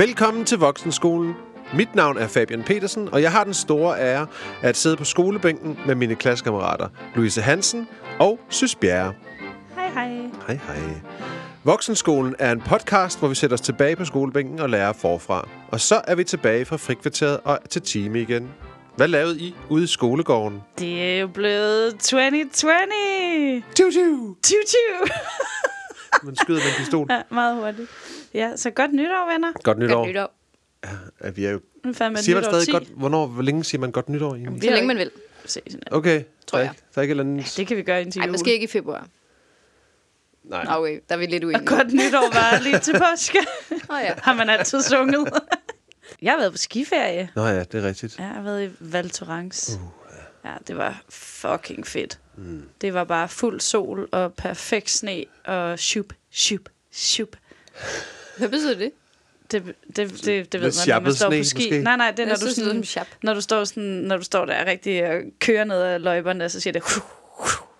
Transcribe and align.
Velkommen 0.00 0.44
til 0.44 0.58
Voksenskolen. 0.58 1.34
Mit 1.74 1.94
navn 1.94 2.18
er 2.18 2.26
Fabian 2.26 2.62
Petersen, 2.62 3.08
og 3.08 3.22
jeg 3.22 3.32
har 3.32 3.44
den 3.44 3.54
store 3.54 4.00
ære 4.00 4.26
at 4.62 4.76
sidde 4.76 4.96
på 4.96 5.04
skolebænken 5.04 5.78
med 5.86 5.94
mine 5.94 6.14
klassekammerater 6.14 6.88
Louise 7.14 7.42
Hansen 7.42 7.88
og 8.18 8.40
Sys 8.48 8.74
Bjerre. 8.74 9.12
Hej, 9.74 9.88
hej. 9.88 10.08
Hej, 10.46 10.58
hej. 10.66 11.00
Voksenskolen 11.64 12.34
er 12.38 12.52
en 12.52 12.60
podcast, 12.60 13.18
hvor 13.18 13.28
vi 13.28 13.34
sætter 13.34 13.54
os 13.54 13.60
tilbage 13.60 13.96
på 13.96 14.04
skolebænken 14.04 14.60
og 14.60 14.70
lærer 14.70 14.92
forfra. 14.92 15.48
Og 15.68 15.80
så 15.80 16.00
er 16.04 16.14
vi 16.14 16.24
tilbage 16.24 16.64
fra 16.64 16.76
frikvarteret 16.76 17.40
og 17.44 17.58
til 17.70 17.82
time 17.82 18.20
igen. 18.20 18.48
Hvad 18.96 19.08
lavede 19.08 19.40
I 19.40 19.54
ude 19.68 19.84
i 19.84 19.86
skolegården? 19.86 20.62
Det 20.78 21.02
er 21.02 21.20
jo 21.20 21.26
blevet 21.26 21.92
2020. 21.92 23.62
Tiu, 23.74 23.90
tiu. 23.90 24.36
Tiu, 24.42 24.58
tiu. 24.66 25.14
Man 26.22 26.36
skyder 26.36 26.58
med 26.58 26.66
en 26.66 26.76
pistol. 26.78 27.06
ja, 27.10 27.22
meget 27.30 27.56
hurtigt. 27.56 27.90
Ja, 28.34 28.56
så 28.56 28.70
godt 28.70 28.92
nytår, 28.94 29.32
venner. 29.32 29.52
Godt 29.62 29.78
nytår. 29.78 29.94
Godt 29.94 30.08
nytår. 30.08 30.34
Ja, 31.24 31.30
vi 31.30 31.44
er 31.44 31.50
jo... 31.50 31.60
Man 31.84 31.94
Siger 31.94 32.34
man 32.34 32.44
stadig 32.44 32.64
10. 32.66 32.72
godt... 32.72 32.84
Hvornår, 32.88 33.26
hvor 33.26 33.42
længe 33.42 33.64
siger 33.64 33.80
man 33.80 33.92
godt 33.92 34.08
nytår 34.08 34.34
egentlig? 34.34 34.62
Så 34.62 34.70
længe 34.70 34.86
man 34.86 34.96
vil. 34.96 35.10
Okay. 35.90 36.22
Tror 36.46 36.58
der 36.58 36.64
er 36.64 36.68
jeg. 36.68 36.70
Ikke, 36.72 36.82
der 36.94 36.98
er 36.98 37.02
ikke 37.02 37.10
eller 37.12 37.24
andet... 37.24 37.54
Det 37.56 37.66
kan 37.66 37.76
vi 37.76 37.82
gøre 37.82 38.02
indtil 38.02 38.18
Nej, 38.18 38.26
jul. 38.26 38.32
måske 38.32 38.52
ikke 38.52 38.64
i 38.64 38.66
februar. 38.66 39.06
Nej. 40.44 40.64
Nå, 40.64 40.70
Okay, 40.70 41.00
der 41.08 41.14
er 41.14 41.18
vi 41.18 41.26
lidt 41.26 41.44
Og 41.44 41.48
uenige. 41.48 41.66
godt 41.66 41.92
nytår 41.92 42.32
var 42.34 42.62
lige 42.62 42.78
til 42.78 42.92
påske. 43.12 43.38
Åh 43.90 43.98
ja. 44.02 44.14
har 44.22 44.34
man 44.34 44.50
altid 44.50 44.82
sunget. 44.82 45.28
jeg 46.22 46.32
har 46.32 46.38
været 46.38 46.52
på 46.52 46.58
skiferie. 46.58 47.30
Nå 47.36 47.46
ja, 47.46 47.58
det 47.58 47.74
er 47.74 47.82
rigtigt. 47.88 48.18
Ja, 48.18 48.24
jeg 48.24 48.32
har 48.34 48.42
været 48.42 48.68
i 48.68 48.70
Val 48.80 49.10
Thorens. 49.10 49.78
Uh, 49.82 49.90
Ja, 50.44 50.54
det 50.66 50.76
var 50.76 51.02
fucking 51.08 51.86
fedt. 51.86 52.18
Mm. 52.36 52.62
Det 52.80 52.94
var 52.94 53.04
bare 53.04 53.28
fuld 53.28 53.60
sol 53.60 54.08
og 54.12 54.34
perfekt 54.34 54.90
sne 54.90 55.24
og 55.44 55.78
shup, 55.78 56.06
shup, 56.30 56.60
shup. 56.92 57.36
Hvad 58.40 58.48
betyder 58.48 58.78
det? 58.78 58.92
Det, 59.52 59.62
det, 59.96 60.24
det, 60.24 60.52
det 60.52 60.60
ved 60.60 60.86
man, 60.86 60.94
når 60.94 61.00
man 61.00 61.14
står 61.14 61.30
sne, 61.30 61.38
på 61.40 61.44
ski. 61.44 61.70
måske? 61.70 61.82
Nej, 61.82 61.96
nej, 61.96 62.10
det 62.10 62.22
er, 62.22 62.26
når 62.26 62.34
du, 62.34 62.50
sådan, 62.50 62.84
når 63.22 63.34
du 63.34 63.40
står 63.40 63.64
sådan, 63.64 63.82
når 63.82 64.16
du 64.16 64.22
står 64.22 64.44
der 64.44 64.66
rigtig 64.66 65.06
og 65.06 65.20
kører 65.40 65.64
ned 65.64 65.82
ad 65.82 65.98
løjperne, 65.98 66.48
så 66.48 66.60
siger 66.60 66.72
det... 66.72 66.82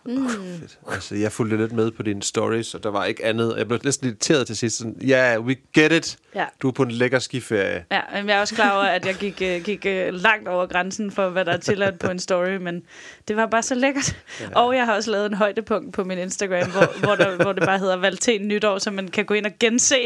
fedt. 0.07 0.79
Altså, 0.89 1.15
jeg 1.15 1.33
fulgte 1.33 1.57
lidt 1.57 1.73
med 1.73 1.91
på 1.91 2.03
dine 2.03 2.23
stories, 2.23 2.75
og 2.75 2.83
der 2.83 2.91
var 2.91 3.05
ikke 3.05 3.25
andet. 3.25 3.55
Jeg 3.59 3.69
blev 3.69 3.81
næsten 3.85 4.07
irriteret 4.07 4.47
til 4.47 4.57
sidst. 4.57 4.79
Sådan, 4.79 4.97
ja, 5.01 5.33
yeah, 5.33 5.45
we 5.45 5.57
get 5.75 5.93
it. 5.93 6.19
Ja. 6.35 6.47
Du 6.63 6.69
er 6.69 6.73
på 6.73 6.83
en 6.83 6.91
lækker 6.91 7.19
skiferie. 7.19 7.85
Ja, 7.91 8.01
men 8.15 8.29
jeg 8.29 8.37
er 8.37 8.41
også 8.41 8.55
klar 8.55 8.73
over, 8.73 8.85
at 8.85 9.07
jeg 9.07 9.15
gik, 9.15 9.43
øh, 9.43 9.63
gik 9.63 9.87
øh, 9.87 10.15
langt 10.15 10.49
over 10.49 10.67
grænsen 10.67 11.11
for, 11.11 11.29
hvad 11.29 11.45
der 11.45 11.53
er 11.53 11.57
tilladt 11.57 11.99
på 11.99 12.11
en 12.11 12.19
story, 12.19 12.57
men 12.57 12.83
det 13.29 13.37
var 13.37 13.47
bare 13.47 13.63
så 13.63 13.75
lækkert. 13.75 14.17
Ja. 14.41 14.47
Og 14.55 14.77
jeg 14.77 14.85
har 14.85 14.95
også 14.95 15.11
lavet 15.11 15.27
en 15.27 15.35
højdepunkt 15.35 15.95
på 15.95 16.05
min 16.05 16.19
Instagram, 16.19 16.71
hvor, 16.71 16.99
hvor, 17.01 17.15
der, 17.15 17.37
hvor 17.37 17.53
det 17.53 17.63
bare 17.63 17.79
hedder 17.79 17.97
Valten 17.97 18.49
Nytår, 18.49 18.79
så 18.79 18.91
man 18.91 19.09
kan 19.09 19.25
gå 19.25 19.35
ind 19.35 19.47
og 19.47 19.53
gense, 19.61 19.97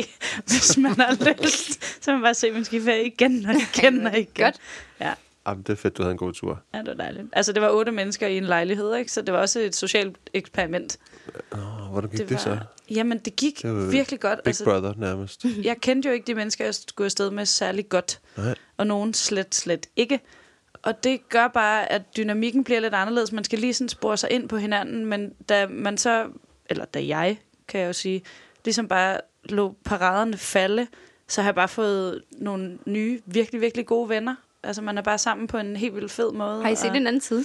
hvis 0.47 0.79
man 0.79 0.92
har 1.01 1.42
lyst. 1.42 2.05
Så 2.05 2.12
man 2.12 2.23
bare 2.23 2.34
se 2.34 2.51
min 2.51 2.64
skiferie 2.64 3.06
igen 3.06 3.47
og 3.47 3.55
igen 3.55 4.06
og 4.06 4.19
igen. 4.19 4.45
Godt. 4.45 4.56
Ja, 5.01 5.12
Jamen, 5.47 5.62
det 5.62 5.73
er 5.73 5.77
fedt, 5.77 5.97
du 5.97 6.03
havde 6.03 6.12
en 6.12 6.19
god 6.19 6.33
tur. 6.33 6.62
ja, 6.75 6.78
det 6.78 6.87
var 6.87 6.95
dejligt. 6.95 7.27
Altså, 7.33 7.53
det 7.53 7.62
var 7.62 7.70
otte 7.70 7.92
mennesker 7.92 8.27
i 8.27 8.37
en 8.37 8.45
lejlighed, 8.45 8.95
ikke? 8.95 9.12
så 9.12 9.23
det 9.23 9.34
var 9.34 9.41
også 9.41 9.61
et 9.61 9.77
socialt 9.77 10.17
eksperiment. 10.34 10.98
Oh, 11.53 11.59
hvordan 11.91 12.11
gik 12.11 12.19
det, 12.19 12.28
det 12.28 12.41
så? 12.41 12.48
var, 12.48 12.75
jamen, 12.91 13.19
det 13.19 13.36
gik 13.36 13.62
Det 13.62 13.70
var 13.70 13.91
virkelig 13.91 14.20
godt. 14.20 14.39
Big 14.39 14.47
altså, 14.47 14.64
Brother 14.64 14.95
nærmest. 14.97 15.45
jeg 15.64 15.77
kendte 15.81 16.09
jo 16.09 16.12
ikke 16.12 16.27
de 16.27 16.34
mennesker, 16.34 16.64
jeg 16.64 16.75
skulle 16.75 17.05
afsted 17.05 17.31
med 17.31 17.47
særlig 17.47 17.89
godt. 17.89 18.20
Nej. 18.36 18.55
Og 18.77 18.86
nogen 18.86 19.14
slet, 19.14 19.55
slet 19.55 19.86
ikke. 19.97 20.20
Og 20.83 21.05
det 21.05 21.28
gør 21.28 21.48
bare, 21.48 21.92
at 21.92 22.17
dynamikken 22.17 22.64
bliver 22.64 22.80
lidt 22.80 22.95
anderledes. 22.95 23.33
Man 23.33 23.45
skal 23.45 23.58
lige 23.58 23.74
sådan 23.74 23.89
spore 23.89 24.17
sig 24.17 24.30
ind 24.30 24.48
på 24.48 24.57
hinanden, 24.57 25.07
men 25.07 25.33
da 25.48 25.67
man 25.67 25.98
så, 25.98 26.27
eller 26.70 26.85
da 26.85 27.07
jeg, 27.07 27.39
kan 27.68 27.80
jeg 27.80 27.89
jo 27.89 27.92
sige, 27.92 28.23
ligesom 28.64 28.89
bare 28.89 29.20
lå 29.45 29.77
paraderne 29.85 30.36
falde, 30.36 30.86
så 31.29 31.42
har 31.42 31.48
jeg 31.48 31.55
bare 31.55 31.68
fået 31.68 32.23
nogle 32.33 32.79
nye, 32.86 33.20
virkelig, 33.27 33.61
virkelig 33.61 33.86
gode 33.86 34.08
venner. 34.08 34.35
Altså, 34.64 34.83
man 34.83 34.98
er 34.98 35.02
bare 35.02 35.19
sammen 35.19 35.47
på 35.47 35.58
en 35.58 35.77
helt 35.77 35.95
vildt 35.95 36.11
fed 36.11 36.33
måde. 36.33 36.63
Har 36.63 36.70
I 36.70 36.75
set 36.75 36.91
og 36.91 36.97
en 36.97 37.07
anden 37.07 37.20
side? 37.20 37.45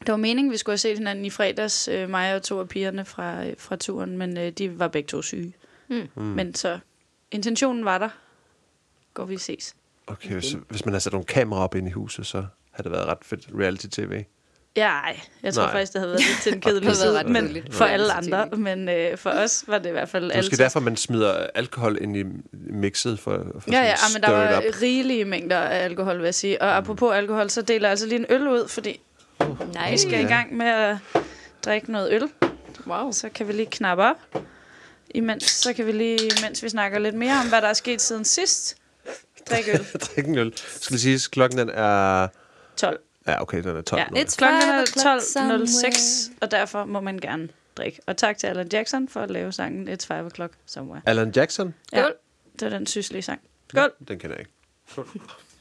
Det 0.00 0.08
var 0.08 0.16
meningen, 0.16 0.52
vi 0.52 0.56
skulle 0.56 0.72
have 0.72 0.78
set 0.78 0.98
hinanden 0.98 1.24
i 1.24 1.30
fredags, 1.30 1.88
øh, 1.88 2.10
mig 2.10 2.34
og 2.34 2.42
to 2.42 2.60
af 2.60 2.68
pigerne 2.68 3.04
fra, 3.04 3.46
øh, 3.46 3.54
fra 3.58 3.76
turen, 3.76 4.18
men 4.18 4.38
øh, 4.38 4.52
de 4.52 4.78
var 4.78 4.88
begge 4.88 5.06
to 5.06 5.22
syge. 5.22 5.54
Mm. 5.88 6.08
Mm. 6.14 6.22
Men 6.22 6.54
så, 6.54 6.78
intentionen 7.30 7.84
var 7.84 7.98
der. 7.98 8.08
Går 9.14 9.24
vi 9.24 9.38
ses. 9.38 9.74
Okay, 10.06 10.32
hvis, 10.32 10.56
hvis 10.68 10.84
man 10.84 10.94
har 10.94 10.98
sat 10.98 11.12
nogle 11.12 11.26
kameraer 11.26 11.64
op 11.64 11.74
inde 11.74 11.88
i 11.88 11.92
huset, 11.92 12.26
så 12.26 12.46
har 12.70 12.82
det 12.82 12.92
været 12.92 13.06
ret 13.06 13.18
fedt 13.22 13.48
reality-tv. 13.58 14.24
Ja, 14.76 14.88
ej. 14.88 15.20
Jeg 15.42 15.54
tror 15.54 15.62
Nej. 15.62 15.72
faktisk, 15.72 15.92
det 15.92 16.00
havde 16.00 16.12
været 16.12 16.24
lidt 16.26 16.42
til 16.42 16.54
en 16.54 16.60
kedelig 16.66 16.96
side, 16.96 17.18
ret 17.18 17.28
men 17.28 17.56
for 17.70 17.84
alle 17.84 18.12
andre. 18.12 18.46
Men 18.56 18.88
øh, 18.88 19.18
for 19.18 19.30
os 19.30 19.64
var 19.66 19.78
det 19.78 19.88
i 19.88 19.92
hvert 19.92 20.08
fald 20.08 20.24
Det 20.24 20.32
er 20.32 20.36
måske 20.38 20.52
altid. 20.52 20.64
derfor, 20.64 20.80
man 20.80 20.96
smider 20.96 21.46
alkohol 21.54 21.98
ind 22.00 22.16
i 22.16 22.24
mixet 22.52 23.20
for, 23.20 23.46
for 23.60 23.70
Ja, 23.72 23.80
ja, 23.82 23.96
sådan 23.96 24.12
men 24.14 24.22
der 24.22 24.30
var 24.30 24.58
up. 24.58 24.62
rigelige 24.82 25.24
mængder 25.24 25.58
af 25.58 25.84
alkohol, 25.84 26.16
vil 26.18 26.24
jeg 26.24 26.34
sige. 26.34 26.62
Og 26.62 26.76
apropos 26.76 27.14
alkohol, 27.14 27.50
så 27.50 27.62
deler 27.62 27.88
jeg 27.88 27.90
altså 27.90 28.06
lige 28.06 28.18
en 28.18 28.26
øl 28.28 28.48
ud, 28.48 28.68
fordi 28.68 29.00
Nej. 29.74 29.90
vi 29.90 29.98
skal 29.98 30.24
i 30.24 30.28
gang 30.28 30.56
med 30.56 30.66
at 30.66 30.96
drikke 31.64 31.92
noget 31.92 32.12
øl. 32.12 32.28
Wow. 32.86 33.12
Så 33.12 33.28
kan 33.34 33.48
vi 33.48 33.52
lige 33.52 33.66
knappe 33.70 34.04
op. 34.04 34.16
Imens, 35.14 35.44
så 35.44 35.72
kan 35.72 35.86
vi 35.86 35.92
lige, 35.92 36.18
mens 36.42 36.62
vi 36.62 36.68
snakker 36.68 36.98
lidt 36.98 37.14
mere 37.14 37.40
om, 37.40 37.48
hvad 37.48 37.62
der 37.62 37.68
er 37.68 37.72
sket 37.72 38.02
siden 38.02 38.24
sidst, 38.24 38.76
drikke 39.50 39.72
øl. 39.72 39.86
Drik 40.16 40.26
en 40.26 40.38
øl. 40.38 40.52
Skal 40.56 40.94
lige 40.94 41.00
sige, 41.18 41.30
klokken 41.30 41.58
den 41.58 41.70
er... 41.70 42.28
12. 42.76 43.00
Ja, 43.28 43.42
okay, 43.42 43.62
den 43.62 43.76
er 43.76 43.82
12 43.82 44.02
Ja, 44.14 44.20
et 44.20 44.34
klokken 44.38 44.62
er 44.62 44.84
o'clock 44.84 45.20
12.06, 46.28 46.32
og 46.40 46.50
derfor 46.50 46.84
må 46.84 47.00
man 47.00 47.18
gerne 47.18 47.48
drikke. 47.76 48.00
Og 48.06 48.16
tak 48.16 48.38
til 48.38 48.46
Alan 48.46 48.68
Jackson 48.72 49.08
for 49.08 49.20
at 49.20 49.30
lave 49.30 49.52
sangen 49.52 49.88
It's 49.88 50.06
5 50.06 50.26
o'clock 50.26 50.52
somewhere. 50.66 51.02
Alan 51.06 51.30
Jackson? 51.36 51.74
Ja, 51.92 52.00
Skål. 52.02 52.14
det 52.60 52.70
var 52.72 52.78
den 52.78 52.86
syslige 52.86 53.22
sang. 53.22 53.40
Skål. 53.70 53.92
Den 54.08 54.18
kender 54.18 54.36
jeg 54.36 54.40
ikke. 54.40 54.52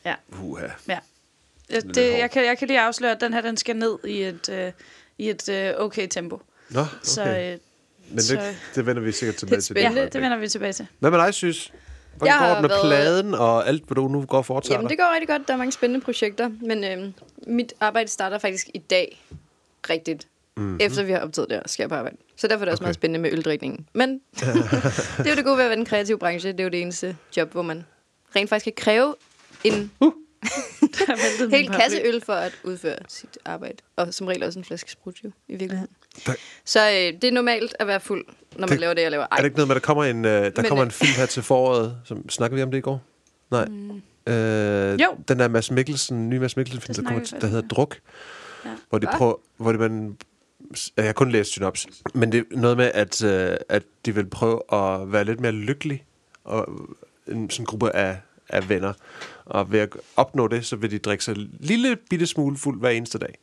Ja. 0.05 0.15
Uha. 0.41 0.67
Ja. 0.87 0.99
Det, 1.71 1.95
det, 1.95 2.17
jeg, 2.17 2.31
kan, 2.31 2.45
jeg 2.45 2.57
kan 2.57 2.67
lige 2.67 2.79
afsløre, 2.81 3.11
at 3.11 3.21
den 3.21 3.33
her 3.33 3.41
den 3.41 3.57
skal 3.57 3.75
ned 3.75 3.97
i 4.05 4.21
et, 4.23 4.49
øh, 4.49 4.71
i 5.17 5.29
et 5.29 5.49
øh, 5.49 5.73
okay 5.77 6.07
tempo. 6.09 6.41
Nå, 6.69 6.79
okay. 6.81 6.89
Så 7.03 7.23
øh, 7.23 7.57
Men 8.09 8.21
så- 8.21 8.35
det, 8.35 8.57
det 8.75 8.85
vender 8.85 9.01
vi 9.01 9.11
sikkert 9.11 9.35
tilbage 9.35 9.61
til. 9.61 9.75
ja, 9.77 9.81
spændende. 9.89 10.09
det 10.09 10.21
vender 10.21 10.37
vi 10.37 10.47
tilbage 10.49 10.73
til. 10.73 10.87
Hvad 10.99 11.11
med 11.11 11.19
dig, 11.19 11.33
Sys? 11.33 11.73
Hvordan 12.17 12.33
Jeg 12.33 12.39
går 12.39 12.45
har 12.45 12.53
det 12.53 12.61
med 12.61 12.69
været- 12.69 12.81
pladen 12.81 13.33
og 13.33 13.67
alt, 13.67 13.83
hvad 13.83 13.95
du 13.95 14.07
nu 14.07 14.25
går 14.25 14.37
og 14.37 14.45
foretager 14.45 14.77
Jamen, 14.77 14.89
det 14.89 14.97
går 14.97 15.13
rigtig 15.13 15.27
godt. 15.27 15.47
Der 15.47 15.53
er 15.53 15.57
mange 15.57 15.71
spændende 15.71 16.05
projekter. 16.05 16.49
Men 16.61 16.83
øhm, 16.83 17.13
mit 17.47 17.73
arbejde 17.79 18.09
starter 18.09 18.37
faktisk 18.37 18.67
i 18.73 18.77
dag 18.77 19.23
rigtigt. 19.89 20.27
Mm-hmm. 20.57 20.77
Efter 20.81 21.03
vi 21.03 21.11
har 21.11 21.19
optaget 21.19 21.49
der, 21.49 21.61
skal 21.65 21.83
jeg 21.83 21.89
på 21.89 21.95
arbejde. 21.95 22.17
Så 22.35 22.47
derfor 22.47 22.61
er 22.61 22.65
det 22.65 22.71
også 22.71 22.81
Okay. 22.81 22.85
meget 22.85 22.95
spændende 22.95 23.19
med 23.19 23.31
øldrikningen. 23.31 23.87
Men 23.93 24.09
det 25.17 25.25
er 25.25 25.29
jo 25.29 25.35
det 25.35 25.45
gode 25.45 25.57
ved 25.57 25.63
at 25.63 25.69
være 25.69 25.77
den 25.77 25.85
kreative 25.85 26.17
branche. 26.19 26.51
Det 26.51 26.59
er 26.59 26.63
jo 26.63 26.69
det 26.69 26.81
eneste 26.81 27.17
job, 27.37 27.51
hvor 27.51 27.61
man 27.61 27.85
rent 28.35 28.49
faktisk 28.49 28.63
kan 28.63 28.73
kræve 28.83 29.15
en 29.63 29.91
min 31.39 31.51
hel 31.51 31.69
kasse 31.69 32.01
øl 32.03 32.21
for 32.25 32.33
at 32.33 32.51
udføre 32.63 32.95
sit 33.07 33.37
arbejde. 33.45 33.77
Og 33.95 34.13
som 34.13 34.27
regel 34.27 34.43
også 34.43 34.59
en 34.59 34.65
flaske 34.65 34.91
sprut, 34.91 35.15
jo, 35.23 35.31
i 35.47 35.55
virkeligheden. 35.55 35.95
Der- 36.25 36.33
Så 36.65 36.79
øh, 36.89 36.95
det 37.21 37.23
er 37.23 37.31
normalt 37.31 37.75
at 37.79 37.87
være 37.87 37.99
fuld, 37.99 38.25
når 38.55 38.59
man 38.59 38.69
Det- 38.69 38.79
laver 38.79 38.93
det, 38.93 39.01
jeg 39.01 39.11
laver. 39.11 39.23
Er 39.31 39.35
det 39.35 39.45
ikke 39.45 39.57
noget 39.57 39.67
med, 39.67 39.75
at 39.75 39.81
der 39.81 39.85
kommer 39.85 40.03
en, 40.03 40.25
øh, 40.25 40.31
der 40.31 40.51
Men, 40.55 40.65
kommer 40.65 40.81
øh, 40.81 40.87
en 40.87 40.91
film 40.91 41.11
her 41.17 41.25
til 41.25 41.43
foråret? 41.43 41.97
Som, 42.05 42.29
snakkede 42.29 42.55
vi 42.57 42.63
om 42.63 42.71
det 42.71 42.77
i 42.77 42.81
går? 42.81 43.01
Nej. 43.51 43.65
Mm. 43.65 44.01
Øh, 44.33 45.01
Jo. 45.01 45.17
Den 45.27 45.39
der 45.39 45.47
Mads 45.47 45.71
Mikkelsen, 45.71 46.29
nye 46.29 46.39
Mads 46.39 46.57
Mikkelsen 46.57 46.81
film, 46.81 46.95
der, 46.95 47.01
kommer, 47.09 47.25
snakker 47.25 47.39
til- 47.39 47.41
der 47.41 47.47
hedder 47.55 47.67
Druk. 47.67 47.97
Ja. 48.65 48.69
Hvor 48.89 48.99
de 48.99 49.07
prøver, 49.17 49.35
hvor 49.57 49.71
de 49.71 49.77
man, 49.77 50.17
jeg 50.97 51.05
har 51.05 51.13
kun 51.13 51.31
læst 51.31 51.51
synopsis, 51.51 52.01
men 52.13 52.31
det 52.31 52.39
er 52.39 52.57
noget 52.57 52.77
med, 52.77 52.91
at, 52.93 53.23
øh, 53.23 53.57
at 53.69 53.83
de 54.05 54.15
vil 54.15 54.25
prøve 54.25 54.61
at 54.73 55.11
være 55.11 55.23
lidt 55.23 55.39
mere 55.39 55.51
lykkelige, 55.51 56.03
og 56.43 56.67
en 57.27 57.49
sådan 57.49 57.65
gruppe 57.65 57.95
af, 57.95 58.17
af 58.49 58.69
venner. 58.69 58.93
Og 59.45 59.71
ved 59.71 59.79
at 59.79 59.89
opnå 60.15 60.47
det, 60.47 60.65
så 60.65 60.75
vil 60.75 60.91
de 60.91 60.97
drikke 60.99 61.23
sig 61.23 61.37
en 61.37 61.49
lille 61.59 61.95
bitte 62.09 62.27
smule 62.27 62.57
fuld 62.57 62.79
hver 62.79 62.89
eneste 62.89 63.17
dag. 63.17 63.37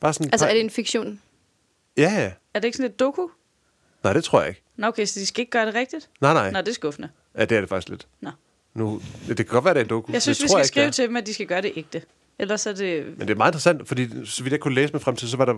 Bare 0.00 0.12
sådan, 0.12 0.28
Altså, 0.32 0.46
er 0.46 0.52
det 0.52 0.60
en 0.60 0.70
fiktion? 0.70 1.20
Ja, 1.96 2.12
ja. 2.12 2.32
Er 2.54 2.60
det 2.60 2.64
ikke 2.64 2.76
sådan 2.76 2.90
et 2.90 3.00
doku? 3.00 3.28
Nej, 4.02 4.12
det 4.12 4.24
tror 4.24 4.40
jeg 4.40 4.48
ikke. 4.48 4.62
Nå, 4.76 4.86
okay, 4.86 5.04
så 5.04 5.20
de 5.20 5.26
skal 5.26 5.40
ikke 5.40 5.50
gøre 5.50 5.66
det 5.66 5.74
rigtigt? 5.74 6.10
Nej, 6.20 6.32
nej. 6.32 6.50
Nå, 6.50 6.58
det 6.58 6.68
er 6.68 6.72
skuffende. 6.72 7.08
Ja, 7.38 7.44
det 7.44 7.56
er 7.56 7.60
det 7.60 7.68
faktisk 7.68 7.88
lidt. 7.88 8.06
Nå. 8.20 8.30
Nu, 8.74 9.02
det 9.28 9.36
kan 9.36 9.46
godt 9.46 9.64
være, 9.64 9.74
det 9.74 9.80
er 9.80 9.84
en 9.84 9.90
doku. 9.90 10.12
Jeg 10.12 10.22
synes, 10.22 10.38
det 10.38 10.44
vi 10.44 10.48
skal 10.48 10.58
ikke, 10.58 10.68
skrive 10.68 10.90
til 10.90 11.08
dem, 11.08 11.16
at 11.16 11.26
de 11.26 11.34
skal 11.34 11.46
gøre 11.46 11.62
det 11.62 11.72
ægte. 11.76 12.02
Ellers 12.38 12.66
er 12.66 12.72
det... 12.72 13.06
Men 13.18 13.28
det 13.28 13.30
er 13.30 13.34
meget 13.34 13.50
interessant, 13.50 13.88
fordi 13.88 14.26
så 14.26 14.42
vidt 14.42 14.52
jeg 14.52 14.60
kunne 14.60 14.74
læse 14.74 14.92
mig 14.92 15.02
frem 15.02 15.16
til, 15.16 15.28
så 15.28 15.36
var 15.36 15.44
der, 15.44 15.54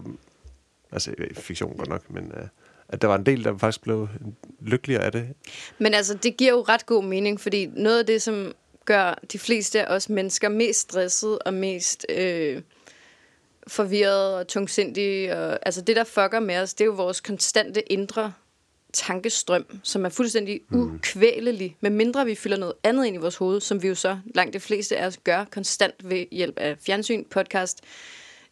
altså 0.93 1.15
fiktion 1.37 1.77
godt 1.77 1.89
nok, 1.89 2.11
men 2.11 2.33
uh, 2.37 2.49
at 2.89 3.03
der 3.03 3.09
var 3.09 3.17
en 3.17 3.27
del, 3.27 3.45
der 3.45 3.59
faktisk 3.59 3.83
blev 3.83 4.09
lykkeligere 4.61 5.03
af 5.03 5.13
det. 5.13 5.29
Men 5.79 5.95
altså, 5.95 6.15
det 6.15 6.37
giver 6.37 6.51
jo 6.51 6.65
ret 6.69 6.87
god 6.87 7.05
mening, 7.05 7.41
fordi 7.41 7.67
noget 7.67 7.99
af 7.99 8.07
det, 8.07 8.23
som 8.23 8.53
gør 8.85 9.19
de 9.33 9.39
fleste 9.39 9.87
af 9.87 9.95
os 9.95 10.09
mennesker 10.09 10.49
mest 10.49 10.81
stresset 10.81 11.39
og 11.39 11.55
mest 11.55 12.07
øh, 12.09 12.63
forvirret 13.69 14.35
og 14.35 14.49
tungsindige, 14.49 15.37
og, 15.37 15.59
altså 15.63 15.81
det, 15.81 15.97
der 15.97 16.05
fucker 16.05 16.41
med 16.41 16.59
os, 16.59 16.75
det 16.75 16.81
er 16.85 16.87
jo 16.87 16.93
vores 16.93 17.21
konstante 17.21 17.93
indre 17.93 18.33
tankestrøm, 18.93 19.65
som 19.83 20.05
er 20.05 20.09
fuldstændig 20.09 20.61
ukvælelig, 20.73 21.77
med 21.81 21.91
mindre 21.91 22.25
vi 22.27 22.35
fylder 22.35 22.57
noget 22.57 22.75
andet 22.83 23.07
ind 23.07 23.17
i 23.17 23.19
vores 23.19 23.37
hoved, 23.37 23.61
som 23.61 23.83
vi 23.83 23.89
jo 23.89 23.95
så 23.95 24.19
langt 24.35 24.55
de 24.55 24.61
fleste 24.61 24.97
af 24.97 25.07
os 25.07 25.17
gør 25.25 25.45
konstant 25.45 25.95
ved 26.11 26.25
hjælp 26.33 26.59
af 26.59 26.77
fjernsyn, 26.79 27.25
podcast, 27.25 27.81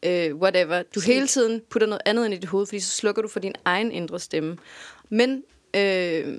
øh, 0.02 0.34
whatever. 0.36 0.82
Du 0.94 1.00
hele 1.00 1.26
tiden 1.26 1.62
putter 1.70 1.86
noget 1.88 2.02
andet 2.04 2.24
ind 2.24 2.34
i 2.34 2.36
dit 2.36 2.48
hoved, 2.48 2.66
fordi 2.66 2.80
så 2.80 2.90
slukker 2.90 3.22
du 3.22 3.28
for 3.28 3.40
din 3.40 3.54
egen 3.64 3.92
indre 3.92 4.20
stemme. 4.20 4.56
Men 5.08 5.42
øh, 5.76 6.38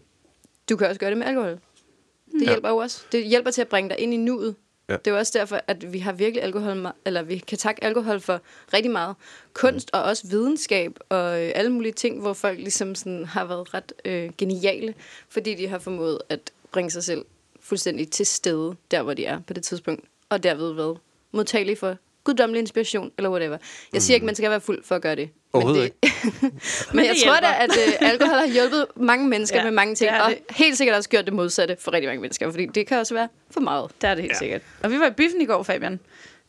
du 0.70 0.78
kan 0.78 0.88
også 0.88 1.00
gøre 1.00 1.10
det 1.10 1.18
med 1.18 1.28
alkohol. 1.28 1.52
Det 1.52 2.42
Ja. 2.42 2.46
hjælper 2.48 2.70
jo 2.70 2.78
også. 2.78 3.04
Det 3.12 3.26
hjælper 3.26 3.52
til 3.52 3.62
at 3.62 3.68
bringe 3.68 3.90
dig 3.90 4.00
ind 4.00 4.14
i 4.14 4.18
nuet. 4.18 4.56
Ja. 4.90 4.94
Det 4.94 5.08
er 5.08 5.12
jo 5.12 5.18
også 5.18 5.40
derfor, 5.40 5.62
at 5.68 5.94
vi 5.94 6.00
har 6.00 6.12
virkelig 6.12 6.44
alkohol, 6.44 6.88
eller 7.06 7.22
vi 7.22 7.38
kan 7.38 7.58
takke 7.58 7.84
alkohol 7.84 8.20
for 8.20 8.42
rigtig 8.74 8.92
meget 8.92 9.16
kunst 9.54 9.90
og 9.94 10.04
også 10.04 10.28
videnskab 10.28 11.00
og 11.10 11.44
øh, 11.44 11.52
alle 11.56 11.72
mulige 11.72 11.94
ting, 11.94 12.22
hvor 12.22 12.34
folk 12.34 12.60
ligesom 12.60 12.96
sådan 12.96 13.26
har 13.26 13.46
været 13.46 13.74
ret 13.74 13.94
øh, 14.06 14.32
geniale, 14.38 14.94
fordi 15.30 15.56
de 15.56 15.68
har 15.68 15.80
formået 15.80 16.20
at 16.30 16.40
bringe 16.72 16.92
sig 16.92 17.04
selv 17.04 17.26
fuldstændig 17.60 18.10
til 18.12 18.26
stede, 18.26 18.76
der 18.92 19.02
hvor 19.02 19.14
de 19.14 19.26
er 19.26 19.40
på 19.48 19.54
det 19.54 19.64
tidspunkt, 19.64 20.06
og 20.30 20.44
derved 20.44 20.74
været 20.74 20.98
modtagelige 21.32 21.76
for 21.76 21.98
guddommelig 22.24 22.60
inspiration, 22.60 23.12
eller 23.18 23.30
whatever. 23.30 23.58
Jeg 23.94 24.02
siger 24.02 24.16
ikke, 24.16 24.26
man 24.26 24.36
skal 24.36 24.50
være 24.50 24.62
fuld 24.62 24.84
for 24.84 24.96
at 24.96 25.02
gøre 25.02 25.16
det. 25.16 25.30
Men, 25.58 25.64
Overhovedet 25.64 25.94
det, 26.04 26.12
men 26.94 27.06
jeg 27.06 27.16
det 27.16 27.24
tror 27.26 27.36
da, 27.40 27.48
at 27.60 27.70
øh, 27.88 28.10
alkohol 28.12 28.36
har 28.40 28.48
hjulpet 28.48 28.86
mange 28.96 29.28
mennesker 29.28 29.58
Ja, 29.58 29.64
med 29.64 29.72
mange 29.72 29.96
ting, 29.96 30.12
det 30.12 30.22
og 30.22 30.30
det. 30.30 30.40
helt 30.58 30.78
sikkert 30.78 30.98
også 30.98 31.10
gjort 31.10 31.26
det 31.26 31.34
modsatte 31.34 31.78
for 31.80 31.94
rigtig 31.94 32.10
mange 32.10 32.22
mennesker, 32.22 32.52
fordi 32.52 32.66
det 32.66 32.88
kan 32.88 32.98
også 32.98 33.14
være 33.14 33.28
for 33.52 33.60
meget. 33.60 33.92
Der 34.02 34.08
er 34.08 34.16
det 34.16 34.22
helt 34.24 34.32
Ja. 34.32 34.36
ja. 34.36 34.40
sikkert. 34.40 34.62
Og 34.84 34.92
vi 34.92 35.00
var 35.00 35.08
i 35.08 35.12
biffen 35.12 35.42
i 35.42 35.46
går, 35.46 35.64
Fabian. 35.64 36.00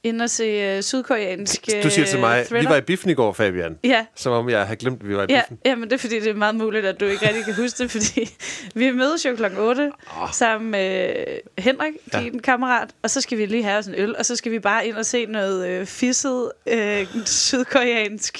Inde 0.02 0.22
og 0.22 0.30
se 0.30 0.76
uh, 0.76 0.82
sydkoreansk 0.82 1.66
Du 1.82 1.90
siger 1.90 2.06
til 2.06 2.18
mig, 2.20 2.40
øh, 2.40 2.46
thriller. 2.46 2.68
vi 2.70 2.72
var 2.72 2.76
i 2.76 2.80
biffen 2.80 3.10
i 3.10 3.14
går, 3.14 3.32
Fabian. 3.32 3.78
Ja, 3.84 4.06
Som 4.16 4.32
om 4.32 4.48
jeg 4.50 4.66
har 4.66 4.74
glemt, 4.74 5.02
at 5.02 5.08
vi 5.08 5.16
var 5.16 5.22
i 5.22 5.26
Ja, 5.28 5.40
biffen. 5.42 5.58
ja, 5.64 5.74
men 5.74 5.84
det 5.84 5.92
er 5.92 5.98
fordi, 5.98 6.20
det 6.20 6.26
er 6.30 6.34
meget 6.34 6.54
muligt, 6.54 6.86
at 6.86 7.00
du 7.00 7.04
ikke 7.04 7.26
rigtig 7.28 7.44
kan 7.44 7.54
huske 7.54 7.82
det, 7.82 7.90
fordi 7.96 8.30
vi 8.74 8.90
mødes 8.90 9.24
jo 9.26 9.36
klokken 9.36 9.58
8 9.60 9.92
oh. 10.22 10.28
sammen 10.32 10.70
med 10.70 11.14
Henrik, 11.58 11.92
Ja. 12.14 12.20
din 12.20 12.38
kammerat, 12.40 12.88
og 13.02 13.10
så 13.10 13.20
skal 13.20 13.38
vi 13.38 13.46
lige 13.46 13.62
have 13.62 13.78
os 13.78 13.86
en 13.86 13.94
øl, 13.96 14.16
og 14.16 14.26
så 14.26 14.36
skal 14.36 14.52
vi 14.52 14.58
bare 14.58 14.86
ind 14.86 14.96
og 14.96 15.06
se 15.06 15.26
noget 15.26 15.68
øh, 15.68 15.86
fisset 15.86 16.52
øh, 16.66 17.06
sydkoreansk 17.26 18.38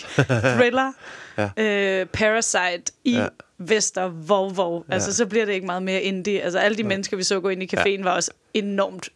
thriller, 0.56 0.92
Ja. 1.38 1.48
øh, 2.00 2.06
Parasite 2.06 2.92
i 3.04 3.12
Ja. 3.12 3.22
ja. 3.22 3.26
Vester 3.58 4.08
Vovvov. 4.08 4.84
Ja. 4.88 4.94
Altså, 4.94 5.14
så 5.16 5.26
bliver 5.26 5.44
det 5.44 5.52
ikke 5.52 5.66
meget 5.66 5.82
mere 5.82 6.02
indie. 6.02 6.40
Altså, 6.40 6.58
alle 6.58 6.76
de 6.78 6.82
mennesker, 6.82 7.16
vi 7.16 7.22
så 7.22 7.40
gå 7.40 7.48
ind 7.48 7.62
i 7.62 7.68
caféen, 7.76 7.88
ja. 7.88 8.02
var 8.02 8.10
også 8.14 8.30
enormt 8.54 9.08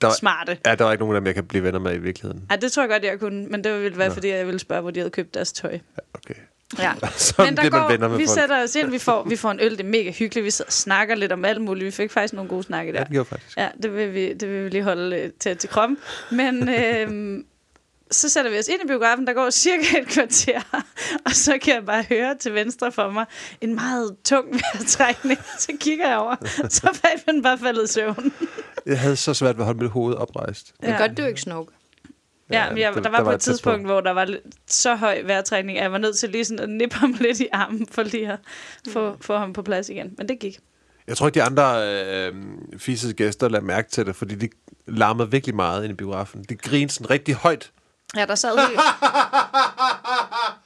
Der 0.00 0.10
smarte. 0.12 0.58
ja, 0.66 0.74
der 0.74 0.84
var 0.84 0.92
ikke 0.92 1.02
nogen 1.04 1.16
af 1.16 1.20
dem, 1.20 1.26
jeg 1.26 1.34
kan 1.34 1.44
blive 1.46 1.62
venner 1.64 1.80
med 1.80 1.94
i 1.94 1.98
virkeligheden. 1.98 2.46
Ja, 2.50 2.56
det 2.56 2.72
tror 2.72 2.82
jeg 2.82 2.90
godt, 2.90 3.04
jeg 3.04 3.20
kunne, 3.20 3.46
men 3.46 3.64
det 3.64 3.82
ville 3.82 3.98
være, 3.98 4.08
Nå. 4.08 4.14
fordi 4.14 4.28
jeg 4.28 4.46
ville 4.46 4.58
spørge, 4.58 4.80
hvor 4.82 4.90
de 4.90 5.00
havde 5.00 5.10
købt 5.10 5.34
deres 5.34 5.52
tøj. 5.52 5.78
Okay. 6.14 6.34
Ja. 6.78 6.92
Sådan 7.16 7.44
Men 7.46 7.56
der 7.56 7.62
bliver 7.62 7.70
man 7.72 7.80
går, 7.82 7.88
venner 7.88 8.08
med 8.08 8.16
vi 8.16 8.26
folk. 8.26 8.38
sætter 8.40 8.62
os 8.62 8.74
ind, 8.74 8.90
vi 8.90 8.98
får, 8.98 9.24
vi 9.28 9.36
får 9.36 9.50
en 9.50 9.60
øl, 9.60 9.70
det 9.70 9.80
er 9.80 9.84
mega 9.84 10.10
hyggeligt, 10.10 10.44
vi 10.44 10.50
sidder 10.50 10.68
og 10.68 10.72
snakker 10.72 11.14
lidt 11.14 11.32
om 11.32 11.44
alt 11.44 11.60
muligt, 11.60 11.86
vi 11.86 11.90
fik 11.90 12.10
faktisk 12.10 12.34
nogle 12.34 12.48
gode 12.48 12.62
snakke 12.62 12.92
Ja, 12.92 12.98
der. 12.98 13.04
det 13.04 13.12
gjorde 13.12 13.28
faktisk. 13.28 13.56
Ja, 13.56 13.68
det 13.82 13.96
vil 13.96 14.14
vi, 14.14 14.32
det 14.34 14.48
vil 14.48 14.64
vi 14.64 14.68
lige 14.68 14.82
holde 14.82 15.16
øh, 15.16 15.30
til, 15.40 15.56
til 15.56 15.68
kroppen. 15.70 15.98
Men 16.30 16.68
øhm, 16.78 17.44
så 18.10 18.28
sætter 18.28 18.50
vi 18.50 18.58
os 18.58 18.68
ind 18.68 18.80
i 18.84 18.86
biografen, 18.86 19.26
der 19.26 19.32
går 19.32 19.50
cirka 19.50 19.98
et 20.00 20.06
kvarter, 20.08 20.60
og 21.26 21.32
så 21.32 21.58
kan 21.62 21.74
jeg 21.74 21.84
bare 21.86 22.04
høre 22.08 22.34
til 22.40 22.54
venstre 22.54 22.92
for 22.92 23.10
mig 23.10 23.24
en 23.60 23.74
meget 23.74 24.16
tung 24.24 24.46
vejrtrækning. 24.52 25.38
Så 25.58 25.72
kigger 25.80 26.08
jeg 26.08 26.18
over, 26.18 26.36
så 26.68 26.88
er 26.88 26.92
Fabian 26.92 27.42
bare 27.42 27.58
faldet 27.58 27.90
i 27.90 27.92
søvn. 27.92 28.32
Jeg 28.86 29.00
havde 29.00 29.16
så 29.16 29.34
svært 29.34 29.56
ved 29.56 29.62
at 29.62 29.66
holde 29.66 29.80
mit 29.82 29.90
hoved 29.90 30.14
oprejst. 30.14 30.72
Det 30.80 30.88
er 30.88 30.98
godt, 30.98 31.16
du 31.18 31.24
ikke 31.24 31.40
snorker. 31.40 31.72
Ja, 32.50 32.68
men 32.70 32.78
jeg, 32.78 32.94
det- 32.94 33.04
der 33.04 33.10
var 33.10 33.16
der 33.18 33.24
på 33.24 33.28
var 33.28 33.34
et 33.34 33.40
tidspunkt. 33.40 33.86
hvor 33.86 34.00
der 34.00 34.10
var 34.10 34.34
så 34.66 34.94
høj 34.94 35.22
vejrtrækning, 35.22 35.78
at 35.78 35.82
jeg 35.82 35.92
var 35.92 35.98
nødt 35.98 36.16
til 36.18 36.30
lige 36.30 36.44
sådan 36.44 36.60
at 36.60 36.68
nippe 36.68 36.96
ham 36.96 37.16
lidt 37.20 37.40
i 37.40 37.48
armen, 37.52 37.86
for 37.90 38.02
lige 38.02 38.32
at 38.32 38.38
få, 38.92 39.16
få 39.20 39.36
ham 39.38 39.52
på 39.52 39.62
plads 39.62 39.88
igen. 39.88 40.14
Men 40.18 40.28
det 40.28 40.38
gik. 40.38 40.58
Jeg 41.06 41.16
tror 41.16 41.26
ikke, 41.26 41.34
de 41.34 41.42
andre 41.42 41.92
øh, 42.04 42.34
fisede 42.78 43.12
gæster 43.12 43.48
lagde 43.48 43.66
mærke 43.66 43.90
til 43.90 44.06
det, 44.06 44.16
fordi 44.16 44.34
de 44.34 44.48
larmede 44.86 45.30
virkelig 45.30 45.54
meget 45.56 45.84
ind 45.84 45.90
i 45.92 45.94
biografen. 45.94 46.44
De 46.48 46.56
grinede 46.56 46.92
sådan 46.92 47.10
rigtig 47.10 47.34
højt. 47.34 47.70
Ja, 48.16 48.26
der 48.26 48.34
sad, 48.34 48.58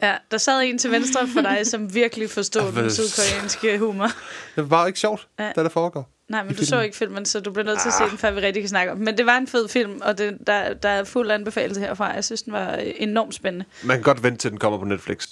ja, 0.03 0.17
der 0.31 0.39
sad 0.39 0.61
en 0.63 0.79
til 0.79 0.91
venstre 0.91 1.29
for 1.29 1.41
dig, 1.41 1.67
som 1.67 1.95
virkelig 1.95 2.31
forstod 2.31 2.73
den 2.73 2.91
sydkoreanske 2.91 3.79
humor. 3.79 4.09
Det 4.57 4.71
var 4.71 4.87
ikke 4.87 4.99
sjovt, 4.99 5.29
Ja. 5.39 5.45
ja. 5.45 5.53
hvad 5.55 5.65
der 5.65 5.71
foregår. 5.71 6.09
Nej, 6.29 6.43
men 6.45 6.55
du 6.55 6.65
så 6.65 6.69
filmen. 6.71 6.85
ikke 6.85 6.97
filmen, 6.97 7.25
så 7.25 7.41
du 7.41 7.51
bliver 7.51 7.67
nødt 7.67 7.81
til 7.81 7.89
at 7.89 7.93
se 7.95 8.05
den, 8.11 8.19
før 8.19 8.31
vi 8.31 8.41
rigtig 8.41 8.63
kan 8.63 8.69
snakke 8.69 8.93
om. 8.93 8.99
Men 8.99 9.19
det 9.19 9.27
var 9.27 9.37
en 9.37 9.47
fed 9.47 9.69
film, 9.69 10.01
og 10.03 10.19
det, 10.19 10.39
der, 10.47 10.75
der 10.75 10.89
er 10.89 11.05
fuld 11.05 11.31
anbefalelse 11.31 11.81
herfra. 11.81 12.07
Jeg 12.13 12.25
synes, 12.25 12.43
den 12.43 12.53
var 12.53 12.73
øh, 12.77 12.83
enormt 12.97 13.35
spændende. 13.35 13.65
Man 13.83 13.97
kan 13.97 14.03
godt 14.03 14.23
vente 14.23 14.39
til, 14.39 14.51
den 14.51 14.59
kommer 14.59 14.79
på 14.79 14.85
Netflix. 14.85 15.27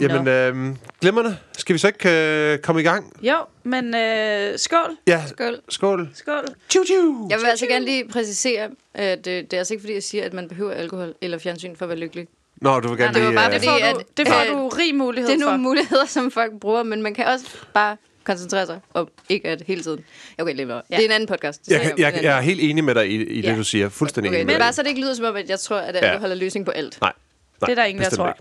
Jamen, 0.00 0.28
øh, 0.28 0.76
glimrende. 1.00 1.36
Skal 1.58 1.72
vi 1.72 1.78
så 1.78 1.86
ikke 1.86 2.52
øh, 2.52 2.58
komme 2.58 2.80
i 2.80 2.84
gang? 2.84 3.12
Jo, 3.22 3.36
men 3.62 3.94
øh, 3.94 4.58
skål. 4.58 4.96
Ja, 5.06 5.22
Skål. 5.26 5.58
skål. 5.68 6.08
Skål. 6.14 6.44
Tju, 6.68 6.84
tju. 6.84 7.26
Jeg 7.30 7.38
vil 7.38 7.46
altså 7.46 7.66
gerne 7.66 7.84
lige 7.84 8.08
præcisere, 8.08 8.68
at 8.94 9.26
øh, 9.26 9.32
det 9.42 9.52
er 9.52 9.58
altså 9.58 9.74
ikke 9.74 9.82
fordi, 9.82 9.94
jeg 9.94 10.02
siger, 10.02 10.24
at 10.24 10.32
man 10.32 10.48
behøver 10.48 10.72
alkohol 10.72 11.14
eller 11.20 11.38
fjernsyn 11.38 11.76
for 11.76 11.84
at 11.84 11.88
være 11.88 11.98
lykkelig. 11.98 12.26
Nå, 12.56 12.80
du 12.80 12.88
vil 12.88 12.98
gerne 12.98 13.14
det 13.14 13.22
var 13.22 13.28
lige... 13.28 13.36
bare 13.36 13.48
øh, 13.54 13.60
Det 13.60 13.68
får, 13.68 13.78
du, 13.78 13.98
at- 13.98 14.06
det 14.16 14.28
får 14.28 14.40
øh, 14.40 14.48
du 14.62 14.68
rig 14.68 14.94
mulighed 14.94 15.30
Det 15.30 15.36
er 15.36 15.40
for. 15.44 15.46
nogle 15.50 15.62
muligheder, 15.62 16.06
som 16.06 16.30
folk 16.30 16.52
bruger, 16.60 16.82
men 16.82 17.02
man 17.02 17.14
kan 17.14 17.26
også 17.26 17.46
bare 17.74 17.96
koncentrere 18.24 18.66
sig 18.66 18.80
om 18.94 19.08
ikke 19.28 19.48
at 19.48 19.62
hele 19.66 19.82
tiden. 19.82 20.04
Okay, 20.38 20.54
lige. 20.54 20.72
Ja. 20.74 20.80
Det 20.90 20.98
er 21.00 21.04
en 21.04 21.10
anden 21.10 21.26
podcast. 21.26 21.66
Det 21.66 21.72
jeg, 21.72 21.94
jeg, 21.98 22.14
en 22.18 22.24
jeg 22.24 22.36
er 22.36 22.40
helt 22.40 22.60
enig 22.60 22.84
med 22.84 22.94
dig 22.94 23.10
i, 23.10 23.14
i 23.14 23.36
det, 23.40 23.44
Ja. 23.48 23.56
du 23.56 23.64
siger. 23.64 23.88
Fuldstændig 23.88 24.28
Okay, 24.30 24.36
enig 24.36 24.46
men 24.46 24.52
med 24.54 24.60
bare 24.60 24.68
dig. 24.68 24.74
så 24.74 24.82
det 24.82 24.88
ikke 24.88 25.00
lyder 25.00 25.14
som 25.14 25.24
om, 25.24 25.36
at 25.36 25.48
jeg 25.50 25.60
tror, 25.60 25.76
at 25.76 25.94
Ja. 25.94 26.00
alkohol 26.00 26.30
er 26.30 26.34
løsning 26.34 26.66
på 26.66 26.72
alt. 26.72 26.98
Nej. 27.00 27.12
Nej, 27.60 27.66
Det 27.66 27.78
er 27.78 27.82
der 27.82 27.84
ingen, 27.88 28.04
der 28.04 28.10
tror. 28.10 28.28
ikke. 28.28 28.40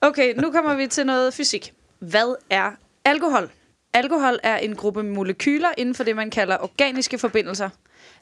Okay, 0.00 0.34
nu 0.34 0.50
kommer 0.52 0.74
vi 0.74 0.86
til 0.86 1.06
noget 1.06 1.34
fysik. 1.34 1.72
Hvad 1.98 2.36
er 2.50 2.70
alkohol? 3.04 3.50
Alkohol 3.92 4.38
er 4.42 4.56
en 4.56 4.76
gruppe 4.76 5.02
molekyler 5.02 5.68
inden 5.78 5.94
for 5.94 6.04
det, 6.04 6.16
man 6.16 6.30
kalder 6.30 6.56
organiske 6.62 7.18
forbindelser. 7.18 7.68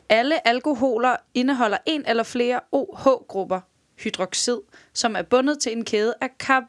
Alle 0.08 0.48
alkoholer 0.48 1.16
indeholder 1.34 1.76
en 1.86 2.04
eller 2.06 2.22
flere 2.22 2.60
OH-grupper, 2.72 3.60
hydroxid, 3.98 4.56
som 4.94 5.16
er 5.16 5.22
bundet 5.22 5.58
til 5.58 5.72
en 5.72 5.84
kæde 5.84 6.14
af 6.20 6.28
kar- 6.38 6.68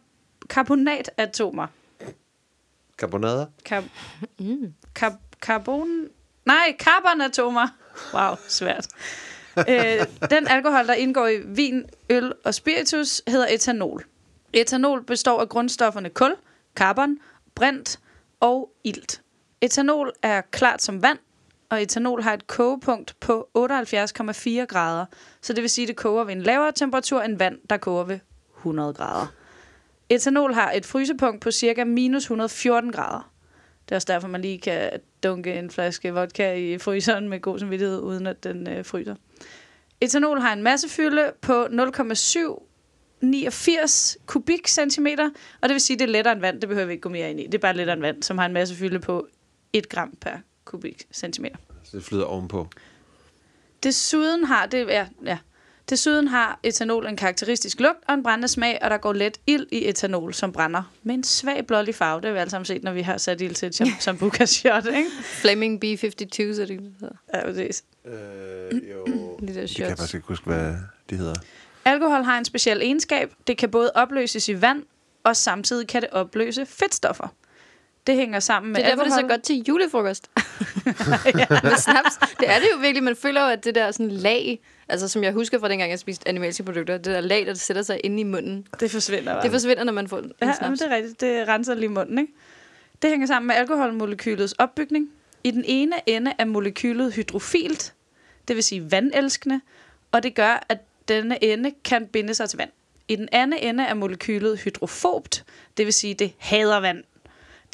karbonatatomer. 0.50 1.68
Carbonader? 2.98 3.46
Kar- 3.66 3.84
kar- 4.96 5.20
karbon... 5.42 6.08
Nej, 6.46 6.76
carbonatomer. 6.80 7.68
Wow, 8.14 8.36
svært. 8.48 8.88
øh, 9.70 10.06
den 10.30 10.48
alkohol, 10.48 10.88
der 10.88 10.94
indgår 10.94 11.28
i 11.28 11.40
vin, 11.46 11.86
øl 12.10 12.34
og 12.46 12.54
spiritus, 12.54 13.22
hedder 13.28 13.48
etanol. 13.50 14.04
Etanol 14.54 15.04
består 15.04 15.42
af 15.42 15.50
grundstofferne 15.50 16.10
kul, 16.10 16.36
carbon, 16.76 17.18
brint 17.56 18.00
og 18.40 18.70
ilt. 18.84 19.22
Etanol 19.62 20.12
er 20.22 20.42
klart 20.52 20.82
som 20.82 21.02
vand, 21.02 21.18
og 21.70 21.82
etanol 21.82 22.22
har 22.22 22.34
et 22.34 22.48
kogepunkt 22.48 23.16
på 23.20 23.50
78,4 23.58 24.66
grader. 24.66 25.06
Så 25.42 25.54
det 25.54 25.62
vil 25.62 25.70
sige, 25.70 25.84
at 25.84 25.88
det 25.88 25.96
koger 25.96 26.24
ved 26.24 26.34
en 26.34 26.42
lavere 26.42 26.72
temperatur 26.72 27.22
end 27.22 27.38
vand, 27.38 27.58
der 27.70 27.78
koger 27.78 28.04
ved 28.04 28.20
100 28.58 28.94
grader. 28.94 29.28
Etanol 30.10 30.54
har 30.54 30.72
et 30.72 30.86
frysepunkt 30.86 31.42
på 31.42 31.52
cirka 31.52 31.84
minus 31.84 32.24
114 32.24 32.92
grader. 32.92 33.32
Det 33.86 33.92
er 33.92 33.96
også 33.96 34.14
derfor, 34.14 34.28
man 34.28 34.42
lige 34.42 34.60
kan 34.60 34.92
dunke 35.24 35.54
en 35.54 35.72
flaske 35.72 36.14
vodka 36.14 36.54
i 36.54 36.78
fryseren 36.78 37.30
med 37.30 37.40
god 37.40 37.60
samvittighed, 37.60 38.00
uden 38.00 38.28
at 38.28 38.44
den 38.44 38.70
øh, 38.70 38.86
fryser. 38.86 39.16
Etanol 40.02 40.40
har 40.40 40.54
en 40.54 40.64
massefylde 40.64 41.32
på 41.42 41.68
0,789 41.72 44.18
kubikcentimeter, 44.26 45.30
og 45.62 45.70
det 45.70 45.74
vil 45.74 45.82
sige, 45.82 45.96
at 45.96 46.00
det 46.00 46.06
er 46.06 46.12
lettere 46.12 46.32
end 46.32 46.42
vand. 46.42 46.62
Det 46.62 46.70
behøver 46.70 46.88
vi 46.88 46.94
ikke 46.94 47.02
gå 47.02 47.10
mere 47.10 47.30
ind 47.30 47.40
i. 47.40 47.46
Det 47.46 47.54
er 47.54 47.60
bare 47.60 47.76
lettere 47.76 47.94
end 47.94 48.02
vand, 48.02 48.24
som 48.24 48.38
har 48.38 48.46
en 48.46 48.54
massefylde 48.54 49.00
på 49.00 49.28
1 49.74 49.90
gram 49.90 50.14
per 50.22 50.32
kubikcentimeter. 50.66 51.58
Så 51.84 51.98
det 51.98 52.06
flyder 52.06 52.26
ovenpå. 52.26 52.68
Desuden 53.84 54.44
har 54.44 54.66
det 54.66 54.88
ja, 54.88 55.08
ja. 55.26 55.38
Desuden 55.90 56.28
har 56.28 56.60
etanol 56.64 57.08
en 57.08 57.16
karakteristisk 57.16 57.80
lugt 57.80 58.00
og 58.08 58.14
en 58.14 58.24
brændende 58.24 58.48
smag, 58.48 58.80
og 58.82 58.90
der 58.90 58.98
går 58.98 59.14
let 59.14 59.38
ild 59.48 59.66
i 59.72 59.88
etanol, 59.90 60.34
som 60.34 60.52
brænder 60.52 60.84
med 61.04 61.16
en 61.16 61.24
svag 61.24 61.68
blålig 61.68 61.96
farve. 61.96 62.22
Det 62.22 62.26
har 62.28 62.34
vi 62.34 62.40
alle 62.40 62.52
sammen 62.52 62.66
set, 62.66 62.84
når 62.84 62.92
vi 62.94 63.02
har 63.02 63.18
sat 63.18 63.42
ild 63.42 63.56
til 63.56 63.68
et 63.68 63.76
som, 63.76 63.88
som 64.00 64.32
shot, 64.46 64.86
ikke? 64.86 65.10
Flaming 65.24 65.80
B-52, 65.82 66.56
så 66.56 66.62
det 66.62 66.70
det 66.70 66.92
hedder. 67.00 67.16
Ja, 67.34 67.46
præcis. 67.46 67.84
Øh, 68.06 68.12
jo. 68.92 69.06
De 69.42 69.48
der 69.48 69.48
Det 69.48 69.54
kan 69.54 69.56
jeg 69.62 69.70
shots. 69.70 69.90
faktisk 69.90 70.14
ikke 70.16 70.28
huske, 70.28 70.46
hvad 70.46 70.74
de 71.10 71.16
hedder. 71.16 71.36
Alkohol 71.86 72.24
har 72.24 72.38
en 72.38 72.46
speciel 72.46 72.82
egenskab. 72.82 73.32
Det 73.48 73.58
kan 73.58 73.70
både 73.72 73.92
opløses 73.96 74.50
i 74.50 74.62
vand, 74.62 74.84
og 75.24 75.36
samtidig 75.36 75.88
kan 75.88 76.02
det 76.02 76.10
opløse 76.12 76.66
fedtstoffer. 76.66 77.28
Det 78.08 78.16
hænger 78.16 78.40
sammen 78.40 78.72
med 78.74 78.80
Det 78.82 78.86
er 78.86 78.90
derfor, 78.90 79.04
det 79.04 79.12
er 79.12 79.16
alkohol. 79.16 79.30
så 79.32 79.34
godt 79.36 79.44
til 79.44 79.64
julefrokost. 79.68 80.30
Med 81.64 81.78
snaps. 81.78 82.18
Det 82.40 82.50
er 82.50 82.60
det 82.60 82.68
jo 82.74 82.78
virkelig. 82.82 83.04
Man 83.04 83.16
føler 83.16 83.42
jo, 83.42 83.48
at 83.48 83.64
det 83.64 83.76
der 83.76 83.92
sådan 83.92 84.12
lag, 84.12 84.60
altså 84.90 85.08
som 85.08 85.24
jeg 85.24 85.34
husker 85.34 85.60
fra 85.60 85.70
dengang, 85.70 85.92
jeg 85.92 86.00
spiste 86.00 86.28
animalske 86.30 86.64
produkter, 86.64 86.94
det 86.98 87.06
der 87.06 87.22
lag, 87.22 87.46
der 87.46 87.54
sætter 87.54 87.82
sig 87.82 88.00
inde 88.04 88.20
i 88.20 88.24
munden, 88.24 88.68
Det 88.80 88.92
forsvinder 88.92 89.34
bare. 89.34 89.44
det 89.44 89.52
forsvinder, 89.52 89.84
når 89.84 89.94
man 89.94 90.08
får 90.08 90.18
en 90.18 90.32
Ja, 90.42 90.54
snaps. 90.54 90.62
men 90.62 90.72
det 90.72 90.82
er 90.92 90.96
rigtigt. 90.96 91.22
Det 91.22 91.48
renser 91.48 91.74
lige 91.76 91.90
munden, 91.90 92.18
ikke? 92.20 92.34
Det 93.02 93.10
hænger 93.10 93.28
sammen 93.28 93.48
med 93.48 93.56
alkoholmolekylets 93.56 94.54
opbygning. 94.54 95.10
I 95.44 95.52
den 95.52 95.64
ene 95.68 95.96
ende 96.06 96.34
er 96.38 96.46
molekylet 96.46 97.14
hydrofilt, 97.14 97.94
det 98.48 98.56
vil 98.56 98.64
sige 98.64 98.92
vandelskende, 98.92 99.62
og 100.12 100.24
det 100.24 100.36
gør, 100.36 100.66
at 100.70 100.78
denne 101.08 101.44
ende 101.44 101.72
kan 101.86 102.08
binde 102.08 102.34
sig 102.34 102.50
til 102.50 102.58
vand. 102.58 102.70
I 103.08 103.16
den 103.16 103.30
anden 103.32 103.60
ende 103.60 103.84
er 103.84 103.94
molekylet 103.94 104.60
hydrofobt, 104.60 105.44
det 105.78 105.86
vil 105.86 105.94
sige, 105.94 106.14
det 106.14 106.34
hader 106.38 106.80
vand. 106.80 107.04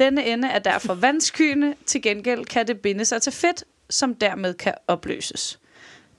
Denne 0.02 0.26
ende 0.26 0.48
er 0.48 0.60
derfor 0.60 0.94
vandskyende, 0.94 1.76
til 1.86 2.02
gengæld 2.02 2.46
kan 2.46 2.68
det 2.68 2.80
binde 2.80 3.06
sig 3.06 3.22
til 3.22 3.32
fedt, 3.32 3.64
som 3.90 4.16
dermed 4.16 4.54
kan 4.54 4.74
opløses. 4.88 5.60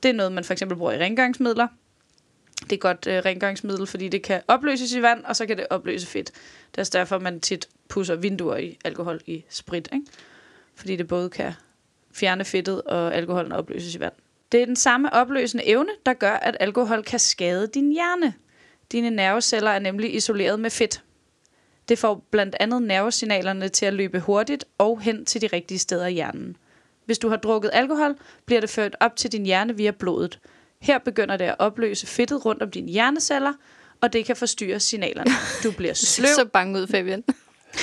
Det 0.03 0.09
er 0.09 0.12
noget, 0.12 0.33
man 0.33 0.45
for 0.45 0.53
eksempel 0.53 0.77
bruger 0.79 0.93
i 0.93 0.99
rengøringsmidler. 0.99 1.69
Det 2.62 2.73
er 2.73 2.77
godt 2.77 3.07
øh, 3.07 3.23
rengøringsmiddel, 3.25 3.87
fordi 3.87 4.09
det 4.09 4.23
kan 4.23 4.43
opløses 4.49 4.93
i 4.93 5.03
vand, 5.03 5.25
og 5.25 5.37
så 5.37 5.47
kan 5.47 5.57
det 5.57 5.67
opløse 5.71 6.07
fedt. 6.07 6.31
Det 6.71 6.79
er 6.79 6.83
også 6.83 6.99
derfor, 6.99 7.19
man 7.19 7.41
tit 7.41 7.69
pusser 7.89 8.15
vinduer 8.15 8.57
i 8.57 8.79
alkohol 8.85 9.21
i 9.27 9.45
sprit, 9.49 9.89
ikke? 9.93 10.07
Fordi 10.75 10.97
det 10.97 11.09
både 11.09 11.31
kan 11.31 11.53
fjerne 12.15 12.45
fedtet, 12.45 12.83
og 12.83 13.15
alkoholen 13.15 13.53
opløses 13.53 13.95
i 13.95 14.01
vand. 14.01 14.12
Det 14.53 14.62
er 14.62 14.67
den 14.67 14.77
samme 14.77 15.12
opløsende 15.12 15.67
evne, 15.67 15.91
der 16.07 16.12
gør, 16.12 16.33
at 16.33 16.57
alkohol 16.61 17.03
kan 17.03 17.19
skade 17.19 17.67
din 17.67 17.93
hjerne. 17.93 18.35
Dine 18.93 19.11
nerveceller 19.11 19.71
er 19.71 19.79
nemlig 19.79 20.15
isoleret 20.15 20.61
med 20.61 20.71
fedt. 20.71 21.03
Det 21.92 21.99
får 21.99 22.26
blandt 22.30 22.56
andet 22.61 22.82
nervesignalerne 22.82 23.68
til 23.68 23.87
at 23.87 23.92
løbe 23.94 24.20
hurtigt 24.20 24.64
og 24.78 25.00
hen 25.00 25.25
til 25.25 25.40
de 25.40 25.46
rigtige 25.46 25.78
steder 25.78 26.06
i 26.06 26.12
hjernen. 26.12 26.56
Hvis 27.04 27.18
du 27.18 27.28
har 27.28 27.37
drukket 27.37 27.70
alkohol, 27.72 28.14
bliver 28.46 28.61
det 28.61 28.70
ført 28.70 28.96
op 29.00 29.16
til 29.16 29.32
din 29.32 29.46
hjerne 29.46 29.76
via 29.76 29.90
blodet. 29.90 30.38
Her 30.80 30.99
begynder 30.99 31.37
det 31.37 31.44
at 31.44 31.54
opløse 31.58 32.06
fedtet 32.06 32.44
rundt 32.44 32.62
om 32.62 32.70
dine 32.70 32.90
hjerneceller, 32.92 33.52
og 34.00 34.12
det 34.12 34.25
kan 34.25 34.37
forstyrre 34.37 34.80
signalerne. 34.80 35.30
Du 35.64 35.72
bliver 35.72 35.94
sløv, 36.14 36.28
så 36.34 36.44
bange 36.44 36.80
ud, 36.80 36.87
Fabian. 36.87 37.25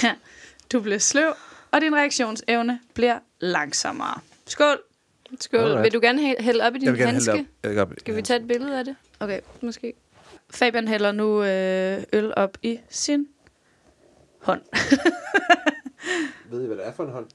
du 0.72 0.80
bliver 0.82 1.00
sløv, 1.00 1.34
og 1.72 1.82
din 1.82 1.96
reaktionsevne 1.96 2.80
bliver 2.94 3.20
langsommere. 3.40 4.20
Skål! 4.48 4.82
Skål. 5.40 5.60
Alright. 5.60 5.84
Vil 5.84 5.94
du 5.94 6.00
gerne 6.02 6.32
hæ- 6.32 6.42
hælde 6.42 6.64
op 6.64 6.76
i 6.76 6.78
din 6.78 6.86
Jeg 6.86 6.94
vil 6.94 7.00
gerne 7.00 7.12
handske? 7.12 7.46
op. 7.64 7.78
Op. 7.78 7.94
Skal 7.98 8.16
vi 8.16 8.22
tage 8.22 8.40
et 8.40 8.48
billede 8.48 8.80
af 8.80 8.86
det? 8.86 8.96
Okay, 9.20 9.40
Måske. 9.62 9.94
Fabian 10.50 10.88
hælder 10.88 11.12
nu 11.12 11.44
øh, 11.44 12.04
øl 12.14 12.34
op 12.38 12.58
i 12.64 12.80
sin 12.90 13.28
hånd. 14.50 14.62
Ved 16.52 16.64
I, 16.64 16.68
hvad 16.68 16.78
det 16.78 16.88
er 16.88 16.94
for 16.94 17.04
en 17.04 17.12
hånd? 17.12 17.26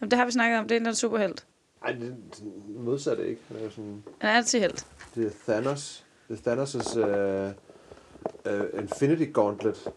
Jamen, 0.00 0.10
det 0.10 0.18
har 0.18 0.24
vi 0.24 0.32
snakket 0.32 0.58
om. 0.58 0.68
Det 0.68 0.76
er 0.76 0.88
en 0.88 0.94
superhelt. 0.94 1.46
Nej, 1.82 1.92
det 1.92 2.08
er 2.08 2.80
modsatte 2.80 3.28
ikke. 3.28 3.40
Det 3.48 3.64
er 3.64 3.70
sådan... 3.70 4.02
Han 4.20 4.30
er 4.30 4.34
altid 4.34 4.60
helt. 4.60 4.86
Det 5.14 5.26
er 5.26 5.30
Thanos. 5.52 6.04
Det 6.28 6.46
er 6.46 6.54
Thanos' 6.54 6.98
uh, 6.98 7.52
uh, 8.52 8.82
Infinity 8.82 9.32
Gauntlet. 9.32 9.88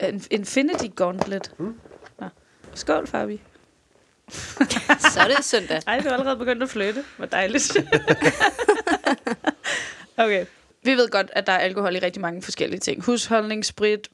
En 0.00 0.22
Infinity 0.30 0.86
Gauntlet. 0.96 1.54
Mm. 1.58 1.80
Nå. 2.20 2.26
Skål, 2.74 3.06
Fabi. 3.06 3.42
Så 5.12 5.20
er 5.20 5.34
det 5.36 5.44
søndag. 5.44 5.82
Ej, 5.86 6.00
du 6.00 6.08
er 6.08 6.12
allerede 6.12 6.36
begyndt 6.36 6.62
at 6.62 6.68
flytte. 6.68 7.04
Hvor 7.16 7.26
dejligt. 7.26 7.76
okay. 10.24 10.46
Vi 10.82 10.94
ved 10.94 11.08
godt, 11.08 11.30
at 11.32 11.46
der 11.46 11.52
er 11.52 11.58
alkohol 11.58 11.96
i 11.96 11.98
rigtig 11.98 12.22
mange 12.22 12.42
forskellige 12.42 12.80
ting. 12.80 13.04
Husholdningssprit, 13.04 14.08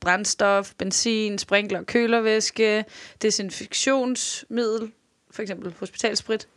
brændstof, 0.00 0.72
benzin, 0.78 1.38
sprinkler, 1.38 1.82
kølervæske, 1.82 2.84
desinfektionsmiddel, 3.22 4.92
for 5.30 5.42
eksempel 5.42 5.74
hospitalsprit. 5.78 6.48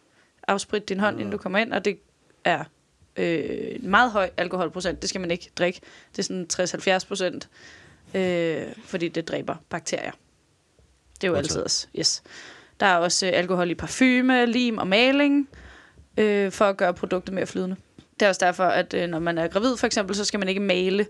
Afsprit 0.48 0.90
din 0.90 1.00
hånd, 1.00 1.20
inden 1.20 1.32
du 1.32 1.38
kommer 1.38 1.60
ind, 1.60 1.74
og 1.74 1.86
det 1.86 2.00
er 2.44 2.64
øh, 3.18 3.76
en 3.84 3.90
meget 3.90 4.12
høj 4.12 4.30
alkoholprocent. 4.38 5.02
Det 5.02 5.10
skal 5.10 5.22
man 5.22 5.32
ikke 5.32 5.52
drikke. 5.56 5.82
Det 6.16 6.20
er 6.20 6.24
sådan 6.24 7.02
60-70 7.04 7.08
procent, 7.08 7.50
øh, 8.14 8.64
fordi 8.86 9.08
det 9.08 9.28
dræber 9.28 9.56
bakterier. 9.70 10.12
Det 11.22 11.28
er 11.28 11.32
jo 11.32 11.36
altid 11.36 11.62
også. 11.62 11.88
Yes. 12.00 12.24
Der 12.80 12.86
er 12.86 12.98
også 12.98 13.28
øh, 13.28 13.32
alkohol 13.36 13.72
i 13.72 13.76
parfume, 13.76 14.46
lim 14.46 14.78
og 14.78 14.88
maling, 14.88 15.50
øh, 16.18 16.52
for 16.52 16.66
at 16.66 16.78
gøre 16.78 16.94
produktet 16.94 17.34
mere 17.34 17.46
flydende. 17.46 17.76
Det 18.20 18.26
er 18.26 18.30
også 18.30 18.46
derfor, 18.46 18.64
at 18.64 18.94
øh, 18.94 19.08
når 19.08 19.20
man 19.20 19.38
er 19.38 19.48
gravid 19.48 19.78
for 19.78 19.86
eksempel, 19.86 20.16
så 20.16 20.26
skal 20.26 20.40
man 20.40 20.50
ikke 20.50 20.62
male 20.62 21.06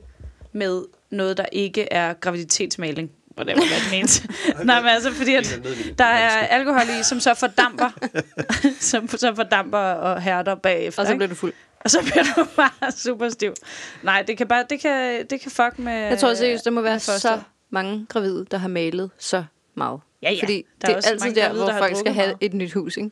med 0.54 0.84
noget, 1.10 1.38
der 1.38 1.46
ikke 1.52 1.94
er 1.94 2.14
graviditetsmaling. 2.14 3.12
Whatever 3.38 3.62
that 3.74 3.92
means. 3.92 4.24
Nej, 4.64 4.82
men 4.82 4.90
altså 4.90 5.12
fordi, 5.12 5.36
at 5.36 5.62
der 5.98 6.06
er 6.06 6.30
alkohol 6.48 6.82
i, 7.00 7.04
som 7.04 7.20
så 7.20 7.34
fordamper, 7.34 7.90
som 8.80 9.08
så 9.08 9.36
fordamper 9.36 9.78
og 9.78 10.22
hærder 10.22 10.56
bagefter. 10.56 11.02
Og 11.02 11.08
så 11.08 11.16
bliver 11.16 11.28
du 11.30 11.36
fuld. 11.36 11.54
og 11.80 11.92
så 11.92 12.00
bliver 12.02 12.24
du 12.36 12.46
bare 12.56 12.92
super 12.92 13.30
stiv. 13.30 13.54
Nej, 14.04 14.22
det 14.28 14.38
kan 14.38 14.48
bare, 14.48 14.66
det 14.70 14.80
kan, 14.80 15.26
det 15.30 15.42
kan 15.42 15.52
fuck 15.52 15.80
med 15.80 15.94
Jeg 15.94 16.20
tror 16.20 16.34
seriøst, 16.34 16.66
der 16.66 16.72
må 16.72 16.82
være 16.82 17.00
så 17.00 17.40
mange 17.70 18.06
gravide, 18.10 18.46
der 18.52 18.58
har 18.58 18.68
malet 18.68 19.10
så 19.20 19.44
meget. 19.76 20.00
Ja, 20.24 20.32
ja. 20.32 20.40
Fordi 20.44 20.66
Der 20.82 20.88
er 20.90 20.96
det 20.96 21.06
er 21.06 21.10
altid 21.12 21.36
der, 21.36 21.42
gravide, 21.48 21.64
hvor 21.64 21.72
der 21.72 21.78
folk 21.80 21.98
skal 21.98 22.14
have 22.14 22.28
meget. 22.28 22.38
et 22.42 22.54
nyt 22.54 22.74
hus, 22.74 22.98
ikke? 22.98 23.10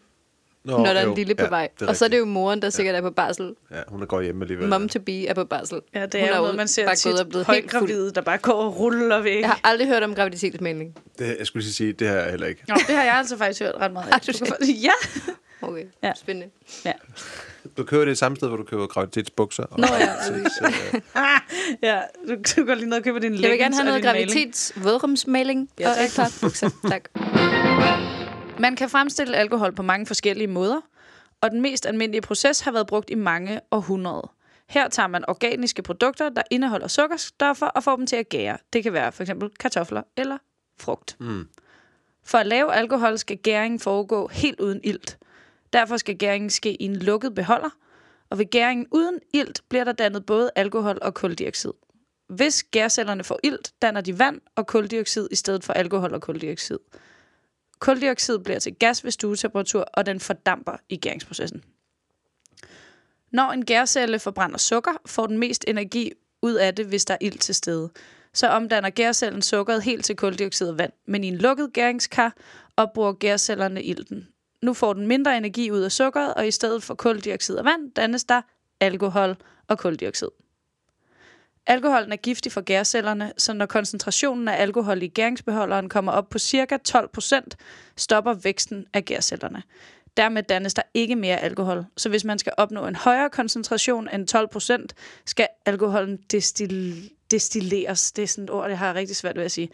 Nå, 0.63 0.77
Når 0.77 0.85
der 0.85 0.91
er 0.93 1.03
jo. 1.03 1.09
en 1.09 1.15
lille 1.15 1.35
på 1.35 1.43
Ja, 1.43 1.49
vej. 1.49 1.69
og 1.87 1.95
så 1.95 2.05
er 2.05 2.09
det 2.09 2.17
jo 2.19 2.25
moren, 2.25 2.61
der 2.61 2.69
sikkert 2.69 2.95
er 2.95 3.01
på 3.01 3.09
barsel. 3.09 3.55
Ja, 3.71 3.81
hun 3.87 4.01
er 4.01 4.05
går 4.05 4.21
hjemme 4.21 4.43
alligevel. 4.43 4.69
Mom 4.69 4.89
to 4.89 4.99
be 4.99 5.27
er 5.27 5.33
på 5.33 5.43
barsel. 5.45 5.79
Ja, 5.95 6.05
det 6.05 6.13
Hun 6.13 6.21
er 6.21 6.27
jo 6.27 6.35
jo 6.35 6.41
noget, 6.41 6.55
man 6.55 6.67
ser 6.67 6.85
bare 6.85 6.95
tit 6.95 7.29
blevet 7.29 7.47
helt 7.47 7.71
fuld. 7.71 7.81
højgravide, 7.81 8.11
der 8.11 8.21
bare 8.21 8.37
går 8.37 8.53
og 8.53 8.79
ruller 8.79 9.19
væk. 9.21 9.41
Jeg 9.41 9.49
har 9.49 9.59
aldrig 9.63 9.87
hørt 9.87 10.03
om 10.03 10.15
graviditetsmaling. 10.15 10.95
Det, 11.19 11.35
jeg 11.39 11.47
skulle 11.47 11.63
lige 11.63 11.73
sige, 11.73 11.93
det 11.93 12.07
har 12.07 12.15
jeg 12.15 12.29
heller 12.29 12.47
ikke. 12.47 12.61
Nå, 12.67 12.75
det 12.87 12.95
har 12.95 13.03
jeg 13.03 13.13
altså 13.13 13.37
faktisk 13.37 13.61
hørt 13.61 13.75
ret 13.79 13.93
meget 13.93 14.13
af. 14.13 14.19
Du 14.21 14.31
kan 14.45 14.67
Ja! 14.67 14.91
Okay, 15.63 15.83
Ja. 16.03 16.07
ja. 16.07 16.13
spændende. 16.15 16.49
ja. 16.85 16.91
Du 17.77 17.83
køber 17.83 18.05
det 18.05 18.17
samme 18.17 18.35
sted, 18.37 18.47
hvor 18.47 18.57
du 18.57 18.63
køber 18.63 18.87
graviditetsbukser. 18.87 19.63
Og 19.63 19.79
Nå 19.79 19.87
ja, 19.99 20.33
øh, 20.37 21.01
Ah, 21.15 21.41
ja, 21.83 21.99
du, 22.27 22.35
du 22.55 22.65
går 22.65 22.73
lige 22.75 22.89
ned 22.89 22.97
og 22.97 23.03
køber 23.03 23.19
din 23.19 23.33
Jeg 23.41 23.49
vil 23.51 23.57
gerne 23.59 23.75
have 23.75 23.85
noget 23.85 24.03
graviditet. 24.03 24.33
graviditetsvådrumsmaling 24.33 25.69
Ja, 25.79 25.89
og 25.89 25.93
et 26.03 26.13
par 26.15 26.31
bukser. 26.41 26.69
Tak. 26.89 27.09
Man 28.59 28.75
kan 28.75 28.89
fremstille 28.89 29.37
alkohol 29.37 29.75
på 29.75 29.83
mange 29.83 30.05
forskellige 30.05 30.47
måder, 30.47 30.81
og 31.41 31.51
den 31.51 31.61
mest 31.61 31.85
almindelige 31.85 32.21
proces 32.21 32.59
har 32.59 32.71
været 32.71 32.87
brugt 32.87 33.09
i 33.09 33.15
mange 33.15 33.59
århundreder. 33.71 34.35
Her 34.69 34.89
tager 34.89 35.07
man 35.07 35.29
organiske 35.29 35.81
produkter, 35.81 36.29
der 36.29 36.41
indeholder 36.51 36.87
sukkerstoffer, 36.87 37.67
og 37.67 37.83
får 37.83 37.95
dem 37.95 38.07
til 38.07 38.15
at 38.15 38.29
gære. 38.29 38.57
Det 38.73 38.83
kan 38.83 38.93
være 38.93 39.11
for 39.11 39.23
eksempel 39.23 39.49
kartofler 39.59 40.03
eller 40.17 40.37
frugt. 40.79 41.17
Mm. 41.19 41.47
For 42.23 42.37
at 42.37 42.47
lave 42.47 42.73
alkohol 42.73 43.17
skal 43.17 43.37
gæringen 43.37 43.79
foregå 43.79 44.27
helt 44.27 44.59
uden 44.59 44.81
ilt. 44.83 45.17
Derfor 45.73 45.97
skal 45.97 46.17
gæringen 46.17 46.49
ske 46.49 46.81
i 46.81 46.85
en 46.85 46.95
lukket 46.95 47.35
beholder, 47.35 47.69
og 48.29 48.37
ved 48.37 48.45
gæringen 48.45 48.87
uden 48.91 49.19
ilt 49.33 49.61
bliver 49.69 49.83
der 49.83 49.91
dannet 49.91 50.25
både 50.25 50.51
alkohol 50.55 50.99
og 51.01 51.13
kuldioxid. 51.13 51.71
Hvis 52.29 52.63
gærcellerne 52.63 53.23
får 53.23 53.39
ilt, 53.43 53.73
danner 53.81 54.01
de 54.01 54.19
vand 54.19 54.41
og 54.55 54.67
kuldioxid 54.67 55.27
i 55.31 55.35
stedet 55.35 55.63
for 55.63 55.73
alkohol 55.73 56.13
og 56.13 56.21
kuldioxid. 56.21 56.79
Kuldioxid 57.81 58.39
bliver 58.39 58.59
til 58.59 58.75
gas 58.75 59.03
ved 59.03 59.11
stuetemperatur, 59.11 59.81
og 59.93 60.05
den 60.05 60.19
fordamper 60.19 60.77
i 60.89 60.97
gæringsprocessen. 60.97 61.63
Når 63.31 63.51
en 63.51 63.65
gærcelle 63.65 64.19
forbrænder 64.19 64.57
sukker, 64.57 64.91
får 65.05 65.27
den 65.27 65.37
mest 65.37 65.65
energi 65.67 66.11
ud 66.41 66.53
af 66.53 66.75
det, 66.75 66.85
hvis 66.85 67.05
der 67.05 67.13
er 67.13 67.17
ilt 67.21 67.41
til 67.41 67.55
stede. 67.55 67.89
Så 68.33 68.47
omdanner 68.47 68.89
gærcellen 68.89 69.41
sukkeret 69.41 69.83
helt 69.83 70.05
til 70.05 70.15
kuldioxid 70.15 70.69
og 70.69 70.77
vand, 70.77 70.91
men 71.05 71.23
i 71.23 71.27
en 71.27 71.37
lukket 71.37 71.73
gæringskar 71.73 72.35
opbruger 72.77 73.13
gærcellerne 73.13 73.83
ilten. 73.83 74.27
Nu 74.61 74.73
får 74.73 74.93
den 74.93 75.07
mindre 75.07 75.37
energi 75.37 75.71
ud 75.71 75.79
af 75.79 75.91
sukkeret, 75.91 76.33
og 76.33 76.47
i 76.47 76.51
stedet 76.51 76.83
for 76.83 76.95
kuldioxid 76.95 77.55
og 77.55 77.65
vand 77.65 77.91
dannes 77.91 78.23
der 78.23 78.41
alkohol 78.79 79.35
og 79.67 79.77
kuldioxid. 79.77 80.27
Alkoholen 81.67 82.11
er 82.11 82.15
giftig 82.15 82.51
for 82.51 82.61
gærcellerne, 82.61 83.33
så 83.37 83.53
når 83.53 83.65
koncentrationen 83.65 84.47
af 84.47 84.61
alkohol 84.61 85.03
i 85.03 85.07
gæringsbeholderen 85.07 85.89
kommer 85.89 86.11
op 86.11 86.29
på 86.29 86.39
ca. 86.39 86.77
12%, 86.89 87.41
stopper 87.97 88.33
væksten 88.33 88.85
af 88.93 89.05
gærcellerne. 89.05 89.63
Dermed 90.17 90.43
dannes 90.43 90.73
der 90.73 90.81
ikke 90.93 91.15
mere 91.15 91.37
alkohol. 91.37 91.85
Så 91.97 92.09
hvis 92.09 92.23
man 92.23 92.39
skal 92.39 92.53
opnå 92.57 92.87
en 92.87 92.95
højere 92.95 93.29
koncentration 93.29 94.09
end 94.13 94.27
12%, 94.91 94.95
skal 95.25 95.47
alkoholen 95.65 96.19
destil- 96.33 97.09
destilleres. 97.31 98.11
Det 98.11 98.23
er 98.23 98.27
sådan 98.27 98.43
et 98.43 98.49
ord, 98.49 98.69
det 98.69 98.77
har 98.77 98.93
rigtig 98.93 99.15
svært 99.15 99.35
ved 99.37 99.43
at 99.43 99.51
sige. 99.51 99.69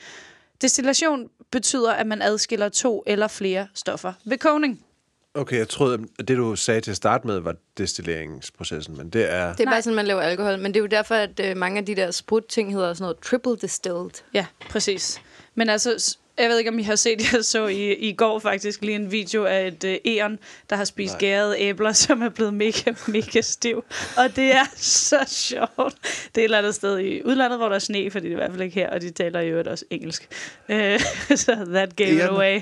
Destillation 0.62 1.30
betyder, 1.52 1.94
at 1.94 2.08
man 2.08 2.22
adskiller 2.22 2.70
to 2.70 3.04
eller 3.08 3.28
flere 3.28 3.68
stoffer 3.74 4.14
ved 4.26 4.38
kogning. 4.38 4.84
Okay, 5.38 5.58
jeg 5.58 5.70
troede, 5.70 6.00
at 6.20 6.28
det 6.28 6.38
du 6.38 6.56
sagde 6.56 6.82
til 6.82 6.92
at 6.92 6.98
starte 6.98 7.28
med, 7.28 7.40
var 7.40 7.56
destilleringsprocessen, 7.78 8.98
men 8.98 9.10
det 9.10 9.34
er... 9.34 9.52
Det 9.52 9.60
er 9.60 9.66
Nej. 9.66 9.74
bare 9.74 9.82
sådan, 9.82 9.96
man 9.96 10.08
laver 10.08 10.22
alkohol. 10.22 10.58
Men 10.60 10.74
det 10.74 10.76
er 10.76 10.84
jo 10.84 10.88
derfor, 10.88 11.16
at 11.16 11.40
øh, 11.44 11.58
mange 11.58 11.78
af 11.78 11.86
de 11.86 11.96
der 11.96 12.12
sprutting 12.12 12.74
hedder 12.74 12.94
sådan 12.94 13.04
noget 13.04 13.18
triple 13.20 13.56
distilled. 13.56 14.10
Ja, 14.34 14.46
præcis. 14.70 15.22
Men 15.56 15.70
altså, 15.70 16.18
jeg 16.40 16.50
ved 16.50 16.58
ikke, 16.58 16.72
om 16.72 16.80
I 16.80 16.84
har 16.84 16.96
set, 16.96 17.34
jeg 17.34 17.46
så 17.46 17.68
i, 17.68 17.94
i 17.94 18.14
går 18.14 18.40
faktisk 18.40 18.82
lige 18.82 18.96
en 18.96 19.12
video 19.12 19.46
af 19.46 19.68
et 19.68 19.84
øh, 19.84 19.98
æren, 20.06 20.40
der 20.70 20.76
har 20.76 20.86
spist 20.86 21.14
Nej. 21.14 21.20
gærede 21.20 21.60
æbler, 21.60 21.94
som 22.08 22.22
er 22.22 22.30
blevet 22.30 22.54
mega, 22.54 22.94
mega 23.08 23.42
stiv. 23.42 23.84
Og 24.18 24.36
det 24.36 24.56
er 24.56 24.66
så 25.10 25.20
sjovt. 25.28 25.96
Det 26.36 26.38
er 26.38 26.42
et 26.42 26.44
eller 26.44 26.58
andet 26.58 26.76
sted 26.76 27.00
i 27.00 27.24
udlandet, 27.24 27.60
hvor 27.60 27.68
der 27.68 27.76
er 27.76 27.80
sne, 27.80 28.12
fordi 28.12 28.26
det 28.26 28.32
er 28.32 28.36
i 28.36 28.40
hvert 28.40 28.52
fald 28.52 28.62
ikke 28.62 28.76
her, 28.76 28.90
og 28.90 29.02
de 29.02 29.10
taler 29.10 29.44
øvrigt 29.44 29.68
også 29.68 29.86
engelsk. 29.90 30.28
Øh, 30.70 31.00
så 31.36 31.66
that 31.68 31.96
gave 31.96 32.16
it 32.16 32.22
away. 32.22 32.60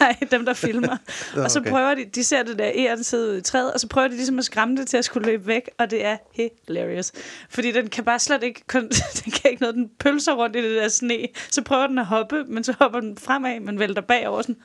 Nej, 0.00 0.16
dem 0.30 0.44
der 0.44 0.54
filmer. 0.54 0.96
Nå, 1.36 1.42
og 1.42 1.50
så 1.50 1.62
prøver 1.62 1.94
de, 1.94 2.04
de 2.14 2.24
ser 2.24 2.42
det 2.42 2.58
der 2.58 2.70
æren 2.74 3.04
sidde 3.04 3.30
ude 3.30 3.38
i 3.38 3.42
træet, 3.42 3.72
og 3.72 3.80
så 3.80 3.88
prøver 3.88 4.08
de 4.08 4.14
ligesom 4.14 4.38
at 4.38 4.44
skræmme 4.44 4.76
det 4.76 4.88
til 4.88 4.96
at 4.96 5.04
skulle 5.04 5.26
løbe 5.26 5.46
væk, 5.46 5.70
og 5.78 5.90
det 5.90 6.04
er 6.04 6.16
hilarious. 6.34 7.12
Fordi 7.50 7.72
den 7.72 7.90
kan 7.90 8.04
bare 8.04 8.18
slet 8.18 8.42
ikke, 8.42 8.62
kun, 8.68 8.82
den 9.24 9.32
kan 9.32 9.50
ikke 9.50 9.62
noget, 9.62 9.74
den 9.74 9.90
pølser 9.98 10.32
rundt 10.32 10.56
i 10.56 10.62
det 10.62 10.76
der 10.76 10.88
sne, 10.88 11.28
så 11.50 11.62
prøver 11.62 11.86
den 11.86 11.98
at 11.98 12.06
hoppe, 12.06 12.44
men 12.44 12.64
så 12.64 12.74
hopper 12.80 12.93
den 13.00 13.18
fremad, 13.18 13.60
men 13.60 13.78
vælter 13.78 14.02
bagover 14.02 14.42
sådan, 14.42 14.56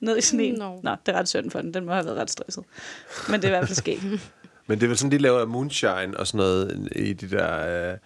ned 0.00 0.18
i 0.18 0.20
sneen. 0.20 0.54
Nå. 0.54 0.80
Nå, 0.82 0.96
det 1.06 1.14
er 1.14 1.18
ret 1.18 1.28
synd 1.28 1.50
for 1.50 1.60
den, 1.60 1.74
den 1.74 1.84
må 1.84 1.92
have 1.92 2.04
været 2.04 2.16
ret 2.16 2.30
stresset. 2.30 2.64
Men 3.28 3.42
det 3.42 3.44
er 3.44 3.48
i 3.48 3.58
hvert 3.58 3.68
fald 3.68 3.76
sket. 3.76 4.00
Men 4.68 4.78
det 4.78 4.84
er 4.84 4.88
vel 4.88 4.98
sådan, 4.98 5.10
de 5.10 5.18
laver 5.18 5.46
moonshine 5.46 6.16
og 6.16 6.26
sådan 6.26 6.38
noget 6.38 6.88
i 6.96 7.12
de 7.12 7.30
der... 7.30 7.90
Øh, 7.92 7.98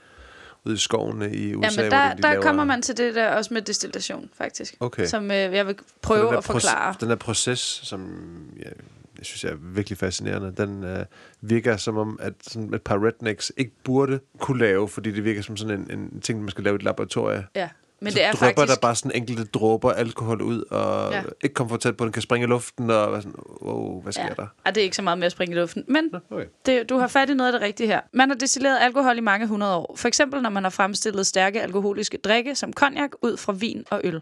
ude 0.65 0.75
i 0.75 0.79
skovene 0.79 1.35
i 1.35 1.55
USA, 1.55 1.67
Ja, 1.67 1.83
men 1.83 1.91
hvor 1.91 1.99
der, 1.99 2.11
de, 2.11 2.17
de 2.17 2.23
der 2.23 2.31
laver... 2.31 2.43
kommer 2.43 2.65
man 2.65 2.83
til 2.83 2.97
det 2.97 3.15
der 3.15 3.29
også 3.29 3.55
med 3.55 3.63
destillation, 3.63 4.31
faktisk. 4.35 4.77
Okay. 4.81 5.07
Som 5.07 5.31
øh, 5.31 5.37
jeg 5.37 5.67
vil 5.67 5.77
prøve 6.03 6.37
at 6.37 6.45
forklare. 6.45 6.93
Proces, 6.93 7.01
den 7.01 7.11
der 7.11 7.17
proces, 7.17 7.59
som 7.59 8.11
ja, 8.59 8.71
jeg 9.19 9.27
synes 9.27 9.45
er 9.45 9.55
virkelig 9.61 9.99
fascinerende, 9.99 10.55
den 10.57 10.85
øh, 10.85 11.05
virker 11.41 11.77
som 11.77 11.97
om, 11.99 12.19
at 12.23 12.33
sådan 12.41 12.75
et 12.75 12.83
par 12.83 13.07
rednecks 13.07 13.53
ikke 13.57 13.73
burde 13.85 14.21
kunne 14.39 14.59
lave, 14.59 14.89
fordi 14.89 15.13
det 15.13 15.25
virker 15.25 15.43
som 15.43 15.57
sådan 15.57 15.81
en, 15.81 15.99
en 15.99 16.21
ting, 16.21 16.41
man 16.41 16.51
skal 16.51 16.65
lave 16.65 16.75
i 16.75 16.77
et 16.77 16.83
laboratorium. 16.83 17.45
Ja. 17.55 17.69
Men 18.03 18.13
så 18.13 18.19
det 18.19 18.25
er 18.25 18.33
drypper 18.33 18.47
faktisk... 18.63 18.81
der 18.81 18.81
bare 18.87 18.95
sådan 18.95 19.13
enkelte 19.15 19.45
dråber 19.45 19.93
alkohol 19.93 20.43
ud, 20.43 20.63
og 20.71 21.13
Ja. 21.13 21.23
ikke 21.45 21.55
kommer 21.55 21.69
for 21.69 21.77
tæt 21.77 21.97
på, 21.97 22.05
den 22.05 22.13
kan 22.13 22.23
springe 22.23 22.45
i 22.45 22.49
luften, 22.49 22.91
og 22.91 23.23
sådan, 23.23 23.35
wow, 23.63 24.03
hvad 24.03 24.13
sker 24.13 24.23
ja. 24.23 24.29
der? 24.37 24.47
Ja, 24.67 24.71
det 24.71 24.81
er 24.81 24.85
ikke 24.85 24.97
så 24.97 25.03
meget 25.03 25.19
med 25.19 25.27
at 25.27 25.33
springe 25.33 25.55
i 25.57 25.59
luften. 25.59 25.85
Men 25.89 26.11
Okay. 26.31 26.47
det, 26.67 26.89
du 26.91 26.99
har 26.99 27.09
fat 27.09 27.31
i 27.31 27.35
noget 27.35 27.53
af 27.53 27.61
det 27.61 27.67
rigtige 27.67 27.87
her. 27.87 28.01
Man 28.13 28.29
har 28.31 28.37
destilleret 28.37 28.79
alkohol 28.81 29.17
i 29.19 29.21
mange 29.21 29.47
hundrede 29.47 29.77
år. 29.77 29.95
For 29.97 30.09
eksempel 30.09 30.43
når 30.43 30.51
man 30.51 30.63
har 30.63 30.71
fremstillet 30.71 31.27
stærke 31.27 31.63
alkoholiske 31.63 32.19
drikke 32.19 32.55
som 32.55 32.73
cognac 32.73 33.11
ud 33.23 33.37
fra 33.37 33.53
vin 33.53 33.85
og 33.91 34.01
øl. 34.05 34.21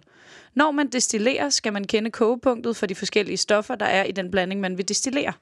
Når 0.54 0.70
man 0.70 0.88
destillerer, 0.88 1.49
skal 1.50 1.73
man 1.73 1.85
kende 1.85 2.11
kogepunktet 2.11 2.76
for 2.76 2.87
de 2.87 2.94
forskellige 2.94 3.37
stoffer, 3.37 3.75
der 3.75 3.87
er 3.87 4.04
i 4.04 4.12
den 4.12 4.30
blanding, 4.30 4.61
man 4.61 4.78
vil 4.78 4.88
destillere. 4.88 5.32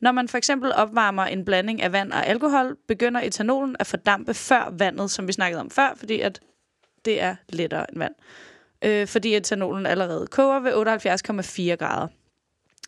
Når 0.00 0.12
man 0.12 0.28
for 0.28 0.38
eksempel 0.38 0.72
opvarmer 0.74 1.22
en 1.24 1.44
blanding 1.44 1.82
af 1.82 1.92
vand 1.92 2.12
og 2.12 2.26
alkohol, 2.26 2.76
begynder 2.88 3.20
etanolen 3.24 3.76
at 3.80 3.86
fordampe 3.86 4.34
før 4.34 4.72
vandet, 4.78 5.10
som 5.10 5.26
vi 5.28 5.32
snakkede 5.32 5.60
om 5.60 5.70
før, 5.70 5.88
fordi 5.96 6.20
at 6.20 6.40
det 7.06 7.20
er 7.20 7.36
lettere 7.48 7.90
end 7.90 7.98
vand. 7.98 8.14
Øh, 8.82 9.06
fordi 9.06 9.36
etanolen 9.36 9.86
allerede 9.86 10.26
koger 10.26 10.60
ved 10.60 10.72
78,4 11.72 11.76
grader. 11.76 12.08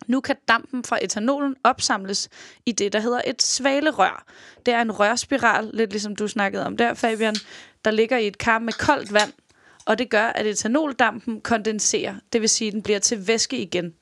Nu 0.06 0.20
kan 0.20 0.36
dampen 0.48 0.84
fra 0.84 0.98
etanolen 1.02 1.56
opsamles 1.64 2.28
i 2.66 2.72
det, 2.72 2.92
der 2.92 3.00
hedder 3.00 3.20
et 3.26 3.42
svalerør. 3.42 4.24
Det 4.66 4.74
er 4.74 4.82
en 4.82 4.92
rørspiral, 4.92 5.70
lidt 5.74 5.90
ligesom 5.90 6.16
du 6.16 6.28
snakkede 6.28 6.66
om 6.66 6.76
der, 6.76 6.94
Fabian, 6.94 7.36
der 7.84 7.90
ligger 7.90 8.18
i 8.18 8.26
et 8.26 8.38
kar 8.38 8.58
med 8.58 8.72
koldt 8.72 9.12
vand, 9.12 9.32
og 9.86 9.98
det 9.98 10.10
gør, 10.10 10.26
at 10.26 10.46
etanoldampen 10.46 11.40
kondenserer, 11.40 12.14
det 12.32 12.40
vil 12.40 12.48
sige, 12.48 12.68
at 12.68 12.74
den 12.74 12.82
bliver 12.82 12.98
til 12.98 13.28
væske 13.28 13.58
igen. 13.58 13.94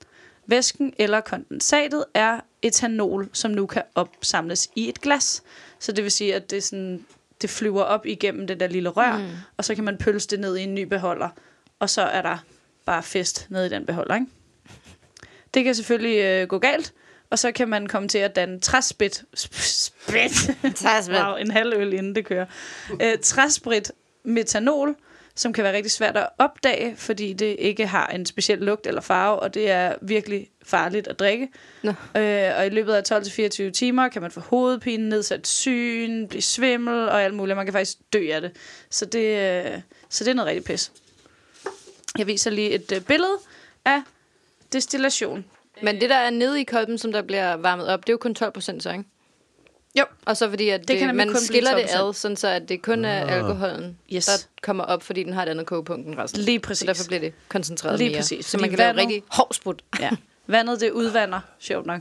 Væsken 0.46 0.92
eller 0.99 1.20
kondensatet 1.20 2.04
er 2.14 2.40
etanol, 2.62 3.28
som 3.32 3.50
nu 3.50 3.66
kan 3.66 3.82
opsamles 3.94 4.68
i 4.76 4.88
et 4.88 5.00
glas. 5.00 5.42
Så 5.78 5.92
det 5.92 6.04
vil 6.04 6.12
sige, 6.12 6.35
at 6.35 6.50
det, 6.50 6.56
er 6.56 6.62
sådan, 6.62 7.06
det 7.43 7.50
flyver 7.50 7.83
op 7.83 8.07
igennem 8.07 8.47
det 8.47 8.61
der 8.61 8.66
lille 8.66 8.88
rør, 8.88 9.19
mm. 9.19 9.28
og 9.57 9.64
så 9.64 9.75
kan 9.75 9.85
man 9.85 9.99
pølse 9.99 10.28
det 10.28 10.40
ned 10.40 10.57
i 10.57 10.62
en 10.62 10.75
ny 10.75 10.83
beholder, 10.83 11.28
og 11.78 11.90
så 11.90 12.02
er 12.02 12.23
der 12.23 12.38
bare 12.85 13.02
fest 13.02 13.47
nede 13.50 13.66
i 13.66 13.69
den 13.69 13.87
beholder, 13.87 14.14
ikke? 14.14 14.26
Det 15.55 15.64
kan 15.64 15.75
selvfølgelig 15.75 16.19
øh, 16.19 16.49
gå 16.49 16.59
galt, 16.59 16.93
og 17.31 17.38
så 17.38 17.52
kan 17.52 17.69
man 17.69 17.87
komme 17.87 18.09
til 18.09 18.19
at 18.19 18.37
danne 18.37 18.61
træsprit. 18.61 19.25
Sp- 19.37 19.62
sprit. 19.62 20.50
Wow, 21.25 21.37
en 21.37 21.50
halv 21.50 21.73
øl 21.76 21.93
inden 21.93 22.14
det 22.14 22.26
kører. 22.26 22.47
Øh, 23.02 23.19
træsprit 23.23 23.93
metanol, 24.25 24.97
som 25.37 25.52
kan 25.52 25.64
være 25.64 25.73
rigtig 25.73 25.93
svært 25.93 26.16
at 26.16 26.28
opdage, 26.38 26.97
fordi 26.97 27.33
det 27.33 27.57
ikke 27.59 27.87
har 27.87 28.07
en 28.07 28.26
speciel 28.26 28.59
lugt 28.59 28.87
eller 28.87 29.00
farve, 29.00 29.40
og 29.40 29.55
det 29.55 29.71
er 29.71 29.95
virkelig 30.02 30.49
farligt 30.64 31.09
at 31.09 31.19
drikke. 31.19 31.49
Nå. 31.83 31.90
Øh, 31.90 32.52
og 32.59 32.66
i 32.66 32.69
løbet 32.69 32.93
af 32.93 33.02
12-24 33.69 33.71
timer 33.71 34.09
kan 34.09 34.23
man 34.23 34.31
få 34.31 34.40
hovedpine, 34.40 35.09
nedsat 35.09 35.47
syn, 35.47 36.26
blive 36.26 36.43
svimmel 36.43 37.09
og 37.09 37.23
alt 37.23 37.35
muligt. 37.35 37.57
Man 37.57 37.66
kan 37.66 37.73
faktisk 37.73 37.99
dø 38.12 38.28
af 38.33 38.40
det. 38.40 38.50
Så 38.90 39.05
det, 39.05 39.64
øh, 39.64 39.81
så 40.09 40.25
det 40.25 40.31
er 40.31 40.35
noget 40.35 40.49
rigtig 40.49 40.64
pis. 40.64 40.93
Jeg 42.19 42.26
viser 42.26 42.50
lige 42.50 42.71
et 42.71 42.93
øh, 42.93 43.00
billede 43.00 43.38
af 43.85 44.02
destillation. 44.73 45.45
Men 45.83 46.00
det, 46.00 46.11
der 46.11 46.16
er 46.16 46.31
nede 46.31 46.61
i 46.61 46.64
kolben, 46.64 46.99
som 46.99 47.12
der 47.12 47.23
bliver 47.23 47.57
varmet 47.57 47.88
op, 47.88 48.00
det 48.00 48.09
er 48.09 48.12
jo 48.12 48.19
kun 48.19 48.35
12 48.35 48.52
procent 48.52 48.83
så, 48.83 48.90
ikke? 48.90 49.05
Jo. 49.98 50.04
Og 50.24 50.36
så 50.36 50.48
fordi, 50.50 50.68
at 50.68 50.80
Det 50.80 50.88
det 50.88 50.98
kan 50.98 51.16
man 51.16 51.28
kun 51.28 51.40
skiller 51.40 51.74
det 51.76 51.84
12%. 51.84 51.96
ad, 52.08 52.12
sådan 52.14 52.36
så 52.36 52.48
at 52.48 52.68
det 52.68 52.82
kun 52.82 53.04
er 53.04 53.26
alkoholen, 53.26 53.98
Yes. 54.14 54.24
der 54.26 54.32
kommer 54.62 54.84
op, 54.84 55.02
fordi 55.02 55.22
den 55.22 55.32
har 55.32 55.42
et 55.42 55.48
andet 55.48 55.66
kogepunkt 55.66 56.06
end 56.06 56.18
resten. 56.18 56.40
Lige 56.40 56.58
Så 56.58 56.68
præcis. 56.68 56.86
derfor 56.86 57.04
bliver 57.06 57.20
det 57.20 57.32
koncentreret 57.48 57.98
Lige 57.98 58.10
mere. 58.10 58.18
præcis, 58.18 58.46
Så 58.46 58.50
fordi 58.50 58.60
man 58.60 58.70
kan 58.70 58.78
lave 58.78 58.88
vandet- 58.88 59.00
rigtig 59.06 59.22
hård 59.28 59.54
sprut. 59.54 59.82
Ja. 60.00 60.10
Vandet, 60.46 60.80
det 60.80 60.90
udvander, 60.90 61.40
sjovt 61.58 61.86
nok, 61.86 62.00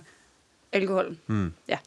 alkoholen. 0.71 1.19
Hmm. 1.27 1.53
Ja. 1.67 1.77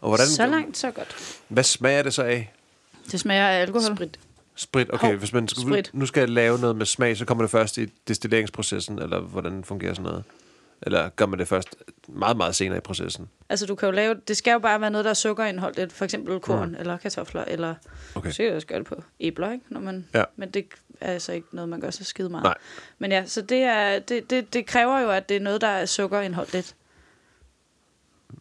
Og 0.00 0.08
hvordan, 0.08 0.26
Så 0.26 0.46
langt, 0.46 0.76
så 0.76 0.90
godt. 0.90 1.16
Hvad 1.48 1.62
smager 1.64 2.02
det 2.02 2.14
så 2.14 2.22
af? 2.22 2.52
Det 3.12 3.20
smager 3.20 3.48
af 3.48 3.60
alkohol. 3.60 3.96
Sprit. 3.96 4.18
Sprit. 4.56 4.86
Okay, 4.92 5.06
Hov, 5.06 5.16
hvis 5.16 5.32
man 5.32 5.48
skal, 5.48 5.62
sprit. 5.62 5.90
nu 5.92 6.06
skal 6.06 6.20
jeg 6.20 6.28
lave 6.28 6.58
noget 6.58 6.76
med 6.76 6.86
smag, 6.86 7.16
så 7.16 7.24
kommer 7.24 7.44
det 7.44 7.50
først 7.50 7.78
i 7.78 7.86
destilleringsprocessen, 8.08 8.98
eller 8.98 9.20
hvordan 9.20 9.64
fungerer 9.64 9.94
sådan 9.94 10.02
noget? 10.10 10.24
Eller 10.82 11.08
gør 11.08 11.26
man 11.26 11.38
det 11.38 11.48
først 11.48 11.76
meget, 12.08 12.36
meget 12.36 12.56
senere 12.56 12.78
i 12.78 12.80
processen? 12.80 13.28
Altså, 13.48 13.66
du 13.66 13.74
kan 13.74 13.86
jo 13.86 13.92
lave, 13.92 14.14
det 14.28 14.36
skal 14.36 14.52
jo 14.52 14.58
bare 14.58 14.80
være 14.80 14.90
noget, 14.90 15.04
der 15.04 15.10
er 15.10 15.14
sukkerindholdigt. 15.14 15.92
For 15.92 16.04
eksempel 16.04 16.40
korn, 16.40 16.68
mm. 16.68 16.76
eller 16.78 16.96
kartofler, 16.96 17.44
eller 17.44 17.74
Okay. 18.14 18.30
så 18.30 18.36
kan 18.36 18.54
også 18.54 18.66
gøre 18.66 18.78
det 18.78 18.86
på 18.86 19.02
æbler, 19.20 19.52
ikke? 19.52 19.64
Når 19.68 19.80
man, 19.80 20.06
Ja. 20.14 20.24
Men 20.36 20.50
det 20.50 20.66
er 21.00 21.12
altså 21.12 21.32
ikke 21.32 21.48
noget, 21.52 21.68
man 21.68 21.80
gør 21.80 21.90
så 21.90 22.04
skide 22.04 22.28
meget. 22.28 22.44
Nej. 22.44 22.54
Men 22.98 23.12
ja, 23.12 23.26
så 23.26 23.42
det, 23.42 23.58
er, 23.62 23.98
det, 23.98 24.30
det, 24.30 24.54
det 24.54 24.66
kræver 24.66 25.00
jo, 25.00 25.10
at 25.10 25.28
det 25.28 25.36
er 25.36 25.40
noget, 25.40 25.60
der 25.60 25.66
er 25.68 25.86
sukkerindholdigt. 25.86 26.76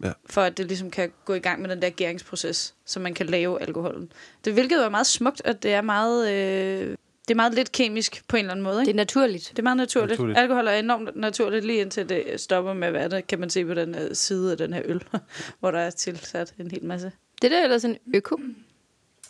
Ja. 0.03 0.11
For 0.25 0.41
at 0.41 0.57
det 0.57 0.65
ligesom 0.65 0.91
kan 0.91 1.11
gå 1.25 1.33
i 1.33 1.39
gang 1.39 1.61
med 1.61 1.69
den 1.69 1.81
der 1.81 1.89
gæringsproces, 1.89 2.75
så 2.85 2.99
man 2.99 3.13
kan 3.13 3.25
lave 3.25 3.61
alkoholen. 3.61 4.11
Det 4.45 4.53
hvilket 4.53 4.85
er 4.85 4.89
meget 4.89 5.07
smukt, 5.07 5.41
at 5.45 5.63
det 5.63 5.73
er 5.73 5.81
meget, 5.81 6.31
øh, 6.31 6.97
det 7.29 7.33
er 7.33 7.35
meget 7.35 7.53
lidt 7.53 7.71
kemisk 7.71 8.23
på 8.27 8.37
en 8.37 8.39
eller 8.39 8.51
anden 8.51 8.63
måde. 8.63 8.81
Ikke? 8.81 8.85
Det 8.85 8.93
er 8.93 8.95
naturligt. 8.95 9.49
Det 9.49 9.59
er 9.59 9.63
meget 9.63 9.77
naturligt. 9.77 10.09
Naturligt. 10.09 10.39
Alkohol 10.39 10.67
er 10.67 10.71
enormt 10.71 11.15
naturligt, 11.15 11.65
lige 11.65 11.81
indtil 11.81 12.09
det 12.09 12.23
stopper 12.37 12.73
med 12.73 12.87
at 12.87 12.93
være 12.93 13.09
det, 13.09 13.27
kan 13.27 13.39
man 13.39 13.49
se 13.49 13.65
på 13.65 13.73
den 13.73 13.95
her 13.95 14.13
side 14.13 14.51
af 14.51 14.57
den 14.57 14.73
her 14.73 14.81
øl, 14.85 15.03
hvor 15.59 15.71
der 15.71 15.79
er 15.79 15.89
tilsat 15.89 16.53
en 16.59 16.71
hel 16.71 16.85
masse. 16.85 17.11
Det 17.41 17.51
der 17.51 17.59
er 17.59 17.63
ellers 17.63 17.85
en 17.85 17.97
øko. 18.15 18.39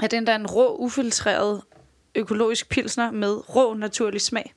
Ja, 0.02 0.08
den 0.08 0.28
der 0.28 0.34
er 0.34 0.36
en 0.36 0.48
rå, 0.48 0.78
ufiltreret 0.78 1.62
økologisk 2.16 2.70
pilsner 2.70 3.12
med 3.12 3.56
rå, 3.56 3.74
naturlig 3.74 4.22
smag. 4.22 4.54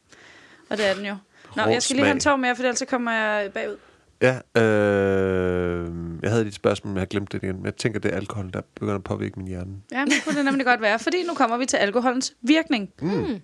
Og 0.70 0.78
det 0.78 0.86
er 0.86 0.94
den 0.94 1.06
jo. 1.06 1.16
Nå, 1.56 1.62
Rå 1.62 1.68
jeg 1.68 1.82
skal 1.82 1.96
lige 1.96 2.04
have 2.04 2.14
en 2.14 2.20
tår 2.20 2.36
mere, 2.36 2.56
for 2.56 2.62
ellers 2.62 2.78
så 2.78 2.86
kommer 2.86 3.12
jeg 3.12 3.52
bagud. 3.52 3.76
Ja, 4.22 4.60
øh, 4.62 5.90
jeg 6.22 6.30
havde 6.30 6.46
et 6.46 6.54
spørgsmål, 6.54 6.88
men 6.88 6.96
jeg 6.96 7.00
har 7.00 7.06
glemt 7.06 7.32
det 7.32 7.42
igen. 7.42 7.56
Men 7.56 7.64
jeg 7.64 7.76
tænker, 7.76 8.00
det 8.00 8.12
er 8.12 8.16
alkohol, 8.16 8.50
der 8.52 8.60
begynder 8.74 8.94
at 8.94 9.04
påvirke 9.04 9.38
min 9.38 9.48
hjerne. 9.48 9.70
Ja, 9.92 9.98
men 9.98 10.08
det 10.08 10.24
kunne 10.24 10.36
det 10.36 10.44
nemlig 10.44 10.66
godt 10.66 10.80
være, 10.80 10.98
fordi 10.98 11.22
nu 11.22 11.34
kommer 11.34 11.56
vi 11.56 11.66
til 11.66 11.76
alkoholens 11.76 12.34
virkning. 12.42 12.90
Mm. 13.02 13.40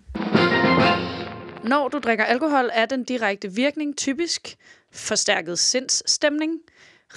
Når 1.64 1.88
du 1.88 1.98
drikker 1.98 2.24
alkohol, 2.24 2.70
er 2.72 2.86
den 2.86 3.04
direkte 3.04 3.52
virkning 3.52 3.96
typisk 3.96 4.56
forstærket 4.92 5.58
sindsstemning, 5.58 6.52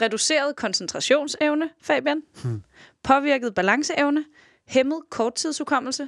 reduceret 0.01 0.55
koncentrationsevne, 0.55 1.69
Fabian, 1.81 2.21
hmm. 2.43 2.63
påvirket 3.03 3.53
balanceevne, 3.53 4.25
hæmmet 4.67 4.99
korttidshukommelse, 5.09 6.07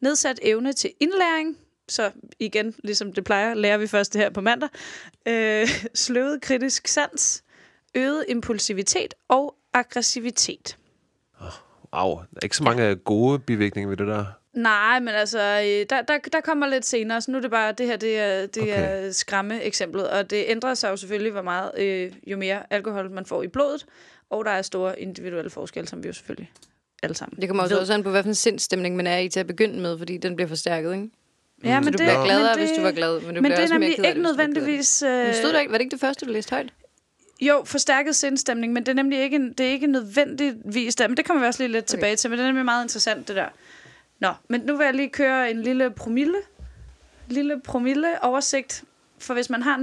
nedsat 0.00 0.38
evne 0.42 0.72
til 0.72 0.90
indlæring, 1.00 1.56
så 1.88 2.10
igen, 2.38 2.74
ligesom 2.84 3.12
det 3.12 3.24
plejer, 3.24 3.54
lærer 3.54 3.76
vi 3.78 3.86
først 3.86 4.12
det 4.12 4.20
her 4.20 4.30
på 4.30 4.40
mandag, 4.40 4.68
øh, 5.28 5.68
sløvet 5.94 6.42
kritisk 6.42 6.88
sans, 6.88 7.44
øget 7.94 8.24
impulsivitet 8.28 9.14
og 9.28 9.54
aggressivitet. 9.72 10.76
Au, 11.92 12.10
der 12.10 12.24
er 12.36 12.42
ikke 12.42 12.56
så 12.56 12.62
mange 12.64 12.94
gode 12.94 13.38
bivirkninger 13.38 13.88
ved 13.88 13.96
det 13.96 14.06
der. 14.06 14.24
Nej, 14.52 15.00
men 15.00 15.08
altså, 15.08 15.38
øh, 15.38 15.86
der, 15.90 16.02
der, 16.02 16.18
der 16.32 16.40
kommer 16.40 16.66
lidt 16.66 16.86
senere, 16.86 17.20
så 17.20 17.30
nu 17.30 17.36
er 17.36 17.42
det 17.42 17.50
bare, 17.50 17.72
det 17.72 17.86
her 17.86 17.96
det 17.96 18.18
er, 18.18 18.46
det 18.46 18.62
Okay. 18.62 19.06
er 19.06 19.12
skræmme 19.12 19.62
eksemplet, 19.62 20.10
og 20.10 20.30
det 20.30 20.44
ændrer 20.48 20.74
sig 20.74 20.90
jo 20.90 20.96
selvfølgelig, 20.96 21.32
hvor 21.32 21.42
meget, 21.42 21.70
øh, 21.78 22.12
jo 22.26 22.36
mere 22.36 22.72
alkohol 22.72 23.10
man 23.10 23.26
får 23.26 23.42
i 23.42 23.48
blodet, 23.48 23.86
og 24.30 24.44
der 24.44 24.50
er 24.50 24.62
store 24.62 25.00
individuelle 25.00 25.50
forskelle, 25.50 25.88
som 25.88 26.02
vi 26.02 26.08
jo 26.08 26.12
selvfølgelig 26.12 26.52
alle 27.02 27.14
sammen 27.16 27.40
Det 27.40 27.48
kommer 27.48 27.62
også 27.62 27.80
også 27.80 27.94
an 27.94 28.02
på, 28.02 28.10
hvilken 28.10 28.34
sindsstemning 28.34 28.96
man 28.96 29.06
er 29.06 29.18
i 29.18 29.28
til 29.28 29.40
at 29.40 29.46
begynde 29.46 29.80
med, 29.80 29.98
fordi 29.98 30.16
den 30.16 30.36
bliver 30.36 30.48
forstærket, 30.48 30.94
ikke? 30.94 31.10
Ja, 31.64 31.80
men 31.80 31.84
Så 31.84 31.90
du 31.90 31.98
det, 31.98 32.06
bliver 32.06 32.24
gladere, 32.24 32.42
men 32.56 32.58
det, 32.58 32.68
hvis 32.68 32.76
du 32.78 32.82
var 32.82 32.92
glad, 32.92 33.20
men 33.20 33.20
du 33.20 33.26
men 33.26 33.42
bliver 33.42 33.48
det 33.48 33.58
er 33.58 33.62
også 33.62 33.72
mere 33.74 33.78
nemlig 33.80 33.96
ked 33.96 34.04
af 34.04 34.08
ikke 34.08 34.22
nødvendigvis... 34.22 35.02
Men 35.02 35.10
Øh, 35.28 35.34
stod 35.34 35.52
der 35.52 35.60
ikke, 35.60 35.72
var 35.72 35.78
det 35.78 35.82
ikke 35.84 35.90
det 35.92 36.00
første, 36.00 36.26
du 36.26 36.30
læste 36.32 36.50
højt? 36.54 36.72
jo, 37.40 37.62
forstærket 37.66 38.16
sindstemning, 38.16 38.72
men 38.72 38.82
det 38.86 38.88
er 38.92 38.94
nemlig 38.94 39.20
ikke, 39.22 39.38
det 39.58 39.66
er 39.66 39.70
ikke 39.70 39.86
nødvendigvis 39.86 40.94
der. 40.94 41.08
Men 41.08 41.16
det 41.16 41.24
kommer 41.24 41.40
vi 41.42 41.46
også 41.46 41.62
lige 41.62 41.72
lidt 41.72 41.84
Okay. 41.84 41.88
tilbage 41.90 42.16
til, 42.16 42.30
men 42.30 42.38
det 42.38 42.42
er 42.44 42.48
nemlig 42.48 42.64
meget 42.64 42.84
interessant, 42.84 43.28
det 43.28 43.36
der. 43.36 43.48
Nå, 44.20 44.32
men 44.48 44.60
nu 44.60 44.76
vil 44.76 44.84
jeg 44.84 44.94
lige 44.94 45.08
køre 45.08 45.50
en 45.50 45.62
lille 45.62 45.90
promille, 45.90 46.36
lille 47.28 47.60
promille 47.64 48.24
oversigt. 48.24 48.84
For 49.18 49.34
hvis 49.34 49.50
man 49.50 49.62
har 49.62 49.78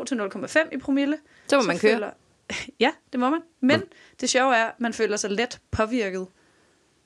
0,2 0.00 0.04
til 0.04 0.14
0,5 0.20 0.68
i 0.72 0.78
promille, 0.78 1.16
Så 1.46 1.56
må 1.56 1.62
man 1.62 1.78
køre. 1.78 1.92
Føler, 1.94 2.10
ja, 2.80 2.90
det 3.12 3.20
må 3.20 3.30
man. 3.30 3.40
Men 3.60 3.82
det 4.20 4.30
sjove 4.30 4.56
er, 4.56 4.64
at 4.64 4.80
man 4.80 4.92
føler 4.92 5.16
sig 5.16 5.30
let 5.30 5.58
påvirket 5.70 6.26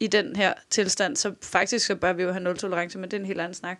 i 0.00 0.06
den 0.06 0.36
her 0.36 0.52
tilstand. 0.70 1.16
Så 1.16 1.32
faktisk 1.42 1.86
så 1.86 1.94
bør 1.94 2.12
vi 2.12 2.22
jo 2.22 2.32
have 2.32 2.42
nul-tolerance, 2.44 2.98
men 2.98 3.10
det 3.10 3.16
er 3.16 3.20
en 3.20 3.26
helt 3.26 3.40
anden 3.40 3.54
snak. 3.54 3.78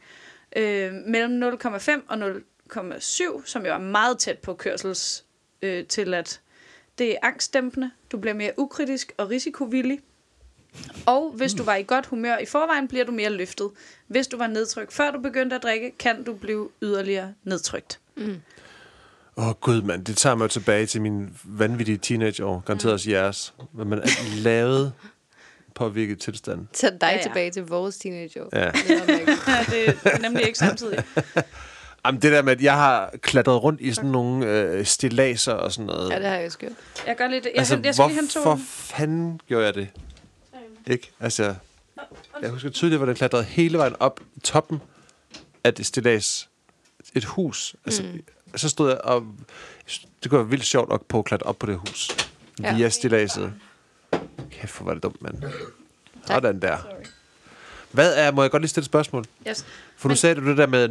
Øh, 0.56 0.92
mellem 0.92 1.42
0,5 1.42 2.00
og 2.08 2.16
0,7, 2.16 3.46
som 3.46 3.66
jo 3.66 3.72
er 3.72 3.78
meget 3.78 4.18
tæt 4.18 4.38
på 4.38 4.54
kørsels 4.54 5.24
øh, 5.62 5.86
til 5.86 6.14
at 6.14 6.40
det 6.98 7.10
er 7.10 7.16
angstdæmpende, 7.22 7.90
du 8.12 8.18
bliver 8.18 8.34
mere 8.34 8.52
ukritisk 8.56 9.12
og 9.16 9.30
risikovillig. 9.30 10.00
Og 11.06 11.32
hvis 11.36 11.54
du 11.54 11.62
var 11.62 11.74
i 11.74 11.82
godt 11.82 12.06
humør 12.06 12.38
i 12.38 12.46
forvejen, 12.46 12.88
bliver 12.88 13.04
du 13.04 13.12
mere 13.12 13.30
løftet. 13.30 13.70
Hvis 14.06 14.26
du 14.26 14.36
var 14.36 14.46
nedtrykt 14.46 14.92
før 14.92 15.10
du 15.10 15.20
begyndte 15.20 15.56
at 15.56 15.62
drikke, 15.62 15.90
kan 15.98 16.24
du 16.24 16.34
blive 16.34 16.68
yderligere 16.82 17.34
nedtrykt. 17.44 18.00
Åh 19.36 19.48
oh, 19.48 19.54
gud, 19.54 19.82
mand. 19.82 20.04
Det 20.04 20.16
tager 20.16 20.36
mig 20.36 20.50
tilbage 20.50 20.86
til 20.86 21.02
min 21.02 21.38
vanvittige 21.44 21.98
teenageår. 21.98 22.62
Garanteret 22.66 22.94
også 22.94 23.10
jeres. 23.10 23.54
Hvad 23.72 23.84
man 23.84 24.02
lavede 24.36 24.92
påvirket 25.78 26.18
tilstand. 26.20 26.66
Tag 26.72 26.90
dig 26.90 26.98
Ja, 27.02 27.16
ja, 27.16 27.22
tilbage 27.22 27.50
til 27.50 27.62
vores 27.62 27.96
teenageår. 27.96 28.48
Ja. 28.52 28.70
Det 28.70 28.90
er 28.90 29.62
det 29.70 29.98
er 30.04 30.18
nemlig 30.18 30.46
ikke 30.46 30.58
samtidig. 30.58 31.04
Jamen, 32.06 32.22
det 32.22 32.32
der 32.32 32.42
med, 32.42 32.52
at 32.52 32.62
jeg 32.62 32.74
har 32.74 33.10
klatret 33.22 33.62
rundt 33.62 33.80
i 33.80 33.92
sådan 33.92 34.10
nogle 34.10 34.46
øh, 34.46 34.84
stilaser 34.86 35.52
og 35.52 35.72
sådan 35.72 35.86
noget. 35.86 36.10
ja, 36.10 36.18
det 36.18 36.26
har 36.26 36.34
jeg 36.36 36.46
også 36.46 36.58
gjort. 36.58 36.72
Jeg 37.06 37.16
gør 37.16 37.28
lidt... 37.28 37.44
Jeg, 37.44 37.52
altså, 37.56 37.74
altså, 37.74 38.04
jeg 38.04 38.18
skal 38.24 38.42
hvorfor 38.42 38.62
fanden 38.66 39.40
gjorde 39.48 39.64
jeg 39.66 39.74
det? 39.74 39.88
Ikke? 40.86 41.10
Altså, 41.20 41.54
jeg 42.42 42.50
husker 42.50 42.70
tydeligt, 42.70 42.98
hvordan 42.98 43.10
jeg 43.12 43.16
klatrede 43.16 43.44
hele 43.44 43.78
vejen 43.78 43.94
op 44.00 44.20
i 44.36 44.40
toppen 44.40 44.80
at 45.64 45.80
et 45.80 45.86
stillads, 45.86 46.48
et 47.14 47.24
hus, 47.24 47.76
altså, 47.86 48.02
mm. 48.02 48.22
så 48.56 48.68
stod 48.68 48.88
jeg 48.88 49.00
og, 49.00 49.26
det 50.22 50.30
kunne 50.30 50.38
være 50.38 50.48
vildt 50.48 50.64
sjovt 50.64 50.92
at 50.92 51.00
prøve 51.02 51.20
at 51.20 51.24
klatre 51.24 51.46
op 51.46 51.58
på 51.58 51.66
det 51.66 51.76
hus, 51.76 52.10
Ja. 52.62 52.74
via 52.76 52.88
stilladset. 52.88 53.52
Kæft, 54.60 54.76
hvor 54.76 54.84
var 54.84 54.94
det 54.94 55.02
dumt, 55.02 55.22
mand. 55.22 55.34
Sådan 56.26 56.60
der. 56.62 56.76
Hvad 57.92 58.14
er, 58.16 58.32
må 58.32 58.42
jeg 58.42 58.50
godt 58.50 58.62
lige 58.62 58.68
stille 58.68 58.82
et 58.82 58.86
spørgsmål? 58.86 59.24
Yes. 59.48 59.66
For 59.96 60.08
nu 60.08 60.10
Men- 60.10 60.16
sagde 60.16 60.34
du 60.34 60.46
det 60.48 60.56
der 60.56 60.66
med 60.66 60.88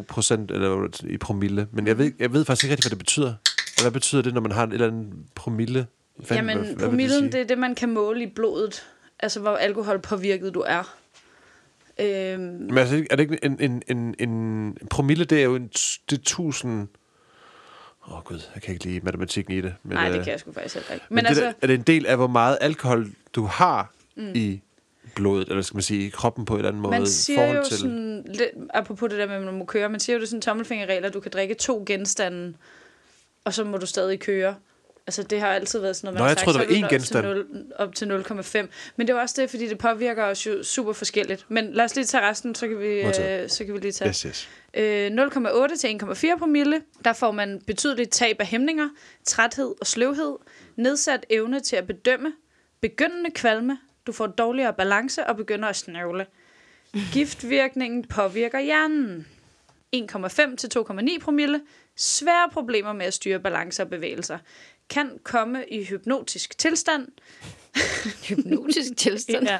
0,02 0.00 0.02
procent 0.08 0.50
eller 0.50 0.88
i 1.08 1.16
promille, 1.18 1.68
men 1.72 1.86
jeg 1.86 1.98
ved, 1.98 2.12
jeg 2.18 2.32
ved 2.32 2.44
faktisk 2.44 2.64
ikke 2.64 2.72
rigtig, 2.72 2.84
hvad 2.84 2.90
det 2.90 2.98
betyder. 2.98 3.34
Hvad 3.82 3.90
betyder 3.90 4.22
det, 4.22 4.34
når 4.34 4.40
man 4.40 4.52
har 4.52 4.64
en 4.64 4.72
eller 4.72 4.86
anden 4.86 5.12
promille? 5.34 5.86
Hvad 6.16 6.26
hvad- 6.26 6.36
Jamen, 6.36 6.58
hvad 6.58 6.74
vil 6.74 6.84
promillen, 6.84 7.24
det, 7.24 7.32
sige? 7.32 7.42
er 7.42 7.46
det, 7.46 7.58
man 7.58 7.74
kan 7.74 7.90
måle 7.94 8.22
i 8.22 8.26
blodet. 8.34 8.86
Altså, 9.20 9.40
hvor 9.40 9.56
alkoholpåvirket 9.56 10.54
du 10.54 10.60
er. 10.66 10.96
Øhm, 12.00 12.40
Men 12.42 12.78
altså, 12.78 13.04
er 13.10 13.16
det 13.16 13.22
ikke 13.22 13.38
en, 13.44 13.60
en, 13.60 13.82
en, 13.88 14.14
en 14.18 14.76
promille, 14.90 15.24
det 15.24 15.38
er 15.38 15.42
jo 15.44 15.54
en, 15.54 15.68
det 16.10 16.18
er 16.18 16.22
tusind... 16.24 16.88
Åh 18.08 18.16
oh, 18.16 18.22
gud, 18.22 18.40
jeg 18.54 18.62
kan 18.62 18.74
ikke 18.74 18.84
lide 18.84 19.00
matematikken 19.00 19.54
i 19.54 19.60
det. 19.60 19.74
Men, 19.82 19.92
nej, 19.92 20.08
det 20.08 20.18
øh, 20.18 20.24
kan 20.24 20.30
jeg 20.30 20.40
sgu 20.40 20.52
faktisk 20.52 20.74
heller 20.74 20.94
ikke. 20.94 21.06
Men, 21.08 21.14
Men, 21.14 21.16
men 21.16 21.24
det 21.24 21.28
altså, 21.28 21.44
der, 21.44 21.52
er 21.62 21.66
det 21.66 21.74
en 21.74 21.82
del 21.82 22.06
af, 22.06 22.16
hvor 22.16 22.26
meget 22.26 22.58
alkohol 22.60 23.10
du 23.34 23.44
har 23.44 23.92
mm. 24.16 24.32
i 24.34 24.60
blodet, 25.14 25.48
eller 25.48 25.62
skal 25.62 25.76
man 25.76 25.82
sige, 25.82 26.06
i 26.06 26.08
kroppen 26.08 26.44
på 26.44 26.54
en 26.54 26.58
eller 26.58 26.68
anden 26.68 26.82
måde? 26.82 26.90
man 26.90 27.06
siger 27.06 27.54
jo 27.54 27.64
til, 27.64 27.78
sådan, 27.78 28.22
lidt, 28.26 28.50
apropos 28.74 29.10
det 29.10 29.18
der 29.18 29.26
med, 29.26 29.34
at 29.34 29.42
man 29.42 29.58
må 29.58 29.64
køre, 29.64 29.88
man 29.88 30.00
siger 30.00 30.14
jo 30.16 30.20
det 30.20 30.26
er 30.26 30.28
sådan 30.28 30.40
tommelfingerregler, 30.40 31.08
du 31.08 31.20
kan 31.20 31.32
drikke 31.32 31.54
to 31.54 31.84
genstande, 31.86 32.54
og 33.44 33.54
så 33.54 33.64
må 33.64 33.76
du 33.76 33.86
stadig 33.86 34.20
køre. 34.20 34.54
Altså, 35.06 35.22
det 35.22 35.40
har 35.40 35.48
altid 35.48 35.78
været 35.80 35.96
sådan 35.96 36.06
noget, 36.14 36.18
Nå, 36.18 36.24
man 36.24 36.28
jeg 36.28 36.36
har 36.38 36.44
troede, 36.44 36.58
sagt, 36.58 36.68
så 36.70 36.74
var 36.74 36.88
én 36.88 37.54
ned- 37.56 37.72
op 37.78 37.94
til 37.94 38.08
0 38.08 38.16
op 38.18 38.24
til 38.54 38.62
0,5. 38.62 38.68
Men 38.96 39.06
det 39.06 39.14
er 39.16 39.20
også 39.20 39.40
det, 39.42 39.50
fordi 39.50 39.68
det 39.68 39.78
påvirker 39.78 40.24
os 40.24 40.46
jo 40.46 40.62
super 40.62 40.92
forskelligt. 40.92 41.46
Men 41.48 41.72
lad 41.72 41.84
os 41.84 41.94
lige 41.96 42.04
tage 42.04 42.28
resten, 42.28 42.54
så 42.54 42.68
kan 42.68 42.78
vi, 42.80 42.86
øh, 42.86 43.48
så 43.48 43.64
kan 43.64 43.74
vi 43.74 43.78
lige 43.78 43.92
tage. 43.92 44.08
Yes, 44.08 44.20
yes. 44.22 44.48
Øh, 44.74 45.10
0,8 45.10 45.76
til 45.76 45.88
1,4 45.88 46.38
promille, 46.38 46.82
der 47.04 47.12
får 47.12 47.30
man 47.30 47.60
betydeligt 47.66 48.10
tab 48.12 48.36
af 48.40 48.46
hæmninger, 48.46 48.88
træthed 49.24 49.74
og 49.80 49.86
sløvhed, 49.86 50.36
nedsat 50.76 51.26
evne 51.30 51.60
til 51.60 51.76
at 51.76 51.86
bedømme, 51.86 52.32
begyndende 52.80 53.30
kvalme, 53.30 53.78
du 54.06 54.12
får 54.12 54.26
dårligere 54.26 54.72
balance 54.72 55.26
og 55.26 55.36
begynder 55.36 55.68
at 55.68 55.76
snøvle. 55.76 56.26
Giftvirkningen 57.12 58.04
påvirker 58.08 58.60
hjernen. 58.60 59.26
1,5 59.96 60.56
til 60.56 60.70
2,9 60.78 61.18
promille, 61.20 61.60
svære 61.96 62.48
problemer 62.52 62.92
med 62.92 63.06
at 63.06 63.14
styre 63.14 63.38
balance 63.40 63.82
og 63.82 63.88
bevægelser. 63.90 64.38
Kan 64.90 65.18
komme 65.24 65.64
i 65.68 65.84
hypnotisk 65.84 66.58
tilstand, 66.58 67.08
Hypnotisk 68.28 68.96
tilstand. 68.96 69.46
ja. 69.48 69.58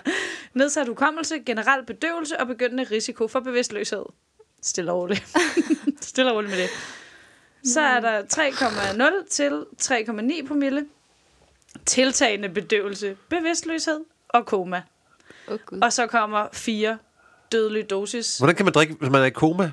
nedsat 0.55 0.89
hukommelse, 0.89 1.39
generel 1.39 1.85
bedøvelse 1.87 2.41
og 2.41 2.47
begyndende 2.47 2.85
risiko 2.85 3.29
for 3.29 3.41
bevidstløshed. 3.41 4.03
Stille 4.63 4.93
og 4.93 4.99
roligt. 4.99 5.37
Stille 6.01 6.31
og 6.31 6.37
roligt 6.37 6.51
med 6.51 6.63
det. 6.63 6.71
Så 7.65 7.81
er 7.81 8.01
der 8.01 8.23
3,0 9.23 9.29
til 9.29 9.65
3,9 9.83 10.47
promille. 10.47 10.87
Tiltagende 11.87 12.49
bedøvelse, 12.49 13.17
bevidstløshed 13.29 14.01
og 14.29 14.47
koma. 14.47 14.83
Åh, 15.49 15.55
oh, 15.55 15.61
Gud. 15.67 15.79
Og 15.83 15.93
så 15.93 16.07
kommer 16.07 16.49
4 16.53 16.99
dødelig 17.53 17.91
dosis. 17.91 18.39
Hvordan 18.39 18.57
kan 18.57 18.65
man 18.65 18.73
drikke, 18.73 18.95
hvis 18.95 19.11
man 19.11 19.23
er 19.23 19.27
i 19.27 19.31
koma? 19.31 19.73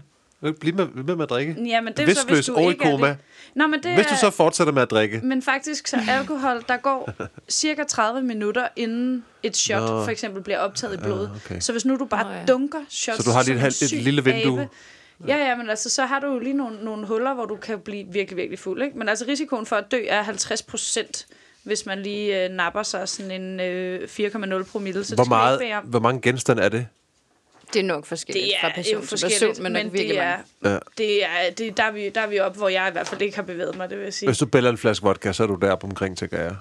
Bliv 0.60 0.76
med, 0.76 0.88
bliv 0.88 1.06
med, 1.06 1.16
med 1.16 1.24
at 1.24 1.30
drikke. 1.30 1.56
Jamen, 1.66 1.94
det 1.94 2.10
er 2.10 2.14
så, 2.14 2.28
hvis 2.28 2.46
du 2.46 2.70
ikke 2.70 2.86
er 2.86 2.92
koma. 2.92 3.08
det. 3.08 3.18
Nå, 3.56 3.68
men 3.68 3.84
det 3.84 3.94
Hvis 3.94 4.06
du 4.06 4.14
er, 4.14 4.18
så 4.18 4.30
fortsætter 4.30 4.74
med 4.74 4.82
at 4.82 4.92
drikke. 4.92 5.20
Men 5.24 5.42
faktisk 5.42 5.88
så 5.88 5.98
alkohol, 6.10 6.64
der 6.68 6.78
går 6.78 7.10
cirka 7.50 7.84
30 7.84 8.22
minutter 8.22 8.68
inden 8.76 9.26
et 9.44 9.58
shot 9.58 9.82
Nå. 9.82 9.88
for 10.04 10.12
eksempel 10.12 10.44
bliver 10.44 10.60
optaget 10.60 10.94
i 10.94 10.98
blodet. 10.98 11.32
okay. 11.46 11.60
Så 11.60 11.72
hvis 11.72 11.86
nu 11.86 11.96
du 11.98 12.06
bare 12.06 12.24
Nå, 12.24 12.32
ja. 12.32 12.46
dunker 12.46 12.80
shots 12.90 13.18
Så 13.18 13.24
du 13.30 13.34
har 13.36 13.44
lige 13.44 13.56
et 13.56 13.60
halvt- 13.62 13.82
et 13.84 13.92
lille 14.04 14.24
vindue. 14.24 14.62
abe, 14.62 14.70
Ja, 15.28 15.38
ja, 15.38 15.56
men 15.56 15.70
altså, 15.70 15.90
så 15.90 16.06
har 16.06 16.20
du 16.20 16.28
jo 16.28 16.40
lige 16.40 16.54
nogle, 16.54 16.78
nogle 16.86 17.08
huller, 17.08 17.34
hvor 17.34 17.46
du 17.46 17.56
kan 17.56 17.80
blive 17.80 18.06
virkelig, 18.12 18.38
virkelig 18.38 18.60
fuld. 18.60 18.82
Ikke? 18.84 18.98
Men 18.98 19.10
altså, 19.10 19.26
risikoen 19.28 19.66
for 19.66 19.76
at 19.76 19.92
dø 19.92 20.00
er 20.10 20.22
50 20.22 20.62
procent, 20.62 21.26
hvis 21.64 21.86
man 21.86 22.00
lige 22.02 22.44
øh, 22.46 22.52
napper 22.52 22.84
sig 22.84 23.10
sådan 23.10 23.42
en 23.42 23.60
øh, 23.60 24.00
4,0 24.10 24.64
promille. 24.64 25.04
Så 25.04 25.16
Hvor, 25.16 25.26
meget, 25.26 25.62
ikke 25.62 25.76
hvor 25.84 26.00
mange 26.00 26.22
genstande 26.22 26.64
er 26.64 26.70
det? 26.70 26.88
Det 27.74 27.80
er 27.80 27.84
nok 27.84 28.06
forskelligt 28.06 28.46
Det 28.46 28.54
fra 28.62 28.68
er 28.70 28.74
person 28.74 28.94
jo 29.02 29.06
til 29.06 29.26
person, 29.26 29.64
men, 29.64 29.74
men, 29.74 29.74
nok 29.74 29.84
det 29.84 29.94
virkelig 29.94 30.18
er, 30.18 30.38
mange. 30.62 30.74
Ja. 30.76 30.80
det 30.98 31.24
er, 31.26 31.30
det, 31.58 31.78
der, 31.78 31.84
er 31.84 31.92
vi, 31.92 32.10
der 32.10 32.22
er 32.22 32.28
vi 32.28 32.40
oppe, 32.40 32.58
hvor 32.58 32.70
jeg 32.70 32.88
i 32.90 32.92
hvert 32.92 33.08
fald 33.08 33.22
ikke 33.22 33.36
har 33.36 33.44
bevæget 33.44 33.76
mig, 33.78 33.90
det 33.90 33.98
vil 33.98 34.04
jeg 34.04 34.14
sige. 34.14 34.28
Hvis 34.30 34.38
du 34.38 34.46
bæller 34.46 34.70
en 34.70 34.78
flaske 34.78 35.04
vodka, 35.06 35.34
så 35.34 35.44
er 35.44 35.48
du 35.48 35.56
der 35.62 35.76
på 35.76 35.88
omkring, 35.88 36.18
tænker 36.18 36.42
jeg. 36.42 36.56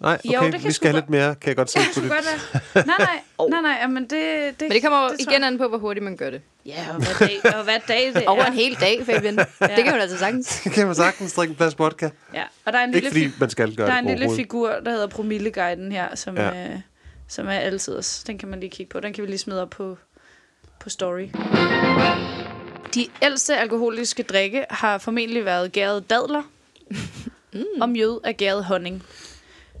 Nej, 0.00 0.18
Jo, 0.24 0.38
okay, 0.38 0.52
det 0.52 0.60
kan 0.60 0.68
vi 0.68 0.72
skal 0.72 0.90
have 0.90 1.00
lidt 1.00 1.10
mere, 1.10 1.34
kan 1.34 1.48
jeg 1.48 1.56
godt 1.56 1.70
se 1.70 1.78
Ja, 1.78 1.84
på 1.94 2.00
det 2.00 2.10
det. 2.10 2.62
godt. 2.74 2.86
Nej, 2.86 2.96
nej, 2.98 3.48
nej, 3.50 3.60
nej, 3.60 3.86
men 3.86 4.02
det, 4.02 4.10
det, 4.10 4.54
Men 4.60 4.70
det 4.70 4.82
kommer 4.82 5.02
jo 5.02 5.08
tror 5.08 5.16
igen 5.32 5.44
an 5.44 5.58
på, 5.58 5.68
hvor 5.68 5.78
hurtigt 5.78 6.04
man 6.04 6.16
gør 6.16 6.30
det. 6.30 6.40
Ja, 6.66 6.84
og 6.90 6.94
hvad 6.96 7.28
dag, 7.28 7.54
og 7.56 7.64
hvad 7.64 7.78
dag 7.88 8.12
det 8.14 8.26
Over 8.32 8.42
er. 8.42 8.46
en 8.46 8.52
hel 8.52 8.74
dag, 8.80 9.02
Fabian. 9.06 9.36
Det 9.76 9.84
kan 9.84 9.86
man 9.86 10.00
altså 10.00 10.18
sagtens. 10.18 10.60
kan 10.74 10.86
man 10.86 10.94
sagtens 10.94 11.32
drikke 11.32 11.50
en 11.52 11.56
flaske 11.56 11.78
vodka. 11.78 12.08
Ja, 12.34 12.42
og 12.64 12.72
der 12.72 12.78
er 12.78 12.84
en 12.84 12.94
Ikke 12.94 13.10
lille, 13.10 13.10
fordi 13.30 13.36
fi- 13.36 13.40
man 13.40 13.50
skal 13.50 13.74
gøre 13.76 13.86
der 13.86 13.92
er 13.92 14.00
det 14.00 14.10
en 14.12 14.18
lille 14.18 14.36
figur, 14.36 14.72
der 14.84 14.90
hedder 14.90 15.06
Promilleguiden 15.06 15.92
her, 15.92 16.14
som, 16.14 16.36
Ja. 16.36 16.48
ja. 16.48 16.64
øh, 16.64 16.80
som 17.32 17.46
er 17.46 17.52
altid. 17.52 18.24
Den 18.26 18.38
kan 18.38 18.48
man 18.48 18.60
lige 18.60 18.70
kigge 18.70 18.90
på. 18.90 19.00
Den 19.00 19.12
kan 19.12 19.22
vi 19.22 19.28
lige 19.28 19.38
smide 19.38 19.62
op 19.62 19.70
på, 19.70 19.98
på 20.80 20.90
story. 20.90 21.28
De 22.94 23.06
ældste 23.22 23.56
alkoholiske 23.56 24.22
drikke 24.22 24.64
har 24.70 24.98
formentlig 24.98 25.44
været 25.44 25.72
gærede 25.72 26.00
dadler 26.00 26.42
mm. 27.52 27.80
og 27.80 27.88
mjød 27.88 28.20
af 28.24 28.36
gæret 28.36 28.64
honning. 28.64 29.02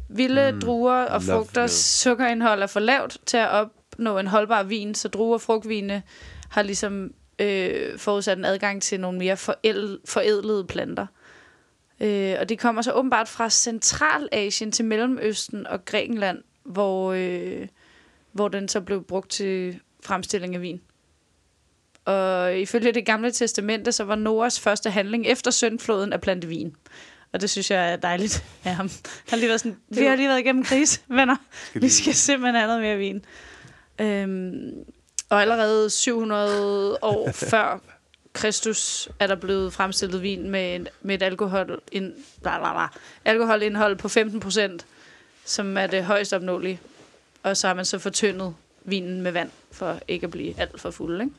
Vilde 0.08 0.52
mm. 0.52 0.60
druer 0.60 1.04
og 1.04 1.22
Love 1.22 1.44
frugters 1.44 1.70
sukkerindhold 1.72 2.62
er 2.62 2.66
for 2.66 2.80
lavt 2.80 3.18
til 3.26 3.36
at 3.36 3.48
opnå 3.48 4.18
en 4.18 4.26
holdbar 4.26 4.62
vin, 4.62 4.94
så 4.94 5.08
druer 5.08 5.34
og 5.34 5.40
frugtvine 5.40 6.02
har 6.50 6.62
ligesom 6.62 7.14
øh, 7.38 7.98
forudsat 7.98 8.38
en 8.38 8.44
adgang 8.44 8.82
til 8.82 9.00
nogle 9.00 9.18
mere 9.18 9.34
forædl- 9.34 10.00
forædlede 10.04 10.64
planter. 10.64 11.06
Øh, 12.00 12.36
og 12.40 12.48
det 12.48 12.58
kommer 12.58 12.82
så 12.82 12.92
åbenbart 12.92 13.28
fra 13.28 13.50
Centralasien 13.50 14.72
til 14.72 14.84
Mellemøsten 14.84 15.66
og 15.66 15.84
Grækenland, 15.84 16.38
hvor, 16.64 17.12
øh, 17.12 17.68
hvor 18.32 18.48
den 18.48 18.68
så 18.68 18.80
blev 18.80 19.04
brugt 19.04 19.30
til 19.30 19.80
fremstilling 20.04 20.54
af 20.54 20.62
vin. 20.62 20.80
Og 22.04 22.58
ifølge 22.58 22.92
det 22.92 23.06
gamle 23.06 23.30
testamente, 23.30 23.92
så 23.92 24.04
var 24.04 24.14
Noahs 24.14 24.60
første 24.60 24.90
handling 24.90 25.26
efter 25.26 25.50
syndfloden 25.50 26.12
at 26.12 26.20
plante 26.20 26.48
vin. 26.48 26.76
Og 27.32 27.40
det 27.40 27.50
synes 27.50 27.70
jeg 27.70 27.92
er 27.92 27.96
dejligt 27.96 28.44
af 28.64 28.74
ham. 28.74 28.88
Han 28.88 29.28
har 29.28 29.36
lige 29.36 29.48
været 29.48 29.60
sådan, 29.60 29.76
vi 29.88 30.04
har 30.04 30.16
lige 30.16 30.28
været 30.28 30.40
igennem 30.40 30.64
krise, 30.64 31.00
venner. 31.18 31.36
Vi 31.74 31.88
skal 31.88 32.14
simpelthen 32.14 32.54
have 32.54 32.66
noget 32.66 32.82
mere 32.82 32.96
vin. 32.96 33.24
Øhm, 33.98 34.84
og 35.28 35.40
allerede 35.42 35.90
700 35.90 36.98
år 37.02 37.32
før 37.50 37.80
Kristus 38.32 39.08
er 39.18 39.26
der 39.26 39.34
blevet 39.34 39.72
fremstillet 39.72 40.22
vin 40.22 40.50
med, 40.50 40.86
med 41.02 41.14
et 41.14 41.22
alkohol, 41.22 41.80
in, 41.92 42.12
bla, 42.42 42.58
bla, 42.58 42.72
bla, 42.72 42.86
alkoholindhold 43.24 43.96
på 43.96 44.08
15 44.08 44.40
procent, 44.40 44.86
som 45.44 45.76
er 45.76 45.86
det 45.86 46.04
højst 46.04 46.32
opnåelige. 46.32 46.80
Og 47.42 47.56
så 47.56 47.66
har 47.66 47.74
man 47.74 47.84
så 47.84 47.98
fortyndet 47.98 48.54
vinen 48.84 49.20
med 49.20 49.32
vand, 49.32 49.50
for 49.72 49.98
ikke 50.08 50.24
at 50.24 50.30
blive 50.30 50.60
alt 50.60 50.80
for 50.80 50.90
fuld, 50.90 51.20
ikke? 51.20 51.32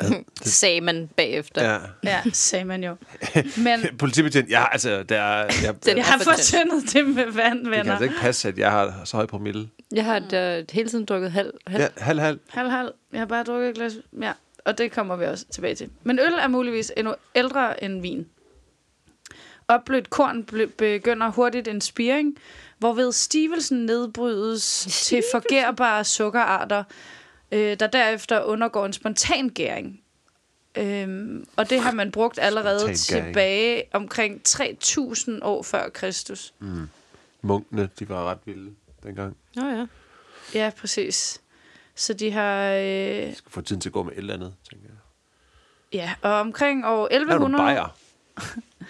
Sagde 0.42 0.80
man 0.80 1.08
bagefter. 1.16 1.70
Ja. 1.72 1.78
Ja, 2.04 2.22
sagde 2.32 2.64
man 2.64 2.84
jo. 2.84 2.96
Men 3.64 3.80
Politibetjent, 3.98 4.50
ja, 4.50 4.72
altså, 4.72 5.02
der 5.02 5.20
er, 5.20 5.50
jeg, 5.64 5.74
Den- 5.86 5.96
jeg 5.96 6.04
har 6.04 6.18
fortyndet. 6.18 6.92
det 6.92 7.06
med 7.06 7.32
vand, 7.32 7.58
det 7.58 7.64
kan 7.64 7.70
venner. 7.70 7.92
altså 7.92 8.04
ikke 8.04 8.16
passe, 8.20 8.48
at 8.48 8.58
jeg 8.58 8.70
har 8.70 9.00
så 9.04 9.16
høj 9.16 9.26
promille. 9.26 9.68
Jeg 9.92 10.04
har 10.04 10.18
da 10.18 10.64
hele 10.72 10.88
tiden 10.88 11.04
drukket 11.04 11.32
halv. 11.32 11.52
halv. 11.66 11.82
Ja, 11.82 11.88
halv, 11.96 12.20
halv. 12.20 12.38
Halv, 12.48 12.70
halv. 12.70 12.92
Jeg 13.12 13.20
har 13.20 13.26
bare 13.26 13.44
drukket 13.44 13.68
et 13.68 13.74
glas. 13.74 13.92
Ja, 14.20 14.32
og 14.64 14.78
det 14.78 14.92
kommer 14.92 15.16
vi 15.16 15.24
også 15.24 15.44
tilbage 15.50 15.74
til. 15.74 15.90
Men 16.02 16.18
øl 16.18 16.32
er 16.32 16.48
muligvis 16.48 16.92
endnu 16.96 17.14
ældre 17.34 17.84
end 17.84 18.00
vin. 18.00 18.26
Opblødt 19.68 20.10
korn 20.10 20.44
begynder 20.78 21.28
hurtigt 21.30 21.68
en 21.68 21.80
spiring, 21.80 22.36
hvorved 22.78 23.12
stivelsen 23.12 23.86
nedbrydes 23.86 24.86
til 24.90 25.22
forgerbare 25.32 26.04
sukkerarter, 26.04 26.84
øh, 27.52 27.80
der 27.80 27.86
derefter 27.86 28.42
undergår 28.42 28.86
en 28.86 28.92
spontan 28.92 29.48
gæring. 29.48 30.00
Øhm, 30.74 31.46
og 31.56 31.70
det 31.70 31.80
har 31.80 31.92
man 31.92 32.12
brugt 32.12 32.38
allerede 32.38 32.80
Spontan 32.80 33.16
gæring. 33.16 33.26
tilbage 33.26 33.82
omkring 33.92 34.42
3000 34.42 35.40
år 35.42 35.62
før 35.62 35.88
Kristus. 35.88 36.54
Munkene, 37.42 37.88
de 37.98 38.08
var 38.08 38.24
ret 38.30 38.38
vilde 38.44 38.70
dengang. 39.02 39.36
Nå 39.56 39.66
ja. 39.68 39.86
Ja, 40.54 40.70
præcis. 40.76 41.40
Så 41.94 42.12
de 42.14 42.30
har... 42.30 42.70
Øh, 42.72 42.80
Jeg 42.82 43.36
skal 43.36 43.52
få 43.52 43.60
tiden 43.60 43.80
til 43.80 43.88
at 43.88 43.92
gå 43.92 44.02
med 44.02 44.12
et 44.12 44.18
eller 44.18 44.34
andet, 44.34 44.54
tænker 44.70 44.86
jeg. 44.88 44.96
ja, 45.92 46.14
og 46.30 46.34
omkring 46.40 46.86
år 46.86 47.08
Her 47.10 47.16
er 47.16 47.18
du 47.18 47.24
1100... 47.24 47.62
bajer. 47.64 47.96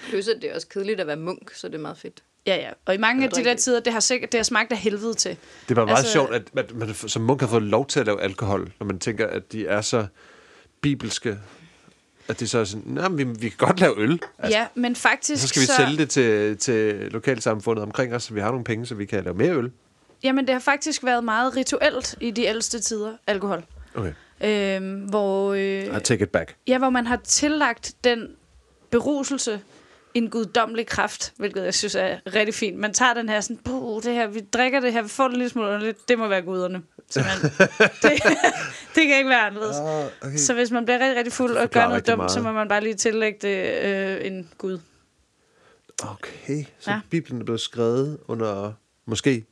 Plus, 0.09 0.29
at 0.29 0.37
det 0.43 0.51
er 0.51 0.55
også 0.55 0.69
kedeligt 0.69 1.01
at 1.01 1.07
være 1.07 1.17
munk, 1.17 1.55
så 1.55 1.69
det 1.69 1.75
er 1.75 1.79
meget 1.79 1.99
fedt. 1.99 2.23
Ja, 2.47 2.57
ja. 2.57 2.71
Og 2.87 2.95
i 2.95 2.97
mange 2.99 3.25
af 3.25 3.31
de 3.31 3.45
der 3.45 3.55
tider, 3.55 3.81
det 3.81 3.93
har, 3.93 4.01
sikkert, 4.01 4.33
det 4.33 4.39
har 4.39 4.45
smagt 4.45 4.73
af 4.73 4.79
helvede 4.79 5.15
til. 5.15 5.37
Det 5.69 5.77
var 5.77 5.85
meget 5.85 5.99
Altså- 5.99 6.13
sjovt, 6.13 6.35
at, 6.35 6.43
at 6.57 6.75
man 6.75 6.95
som 6.95 7.23
munk 7.23 7.41
har 7.41 7.49
fået 7.49 7.63
lov 7.63 7.87
til 7.87 8.01
at 8.01 8.07
lave 8.07 8.23
alkohol, 8.23 8.73
når 8.81 8.87
man 8.87 8.99
tænker, 8.99 9.27
at 9.27 9.53
de 9.53 9.67
er 9.67 9.81
så 9.81 10.07
bibelske, 10.81 11.39
at 12.29 12.41
det 12.41 12.51
så 12.51 12.59
er 12.59 12.65
sådan, 12.65 12.93
nej, 12.93 13.09
vi, 13.09 13.25
vi 13.25 13.49
kan 13.49 13.59
godt 13.59 13.81
lave 13.81 13.99
øl. 13.99 14.21
Altså, 14.39 14.59
ja, 14.59 14.67
men 14.75 14.97
faktisk... 14.97 15.43
Så 15.43 15.49
skal 15.49 15.63
vi 15.63 15.67
sælge 15.67 15.97
det 15.97 16.11
til, 16.11 16.57
til 16.59 16.95
lokalsamfundet 16.95 17.83
omkring 17.83 18.15
os, 18.15 18.23
så 18.23 18.35
vi 18.35 18.41
har 18.41 18.49
nogle 18.51 18.65
penge, 18.65 18.87
så 18.87 18.95
vi 18.95 19.07
kan 19.07 19.25
lave 19.25 19.37
mere 19.37 19.53
øl. 19.57 19.71
Jamen, 20.23 20.47
det 20.47 20.53
har 20.53 20.61
faktisk 20.61 21.05
været 21.05 21.25
meget 21.25 21.57
rituelt 21.57 22.15
i 22.21 22.31
de 22.31 22.43
ældste 22.45 22.81
tider, 22.81 23.13
alkohol. 23.27 23.65
Okay. 23.95 24.13
øh, 24.81 25.03
hvor, 25.09 25.53
øh, 25.53 25.85
I 25.97 26.01
take 26.05 26.23
it 26.25 26.31
back. 26.31 26.55
ja, 26.67 26.79
hvor 26.79 26.91
man 26.91 27.07
har 27.07 27.17
tillagt 27.25 27.93
den 28.05 28.29
beruselse 28.91 29.61
en 30.19 30.31
guddommelig 30.31 30.87
kraft, 30.87 31.33
hvilket 31.37 31.65
jeg 31.65 31.75
synes 31.75 31.95
er 31.95 32.19
rigtig 32.35 32.55
fint. 32.55 32.79
Man 32.79 32.93
tager 32.93 33.15
den 33.15 33.29
her 33.29 33.41
sådan, 33.41 33.59
Puh, 33.65 34.03
det 34.03 34.15
her, 34.15 34.27
vi 34.27 34.41
drikker 34.41 34.81
det 34.81 34.93
her, 34.93 35.03
vi 35.03 35.09
får 35.09 35.25
det 35.25 35.33
en 35.33 35.39
lille 35.39 35.51
smule 35.51 35.69
underligt, 35.69 36.09
det 36.09 36.19
må 36.19 36.29
være 36.29 36.43
guderne. 36.43 36.83
Simpelthen. 37.11 37.51
det, 38.03 38.13
det 38.95 39.07
kan 39.07 39.17
ikke 39.17 39.29
være 39.29 39.41
anderledes. 39.41 39.77
okay. 40.23 40.37
Så 40.37 40.55
hvis 40.55 40.71
man 40.71 40.85
bliver 40.85 40.99
rigtig, 40.99 41.17
rigtig 41.17 41.33
fuld 41.33 41.57
og 41.57 41.71
gør 41.71 41.89
noget 41.89 42.07
dumt, 42.07 42.31
så 42.31 42.41
meget. 42.41 42.55
må 42.55 42.59
man 42.61 42.69
bare 42.69 42.81
lige 42.81 42.95
tillægge 42.95 43.39
det 43.43 43.85
øh, 43.85 44.27
en 44.27 44.51
gud. 44.59 44.79
Okay, 46.03 46.65
så 46.79 46.91
Ja. 46.91 47.01
Bibelen 47.11 47.41
er 47.41 47.45
blevet 47.45 47.61
skrevet 47.61 48.19
under, 48.29 48.73
måske, 49.07 49.45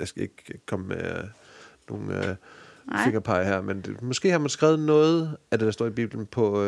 jeg 0.00 0.08
skal 0.08 0.22
ikke 0.22 0.60
komme 0.66 0.86
med 0.86 1.22
uh, 1.22 1.28
nogle 1.88 2.18
uh, 2.18 2.36
Nej. 2.90 3.04
fingerpege 3.04 3.44
her, 3.44 3.60
men 3.62 3.80
det, 3.80 4.02
måske 4.02 4.30
har 4.30 4.38
man 4.38 4.48
skrevet 4.48 4.78
noget 4.78 5.36
af 5.50 5.58
det, 5.58 5.66
der 5.66 5.72
står 5.72 5.86
i 5.86 5.90
Bibelen 5.90 6.26
på... 6.26 6.64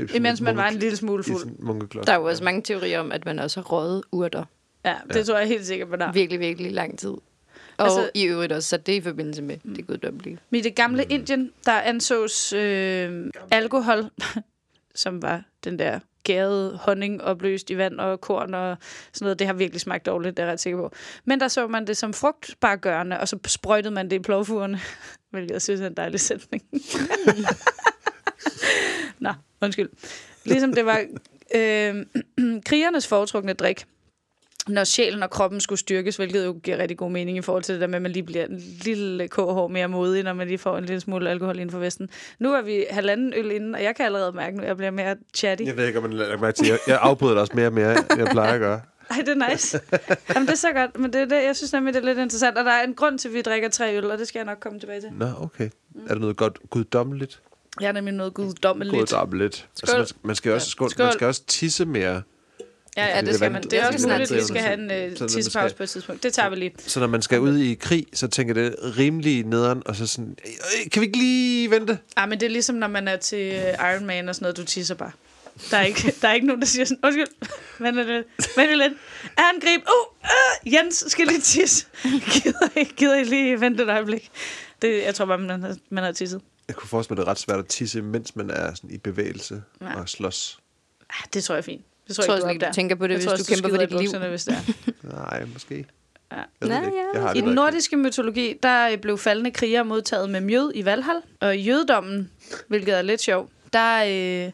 Uh, 0.00 0.14
Imens 0.14 0.40
man 0.40 0.56
var 0.56 0.68
en 0.68 0.74
lille 0.74 0.96
smule 0.96 1.24
fuld. 1.24 1.46
Munkekloster. 1.58 2.12
Der 2.12 2.18
er 2.18 2.22
jo 2.22 2.28
også 2.28 2.44
mange 2.44 2.62
teorier 2.62 3.00
om, 3.00 3.12
at 3.12 3.24
man 3.24 3.38
også 3.38 3.60
har 3.60 3.64
røget 3.64 4.02
urter 4.12 4.44
Ja, 4.84 4.94
det 5.08 5.16
Ja. 5.16 5.22
tror 5.22 5.38
jeg 5.38 5.48
helt 5.48 5.66
sikkert, 5.66 5.88
man 5.88 6.00
har. 6.00 6.12
virkelig, 6.12 6.40
virkelig 6.40 6.72
lang 6.72 6.98
tid. 6.98 7.10
Og 7.10 7.20
Altså- 7.78 8.10
i 8.14 8.24
øvrigt 8.24 8.52
også, 8.52 8.68
så 8.68 8.76
det 8.76 8.92
i 8.92 9.00
forbindelse 9.00 9.42
med 9.42 9.56
det 9.76 9.86
guddommelige. 9.86 10.38
Men 10.50 10.58
i 10.58 10.62
det 10.62 10.74
gamle 10.74 11.04
Indien, 11.04 11.50
der 11.66 11.72
ansås 11.72 12.52
øh, 12.52 13.30
alkohol, 13.50 14.04
som 14.94 15.22
var 15.22 15.42
den 15.64 15.78
der 15.78 15.98
gærede 16.24 16.76
honning 16.76 17.22
opløst 17.22 17.70
i 17.70 17.76
vand 17.76 18.00
og 18.00 18.20
korn 18.20 18.54
og 18.54 18.76
sådan 19.12 19.24
noget. 19.24 19.38
Det 19.38 19.46
har 19.46 19.54
virkelig 19.54 19.80
smagt 19.80 20.06
dårligt, 20.06 20.36
det 20.36 20.42
er 20.42 20.46
jeg 20.46 20.52
ret 20.52 20.60
sikker 20.60 20.78
på. 20.78 20.92
Men 21.24 21.40
der 21.40 21.48
så 21.48 21.66
man 21.66 21.86
det 21.86 21.96
som 21.96 22.12
frugtbargørende, 22.12 23.20
og 23.20 23.28
så 23.28 23.38
sprøjtede 23.46 23.94
man 23.94 24.10
det 24.10 24.16
i 24.16 24.18
plovfugerne, 24.18 24.80
hvilket 25.30 25.52
jeg 25.52 25.62
synes 25.62 25.80
er 25.80 25.86
en 25.86 25.94
dejlig 25.94 26.20
sætning. 26.20 26.62
Nå, 29.18 29.32
undskyld. 29.60 29.90
Ligesom 30.44 30.74
det 30.74 30.86
var 30.86 31.04
øh, 31.54 32.06
krigernes 32.68 33.06
foretrukne 33.06 33.52
drik, 33.52 33.84
når 34.68 34.84
sjælen 34.84 35.22
og 35.22 35.30
kroppen 35.30 35.60
skulle 35.60 35.78
styrkes, 35.78 36.16
hvilket 36.16 36.44
jo 36.44 36.52
giver 36.62 36.78
rigtig 36.78 36.96
god 36.98 37.10
mening 37.10 37.38
i 37.38 37.40
forhold 37.40 37.62
til 37.62 37.72
det 37.74 37.80
der 37.80 37.86
med, 37.86 37.94
at 37.96 38.02
man 38.02 38.10
lige 38.10 38.22
bliver 38.22 38.44
en 38.44 38.62
lille 38.84 39.28
KH 39.28 39.70
mere 39.70 39.88
modig, 39.88 40.22
når 40.22 40.32
man 40.32 40.46
lige 40.48 40.58
får 40.58 40.78
en 40.78 40.84
lille 40.84 41.00
smule 41.00 41.30
alkohol 41.30 41.54
inden 41.58 41.70
for 41.70 41.78
vesten. 41.78 42.08
Nu 42.38 42.52
er 42.54 42.62
vi 42.62 42.84
halvanden 42.90 43.32
øl 43.36 43.50
inden, 43.50 43.74
og 43.74 43.82
jeg 43.82 43.96
kan 43.96 44.06
allerede 44.06 44.32
mærke 44.32 44.56
nu, 44.56 44.62
at 44.62 44.68
jeg 44.68 44.76
bliver 44.76 44.90
mere 44.90 45.16
chatty. 45.34 45.64
Jeg 45.64 45.76
ved 45.76 45.86
ikke, 45.86 45.98
om 45.98 46.02
man 46.04 46.12
lægger 46.12 46.38
mærke 46.38 46.56
til. 46.56 46.66
Jeg, 46.66 46.78
jeg 46.86 46.98
afbryder 47.02 47.32
dig 47.34 47.40
også 47.40 47.52
mere 47.56 47.66
og 47.66 47.72
mere, 47.72 47.92
end 47.96 48.04
jeg 48.18 48.26
plejer 48.26 48.52
at 48.54 48.60
gøre. 48.60 48.80
Ej, 49.10 49.16
det 49.16 49.28
er 49.28 49.50
nice. 49.50 49.80
Jamen, 50.34 50.46
det 50.46 50.52
er 50.52 50.56
så 50.56 50.72
godt, 50.72 50.98
men 50.98 51.12
det 51.12 51.20
er 51.20 51.24
det, 51.24 51.44
jeg 51.44 51.56
synes 51.56 51.72
nemlig, 51.72 51.94
det 51.94 52.00
er 52.00 52.04
lidt 52.06 52.18
interessant. 52.18 52.58
Og 52.58 52.64
der 52.64 52.70
er 52.70 52.84
en 52.84 52.94
grund 52.94 53.18
til, 53.18 53.28
at 53.28 53.34
vi 53.34 53.42
drikker 53.42 53.68
tre 53.68 53.96
øl, 53.96 54.10
og 54.10 54.18
det 54.18 54.28
skal 54.28 54.38
jeg 54.38 54.46
nok 54.46 54.58
komme 54.60 54.80
tilbage 54.80 55.00
til. 55.00 55.10
Nå, 55.12 55.26
okay. 55.40 55.68
Er 56.08 56.14
der 56.14 56.20
noget 56.20 56.36
godt 56.36 56.58
guddommeligt? 56.70 57.40
Jeg 57.80 57.88
er 57.88 57.92
nemlig 57.92 58.14
noget 58.14 58.34
guddommeligt. 58.34 58.94
Guddommeligt. 58.98 59.68
Altså, 59.82 59.86
Skål. 59.86 59.98
man, 59.98 60.06
skal- 60.06 60.18
man, 60.26 60.36
skal 60.36 60.52
også, 60.52 60.70
skål. 60.70 60.90
Skål. 60.90 61.04
man 61.06 61.12
skal 61.12 61.26
også 61.26 61.42
tisse 61.46 61.84
mere. 61.84 62.22
Ja, 62.96 63.06
ja, 63.06 63.18
det 63.20 63.26
det 63.26 63.34
skal 63.34 63.52
man. 63.52 63.62
Det 63.62 63.72
er 63.72 63.86
også 63.86 64.08
muligt, 64.08 64.30
at 64.30 64.36
vi 64.38 64.42
skal 64.44 64.60
have 64.62 64.74
en 64.74 64.80
uh, 65.12 65.20
man 65.20 65.28
tissepause 65.28 65.74
på 65.76 65.82
et 65.82 65.90
tidspunkt. 65.90 66.22
Det 66.22 66.32
tager 66.32 66.48
vi 66.48 66.56
lige. 66.56 66.72
Så 66.86 67.00
når 67.00 67.06
man 67.06 67.22
skal 67.22 67.40
ud 67.40 67.58
i 67.58 67.74
krig, 67.74 68.06
så 68.14 68.26
tænker 68.28 68.54
det 68.54 68.76
rimelig 68.98 69.44
nederen, 69.44 69.82
og 69.86 69.96
så 69.96 70.06
sådan, 70.06 70.36
"Øh, 70.46 70.90
kan 70.90 71.00
vi 71.00 71.06
ikke 71.06 71.18
lige 71.18 71.70
vente? 71.70 71.98
Ah, 72.16 72.28
men 72.28 72.40
det 72.40 72.46
er 72.46 72.50
ligesom, 72.50 72.76
når 72.76 72.86
man 72.88 73.08
er 73.08 73.16
til 73.16 73.38
øh, 73.54 73.92
Iron 73.94 74.04
Man 74.06 74.28
og 74.28 74.34
sådan 74.34 74.44
noget, 74.44 74.56
du 74.56 74.64
tisser 74.64 74.94
bare. 74.94 75.10
Der 75.70 75.76
er 75.76 75.82
ikke, 75.84 76.14
der 76.22 76.28
er 76.28 76.32
ikke 76.32 76.46
nogen, 76.46 76.60
der 76.60 76.66
siger 76.66 76.84
sådan, 76.84 76.98
undskyld, 77.04 77.26
vent 77.78 77.96
lidt, 77.96 78.26
vent 78.56 78.70
lidt. 78.78 78.92
Angrib, 79.36 79.80
uh, 79.80 80.18
uh, 80.66 80.72
Jens 80.74 81.04
skal 81.08 81.26
lige 81.26 81.40
tisse. 81.40 81.86
Gider 82.32 82.78
I, 82.80 82.84
gider 82.96 83.16
I 83.16 83.24
lige 83.24 83.60
vente 83.60 83.82
et 83.82 83.88
øjeblik? 83.88 84.30
Det, 84.82 85.02
jeg 85.02 85.14
tror 85.14 85.24
bare, 85.24 85.38
man 85.38 85.62
har, 85.62 85.76
man 85.90 86.04
har 86.04 86.12
tisset. 86.12 86.40
Jeg 86.68 86.76
kunne 86.76 86.88
forestille 86.88 87.14
mig, 87.16 87.22
det 87.22 87.28
er 87.28 87.30
ret 87.30 87.38
svært 87.38 87.58
at 87.58 87.66
tisse, 87.66 88.02
mens 88.02 88.36
man 88.36 88.50
er 88.50 88.74
sådan 88.74 88.90
i 88.90 88.98
bevægelse 88.98 89.62
Ja. 89.80 89.86
ja. 89.86 90.00
og 90.00 90.08
slås. 90.08 90.58
Ah, 91.10 91.24
det 91.34 91.44
tror 91.44 91.54
jeg 91.54 91.58
er 91.58 91.62
fint. 91.62 91.82
Det 92.08 92.18
Jeg 92.18 92.24
tror 92.24 92.34
også 92.34 92.46
du 92.46 92.50
ikke, 92.52 92.66
du 92.66 92.72
tænker 92.72 92.96
på 92.96 93.06
det, 93.06 93.10
Jeg 93.10 93.16
hvis 93.18 93.26
tror 93.26 93.36
du 93.36 93.44
kæmper 93.44 93.68
for 93.68 93.76
dit 93.76 94.12
liv. 94.12 94.28
hvis 94.28 94.44
det 94.44 94.54
er. 94.54 94.92
Nej, 95.16 95.44
måske. 95.52 95.86
Ja. 96.32 96.36
Jeg 96.68 96.84
ikke. 96.86 97.20
har 97.20 97.34
I 97.34 97.40
den 97.40 97.54
nordiske 97.54 97.96
mytologi, 97.96 98.54
der 98.62 98.96
blev 98.96 99.18
faldende 99.18 99.50
krigere 99.50 99.84
modtaget 99.84 100.30
med 100.30 100.40
mjød 100.40 100.72
i 100.74 100.84
Valhall. 100.84 101.18
Og 101.40 101.56
i 101.56 101.60
jødedommen, 101.60 102.30
hvilket 102.68 102.98
er 102.98 103.02
lidt 103.02 103.20
sjovt, 103.20 103.50
der 103.72 104.04
øh, 104.46 104.52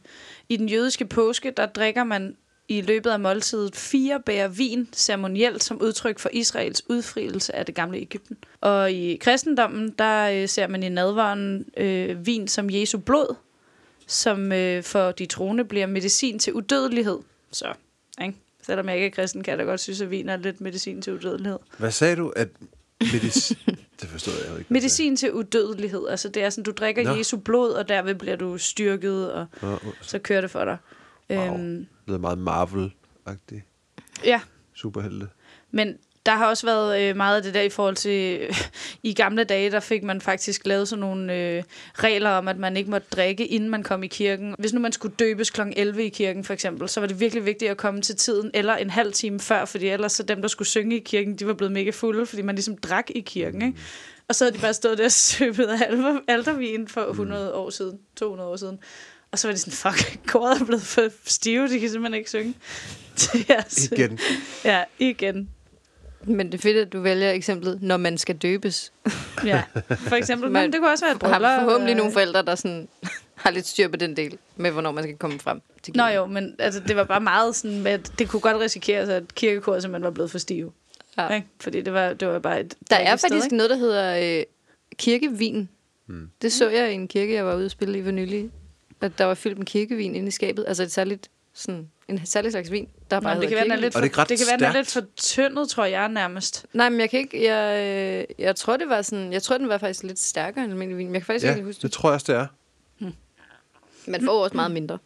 i 0.48 0.56
den 0.56 0.68
jødiske 0.68 1.04
påske, 1.04 1.50
der 1.50 1.66
drikker 1.66 2.04
man 2.04 2.37
i 2.68 2.80
løbet 2.80 3.11
af 3.11 3.20
måltidet 3.20 3.76
fire 3.76 4.20
bærer 4.26 4.48
vin 4.48 4.88
ceremonielt 4.92 5.62
som 5.64 5.82
udtryk 5.82 6.18
for 6.18 6.28
Israels 6.32 6.82
udfrielse 6.88 7.56
af 7.56 7.66
det 7.66 7.74
gamle 7.74 7.98
Ægypten. 7.98 8.37
Og 8.61 8.92
i 8.92 9.16
kristendommen, 9.16 9.94
der 9.98 10.30
øh, 10.30 10.48
ser 10.48 10.66
man 10.66 10.82
i 10.82 10.88
nadvaren 10.88 11.64
øh, 11.76 12.26
vin 12.26 12.48
som 12.48 12.70
Jesu 12.70 12.98
blod, 12.98 13.34
som 14.06 14.52
øh, 14.52 14.82
for 14.82 15.11
de 15.11 15.26
troende 15.26 15.64
bliver 15.64 15.87
medicin 15.87 16.38
til 16.38 16.52
udødelighed. 16.52 17.18
Så, 17.52 17.74
ikke? 18.22 18.38
Selvom 18.62 18.88
jeg 18.88 18.94
ikke 18.96 19.06
er 19.06 19.11
kristen, 19.11 19.42
kan 19.42 19.50
jeg 19.50 19.58
da 19.58 19.64
godt 19.64 19.80
synes, 19.80 20.00
at 20.00 20.11
vin 20.11 20.28
er 20.28 20.37
lidt 20.37 20.61
medicin 20.61 21.02
til 21.02 21.12
udødelighed. 21.12 21.58
Hvad 21.78 21.90
sagde 21.90 22.16
du? 22.16 22.32
At 22.37 22.48
medicin... 23.00 23.56
det 24.00 24.08
forstod 24.08 24.32
jeg 24.48 24.58
ikke. 24.58 24.72
Medicin 24.72 25.16
til 25.16 25.32
udødelighed. 25.32 26.08
Altså 26.08 26.28
det 26.28 26.42
er 26.42 26.50
sådan, 26.50 26.64
du 26.64 26.70
drikker 26.70 27.04
Nå. 27.04 27.14
Jesu 27.14 27.37
blod, 27.37 27.70
og 27.72 27.88
derved 27.88 28.14
bliver 28.14 28.37
du 28.37 28.58
styrket, 28.58 29.32
og. 29.32 29.46
Nå, 29.62 29.78
så 30.02 30.18
kører 30.18 30.40
det 30.40 30.50
for 30.50 30.64
dig. 30.64 30.76
Wow. 31.30 31.54
Øhm, 31.54 31.76
det 31.78 31.87
lyder 32.06 32.18
meget 32.18 32.38
Marvel-agtigt. 32.38 33.62
ja, 34.24 34.40
Superhelte. 34.74 35.28
men 35.70 35.96
der 36.28 36.34
har 36.36 36.46
også 36.46 36.66
været 36.66 37.00
øh, 37.02 37.16
meget 37.16 37.36
af 37.36 37.42
det 37.42 37.54
der 37.54 37.62
i 37.62 37.68
forhold 37.68 37.96
til... 37.96 38.40
I 39.02 39.12
gamle 39.14 39.44
dage, 39.44 39.70
der 39.70 39.80
fik 39.80 40.02
man 40.02 40.20
faktisk 40.20 40.66
lavet 40.66 40.88
sådan 40.88 41.00
nogle 41.00 41.34
øh, 41.34 41.62
regler 41.94 42.30
om, 42.30 42.48
at 42.48 42.58
man 42.58 42.76
ikke 42.76 42.90
måtte 42.90 43.06
drikke, 43.10 43.46
inden 43.46 43.70
man 43.70 43.82
kom 43.82 44.02
i 44.02 44.06
kirken. 44.06 44.54
Hvis 44.58 44.72
nu 44.72 44.80
man 44.80 44.92
skulle 44.92 45.14
døbes 45.18 45.50
kl. 45.50 45.60
11 45.76 46.04
i 46.04 46.08
kirken, 46.08 46.44
for 46.44 46.52
eksempel, 46.52 46.88
så 46.88 47.00
var 47.00 47.06
det 47.06 47.20
virkelig 47.20 47.46
vigtigt 47.46 47.70
at 47.70 47.76
komme 47.76 48.00
til 48.00 48.16
tiden, 48.16 48.50
eller 48.54 48.76
en 48.76 48.90
halv 48.90 49.12
time 49.12 49.40
før, 49.40 49.64
fordi 49.64 49.88
ellers 49.88 50.12
så 50.12 50.22
dem, 50.22 50.40
der 50.40 50.48
skulle 50.48 50.68
synge 50.68 50.96
i 50.96 51.02
kirken, 51.04 51.36
de 51.36 51.46
var 51.46 51.54
blevet 51.54 51.72
mega 51.72 51.90
fulde, 51.90 52.26
fordi 52.26 52.42
man 52.42 52.54
ligesom 52.54 52.76
drak 52.76 53.10
i 53.10 53.20
kirken, 53.20 53.62
ikke? 53.62 53.78
Og 54.28 54.34
så 54.34 54.44
havde 54.44 54.56
de 54.56 54.60
bare 54.60 54.74
stået 54.74 54.98
der 54.98 55.04
og 55.04 55.12
søbet 55.32 55.64
af 55.66 55.90
altervin 56.28 56.88
for 56.88 57.00
100 57.00 57.54
år 57.54 57.70
siden, 57.70 57.98
200 58.16 58.50
år 58.50 58.56
siden. 58.56 58.78
Og 59.32 59.38
så 59.38 59.48
var 59.48 59.52
de 59.52 59.58
sådan, 59.60 59.72
fuck, 59.72 60.18
koret 60.32 60.60
er 60.60 60.64
blevet 60.64 60.82
for 60.82 61.08
stive, 61.24 61.68
de 61.68 61.80
kan 61.80 61.90
simpelthen 61.90 62.14
ikke 62.18 62.30
synge. 62.30 62.54
Det 63.18 63.50
er 63.50 63.54
altså- 63.54 63.94
Igen. 63.94 64.18
Ja, 64.64 64.84
igen. 64.98 65.48
Men 66.28 66.46
det 66.52 66.54
er 66.58 66.62
fedt, 66.62 66.76
at 66.76 66.92
du 66.92 67.00
vælger 67.00 67.30
eksemplet, 67.32 67.82
når 67.82 67.96
man 67.96 68.18
skal 68.18 68.36
døbes. 68.36 68.92
Ja, 69.44 69.62
for 69.88 70.14
eksempel. 70.14 70.50
Man 70.50 70.62
Men 70.64 70.72
det 70.72 70.80
kunne 70.80 70.90
også 70.90 71.04
være 71.04 71.14
et 71.14 71.20
Der 71.20 71.28
har 71.28 71.38
bryllup. 71.38 71.60
forhåbentlig 71.64 71.92
øh, 71.92 71.96
nogle 71.96 72.12
forældre, 72.12 72.42
der 72.42 72.54
sådan, 72.54 72.88
har 73.34 73.50
lidt 73.50 73.66
styr 73.66 73.88
på 73.88 73.96
den 73.96 74.16
del, 74.16 74.38
med 74.56 74.70
hvornår 74.70 74.92
man 74.92 75.04
skal 75.04 75.16
komme 75.16 75.38
frem 75.38 75.60
til 75.82 75.96
Nå 75.96 76.02
kirken. 76.02 76.16
jo, 76.16 76.26
men 76.26 76.54
altså, 76.58 76.80
det 76.80 76.96
var 76.96 77.04
bare 77.04 77.20
meget 77.20 77.56
sådan, 77.56 77.82
med, 77.82 77.92
at 77.92 78.12
det 78.18 78.28
kunne 78.28 78.40
godt 78.40 78.56
risikeres, 78.60 79.08
at 79.08 79.34
kirkekoret 79.34 79.82
simpelthen 79.82 80.04
var 80.04 80.10
blevet 80.10 80.30
for 80.30 80.38
stive. 80.38 80.72
Ja. 81.18 81.34
Ikke? 81.34 81.46
Fordi 81.60 81.80
det 81.80 81.92
var, 81.92 82.12
det 82.12 82.28
var 82.28 82.38
bare 82.38 82.60
et 82.60 82.74
Der 82.90 82.96
er 82.96 83.16
sted, 83.16 83.28
faktisk 83.30 83.46
ikke? 83.46 83.56
noget, 83.56 83.70
der 83.70 83.76
hedder 83.76 84.38
øh, 84.38 84.44
kirkevin. 84.96 85.68
Hmm. 86.06 86.30
Det 86.42 86.52
så 86.52 86.68
jeg 86.70 86.90
i 86.90 86.94
en 86.94 87.08
kirke, 87.08 87.34
jeg 87.34 87.46
var 87.46 87.54
ude 87.54 87.64
at 87.64 87.70
spille 87.70 87.98
i 87.98 88.02
for 88.04 88.10
nylig. 88.10 88.50
At 89.00 89.18
der 89.18 89.24
var 89.24 89.34
fyldt 89.34 89.58
med 89.58 89.66
kirkevin 89.66 90.14
inde 90.14 90.28
i 90.28 90.30
skabet. 90.30 90.64
Altså 90.68 90.82
et 90.82 90.92
særligt, 90.92 91.28
sådan, 91.59 91.90
en 92.09 92.27
særlig 92.27 92.53
slags 92.53 92.71
vin, 92.71 92.88
der 93.11 93.21
bare 93.21 93.35
Nå, 93.35 93.40
det 93.40 93.49
kan 93.49 93.57
være, 93.57 93.64
den 93.64 93.73
er 93.73 93.77
lidt 93.77 93.92
for, 93.94 94.01
det 94.01 94.16
er 94.18 94.25
det 94.25 94.38
kan 94.38 94.47
være, 94.47 94.57
den 94.57 94.64
er 94.64 94.73
lidt 94.73 94.90
for 94.90 95.03
tyndet, 95.16 95.68
tror 95.68 95.85
jeg 95.85 96.09
nærmest. 96.09 96.66
Nej, 96.73 96.88
men 96.88 97.01
jeg 97.01 97.11
kan 97.11 97.21
ikke... 97.21 97.44
Jeg, 97.53 97.87
øh, 98.29 98.35
jeg 98.44 98.57
tror, 98.57 98.77
det 98.77 98.88
var 98.88 99.03
sådan... 99.03 99.33
Jeg 99.33 99.42
tror, 99.42 99.59
den 99.59 99.68
var 99.68 99.79
faktisk 99.79 100.03
lidt 100.03 100.18
stærkere 100.18 100.64
end 100.64 100.73
almindelig 100.73 100.99
vin. 100.99 101.07
Men 101.07 101.14
jeg 101.14 101.23
kan 101.23 101.27
faktisk 101.27 101.44
Ja, 101.47 101.55
ikke 101.55 101.64
huske 101.66 101.77
det 101.79 101.83
det. 101.83 101.92
tror 101.92 102.09
jeg 102.09 102.14
også, 102.14 102.33
det 102.33 102.40
er. 102.40 102.47
Man 104.07 104.25
får 104.25 104.44
også 104.44 104.57
meget 104.57 104.71
mindre 104.71 104.99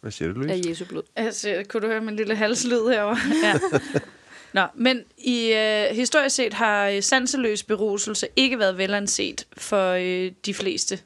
Hvad 0.00 0.10
siger 0.10 0.32
du, 0.32 0.40
af 0.40 0.46
Louise? 0.48 0.70
Jesu 0.70 0.84
blod. 0.84 1.02
Altså, 1.16 1.64
kunne 1.68 1.80
du 1.80 1.86
høre 1.86 2.00
min 2.00 2.16
lille 2.16 2.36
halslyd 2.36 2.88
herovre? 2.88 3.16
Ja. 3.44 3.54
Nå, 4.60 4.66
men 4.74 5.00
i 5.18 5.52
øh, 5.52 5.96
historisk 5.96 6.36
set 6.36 6.52
har 6.54 7.00
sanseløs 7.00 7.62
beruselse 7.62 8.28
ikke 8.36 8.58
været 8.58 8.78
velanset 8.78 9.46
for 9.56 9.90
øh, 9.92 10.32
de 10.46 10.54
fleste 10.54 10.98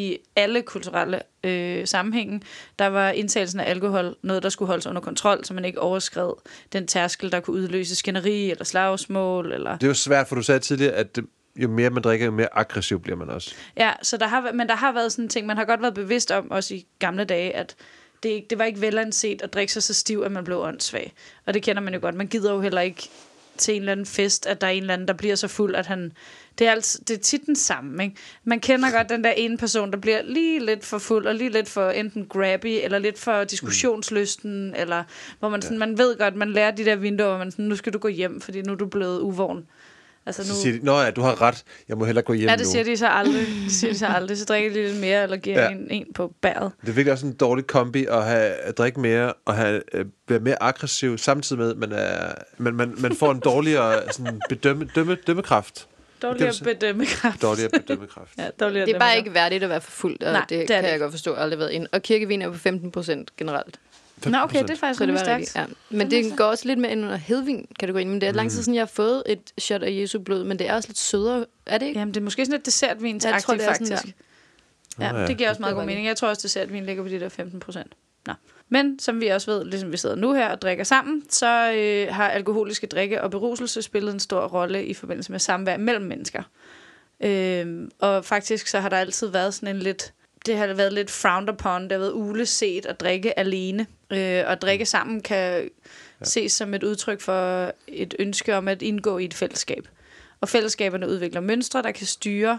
i 0.00 0.18
alle 0.36 0.62
kulturelle 0.62 1.20
øh, 1.44 1.86
sammenhænge. 1.86 2.40
Der 2.78 2.86
var 2.86 3.10
indtagelsen 3.10 3.60
af 3.60 3.70
alkohol 3.70 4.16
noget, 4.22 4.42
der 4.42 4.48
skulle 4.48 4.66
holdes 4.66 4.86
under 4.86 5.00
kontrol, 5.00 5.44
så 5.44 5.54
man 5.54 5.64
ikke 5.64 5.80
overskred 5.80 6.32
den 6.72 6.86
tærskel, 6.86 7.32
der 7.32 7.40
kunne 7.40 7.56
udløse 7.56 7.96
skænderi 7.96 8.50
eller 8.50 8.64
slagsmål. 8.64 9.52
Eller... 9.52 9.72
Det 9.76 9.82
er 9.82 9.88
jo 9.88 9.94
svært, 9.94 10.28
for 10.28 10.34
du 10.36 10.42
sagde 10.42 10.60
tidligere, 10.60 10.92
at 10.92 11.18
jo 11.56 11.68
mere 11.68 11.90
man 11.90 12.02
drikker, 12.02 12.26
jo 12.26 12.32
mere 12.32 12.48
aggressiv 12.52 13.00
bliver 13.00 13.16
man 13.16 13.30
også. 13.30 13.54
Ja, 13.76 13.92
så 14.02 14.16
der 14.16 14.26
har, 14.26 14.52
men 14.52 14.68
der 14.68 14.74
har 14.76 14.92
været 14.92 15.12
sådan 15.12 15.24
en 15.24 15.28
ting, 15.28 15.46
man 15.46 15.56
har 15.56 15.64
godt 15.64 15.82
været 15.82 15.94
bevidst 15.94 16.30
om, 16.30 16.50
også 16.50 16.74
i 16.74 16.86
gamle 16.98 17.24
dage, 17.24 17.56
at 17.56 17.74
det, 18.22 18.28
ikke- 18.28 18.46
det 18.50 18.58
var 18.58 18.64
ikke 18.64 18.80
velanset 18.80 19.42
at 19.42 19.54
drikke 19.54 19.72
sig 19.72 19.82
så 19.82 19.94
stiv, 19.94 20.22
at 20.26 20.32
man 20.32 20.44
blev 20.44 20.58
åndssvag. 20.60 21.12
Og 21.46 21.54
det 21.54 21.62
kender 21.62 21.82
man 21.82 21.94
jo 21.94 22.00
godt. 22.02 22.14
Man 22.14 22.26
gider 22.26 22.52
jo 22.52 22.60
heller 22.60 22.80
ikke 22.80 23.08
til 23.56 23.74
en 23.74 23.82
eller 23.82 23.92
anden 23.92 24.06
fest, 24.06 24.46
at 24.46 24.60
der 24.60 24.66
er 24.66 24.70
en 24.70 24.82
eller 24.82 24.94
anden, 24.94 25.08
der 25.08 25.14
bliver 25.14 25.34
så 25.34 25.48
fuld, 25.48 25.74
at 25.74 25.86
han... 25.86 26.12
Det 26.58 26.66
er, 26.66 26.72
altså, 26.72 26.98
det 27.08 27.16
er 27.16 27.20
tit 27.20 27.46
den 27.46 27.56
samme, 27.56 28.04
ikke? 28.04 28.16
Man 28.44 28.60
kender 28.60 28.90
godt 28.90 29.08
den 29.08 29.24
der 29.24 29.30
ene 29.30 29.58
person, 29.58 29.90
der 29.90 29.98
bliver 29.98 30.22
lige 30.22 30.66
lidt 30.66 30.84
for 30.84 30.98
fuld, 30.98 31.26
og 31.26 31.34
lige 31.34 31.50
lidt 31.50 31.68
for 31.68 31.90
enten 31.90 32.26
grabby, 32.26 32.80
eller 32.82 32.98
lidt 32.98 33.18
for 33.18 33.44
diskussionslysten, 33.44 34.66
mm. 34.66 34.74
eller 34.76 35.04
hvor 35.38 35.48
man, 35.48 35.62
sådan, 35.62 35.78
man 35.78 35.98
ved 35.98 36.18
godt, 36.18 36.36
man 36.36 36.52
lærer 36.52 36.70
de 36.70 36.84
der 36.84 36.96
vinduer, 36.96 37.28
hvor 37.28 37.38
man 37.38 37.50
sådan, 37.50 37.64
nu 37.64 37.76
skal 37.76 37.92
du 37.92 37.98
gå 37.98 38.08
hjem, 38.08 38.40
fordi 38.40 38.62
nu 38.62 38.72
er 38.72 38.76
du 38.76 38.86
blevet 38.86 39.20
uvågen. 39.20 39.66
Altså 40.26 40.44
Så 40.44 40.52
nu, 40.52 40.58
siger 40.62 40.78
de, 40.78 40.84
Nå 40.84 41.00
ja, 41.00 41.10
du 41.10 41.20
har 41.20 41.42
ret. 41.42 41.64
Jeg 41.88 41.98
må 41.98 42.04
hellere 42.04 42.24
gå 42.24 42.32
hjem 42.32 42.48
ja, 42.48 42.56
det 42.56 42.66
nu. 42.66 42.70
siger 42.70 42.84
de 42.84 42.96
så 42.96 43.06
aldrig. 43.06 43.46
Det 43.64 43.72
siger 43.72 43.92
de 43.92 43.98
så 43.98 44.06
aldrig. 44.06 44.38
Så 44.38 44.44
drikker 44.44 44.70
de 44.72 44.82
lidt 44.86 44.96
mere, 45.00 45.22
eller 45.22 45.36
giver 45.36 45.62
Ja. 45.62 45.68
en, 45.70 45.86
en 45.90 46.06
på 46.14 46.32
bæret. 46.42 46.72
Det 46.80 46.88
er 46.88 46.92
virkelig 46.92 47.12
også 47.12 47.26
en 47.26 47.32
dårlig 47.32 47.66
kombi 47.66 48.06
at, 48.06 48.24
have, 48.24 48.40
at 48.52 48.78
drikke 48.78 49.00
mere 49.00 49.32
og 49.44 49.54
have, 49.54 49.82
øh, 49.94 50.04
være 50.28 50.40
mere 50.40 50.62
aggressiv, 50.62 51.18
samtidig 51.18 51.60
med, 51.62 51.70
at 51.70 51.76
man, 51.76 51.92
er, 51.92 52.32
man, 52.58 52.74
man, 52.74 52.94
man 52.98 53.16
får 53.16 53.30
en 53.32 53.40
dårligere 53.50 54.12
sådan, 54.12 54.40
bedømme, 54.48 54.88
dømme, 54.94 55.16
dømmekraft. 55.26 55.86
Dårligere 56.22 56.52
så- 56.52 56.64
bedømmekraft. 56.64 57.42
Dårligere 57.42 57.70
bedømmekraft. 57.70 58.30
Ja, 58.38 58.48
dårligere 58.60 58.86
Det 64.24 64.32
bare 64.32 64.42
dømmekraft. 64.42 64.54
ikke 64.54 64.82
værdigt 64.82 64.82
at 64.82 64.82
være 64.82 64.94
for 64.94 65.04
fuld, 65.04 65.10
og 65.10 65.14
Nej, 65.14 65.38
det, 65.38 65.40
det 65.40 65.50
det 65.50 65.50
det 65.50 65.54
kan 65.56 65.56
jeg 65.56 65.64
ikke. 65.64 65.66
godt 65.66 65.70
forstå, 65.70 65.80
aldrig 65.80 65.80
været 65.80 65.80
ind. 65.80 65.80
Og 65.80 65.80
kirkevin 65.80 65.80
på 65.80 65.80
15 65.80 65.80
procent 65.80 65.82
generelt. 65.82 65.82
Nå, 65.86 65.88
okay, 65.88 65.88
det 65.88 65.90
er 65.90 65.90
faktisk 65.90 65.90
rimelig 65.90 65.90
stærkt. 65.90 65.90
Ja. 65.90 65.96
Men 65.96 66.10
det 66.10 66.36
går 66.36 66.44
også 66.44 66.68
lidt 66.68 66.78
mere 66.78 66.92
ind 66.92 67.04
under 67.04 67.16
hedvin-kategorien. 67.16 68.08
Men 68.10 68.20
det 68.20 68.28
er 68.28 68.32
lang 68.32 68.50
tid 68.50 68.62
siden, 68.62 68.74
jeg 68.74 68.80
har 68.82 68.86
fået 68.86 69.22
et 69.26 69.52
shot 69.58 69.82
af 69.82 69.90
Jesu 69.90 70.18
blod, 70.18 70.44
men 70.44 70.58
det 70.58 70.68
er 70.68 70.74
også 70.74 70.88
lidt 70.88 70.98
sødere. 70.98 71.46
Er 71.66 71.78
det 71.78 71.86
ikke? 71.86 71.98
Jamen, 72.00 72.14
det 72.14 72.20
er 72.20 72.24
måske 72.24 72.44
sådan 72.44 72.52
lidt 72.52 72.66
dessertvin 72.66 73.20
til 73.20 73.28
Jeg 73.28 73.42
tror, 73.42 73.54
det 73.54 73.68
er 73.68 73.72
sådan 73.74 73.86
faktisk. 73.86 74.16
der. 74.98 75.04
Ja, 75.04 75.20
ja. 75.20 75.26
det 75.26 75.36
giver 75.38 75.48
også 75.50 75.62
meget 75.62 75.76
god 75.76 75.84
mening. 75.84 76.06
Jeg 76.06 76.16
tror 76.16 76.28
også, 76.28 76.40
dessertvin 76.42 76.86
ligger 76.86 77.02
på 77.02 77.08
de 77.08 77.20
der 77.20 77.28
15 77.28 77.60
procent. 77.60 77.92
Nå. 78.26 78.32
Men 78.68 78.98
som 78.98 79.20
vi 79.20 79.28
også 79.28 79.50
ved, 79.50 79.64
ligesom 79.64 79.92
vi 79.92 79.96
sidder 79.96 80.16
nu 80.16 80.32
her 80.34 80.48
og 80.48 80.62
drikker 80.62 80.84
sammen, 80.84 81.22
så 81.30 81.72
øh, 81.72 82.14
har 82.14 82.28
alkoholiske 82.28 82.86
drikke 82.86 83.22
og 83.22 83.30
beruselse 83.30 83.82
spillet 83.82 84.12
en 84.14 84.20
stor 84.20 84.46
rolle 84.46 84.84
i 84.86 84.94
forbindelse 84.94 85.32
med 85.32 85.38
samvær 85.40 85.76
mellem 85.76 86.04
mennesker. 86.04 86.42
Øh, 87.20 87.88
og 87.98 88.24
faktisk 88.24 88.66
så 88.66 88.80
har 88.80 88.88
der 88.88 88.96
altid 88.96 89.26
været 89.28 89.54
sådan 89.54 89.76
en 89.76 89.82
lidt 89.82 90.12
det 90.46 90.56
har 90.56 90.74
været 90.74 90.92
lidt 90.92 91.10
frowned 91.10 91.48
upon, 91.48 91.82
det 91.82 91.92
har 91.92 91.98
været 91.98 92.12
uleset 92.12 92.86
at 92.86 93.00
drikke 93.00 93.38
alene. 93.38 93.86
Øh, 94.10 94.44
og 94.46 94.60
drikke 94.60 94.86
sammen 94.86 95.20
kan 95.20 95.62
ja. 96.20 96.24
ses 96.24 96.52
som 96.52 96.74
et 96.74 96.82
udtryk 96.82 97.20
for 97.20 97.72
et 97.88 98.14
ønske 98.18 98.56
om 98.56 98.68
at 98.68 98.82
indgå 98.82 99.18
i 99.18 99.24
et 99.24 99.34
fællesskab. 99.34 99.88
Og 100.40 100.48
fællesskaberne 100.48 101.08
udvikler 101.08 101.40
mønstre, 101.40 101.82
der 101.82 101.90
kan 101.90 102.06
styre 102.06 102.58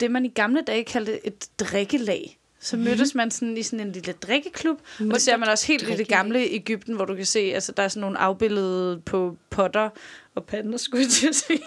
det, 0.00 0.10
man 0.10 0.24
i 0.24 0.28
gamle 0.28 0.62
dage 0.66 0.84
kaldte 0.84 1.26
et 1.26 1.48
drikkelag. 1.60 2.39
Så 2.62 2.76
mødtes 2.76 3.14
man 3.14 3.30
sådan 3.30 3.56
i 3.56 3.62
sådan 3.62 3.86
en 3.86 3.92
lille 3.92 4.12
drikkeklub, 4.12 4.80
og 5.00 5.06
det 5.06 5.22
ser 5.22 5.36
man 5.36 5.48
også 5.48 5.66
helt 5.66 5.88
i 5.88 5.96
det 5.96 6.08
gamle 6.08 6.38
Ægypten, 6.40 6.94
hvor 6.94 7.04
du 7.04 7.14
kan 7.14 7.24
se, 7.26 7.38
altså 7.40 7.72
der 7.72 7.82
er 7.82 7.88
sådan 7.88 8.00
nogle 8.00 8.18
afbillede 8.18 9.00
på 9.00 9.36
potter 9.50 9.90
og 10.34 10.44
pander, 10.44 10.78
skulle 10.78 11.02
jeg 11.02 11.10
til 11.10 11.28
at 11.28 11.34
sige. 11.34 11.60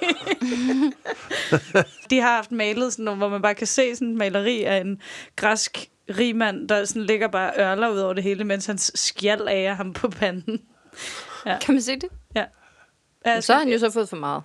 De 2.10 2.19
har 2.19 2.36
haft 2.36 2.51
malet 2.51 2.93
sådan 2.93 3.06
nogle, 3.06 3.17
hvor 3.17 3.29
man 3.29 3.41
bare 3.41 3.56
kan 3.56 3.67
se 3.67 3.95
sådan 3.95 4.08
en 4.08 4.17
maleri 4.17 4.63
af 4.63 4.77
en 4.77 5.01
græsk 5.36 5.89
rigmand, 6.10 6.67
der 6.69 6.86
sådan 6.86 7.03
ligger 7.03 7.27
bare 7.27 7.51
ørler 7.60 7.89
ud 7.89 7.97
over 7.99 8.13
det 8.13 8.23
hele, 8.23 8.43
mens 8.43 8.65
hans 8.65 8.91
skjald 8.95 9.47
af 9.47 9.75
ham 9.75 9.93
på 9.93 10.08
panden. 10.10 10.62
Kan 11.62 11.73
man 11.73 11.82
se 11.82 11.95
det? 11.95 12.10
Ja, 12.36 13.41
Så 13.41 13.53
har 13.53 13.60
han 13.60 13.69
jo 13.69 13.79
så 13.79 13.89
fået 13.91 14.10
for 14.10 14.17
meget. 14.17 14.43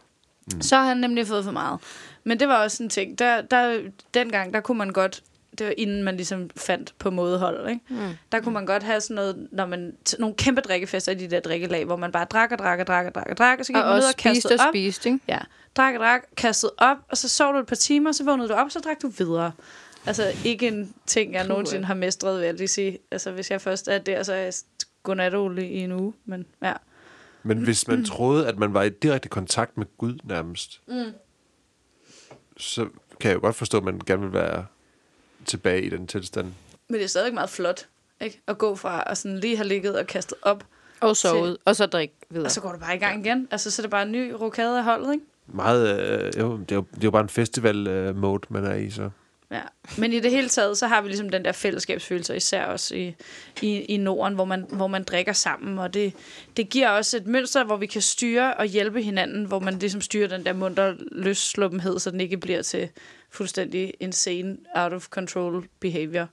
så 0.61 0.77
har 0.77 0.85
han 0.85 0.97
nemlig 0.97 1.27
fået 1.27 1.45
for 1.45 1.53
meget. 1.53 1.81
Men 2.25 2.41
det 2.41 2.49
var 2.49 2.63
også 2.63 2.83
en 2.83 2.89
ting. 2.89 3.19
Der, 3.19 3.41
der, 3.41 3.81
dengang, 4.15 4.55
der 4.55 4.61
kunne 4.61 4.79
man 4.79 4.91
godt, 4.91 5.23
det 5.59 5.67
var 5.67 5.75
inden 5.77 6.03
man 6.05 6.17
ligesom 6.17 6.51
fandt 6.57 6.95
på 6.99 7.11
mådehold, 7.11 7.69
ikke? 7.69 7.81
Mm. 7.89 7.97
Der 8.33 8.41
kunne 8.41 8.55
man 8.55 8.67
godt 8.67 8.83
have 8.83 9.01
sådan 9.01 9.15
noget, 9.15 9.49
når 9.53 9.67
man, 9.67 9.93
t- 10.09 10.15
nogle 10.19 10.35
kæmpe 10.35 10.61
drikkefester 10.61 11.13
i 11.13 11.15
de 11.15 11.29
der 11.31 11.41
drikkelag, 11.41 11.85
hvor 11.85 11.97
man 11.97 12.13
bare 12.13 12.25
drak 12.25 12.53
og 12.53 12.59
drak 12.59 12.79
og 12.81 12.87
drak 12.87 13.07
og 13.07 13.15
drak 13.15 13.27
og 13.31 13.37
drak, 13.37 13.59
og 13.59 13.67
så 13.67 13.73
gik 13.73 13.83
Og 13.83 13.89
man 13.89 13.97
ned 13.99 14.09
og 14.09 14.17
kastede 14.17 14.59
spist 14.73 15.07
og 15.07 15.11
op. 15.11 15.15
ikke? 15.15 15.25
Ja, 15.29 15.39
drak 15.77 15.95
og 15.95 16.01
drak, 16.01 16.23
kastede 16.37 16.73
op, 16.79 16.97
og 17.11 17.17
så 17.17 17.29
sov 17.29 17.55
du 17.55 17.59
et 17.59 17.67
par 17.67 17.77
timer, 17.77 18.13
så 18.13 18.25
vågnede 18.25 18.49
du 18.49 18.55
op, 18.55 18.65
og 18.65 18.73
så 18.73 18.81
drak 18.81 19.03
du 19.03 19.09
videre. 19.09 19.53
Altså 20.07 20.33
ikke 20.45 20.69
en 20.69 20.95
ting, 21.07 21.33
jeg 21.33 21.43
Puh, 21.43 21.49
nogensinde 21.49 21.85
har 21.85 21.95
mestret, 21.95 22.39
vil 22.39 22.45
jeg 22.45 22.55
lige 22.55 22.69
sige. 22.69 22.99
Altså 23.11 23.31
hvis 23.31 23.51
jeg 23.51 23.61
først 23.61 23.89
er 23.89 23.99
der, 23.99 24.23
så 24.23 24.33
er 24.33 24.37
jeg 24.37 24.53
godnatolig 25.03 25.71
i 25.71 25.79
en 25.79 25.93
uge. 25.93 26.13
Men 26.25 26.47
ja. 26.63 26.73
Men 27.43 27.59
hvis 27.59 27.89
man 27.89 28.05
troede, 28.05 28.47
at 28.49 28.59
man 28.59 28.75
var 28.75 28.83
i 28.83 28.89
direkte 28.89 29.29
kontakt 29.29 29.77
med 29.77 29.87
Gud 29.99 30.19
nærmest, 30.25 30.81
mm. 30.89 31.13
så 32.57 32.87
kan 33.21 33.29
jeg 33.29 33.35
jo 33.35 33.41
godt 33.41 33.57
forstå, 33.57 33.79
at 33.79 33.85
man 33.85 34.01
gerne 34.07 34.23
vil 34.23 34.33
være 34.33 34.67
tilbage 35.49 35.83
i 35.83 35.89
den 35.89 36.07
tilstand. 36.07 36.47
Men 36.89 36.95
det 36.95 37.05
er 37.05 37.09
stadig 37.09 37.35
meget 37.35 37.51
flot, 37.51 37.87
ikke? 38.21 38.41
At 38.47 38.59
gå 38.59 38.77
fra 38.77 39.05
at 39.07 39.19
sådan 39.19 39.39
lige 39.39 39.57
have 39.57 39.69
ligget 39.69 39.99
og 39.99 40.07
kastet 40.07 40.39
op, 40.43 40.65
Og 41.01 41.17
sovet, 41.17 41.57
og 41.65 41.77
så 41.77 41.87
drik 41.87 42.11
videre. 42.31 42.47
og 42.47 42.51
så 42.51 42.61
går 42.61 42.73
du 42.73 42.79
bare 42.79 42.97
i 42.97 42.99
gang 42.99 43.27
igen. 43.27 43.49
Altså, 43.51 43.71
så 43.71 43.83
er 43.83 43.85
det 43.85 43.91
bare 43.91 44.03
en 44.03 44.13
ny 44.13 44.31
rokade 44.41 44.79
af 44.79 44.85
holdet, 44.85 45.13
ikke? 45.13 45.25
Meget, 45.47 46.01
øh, 46.01 46.33
jo, 46.41 46.57
det, 46.59 46.73
er 46.73 46.75
jo, 46.77 46.85
det 46.95 46.99
er 46.99 47.05
jo 47.05 47.11
bare 47.11 47.23
en 47.23 47.29
festival-mode, 47.29 48.43
man 48.49 48.65
er 48.65 48.75
i, 48.75 48.91
så. 48.91 49.11
Ja. 49.51 49.61
Men 49.99 50.13
i 50.13 50.21
det 50.21 50.31
hele 50.31 50.49
taget, 50.49 50.79
så 50.79 50.87
har 50.87 51.03
vi 51.03 51.09
ligesom 51.09 51.29
den 51.31 51.45
der 51.45 51.53
fællesskabsfølelse, 51.53 52.37
især 52.37 52.65
også 52.65 52.95
i, 52.95 53.15
i, 53.63 53.81
i 53.81 53.97
Norden, 53.97 54.35
hvor 54.35 54.45
man, 54.45 54.67
hvor 54.73 54.87
man 54.87 55.05
drikker 55.05 55.33
sammen. 55.33 55.79
Og 55.79 55.95
det, 55.95 56.13
det 56.57 56.69
giver 56.69 56.89
også 56.89 57.17
et 57.17 57.27
mønster, 57.27 57.65
hvor 57.65 57.77
vi 57.77 57.87
kan 57.87 58.03
styre 58.03 58.55
og 58.55 58.67
hjælpe 58.67 59.03
hinanden, 59.03 59.45
hvor 59.45 59.59
man 59.59 59.79
ligesom 59.79 60.01
styrer 60.01 60.29
den 60.29 60.45
der 60.45 60.53
munter 60.53 60.95
løssluppenhed, 61.13 61.99
så 61.99 62.11
den 62.11 62.21
ikke 62.21 62.37
bliver 62.37 62.63
til 62.63 62.89
fuldstændig 63.31 63.95
insane, 64.01 64.57
out 64.75 64.93
of 64.93 65.09
control 65.09 65.69
behavior. 65.81 66.29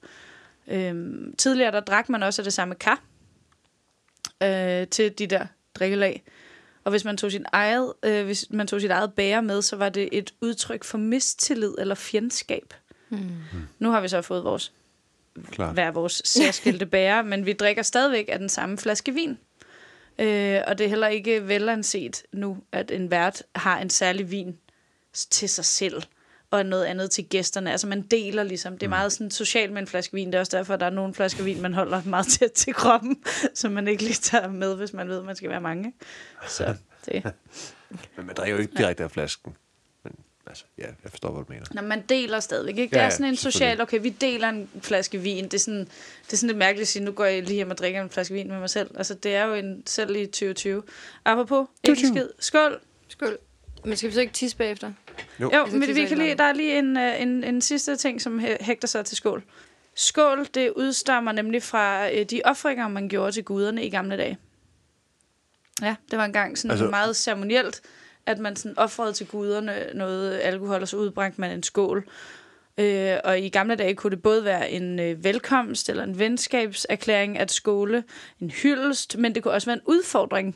Øhm, 0.68 1.36
tidligere, 1.38 1.72
der 1.72 1.80
drak 1.80 2.10
man 2.10 2.24
også 2.24 2.42
af 2.42 2.44
det 2.44 2.54
samme 2.54 2.76
kar 2.76 3.02
øh, 4.44 4.88
til 4.88 5.20
de 5.20 5.28
der 5.28 5.46
drikkelag. 5.76 6.24
Og 6.84 6.90
hvis 6.90 7.06
man 7.06 7.18
tog 7.18 7.32
sin 7.32 7.46
eget, 7.52 7.94
øh, 8.04 8.26
hvis 8.26 8.46
man 8.50 8.68
tog 8.68 8.82
sit 8.82 8.92
eget 8.92 9.14
bære 9.14 9.42
med, 9.42 9.62
så 9.62 9.76
var 9.76 9.90
det 9.90 10.10
et 10.12 10.34
udtryk 10.42 10.84
for 10.84 10.98
mistillid 10.98 11.76
eller 11.80 11.96
fjendskab. 11.96 12.74
Mm. 13.10 13.30
Nu 13.80 13.92
har 13.92 14.02
vi 14.02 14.08
så 14.08 14.22
fået 14.22 14.44
vores, 14.44 14.74
Klart. 15.52 15.74
hver 15.74 15.92
vores 15.92 16.22
særskilte 16.26 16.86
bære, 16.86 17.24
men 17.24 17.46
vi 17.46 17.54
drikker 17.54 17.82
stadigvæk 17.82 18.26
af 18.30 18.40
den 18.40 18.50
samme 18.50 18.78
flaske 18.78 19.14
vin. 19.14 19.38
Øh, 20.20 20.62
og 20.68 20.78
det 20.78 20.86
er 20.86 20.90
heller 20.90 21.08
ikke 21.08 21.48
velanset 21.48 22.24
nu, 22.32 22.58
at 22.72 22.92
en 22.92 23.12
vært 23.12 23.44
har 23.56 23.80
en 23.80 23.90
særlig 23.90 24.32
vin 24.32 24.58
til 25.14 25.50
sig 25.50 25.66
selv, 25.66 26.04
og 26.58 26.65
noget 26.65 26.86
andet 26.86 27.12
til 27.12 27.26
gæsterne. 27.26 27.72
Altså 27.72 27.88
man 27.88 28.02
deler 28.02 28.44
ligesom. 28.44 28.74
Det 28.78 28.84
er 28.86 28.89
meget 28.89 29.12
sådan 29.12 29.32
socialt 29.32 29.72
med 29.74 29.82
en 29.82 29.88
flaske 29.88 30.13
vin. 30.13 30.28
Det 30.28 30.36
er 30.36 30.39
også 30.39 30.58
derfor, 30.58 30.74
at 30.74 30.80
der 30.80 30.86
er 30.86 30.89
nogle 30.89 31.13
flasker 31.13 31.44
vin, 31.44 31.62
man 31.62 31.74
holder 31.74 32.02
meget 32.06 32.28
tæt 32.28 32.52
til 32.52 32.74
kroppen, 32.74 33.24
som 33.54 33.72
man 33.72 33.88
ikke 33.88 34.04
lige 34.04 34.13
tager 34.13 34.48
med, 34.48 34.76
hvis 34.76 34.94
man 34.94 35.10
ved, 35.10 35.20
at 35.20 35.26
man 35.26 35.36
skal 35.36 35.50
være 35.50 35.62
mange. 35.62 35.94
Så 36.48 36.76
det. 37.06 37.24
Men 38.18 38.26
man 38.26 38.36
drikker 38.36 38.56
jo 38.56 38.62
ikke 38.62 38.78
direkte 38.78 39.04
af 39.04 39.12
flasken. 39.12 39.56
Men 40.04 40.13
altså, 40.48 40.63
ja, 40.78 40.84
jeg 40.84 41.10
forstår, 41.12 41.32
hvad 41.32 41.44
du 41.44 41.54
mener. 41.54 41.65
Når 41.72 41.82
man 41.82 42.02
deler 42.10 42.39
stadigvæk, 42.39 42.78
ikke? 42.78 42.91
Det 42.91 42.98
Ja, 43.02 43.06
er 43.06 43.10
sådan 43.10 43.26
en 43.26 43.36
social, 43.36 43.82
okay, 43.82 44.02
vi 44.02 44.10
deler 44.10 44.50
en 44.50 44.70
flaske 44.82 45.18
vin. 45.18 45.44
Det 45.44 45.54
er 45.54 45.58
sådan, 45.60 45.80
det 46.26 46.34
er 46.34 46.38
sådan 46.38 46.48
lidt 46.48 46.58
mærkeligt 46.58 46.82
at 46.82 46.88
sige, 46.88 47.04
nu 47.06 47.12
går 47.12 47.26
jeg 47.26 47.44
lige 47.44 47.56
hjem 47.56 47.72
og 47.72 47.78
drikker 47.78 48.02
en 48.02 48.10
flaske 48.10 48.34
vin 48.34 48.48
med 48.48 48.60
mig 48.60 48.70
selv. 48.70 48.89
Altså, 48.98 49.13
det 49.13 49.36
er 49.36 49.46
jo 49.46 49.54
en 49.54 49.84
selv 49.86 50.15
i 50.15 50.26
2020. 50.26 50.84
Apropos, 51.26 51.68
ikke 51.84 51.96
2020. 52.02 52.22
skid. 52.22 52.30
Skål! 52.39 52.80
Skål. 53.08 53.38
Men 53.86 53.98
skal 53.98 54.10
vi 54.10 54.13
så 54.13 54.22
ikke 54.22 54.34
tisse 54.34 54.58
bagefter? 54.58 54.91
Jo. 55.39 55.51
Jo, 55.54 55.65
men 55.65 55.82
tisse 55.82 55.93
vi 55.93 56.06
kan 56.06 56.17
lige, 56.17 56.36
der 56.36 56.43
er 56.43 56.54
lige 56.54 56.78
en, 56.80 56.97
øh, 56.97 57.21
en, 57.21 57.43
en 57.43 57.62
sidste 57.62 57.95
ting, 57.95 58.21
som 58.21 58.39
hæ- 58.39 58.63
hægter 58.63 58.88
sig 58.88 59.06
til 59.06 59.17
skål. 59.17 59.43
Skål, 59.95 60.47
det 60.54 60.71
udstammer 60.75 61.32
nemlig 61.32 61.63
fra 61.63 62.12
øh, 62.12 62.25
de 62.25 62.41
offringer, 62.45 62.88
man 62.88 63.10
gjorde 63.10 63.32
til 63.32 63.43
guderne 63.43 63.86
i 63.86 63.89
gamle 63.89 64.17
dage. 64.17 64.38
Ja, 65.82 65.95
det 66.12 66.19
var 66.19 66.25
engang 66.25 66.58
sådan 66.58 66.71
Altså- 66.71 66.89
meget 66.89 67.15
ceremonielt, 67.15 67.82
at 68.25 68.39
man 68.39 68.56
sådan 68.56 68.78
offrede 68.80 69.13
til 69.13 69.28
guderne 69.28 69.75
noget 69.93 70.39
alkohol, 70.43 70.82
og 70.82 70.88
så 70.88 70.97
udbragte 70.97 71.41
man 71.41 71.51
en 71.51 71.63
skål. 71.63 72.08
Øh, 72.78 73.17
og 73.23 73.39
i 73.39 73.49
gamle 73.49 73.75
dage 73.75 73.95
kunne 73.95 74.12
det 74.12 74.21
både 74.21 74.43
være 74.43 74.71
en 74.71 74.99
øh, 74.99 75.23
velkomst 75.23 75.89
eller 75.89 76.04
en 76.04 76.19
venskabserklæring 76.19 77.38
at 77.39 77.51
skåle, 77.51 78.04
en 78.41 78.49
hyldest, 78.51 79.17
men 79.17 79.36
det 79.36 79.43
kunne 79.43 79.54
også 79.54 79.67
være 79.67 79.75
en 79.75 79.82
udfordring 79.86 80.56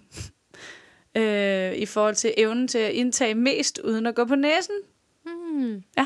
øh, 1.17 1.73
i 1.73 1.85
forhold 1.85 2.15
til 2.15 2.33
evnen 2.37 2.67
til 2.67 2.77
at 2.77 2.91
indtage 2.91 3.35
mest 3.35 3.79
uden 3.83 4.05
at 4.05 4.15
gå 4.15 4.25
på 4.25 4.35
næsen. 4.35 4.75
Hmm. 5.25 5.83
Ja. 5.97 6.05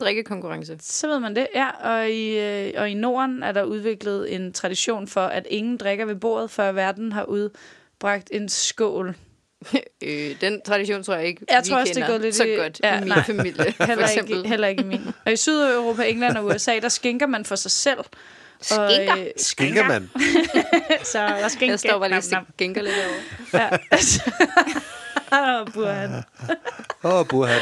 Drikkekonkurrence. 0.00 0.76
Så 0.80 1.08
ved 1.08 1.18
man 1.20 1.36
det, 1.36 1.46
ja. 1.54 1.70
Og 1.70 2.10
i, 2.10 2.38
øh, 2.38 2.72
og 2.76 2.90
i 2.90 2.94
Norden 2.94 3.42
er 3.42 3.52
der 3.52 3.62
udviklet 3.62 4.34
en 4.34 4.52
tradition 4.52 5.08
for, 5.08 5.20
at 5.20 5.46
ingen 5.50 5.76
drikker 5.76 6.04
ved 6.04 6.14
bordet, 6.16 6.50
før 6.50 6.72
verden 6.72 7.12
har 7.12 7.24
udbragt 7.24 8.28
en 8.32 8.48
skål. 8.48 9.14
øh, 10.04 10.40
den 10.40 10.60
tradition 10.66 11.02
tror 11.02 11.14
jeg 11.14 11.26
ikke, 11.26 11.44
Jeg 11.50 11.60
vi 11.64 11.68
tror 11.68 11.78
også, 11.78 11.88
det 11.94 11.94
kender 11.96 12.08
er 12.08 12.10
gået 12.12 12.20
lidt 12.20 12.34
så 12.34 12.44
i- 12.44 12.54
godt 12.56 12.80
Ja, 12.84 12.96
i 12.96 13.00
min 13.00 13.08
nej. 13.08 13.22
familie, 13.24 13.72
for 13.76 13.84
Heller 13.84 14.04
eksempel. 14.04 14.36
ikke, 14.36 14.48
heller 14.48 14.68
ikke 14.68 14.82
i 14.82 14.86
min. 14.86 15.00
Og 15.26 15.32
i 15.32 15.36
Sydeuropa, 15.36 16.02
England 16.02 16.36
og 16.36 16.44
USA, 16.54 16.78
der 16.78 16.88
skænker 16.88 17.26
man 17.26 17.44
for 17.44 17.56
sig 17.56 17.70
selv. 17.70 17.98
Og, 18.60 18.90
Skinker? 18.90 19.18
øh, 19.18 19.26
Skinker 19.36 19.84
man? 19.84 20.10
Så 21.12 21.18
der 21.18 21.48
skænker. 21.48 21.72
Jeg 21.72 21.80
står 21.80 21.98
bare 21.98 22.08
lige 22.08 22.18
og 22.18 22.44
skænker 22.54 22.82
lidt 22.82 22.94
over. 23.52 23.78
Åh, 25.60 25.72
Burhan. 25.72 26.22
Åh, 27.04 27.14
oh, 27.14 27.26
Burhan. 27.26 27.60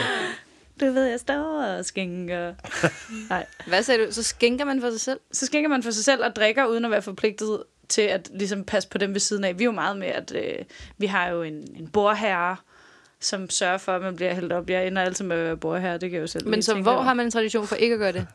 Du 0.81 0.85
ved, 0.85 1.05
jeg 1.05 1.21
står 1.21 1.63
og 1.63 1.85
skænker. 1.85 2.55
Nej. 3.31 3.47
Hvad 3.67 3.83
sagde 3.83 4.07
du? 4.07 4.13
Så 4.13 4.23
skænker 4.23 4.65
man 4.65 4.81
for 4.81 4.91
sig 4.91 5.01
selv? 5.01 5.21
så 5.33 5.47
skænker 5.47 5.69
man 5.69 5.83
for 5.83 5.91
sig 5.91 6.05
selv 6.05 6.25
og 6.25 6.37
drikker, 6.37 6.67
uden 6.67 6.85
at 6.85 6.91
være 6.91 7.03
forpligtet 7.03 7.63
til 7.89 8.03
at 8.03 8.31
ligesom 8.35 8.65
passe 8.65 8.89
på 8.89 8.99
dem 8.99 9.13
ved 9.13 9.21
siden 9.21 9.45
af. 9.45 9.59
Vi 9.59 9.65
er 9.65 9.67
jo 9.67 9.73
meget 9.73 9.97
med, 9.97 10.07
at 10.07 10.33
øh, 10.35 10.65
vi 10.99 11.07
har 11.07 11.29
jo 11.29 11.43
en, 11.43 11.55
en 11.77 11.89
bordherre, 11.89 12.57
som 13.21 13.51
sørger 13.51 13.79
for, 13.79 13.93
at 13.93 14.03
man 14.03 14.17
bliver 14.17 14.35
hældt 14.35 14.53
op. 14.53 14.71
Jeg 14.71 14.87
ender 14.87 15.03
altid 15.03 15.25
med 15.25 15.37
at 15.37 15.45
være 15.45 15.57
bordherre, 15.57 15.93
det 15.93 16.01
kan 16.01 16.13
jeg 16.13 16.23
jo 16.23 16.27
selv 16.27 16.49
Men 16.49 16.63
så 16.63 16.75
hvor 16.75 17.03
har 17.03 17.15
man 17.15 17.27
en 17.27 17.31
tradition 17.33 17.67
for 17.67 17.77
ikke 17.77 17.93
at 17.93 17.99
gøre 17.99 18.13
det? 18.13 18.27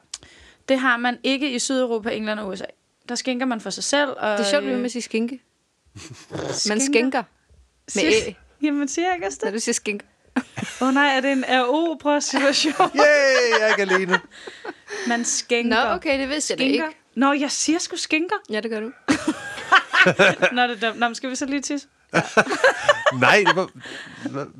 Det 0.69 0.79
har 0.79 0.97
man 0.97 1.17
ikke 1.23 1.51
i 1.51 1.59
Sydeuropa, 1.59 2.09
England 2.09 2.39
og 2.39 2.47
USA. 2.47 2.65
Der 3.09 3.15
skænker 3.15 3.45
man 3.45 3.61
for 3.61 3.69
sig 3.69 3.83
selv. 3.83 4.09
Og, 4.09 4.37
Det 4.37 4.45
er 4.45 4.49
sjovt, 4.49 4.63
øh, 4.63 4.75
med 4.77 4.85
at 4.85 4.91
sige 4.91 5.01
skænke. 5.01 5.39
Man 6.31 6.53
skænker. 6.53 6.85
skænker 6.85 7.23
med 7.95 8.01
Siger- 8.11 8.27
æ, 8.27 8.33
Jamen, 8.61 8.87
siger 8.87 9.05
jeg 9.07 9.15
ikke 9.15 9.27
også 9.27 9.39
når 9.41 9.47
det? 9.47 9.53
du 9.53 9.59
siger 9.59 9.73
skænker. 9.73 10.05
Åh 10.81 10.87
oh, 10.87 10.93
nej, 10.93 11.15
er 11.15 11.21
det 11.21 11.31
en 11.31 11.45
RO-prostitution? 11.49 12.73
Yay, 12.95 13.59
jeg 13.59 13.61
er 13.61 13.67
ikke 13.67 13.93
alene. 13.93 14.19
Man 15.07 15.25
skænker. 15.25 15.83
Nå, 15.89 15.93
okay, 15.95 16.19
det 16.19 16.29
vidste 16.29 16.53
jeg 16.53 16.61
ikke. 16.67 16.83
Nå, 17.15 17.33
jeg 17.33 17.51
siger 17.51 17.79
sgu 17.79 17.95
skinker. 17.95 18.35
Ja, 18.49 18.59
det 18.59 18.71
gør 18.71 18.79
du. 18.79 18.85
Nå, 20.55 20.61
det 20.63 20.83
er 20.83 20.87
dumt. 20.89 20.99
Nå, 20.99 21.07
men 21.07 21.15
skal 21.15 21.29
vi 21.29 21.35
så 21.35 21.45
lige 21.45 21.61
tisse? 21.61 21.87
Nej, 23.19 23.43
det 23.47 23.55
var... 23.55 23.69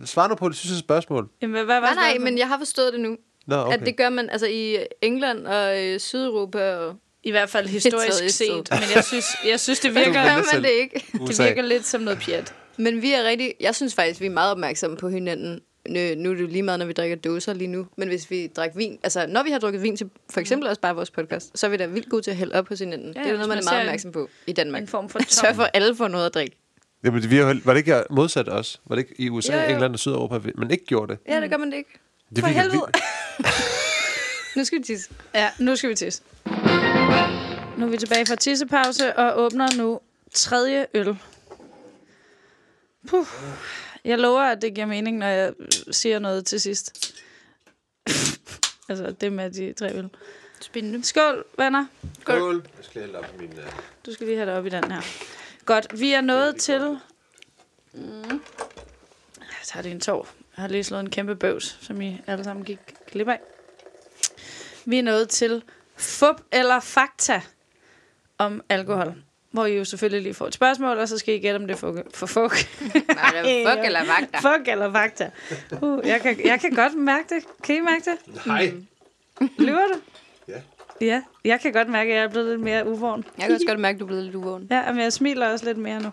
Svar 0.06 0.28
nu 0.28 0.36
på 0.36 0.50
det 0.50 0.58
sidste 0.58 0.80
spørgsmål. 0.80 1.30
Jamen, 1.42 1.54
hvad, 1.66 1.80
var 1.80 1.80
Nej, 1.80 1.94
nej, 1.94 2.18
men 2.18 2.38
jeg 2.38 2.48
har 2.48 2.58
forstået 2.58 2.94
det 2.94 3.00
nu. 3.02 3.18
Nå, 3.50 3.56
okay. 3.56 3.78
At 3.78 3.86
det 3.86 3.98
gør 3.98 4.10
man 4.10 4.30
altså 4.30 4.48
i 4.48 4.78
England 5.02 5.48
og 5.48 5.86
øh, 5.86 6.00
Sydeuropa. 6.00 6.76
Og... 6.76 6.96
I 7.24 7.32
hvert 7.32 7.50
fald 7.50 7.68
historisk 7.68 8.38
set. 8.38 8.68
Men 8.72 8.80
jeg 8.96 9.04
synes, 9.04 9.26
jeg 9.46 9.60
synes 9.60 9.80
det 9.80 9.96
virker, 10.06 10.24
selv. 10.24 10.46
man 10.54 10.64
det 10.64 10.70
ikke. 10.70 11.06
det 11.28 11.40
virker 11.40 11.62
lidt 11.62 11.86
som 11.86 12.02
noget 12.02 12.20
pjat. 12.20 12.54
Men 12.78 13.02
vi 13.02 13.14
er 13.14 13.24
rigtig... 13.24 13.54
Jeg 13.60 13.76
synes 13.76 13.96
faktisk, 13.96 14.22
vi 14.22 14.26
er 14.26 14.30
meget 14.30 14.52
opmærksomme 14.52 14.98
på 14.98 15.10
hinanden. 15.10 15.62
Nu, 15.90 16.00
nu 16.18 16.30
er 16.30 16.34
det 16.36 16.42
jo 16.42 16.48
lige 16.48 16.64
meget, 16.64 16.80
når 16.80 16.86
vi 16.86 16.94
drikker 16.94 17.16
dåser 17.16 17.54
lige 17.54 17.68
nu. 17.68 17.88
Men 17.98 18.08
hvis 18.08 18.32
vi 18.32 18.48
drikker 18.48 18.78
vin... 18.78 19.00
Altså, 19.04 19.28
når 19.28 19.44
vi 19.44 19.52
har 19.52 19.60
drukket 19.60 19.82
vin 19.82 19.98
til 19.98 20.10
for 20.30 20.40
eksempel 20.40 20.70
også 20.70 20.82
bare 20.82 20.96
vores 20.96 21.12
podcast, 21.12 21.60
så 21.60 21.66
er 21.66 21.72
vi 21.72 21.78
da 21.78 21.86
vildt 21.86 22.10
gode 22.10 22.22
til 22.22 22.32
at 22.32 22.38
hælde 22.38 22.56
op 22.56 22.70
hos 22.70 22.80
hinanden. 22.80 23.14
Ja, 23.14 23.20
Ja, 23.20 23.24
det 23.24 23.28
er 23.28 23.32
jo 23.32 23.38
noget, 23.38 23.50
man 23.50 23.56
man 23.58 23.64
er 23.64 23.72
meget 23.72 23.82
opmærksom 23.82 24.12
på 24.12 24.30
i 24.48 24.52
Danmark. 24.54 24.82
En 24.82 24.88
form 24.88 25.10
for 25.10 25.20
Sørg 25.30 25.56
for, 25.56 25.64
at 25.64 25.70
alle 25.74 25.96
får 25.96 26.08
noget 26.08 26.26
at 26.26 26.34
drikke. 26.34 26.56
Jamen, 27.04 27.30
vi 27.30 27.38
har, 27.38 27.62
var 27.66 27.74
det 27.74 27.78
ikke 27.78 28.04
modsat 28.10 28.50
os? 28.50 28.82
Var 28.86 28.96
det 28.96 29.06
ikke 29.10 29.22
i 29.22 29.30
USA, 29.30 29.54
Jo, 29.54 29.60
jo. 29.60 29.70
England 29.70 29.94
og 29.94 30.00
Sydeuropa, 30.00 30.40
men 30.56 30.72
ikke 30.72 30.86
gjorde 30.86 31.14
det? 31.14 31.20
Ja, 31.28 31.42
det 31.42 31.50
gør 31.50 31.58
man 31.58 31.72
det 31.72 31.78
ikke. 31.78 32.00
Det 32.30 32.40
For 32.40 32.48
helvede. 32.48 32.86
Nu 34.56 34.66
skal 34.66 34.80
vi 34.80 34.84
tisse. 34.84 35.10
Ja, 35.34 35.52
nu 35.60 35.76
skal 35.76 35.90
vi 35.90 35.96
tisse. 35.96 36.22
Nu 37.78 37.86
er 37.86 37.90
vi 37.90 37.98
tilbage 37.98 38.26
fra 38.26 38.36
tissepause 38.36 39.16
og 39.16 39.44
åbner 39.44 39.76
nu 39.78 40.00
tredje 40.34 40.86
øl. 40.94 41.18
Puh. 43.08 43.26
Jeg 44.06 44.20
lover, 44.20 44.42
at 44.42 44.62
det 44.62 44.74
giver 44.74 44.88
mening, 44.88 45.18
når 45.18 45.28
jeg 45.28 45.54
siger 45.92 46.20
noget 46.20 46.46
til 46.46 46.62
sidst. 46.62 47.16
altså, 48.90 49.16
det 49.22 49.34
med 49.34 49.52
de 49.52 49.74
tre 49.74 49.96
øl. 49.96 50.10
Spændende. 50.62 51.04
Skål, 51.04 51.46
venner. 51.58 51.86
Skål. 52.22 52.56
Jeg 52.78 52.86
skal 52.86 53.02
hælde 53.02 53.18
op 53.18 53.26
i 53.36 53.42
min... 53.42 53.52
Uh... 53.52 53.64
Du 54.06 54.14
skal 54.14 54.28
lige 54.28 54.38
have 54.38 54.50
det 54.50 54.58
op 54.58 54.66
i 54.66 54.70
den 54.70 54.92
her. 54.92 55.02
Godt, 55.66 56.00
vi 56.00 56.14
er 56.14 56.22
nået 56.22 56.56
til... 56.56 57.00
Mm. 57.94 58.42
Jeg 59.40 59.66
tager 59.66 59.82
det 59.82 59.90
i 59.90 59.92
en 59.92 60.00
tår. 60.00 60.28
Jeg 60.60 60.64
har 60.64 60.68
lige 60.70 60.84
slået 60.84 61.02
en 61.02 61.10
kæmpe 61.10 61.36
bøvs, 61.36 61.78
som 61.82 62.02
I 62.02 62.22
alle 62.28 62.44
sammen 62.44 62.66
gik 62.66 62.80
glip 63.12 63.28
af. 63.28 63.40
Vi 64.86 65.00
er 65.00 65.04
nået 65.04 65.30
til 65.30 65.64
fup 65.96 66.42
eller 66.52 66.80
fakta 66.80 67.42
om 68.38 68.62
alkohol. 68.70 69.16
Hvor 69.52 69.66
I 69.66 69.78
jo 69.78 69.86
selvfølgelig 69.86 70.24
lige 70.24 70.34
får 70.34 70.48
et 70.48 70.54
spørgsmål, 70.54 70.98
og 70.98 71.08
så 71.08 71.18
skal 71.18 71.36
I 71.36 71.38
gætte, 71.38 71.58
om 71.58 71.68
det 71.68 71.72
er 71.72 71.78
fuck. 71.78 72.16
For 72.16 72.26
fuck. 72.26 72.82
Nej, 73.08 73.42
det 73.44 73.62
er 73.64 73.68
fuck 73.74 73.86
eller 73.86 74.00
vagter. 74.06 74.40
fuck 74.42 74.68
eller 74.68 74.92
fakta. 74.92 75.32
Uh, 75.82 76.08
jeg, 76.08 76.22
kan, 76.22 76.46
jeg 76.46 76.60
kan 76.62 76.72
godt 76.72 76.94
mærke 76.98 77.36
det. 77.36 77.44
Kan 77.64 77.76
I 77.76 77.80
mærke 77.80 78.04
det? 78.06 78.46
Nej. 78.46 78.74
Lyver 79.58 79.88
du? 79.94 80.00
Ja. 80.48 80.62
Ja, 81.02 81.24
jeg 81.46 81.60
kan 81.62 81.74
godt 81.74 81.90
mærke, 81.90 82.12
at 82.12 82.18
jeg 82.18 82.24
er 82.24 82.30
blevet 82.30 82.48
lidt 82.48 82.62
mere 82.62 82.88
uvågen. 82.88 83.26
Jeg 83.38 83.46
kan 83.46 83.56
også 83.56 83.68
godt 83.68 83.80
mærke, 83.80 83.96
at 83.96 84.00
du 84.00 84.06
er 84.06 84.08
blevet 84.08 84.24
lidt 84.24 84.36
uvågen. 84.36 84.68
Ja, 84.72 84.92
men 84.92 85.02
jeg 85.02 85.14
smiler 85.14 85.48
også 85.48 85.66
lidt 85.66 85.78
mere 85.78 86.02
nu. 86.02 86.12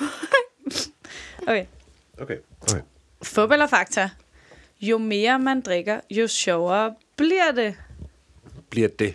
Okay. 1.48 1.66
Okay. 2.18 2.36
okay. 2.62 2.80
Fup 3.22 3.50
eller 3.50 3.66
fakta? 3.66 4.10
Jo 4.80 4.98
mere 4.98 5.38
man 5.38 5.60
drikker, 5.60 6.00
jo 6.10 6.26
sjovere 6.28 6.94
bliver 7.16 7.52
det. 7.52 7.74
Bliver 8.70 8.88
det? 8.88 9.14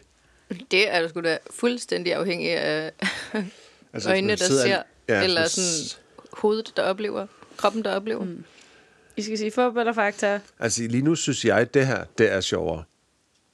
Det 0.72 0.94
er 0.94 1.02
du 1.02 1.10
sgu 1.10 1.22
da 1.22 1.38
fuldstændig 1.52 2.14
afhængig 2.14 2.50
af 2.52 2.92
Altså, 3.94 4.10
øjnene, 4.10 4.36
der 4.36 4.46
ser, 4.46 4.84
ja, 5.10 5.24
eller 5.24 5.48
sådan- 5.48 6.02
hovedet, 6.34 6.74
der 6.78 6.84
oplever, 6.84 7.28
kroppen, 7.58 7.84
der 7.84 7.96
oplever. 7.96 8.24
Mm. 8.26 8.44
I 9.18 9.22
skal 9.22 9.38
sige 9.38 9.52
fup 9.52 9.78
eller 9.78 9.94
fakta? 9.94 10.40
Altså, 10.60 10.82
lige 10.84 11.02
nu 11.04 11.16
synes 11.16 11.46
jeg, 11.46 11.58
at 11.58 11.74
det 11.74 11.88
her, 11.88 12.04
det 12.18 12.32
er 12.32 12.42
sjovere. 12.42 12.84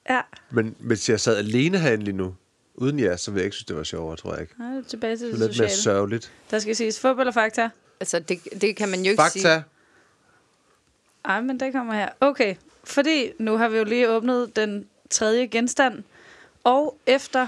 Ja. 0.09 0.21
Men 0.49 0.75
hvis 0.79 1.09
jeg 1.09 1.19
sad 1.19 1.37
alene 1.37 1.79
herinde 1.79 2.03
lige 2.03 2.17
nu, 2.17 2.35
uden 2.75 2.99
jer, 2.99 3.15
så 3.15 3.31
ville 3.31 3.39
jeg 3.41 3.45
ikke 3.45 3.55
synes, 3.55 3.65
det 3.65 3.75
var 3.75 3.83
sjovere, 3.83 4.17
tror 4.17 4.31
jeg 4.33 4.41
ikke. 4.41 4.53
Nej, 4.59 4.69
det 4.69 4.85
er 4.85 4.89
tilbage 4.89 5.17
til 5.17 5.27
Det 5.27 5.33
det, 5.35 5.41
er 5.43 5.47
lidt 5.47 5.59
mere 5.59 5.69
sociale. 5.69 5.83
sørgeligt. 5.83 6.31
Der 6.51 6.59
skal 6.59 6.75
siges 6.75 6.99
fup 6.99 7.19
eller 7.19 7.31
fakta? 7.33 7.69
Altså, 7.99 8.19
det, 8.19 8.39
det 8.61 8.75
kan 8.75 8.89
man 8.89 8.99
jo 9.05 9.11
ikke 9.11 9.23
sige. 9.31 9.43
Fakta. 9.43 9.63
Ej, 11.27 11.41
men 11.41 11.59
det 11.59 11.73
kommer 11.73 11.93
her. 11.93 12.09
Okay, 12.21 12.55
fordi 12.83 13.31
nu 13.39 13.57
har 13.57 13.69
vi 13.69 13.77
jo 13.77 13.83
lige 13.83 14.09
åbnet 14.09 14.55
den 14.55 14.85
tredje 15.09 15.47
genstand, 15.47 16.03
og 16.63 16.97
efter, 17.05 17.47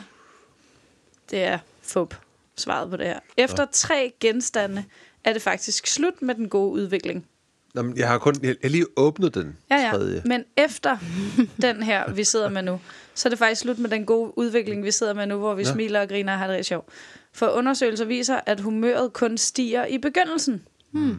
det 1.31 1.43
er 1.43 1.59
fup, 1.81 2.15
svaret 2.57 2.89
på 2.89 2.97
det 2.97 3.05
her, 3.05 3.19
efter 3.37 3.65
tre 3.71 4.13
genstande 4.19 4.85
er 5.23 5.33
det 5.33 5.41
faktisk 5.41 5.87
slut 5.87 6.21
med 6.21 6.35
den 6.35 6.49
gode 6.49 6.71
udvikling. 6.71 7.25
Nå, 7.73 7.81
men 7.81 7.97
jeg 7.97 8.07
har 8.07 8.17
kun 8.17 8.35
jeg 8.43 8.55
har 8.61 8.69
lige 8.69 8.85
åbnet 8.95 9.33
den 9.35 9.57
Ja, 9.71 9.75
ja. 9.75 9.91
tredje. 9.91 10.21
Men 10.25 10.43
efter 10.57 10.97
den 11.61 11.83
her, 11.83 12.11
vi 12.11 12.23
sidder 12.23 12.49
med 12.49 12.61
nu, 12.61 12.79
så 13.13 13.27
er 13.27 13.29
det 13.29 13.39
faktisk 13.39 13.61
slut 13.61 13.79
med 13.79 13.89
den 13.89 14.05
gode 14.05 14.37
udvikling, 14.37 14.83
vi 14.83 14.91
sidder 14.91 15.13
med 15.13 15.27
nu, 15.27 15.37
hvor 15.37 15.53
vi 15.53 15.63
Nå. 15.63 15.69
smiler 15.69 16.01
og 16.01 16.09
griner 16.09 16.33
og 16.33 16.39
har 16.39 16.47
det 16.47 16.65
sjovt. 16.65 16.89
For 17.33 17.47
undersøgelser 17.47 18.05
viser, 18.05 18.39
at 18.45 18.59
humøret 18.59 19.13
kun 19.13 19.37
stiger 19.37 19.85
i 19.85 19.97
begyndelsen. 19.97 20.63
Hmm. 20.91 21.17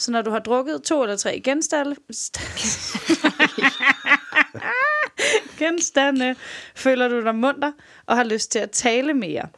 Så 0.00 0.10
når 0.10 0.22
du 0.22 0.30
har 0.30 0.38
drukket 0.38 0.82
to 0.82 1.02
eller 1.02 1.16
tre 1.16 1.40
genstande, 1.40 1.96
genstande, 5.58 6.34
føler 6.74 7.08
du 7.08 7.24
dig 7.24 7.34
munter 7.34 7.72
og 8.06 8.16
har 8.16 8.24
lyst 8.24 8.52
til 8.52 8.58
at 8.58 8.70
tale 8.70 9.14
mere. 9.14 9.48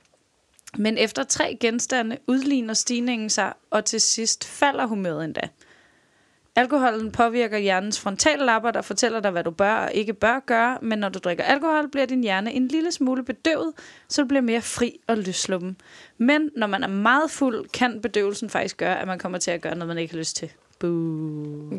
Men 0.76 0.99
efter 0.99 1.24
tre 1.24 1.57
genstande 1.61 2.18
udligner 2.26 2.74
stigningen 2.74 3.30
sig, 3.30 3.53
og 3.70 3.84
til 3.84 4.01
sidst 4.01 4.45
falder 4.45 4.86
humøret 4.86 5.24
endda. 5.24 5.49
Alkoholen 6.57 7.12
påvirker 7.12 7.59
hjernens 7.59 8.00
frontallapper, 8.00 8.70
der 8.70 8.82
fortæller 8.82 9.20
dig, 9.20 9.30
hvad 9.30 9.44
du 9.44 9.50
bør 9.50 9.74
og 9.74 9.92
ikke 9.94 10.14
bør 10.14 10.40
gøre, 10.46 10.78
men 10.82 10.98
når 10.98 11.09
du 11.09 11.18
drikker 11.18 11.44
alkohol, 11.44 11.90
bliver 11.90 12.07
din 12.07 12.22
hjerne 12.22 12.53
en 12.53 12.68
lille 12.68 12.92
smule 12.92 13.24
bedøvet, 13.24 13.72
så 14.09 14.22
du 14.22 14.28
bliver 14.28 14.40
mere 14.40 14.62
fri 14.62 14.98
og 15.07 15.18
løsluppen. 15.18 15.76
Men 16.18 16.50
når 16.57 16.66
man 16.66 16.82
er 16.82 16.88
meget 16.88 17.30
fuld, 17.30 17.68
kan 17.68 18.00
bedøvelsen 18.00 18.50
faktisk 18.50 18.76
gøre, 18.76 19.00
at 19.00 19.07
man 19.07 19.18
kommer 19.18 19.38
til 19.38 19.50
at 19.50 19.61
gøre 19.61 19.74
noget, 19.74 19.88
man 19.88 19.98
ikke 19.98 20.12
har 20.12 20.18
lyst 20.18 20.36
til. 20.36 20.53
Boo. 20.78 20.88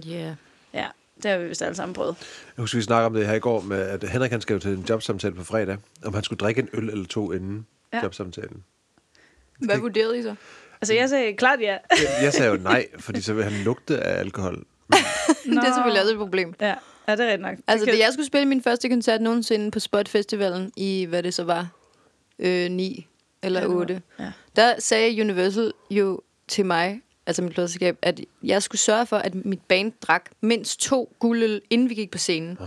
Yeah. 0.08 0.36
Ja, 0.74 0.88
det 1.24 1.32
har 1.32 1.38
vi 1.38 1.48
vist 1.48 1.62
alle 1.62 1.76
sammen 1.76 1.94
prøvet. 1.94 2.16
Jeg 2.58 2.64
husker, 2.64 2.78
vi 2.78 2.84
snakkede 2.84 3.06
om 3.06 3.14
det 3.14 3.28
her 3.28 3.34
i 3.34 3.40
går, 3.40 3.62
med, 3.62 3.82
at 3.82 4.04
Henrik 4.04 4.32
han 4.32 4.42
skrev 4.42 4.60
til 4.60 4.72
en 4.72 4.86
jobsamtale 4.90 5.36
på 5.36 5.44
fredag, 5.44 5.78
om 6.06 6.14
han 6.14 6.24
skulle 6.24 6.38
drikke 6.38 6.62
en 6.62 6.70
øl 6.74 6.90
eller 6.90 7.06
to 7.06 7.32
inden 7.32 7.66
ja. 7.94 8.04
jobsamtalen. 8.04 8.64
Hvad 9.60 9.78
vurderede 9.78 10.20
I 10.20 10.22
så? 10.22 10.36
Altså, 10.84 10.94
jeg 10.94 11.10
sagde 11.10 11.34
klart 11.34 11.60
ja. 11.62 11.66
Jeg, 11.92 12.20
jeg 12.24 12.34
sagde 12.34 12.52
jo 12.52 12.58
nej, 12.58 12.88
fordi 13.00 13.22
så 13.22 13.34
vil 13.34 13.44
han 13.44 13.54
lugte 13.64 13.98
af 14.00 14.20
alkohol. 14.20 14.56
Det 14.56 15.58
er 15.58 15.74
selvfølgelig 15.74 16.02
også 16.02 16.12
et 16.14 16.18
problem. 16.18 16.54
Ja, 16.62 16.74
ja 17.08 17.12
det 17.12 17.20
er 17.20 17.24
rigtigt 17.26 17.42
nok. 17.42 17.56
Altså, 17.68 17.86
det 17.86 17.94
da 17.94 18.00
jeg 18.00 18.10
skulle 18.14 18.28
spille 18.28 18.48
min 18.48 18.64
første 18.64 18.90
koncert 18.90 19.22
nogensinde 19.22 19.72
på 19.72 19.80
Spot 19.80 20.10
Festivalen 20.10 20.72
i, 20.78 21.06
hvad 21.10 21.24
det 21.24 21.34
så 21.34 21.44
var, 21.44 21.68
øh, 22.40 22.72
9 22.72 23.08
eller 23.44 23.60
Ja, 23.60 23.66
det 23.68 23.74
var- 23.76 23.82
8, 23.82 24.02
ja. 24.20 24.32
der 24.56 24.74
sagde 24.80 25.22
Universal 25.22 25.72
jo 25.92 26.22
til 26.48 26.66
mig, 26.66 27.02
altså 27.26 27.42
mit 27.42 27.54
pladselskab, 27.54 27.98
at 28.02 28.20
jeg 28.44 28.64
skulle 28.64 28.82
sørge 28.82 29.06
for, 29.06 29.18
at 29.18 29.36
mit 29.36 29.62
band 29.68 29.92
drak 30.02 30.26
mindst 30.42 30.80
to 30.82 31.16
guldøl, 31.20 31.62
inden 31.70 31.90
vi 31.90 31.94
gik 31.96 32.12
på 32.12 32.18
scenen. 32.18 32.58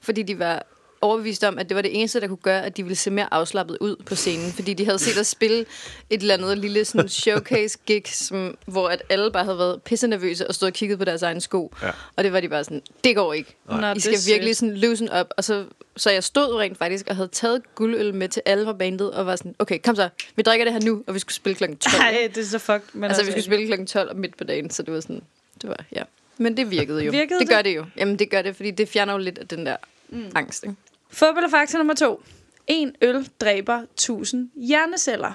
Fordi 0.00 0.22
de 0.22 0.38
var 0.38 0.66
overbevist 1.00 1.44
om, 1.44 1.58
at 1.58 1.68
det 1.68 1.74
var 1.74 1.82
det 1.82 1.98
eneste, 1.98 2.20
der 2.20 2.28
kunne 2.28 2.36
gøre, 2.36 2.64
at 2.64 2.76
de 2.76 2.82
ville 2.82 2.96
se 2.96 3.10
mere 3.10 3.34
afslappet 3.34 3.78
ud 3.80 3.96
på 4.06 4.14
scenen. 4.14 4.52
Fordi 4.52 4.74
de 4.74 4.84
havde 4.84 4.98
set 4.98 5.20
os 5.20 5.26
spille 5.26 5.64
et 6.10 6.20
eller 6.20 6.34
andet 6.34 6.58
lille 6.58 6.84
sådan 6.84 7.08
showcase-gig, 7.08 8.02
som, 8.06 8.56
hvor 8.66 8.88
at 8.88 9.02
alle 9.10 9.30
bare 9.32 9.44
havde 9.44 9.58
været 9.58 9.82
pisse 9.82 10.06
nervøse 10.06 10.48
og 10.48 10.54
stod 10.54 10.68
og 10.68 10.74
kigget 10.74 10.98
på 10.98 11.04
deres 11.04 11.22
egen 11.22 11.40
sko. 11.40 11.74
Ja. 11.82 11.90
Og 12.16 12.24
det 12.24 12.32
var 12.32 12.40
de 12.40 12.48
bare 12.48 12.64
sådan, 12.64 12.82
det 13.04 13.16
går 13.16 13.32
ikke. 13.32 13.56
Nå, 13.66 13.92
I 13.96 14.00
skal 14.00 14.18
virkelig 14.26 14.56
sådan 14.56 14.76
loosen 14.76 15.08
op. 15.08 15.34
Og 15.36 15.44
så, 15.44 15.64
så 15.96 16.10
jeg 16.10 16.24
stod 16.24 16.54
rent 16.54 16.78
faktisk 16.78 17.06
og 17.08 17.16
havde 17.16 17.28
taget 17.28 17.74
guldøl 17.74 18.14
med 18.14 18.28
til 18.28 18.42
alle 18.46 18.64
fra 18.64 18.72
bandet, 18.72 19.10
og 19.10 19.26
var 19.26 19.36
sådan, 19.36 19.54
okay, 19.58 19.78
kom 19.84 19.96
så, 19.96 20.08
vi 20.36 20.42
drikker 20.42 20.64
det 20.64 20.72
her 20.72 20.80
nu, 20.80 21.02
og 21.06 21.14
vi 21.14 21.18
skulle 21.18 21.34
spille 21.34 21.56
klokken 21.56 21.78
12. 21.78 21.98
Nej, 21.98 22.30
det 22.34 22.40
er 22.40 22.46
så 22.46 22.58
fucked. 22.58 22.88
Men 22.92 23.04
altså, 23.04 23.24
vi 23.24 23.30
skulle 23.30 23.44
spille 23.44 23.66
klokken 23.66 23.86
12 23.86 24.16
midt 24.16 24.36
på 24.36 24.44
dagen, 24.44 24.70
så 24.70 24.82
det 24.82 24.94
var 24.94 25.00
sådan, 25.00 25.22
det 25.62 25.70
var, 25.70 25.84
ja. 25.92 26.02
Men 26.38 26.56
det 26.56 26.70
virkede 26.70 27.04
jo. 27.04 27.10
Virkede 27.10 27.38
det 27.38 27.48
det? 27.48 27.54
gør 27.54 27.62
det 27.62 27.76
jo. 27.76 27.84
Jamen, 27.96 28.18
det 28.18 28.30
gør 28.30 28.42
det, 28.42 28.56
fordi 28.56 28.70
det 28.70 28.88
fjerner 28.88 29.12
jo 29.12 29.18
lidt 29.18 29.38
af 29.38 29.48
den 29.48 29.66
der 29.66 29.76
mm. 30.08 30.32
angst, 30.34 30.64
ikke? 30.64 30.76
Fakta 31.10 31.78
nummer 31.78 31.94
to. 31.94 32.22
En 32.66 32.94
øl 33.02 33.28
dræber 33.40 33.76
1000 33.78 34.50
hjerneceller. 34.56 35.32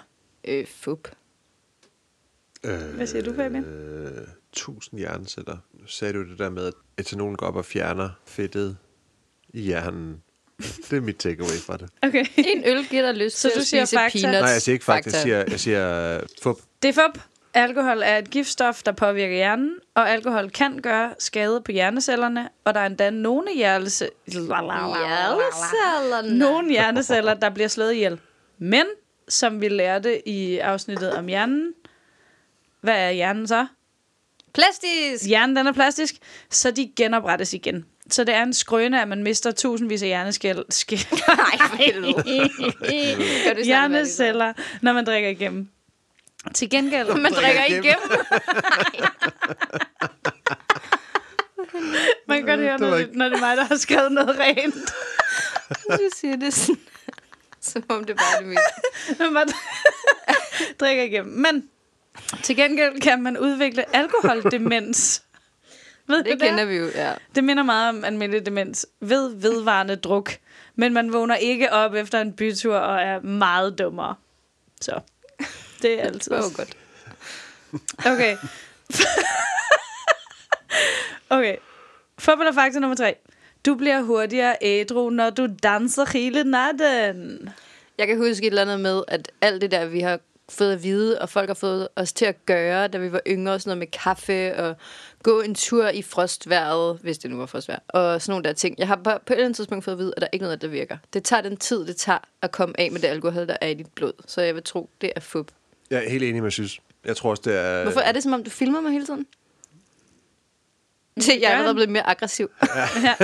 Øh, 0.48 0.68
fup. 0.68 1.08
Øh, 2.64 2.80
Hvad 2.80 3.08
siger 3.08 3.24
du, 3.24 3.34
Fabian? 3.36 3.64
Øh, 3.66 4.28
1000 4.52 5.00
hjerneceller. 5.00 5.58
Nu 5.74 5.88
sagde 5.88 6.14
du 6.14 6.30
det 6.30 6.40
der 6.40 6.50
med, 6.50 6.66
at 6.68 6.74
etanolen 6.98 7.36
går 7.36 7.48
op 7.48 7.56
og 7.56 7.66
fjerner 7.66 8.10
fedtet 8.26 8.78
i 9.54 9.62
hjernen. 9.62 10.24
Det 10.90 10.94
er 10.98 11.02
mit 11.02 11.16
takeaway 11.18 11.58
fra 11.66 11.78
det. 11.78 11.90
Okay. 12.02 12.26
En 12.38 12.64
øl 12.66 12.86
giver 12.90 13.02
dig 13.02 13.14
lyst 13.16 13.38
Så 13.40 13.48
til 13.50 13.56
du 13.56 13.60
at 13.62 13.68
siger 13.68 13.86
spise 13.86 13.98
fakta? 14.00 14.20
peanuts. 14.20 14.42
Nej, 14.42 14.50
jeg 14.50 14.62
siger 14.62 14.74
ikke 14.74 14.86
faktisk. 14.86 15.14
Jeg 15.16 15.22
siger, 15.22 15.44
jeg 15.50 15.60
siger 15.60 16.18
uh, 16.22 16.24
fup. 16.44 16.58
Det 16.84 16.98
er 16.98 17.08
fup. 17.08 17.22
Alkohol 17.54 18.02
er 18.02 18.18
et 18.18 18.30
giftstof, 18.30 18.84
der 18.84 18.92
påvirker 18.92 19.36
hjernen, 19.36 19.76
og 19.96 20.10
alkohol 20.10 20.50
kan 20.50 20.82
gøre 20.82 21.14
skade 21.20 21.62
på 21.62 21.72
hjernecellerne, 21.72 22.50
og 22.64 22.74
der 22.74 22.80
er 22.80 22.86
endda 22.86 23.10
nogle, 23.10 23.54
hjernece... 23.56 24.10
Hjernecellerne. 24.28 26.38
nogle 26.38 26.70
hjerneceller, 26.70 27.34
der 27.34 27.50
bliver 27.50 27.68
slået 27.68 27.94
ihjel. 27.94 28.20
Men, 28.58 28.86
som 29.28 29.62
vi 29.62 29.68
lærte 29.68 30.30
i 30.30 30.58
afsnittet 30.58 31.14
om 31.14 31.28
hjernen, 31.28 31.74
hvad 32.82 32.96
er 32.96 33.12
hjernen 33.12 33.48
så? 33.48 33.68
Plastisk! 34.54 35.28
Hjernen 35.28 35.56
den 35.56 35.68
er 35.68 35.72
plastisk, 35.72 36.16
så 36.50 36.72
de 36.72 36.92
genoprettes 36.96 37.54
igen. 37.54 37.86
Så 38.10 38.24
det 38.24 38.36
er 38.36 38.44
en 38.44 38.54
skrøne, 38.54 39.02
at 39.02 39.08
man 39.08 39.24
mister 39.24 39.52
tusindvis 39.52 40.02
af 40.02 40.08
hjerneskæl, 40.08 40.64
skæl, 40.70 41.00
Nej, 41.28 41.58
hjerneceller, 43.64 44.54
når 44.82 44.94
man 44.94 45.06
drikker 45.06 45.30
igennem. 45.30 45.70
Til 46.54 46.70
gengæld... 46.70 47.08
Man 47.22 47.34
drikker 47.34 47.64
igennem. 47.66 47.84
igennem. 47.84 48.00
Man 52.28 52.38
kan 52.38 52.48
godt 52.48 52.60
høre, 52.60 52.72
Det 52.74 52.80
når 52.82 52.90
det, 52.92 53.00
ikke- 53.00 53.18
når 53.18 53.30
det 53.30 53.36
er 53.36 53.40
mig, 53.40 53.58
der 53.58 53.64
har 53.64 53.76
skrevet 53.76 54.12
noget 54.12 54.40
rent. 54.40 54.76
Du 55.90 56.10
siger 56.16 56.36
det 56.36 56.54
sådan. 56.54 56.82
Som 57.62 57.84
om 57.90 58.04
det 58.04 58.16
bare 58.18 58.36
er 58.36 58.40
det. 59.20 59.34
Man 59.34 59.48
drikker 60.80 61.04
igennem. 61.04 61.34
Men 61.34 61.70
til 62.44 62.56
gengæld 62.56 63.02
kan 63.02 63.24
man 63.24 63.38
udvikle 63.38 63.96
alkoholdemens. 63.96 65.24
Ved 66.08 66.24
du 66.24 66.30
Det 66.32 66.42
kender 66.42 66.66
vi 66.66 66.76
jo, 66.76 66.86
ja. 66.96 67.14
Det 67.36 67.44
minder 67.44 67.64
meget 67.64 67.90
om 67.90 68.04
almindelig 68.04 68.46
demens 68.46 68.86
ved 69.00 69.36
vedvarende 69.36 69.96
druk. 69.96 70.32
Men 70.76 70.94
man 70.94 71.14
vågner 71.14 71.36
ikke 71.36 71.74
op 71.74 71.94
efter 71.94 72.22
en 72.22 72.34
bytur 72.34 72.76
og 72.78 73.02
er 73.02 73.20
meget 73.22 73.80
dummere. 73.80 74.16
Så 74.82 75.00
det 75.84 76.00
er 76.00 76.04
altid. 76.04 76.32
Jo 76.32 76.44
godt. 76.56 76.78
Okay. 78.06 78.38
okay. 81.38 81.56
Fodbold 82.20 82.48
og 82.48 82.54
fakta 82.54 82.80
nummer 82.80 82.96
tre. 82.96 83.16
Du 83.66 83.76
bliver 83.76 84.02
hurtigere 84.02 84.56
ædru, 84.62 85.10
når 85.10 85.30
du 85.30 85.48
danser 85.64 86.06
hele 86.14 86.44
natten. 86.44 87.50
Jeg 87.98 88.08
kan 88.08 88.18
huske 88.18 88.46
et 88.46 88.52
eller 88.52 88.62
andet 88.62 88.80
med, 88.80 89.04
at 89.08 89.32
alt 89.42 89.62
det 89.62 89.72
der, 89.72 89.86
vi 89.86 90.00
har 90.00 90.20
fået 90.50 90.74
at 90.74 90.84
vide, 90.84 91.22
og 91.22 91.30
folk 91.30 91.50
har 91.50 91.54
fået 91.54 91.88
os 91.96 92.14
til 92.14 92.26
at 92.26 92.46
gøre, 92.46 92.88
da 92.88 92.98
vi 92.98 93.12
var 93.12 93.22
yngre, 93.28 93.60
sådan 93.60 93.70
noget 93.70 93.78
med 93.78 93.88
kaffe 93.88 94.58
og 94.58 94.76
gå 95.24 95.42
en 95.42 95.56
tur 95.56 95.88
i 95.88 96.02
frostværet, 96.02 97.00
hvis 97.02 97.18
det 97.18 97.32
nu 97.32 97.38
var 97.38 97.46
frostvejr, 97.46 97.80
og 97.88 98.22
sådan 98.22 98.32
nogle 98.32 98.44
der 98.44 98.54
ting. 98.54 98.76
Jeg 98.78 98.88
har 98.88 98.96
på, 98.96 99.04
på 99.04 99.10
et 99.10 99.32
eller 99.32 99.46
andet 99.46 99.56
tidspunkt 99.56 99.86
fået 99.86 99.94
at 99.94 100.00
vide, 100.00 100.14
at 100.18 100.22
der 100.22 100.28
er 100.28 100.32
ikke 100.34 100.44
noget, 100.44 100.62
der 100.62 100.68
virker. 100.68 100.98
Det 101.14 101.24
tager 101.24 101.42
den 101.42 101.58
tid, 101.58 101.86
det 101.86 101.96
tager 101.96 102.20
at 102.42 102.52
komme 102.52 102.80
af 102.80 102.92
med 102.92 103.02
det 103.02 103.08
alkohol, 103.08 103.48
der 103.48 103.58
er 103.62 103.68
i 103.68 103.74
dit 103.74 103.94
blod. 103.96 104.14
Så 104.28 104.42
jeg 104.42 104.56
vil 104.56 104.64
tro, 104.64 104.90
det 105.02 105.12
er 105.16 105.20
fup. 105.20 105.52
Jeg 105.94 106.06
er 106.06 106.10
helt 106.10 106.24
enig 106.24 106.44
med 106.44 106.52
synes. 106.52 106.80
Jeg 107.06 107.18
tror 107.18 107.30
også, 107.30 107.42
det 107.46 107.58
er... 107.58 107.84
Hvorfor 107.84 108.00
er 108.00 108.12
det, 108.12 108.24
som 108.24 108.34
om 108.34 108.44
du 108.44 108.50
filmer 108.50 108.82
mig 108.82 108.92
hele 108.92 109.06
tiden? 109.06 109.26
Det, 111.16 111.28
jeg 111.42 111.44
er 111.44 111.50
allerede 111.50 111.68
han. 111.68 111.76
blevet 111.76 111.90
mere 111.90 112.08
aggressiv. 112.10 112.50
Ja. 113.04 113.16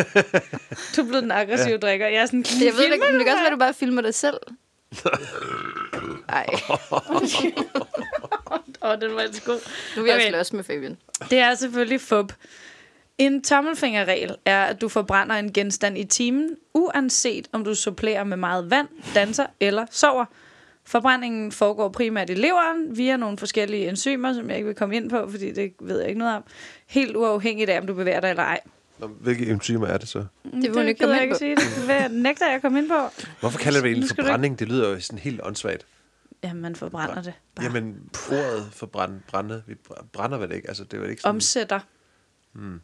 Du 0.96 1.02
er 1.02 1.06
blevet 1.08 1.24
den 1.24 1.32
aggressive 1.32 1.72
ja. 1.72 1.78
drikker. 1.78 2.08
Jeg 2.08 2.22
er 2.22 2.26
sådan, 2.26 2.46
Jeg 2.50 2.60
ved 2.60 2.66
det 2.68 2.74
filmer 2.74 2.94
ikke, 2.94 3.18
det 3.18 3.26
kan 3.26 3.34
også 3.34 3.38
være, 3.38 3.46
at 3.46 3.52
du 3.52 3.58
bare 3.58 3.74
filmer 3.74 4.02
dig 4.02 4.14
selv. 4.14 4.38
Nej, 6.30 6.48
Åh, 8.82 9.02
den 9.02 9.16
var 9.16 9.22
altså 9.22 9.42
god. 9.46 9.60
nu 9.96 10.02
vil 10.02 10.10
jeg 10.10 10.16
Okay. 10.16 10.26
okay. 10.26 10.30
slås 10.30 10.54
med 10.54 10.64
Fabian. 10.64 10.98
Det 11.30 11.38
er 11.40 11.56
selvfølgelig 11.56 12.02
fup. 12.02 12.34
En 13.18 13.44
tommelfingerregel 13.44 14.36
er, 14.46 14.64
at 14.64 14.82
du 14.82 14.90
forbrænder 14.90 15.36
en 15.36 15.54
genstand 15.54 15.98
i 15.98 16.04
timen, 16.04 16.56
uanset 16.74 17.48
om 17.52 17.64
du 17.64 17.76
supplerer 17.76 18.24
med 18.24 18.38
meget 18.38 18.70
vand, 18.70 18.88
danser 19.16 19.46
eller 19.60 19.86
sover. 19.92 20.26
Forbrændingen 20.90 21.52
foregår 21.52 21.90
primært 21.90 22.30
i 22.30 22.34
leveren 22.34 22.98
via 22.98 23.18
nogle 23.18 23.38
forskellige 23.38 23.90
enzymer, 23.90 24.34
som 24.34 24.50
jeg 24.50 24.58
ikke 24.58 24.68
vil 24.68 24.76
komme 24.76 24.96
ind 24.96 25.10
på, 25.10 25.28
fordi 25.30 25.52
det 25.52 25.74
ved 25.82 26.00
jeg 26.00 26.08
ikke 26.08 26.20
noget 26.20 26.36
om. 26.36 26.44
Helt 26.88 27.16
uafhængigt 27.16 27.70
af, 27.70 27.80
om 27.82 27.88
du 27.88 27.94
bevæger 27.94 28.20
dig 28.20 28.30
eller 28.30 28.44
ej. 28.44 28.60
Nå, 29.00 29.08
Hvilke 29.08 29.46
enzymer 29.46 29.88
er 29.88 29.98
det 29.98 30.08
så? 30.10 30.26
Det 30.44 30.54
vil 30.64 30.74
hun 30.74 30.88
ikke 30.88 31.00
komme 31.00 31.24
ind 31.24 31.32
på. 31.32 31.38
sige. 31.38 31.56
Det 31.56 31.88
jeg 31.90 32.10
nægter 32.10 32.46
jeg 32.46 32.56
at 32.56 32.62
komme 32.62 32.80
ind 32.80 32.88
på. 32.90 33.24
Hvorfor 33.40 33.60
kalder 33.60 33.82
vi 33.82 33.88
det 33.90 33.94
egentlig 33.96 34.16
forbrænding? 34.16 34.60
Det 34.60 34.68
lyder 34.68 34.90
jo 34.90 35.00
sådan 35.00 35.20
helt 35.20 35.42
åndssvagt. 35.44 35.86
Jamen, 36.44 36.62
man 36.62 36.76
forbrænder 36.76 37.22
det. 37.22 37.34
Bare. 37.56 37.66
Jamen, 37.66 38.10
ordet 38.32 38.68
for 38.72 38.86
brænde, 39.28 39.64
vi 39.68 39.74
br- 39.90 40.06
brænder 40.14 40.38
vel 40.38 40.52
ikke? 40.52 40.68
Altså, 40.68 40.84
det 40.84 40.94
er 40.94 41.02
vel 41.02 41.10
ikke 41.10 41.22
sådan... 41.22 41.36
Omsætter 41.36 41.80
Hmm. 42.54 42.82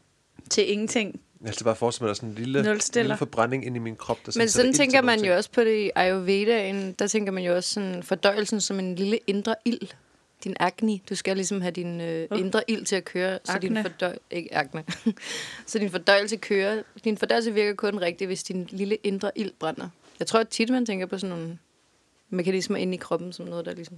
til 0.49 0.71
ingenting. 0.71 1.21
Jeg 1.43 1.53
skal 1.53 1.63
bare 1.63 1.75
forestille 1.75 2.05
mig, 2.05 2.11
at 2.11 2.21
der 2.21 2.27
er 2.27 2.33
sådan 2.33 2.45
en 2.45 2.53
lille, 2.53 2.79
lille 2.95 3.17
forbrænding 3.17 3.65
ind 3.65 3.75
i 3.75 3.79
min 3.79 3.95
krop. 3.95 4.17
Der 4.17 4.21
Men 4.25 4.31
sætter 4.33 4.49
sådan 4.49 4.73
til 4.73 4.79
tænker 4.79 5.01
man 5.01 5.25
jo 5.25 5.35
også 5.35 5.51
på 5.51 5.61
det 5.61 5.77
i 5.85 5.91
Ayurvedaen. 5.95 6.91
Der 6.99 7.07
tænker 7.07 7.31
man 7.31 7.43
jo 7.43 7.55
også 7.55 7.73
sådan 7.73 8.03
fordøjelsen 8.03 8.61
som 8.61 8.79
en 8.79 8.95
lille 8.95 9.19
indre 9.27 9.55
ild. 9.65 9.87
Din 10.43 10.55
agni. 10.59 11.03
Du 11.09 11.15
skal 11.15 11.35
ligesom 11.35 11.61
have 11.61 11.71
din 11.71 12.01
øh, 12.01 12.27
Uh. 12.31 12.39
indre 12.39 12.61
ild 12.67 12.85
til 12.85 12.95
at 12.95 13.05
køre. 13.05 13.39
Så 13.43 13.57
din 13.61 13.77
fordøj... 13.81 14.17
Ikke 14.31 14.55
akne. 14.55 14.83
så 15.67 15.79
din 15.79 15.91
fordøjelse 15.91 16.35
kører. 16.35 16.81
Din 17.03 17.17
fordøjelse 17.17 17.53
virker 17.53 17.73
kun 17.73 18.01
rigtigt, 18.01 18.27
hvis 18.27 18.43
din 18.43 18.67
lille 18.71 18.95
indre 19.03 19.31
ild 19.35 19.51
brænder. 19.59 19.89
Jeg 20.19 20.27
tror 20.27 20.39
at 20.39 20.47
tit, 20.49 20.69
man 20.69 20.85
tænker 20.85 21.05
på 21.05 21.17
sådan 21.17 21.35
nogle 21.35 21.57
mekanismer 22.29 22.77
inde 22.77 22.93
i 22.93 22.97
kroppen, 22.97 23.33
som 23.33 23.45
noget, 23.45 23.65
der 23.65 23.73
ligesom... 23.73 23.97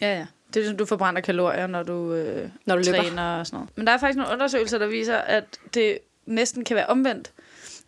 Ja, 0.00 0.18
ja. 0.18 0.26
Det 0.48 0.56
er 0.56 0.60
ligesom, 0.60 0.76
du 0.76 0.84
forbrænder 0.84 1.20
kalorier, 1.20 1.66
når 1.66 1.82
du, 1.82 2.12
øh, 2.12 2.48
Når 2.66 2.76
du 2.76 2.82
løber. 2.86 3.02
træner 3.02 3.38
og 3.38 3.46
sådan 3.46 3.56
noget. 3.56 3.70
Men 3.76 3.86
der 3.86 3.92
er 3.92 3.98
faktisk 3.98 4.16
nogle 4.16 4.32
undersøgelser, 4.32 4.78
der 4.78 4.86
viser, 4.86 5.16
at 5.16 5.44
det 5.74 5.98
næsten 6.26 6.64
kan 6.64 6.76
være 6.76 6.86
omvendt. 6.86 7.32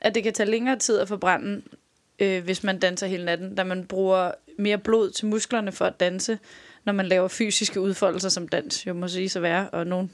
At 0.01 0.15
det 0.15 0.23
kan 0.23 0.33
tage 0.33 0.51
længere 0.51 0.77
tid 0.77 0.99
at 0.99 1.09
forbrænde, 1.09 1.63
øh, 2.19 2.45
hvis 2.45 2.63
man 2.63 2.79
danser 2.79 3.07
hele 3.07 3.25
natten, 3.25 3.55
da 3.55 3.65
man 3.65 3.85
bruger 3.85 4.33
mere 4.59 4.79
blod 4.79 5.11
til 5.11 5.27
musklerne 5.27 5.73
for 5.73 5.85
at 5.85 6.01
danse, 6.01 6.39
når 6.85 6.93
man 6.93 7.07
laver 7.07 7.29
fysiske 7.29 7.81
udfoldelser 7.81 8.29
som 8.29 8.49
dans, 8.49 8.87
jo 8.87 8.95
må 8.95 9.09
sige 9.09 9.29
så 9.29 9.41
være, 9.41 9.71
og 9.71 9.87
nogen 9.87 10.11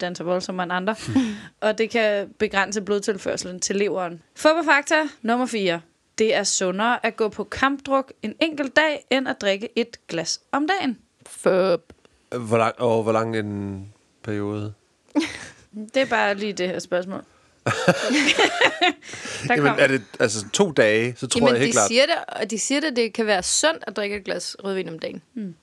danser 0.00 0.24
voldsommere 0.24 0.64
end 0.64 0.72
andre. 0.72 0.96
og 1.60 1.78
det 1.78 1.90
kan 1.90 2.28
begrænse 2.38 2.82
blodtilførselen 2.82 3.60
til 3.60 3.76
leveren. 3.76 4.22
Fodboldfakta 4.34 5.08
nummer 5.22 5.46
4. 5.46 5.80
Det 6.18 6.34
er 6.34 6.44
sundere 6.44 7.06
at 7.06 7.16
gå 7.16 7.28
på 7.28 7.44
kampdruk 7.44 8.12
en 8.22 8.34
enkelt 8.40 8.76
dag, 8.76 9.06
end 9.10 9.28
at 9.28 9.36
drikke 9.40 9.68
et 9.76 10.06
glas 10.08 10.40
om 10.52 10.66
dagen. 10.66 10.98
Fup. 11.26 11.92
Hvor 12.38 12.58
lang, 12.58 12.80
og 12.80 13.02
hvor 13.02 13.12
lang 13.12 13.36
en 13.36 13.92
periode? 14.22 14.74
Det 15.94 15.96
er 15.96 16.06
bare 16.06 16.34
lige 16.34 16.52
det 16.52 16.68
her 16.68 16.78
spørgsmål. 16.78 17.24
der 19.48 19.54
Jamen, 19.56 19.72
er 19.78 19.86
det 19.86 20.02
altså 20.20 20.48
to 20.52 20.70
dage, 20.72 21.14
så 21.16 21.26
tror 21.26 21.38
Jamen, 21.40 21.54
jeg 21.54 21.60
helt 21.60 21.68
de 21.68 21.72
klart... 21.72 21.88
siger 21.88 22.06
det, 22.06 22.14
og 22.40 22.50
de 22.50 22.58
siger 22.58 22.80
det, 22.80 22.86
at 22.88 22.96
det 22.96 23.12
kan 23.12 23.26
være 23.26 23.42
sundt 23.42 23.84
at 23.86 23.96
drikke 23.96 24.16
et 24.16 24.24
glas 24.24 24.56
rødvin 24.64 24.88
om 24.88 24.98
dagen. 24.98 25.22
Mm. 25.34 25.54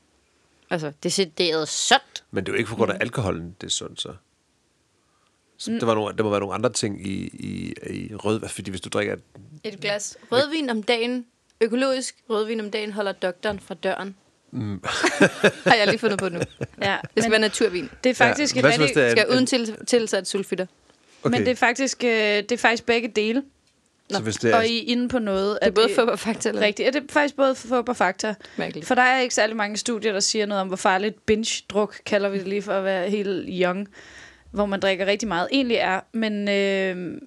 Altså, 0.69 0.91
decideret 1.03 1.67
sundt. 1.69 2.23
Men 2.31 2.43
det 2.45 2.51
er 2.51 2.53
jo 2.53 2.57
ikke 2.57 2.69
på 2.69 2.75
grund 2.75 2.91
af 2.91 2.97
alkoholen, 3.01 3.55
det 3.61 3.67
er 3.67 3.71
sundt, 3.71 4.01
så. 4.01 4.09
så 5.57 5.71
der, 5.71 5.85
var 5.85 5.95
nogle, 5.95 6.17
der 6.17 6.23
må 6.23 6.29
være 6.29 6.39
nogle 6.39 6.55
andre 6.55 6.69
ting 6.69 7.07
i, 7.07 7.13
i, 7.33 7.73
i 7.89 8.15
rød, 8.15 8.49
fordi 8.49 8.69
hvis 8.69 8.81
du 8.81 8.89
drikker... 8.89 9.15
Et 9.63 9.79
glas 9.79 10.17
rødvin 10.31 10.69
om 10.69 10.83
dagen, 10.83 11.25
økologisk 11.61 12.15
rødvin 12.29 12.59
om 12.59 12.71
dagen, 12.71 12.91
holder 12.91 13.11
doktoren 13.11 13.59
fra 13.59 13.73
døren. 13.75 14.15
Mm, 14.53 14.83
Har 15.65 15.75
jeg 15.75 15.87
lige 15.87 15.99
fundet 15.99 16.19
på 16.19 16.29
nu. 16.29 16.39
Det 16.39 16.47
Ja, 16.81 16.97
skal 17.03 17.23
men 17.23 17.31
være 17.31 17.39
naturvin. 17.41 17.89
det 18.03 18.09
er 18.09 18.13
faktisk 18.13 18.55
Ja, 18.55 18.59
et 18.59 18.65
rigtig, 18.65 18.95
det 18.95 19.11
Skal 19.11 19.25
en- 19.27 19.33
uden 19.33 19.45
til, 19.45 19.77
tilsat 19.87 20.27
sulfitter. 20.27 20.65
Okay, 21.23 21.37
men 21.37 21.45
det 21.45 21.51
er 21.51 21.55
faktisk, 21.55 22.03
øh, 22.03 22.09
det 22.09 22.51
er 22.51 22.57
faktisk 22.57 22.85
begge 22.85 23.07
dele. 23.07 23.43
så 24.11 24.21
hvis 24.21 24.35
det 24.35 24.51
er... 24.51 24.57
Og 24.57 24.67
I 24.67 24.77
er 24.77 24.83
inde 24.91 25.09
på 25.09 25.19
noget. 25.19 25.57
Det 25.61 25.67
er 25.67 25.71
både 25.71 25.89
fup 25.95 26.07
og 26.07 26.19
fakta, 26.19 26.49
eller 26.49 26.61
Rigtigt. 26.61 26.85
Ja, 26.85 26.91
det 26.91 27.03
er 27.03 27.13
faktisk 27.13 27.35
både 27.35 27.55
fup 27.55 27.89
og 27.89 27.97
fakta. 27.97 28.35
mærkeligt. 28.57 28.87
For 28.87 28.95
der 28.95 29.01
er 29.01 29.19
ikke 29.19 29.35
særlig 29.35 29.55
mange 29.55 29.77
studier, 29.77 30.13
der 30.13 30.19
siger 30.19 30.45
noget 30.45 30.61
om, 30.61 30.67
hvor 30.67 30.77
farligt 30.77 31.25
binge-druk, 31.25 31.95
kalder 32.05 32.29
vi 32.29 32.37
det 32.37 32.47
lige 32.47 32.61
for 32.61 32.73
at 32.73 32.83
være 32.83 33.09
helt 33.09 33.49
young, 33.49 33.87
hvor 34.51 34.65
man 34.65 34.79
drikker 34.79 35.05
rigtig 35.05 35.27
meget, 35.27 35.47
egentlig 35.51 35.77
er. 35.77 35.99
Men 36.13 36.49
øh, 36.49 37.21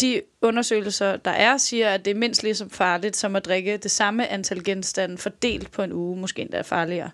de 0.00 0.22
undersøgelser, 0.42 1.16
der 1.16 1.30
er, 1.30 1.56
siger, 1.56 1.88
at 1.90 2.04
det 2.04 2.10
er 2.10 2.14
mindst 2.14 2.42
lige 2.42 2.54
så 2.54 2.68
farligt 2.68 3.16
som 3.16 3.36
at 3.36 3.44
drikke 3.44 3.76
det 3.76 3.90
samme 3.90 4.28
antal 4.28 4.64
genstande 4.64 5.18
fordelt 5.18 5.70
på 5.70 5.82
en 5.82 5.92
uge, 5.92 6.16
måske 6.16 6.42
endda 6.42 6.60
farligere. 6.60 7.10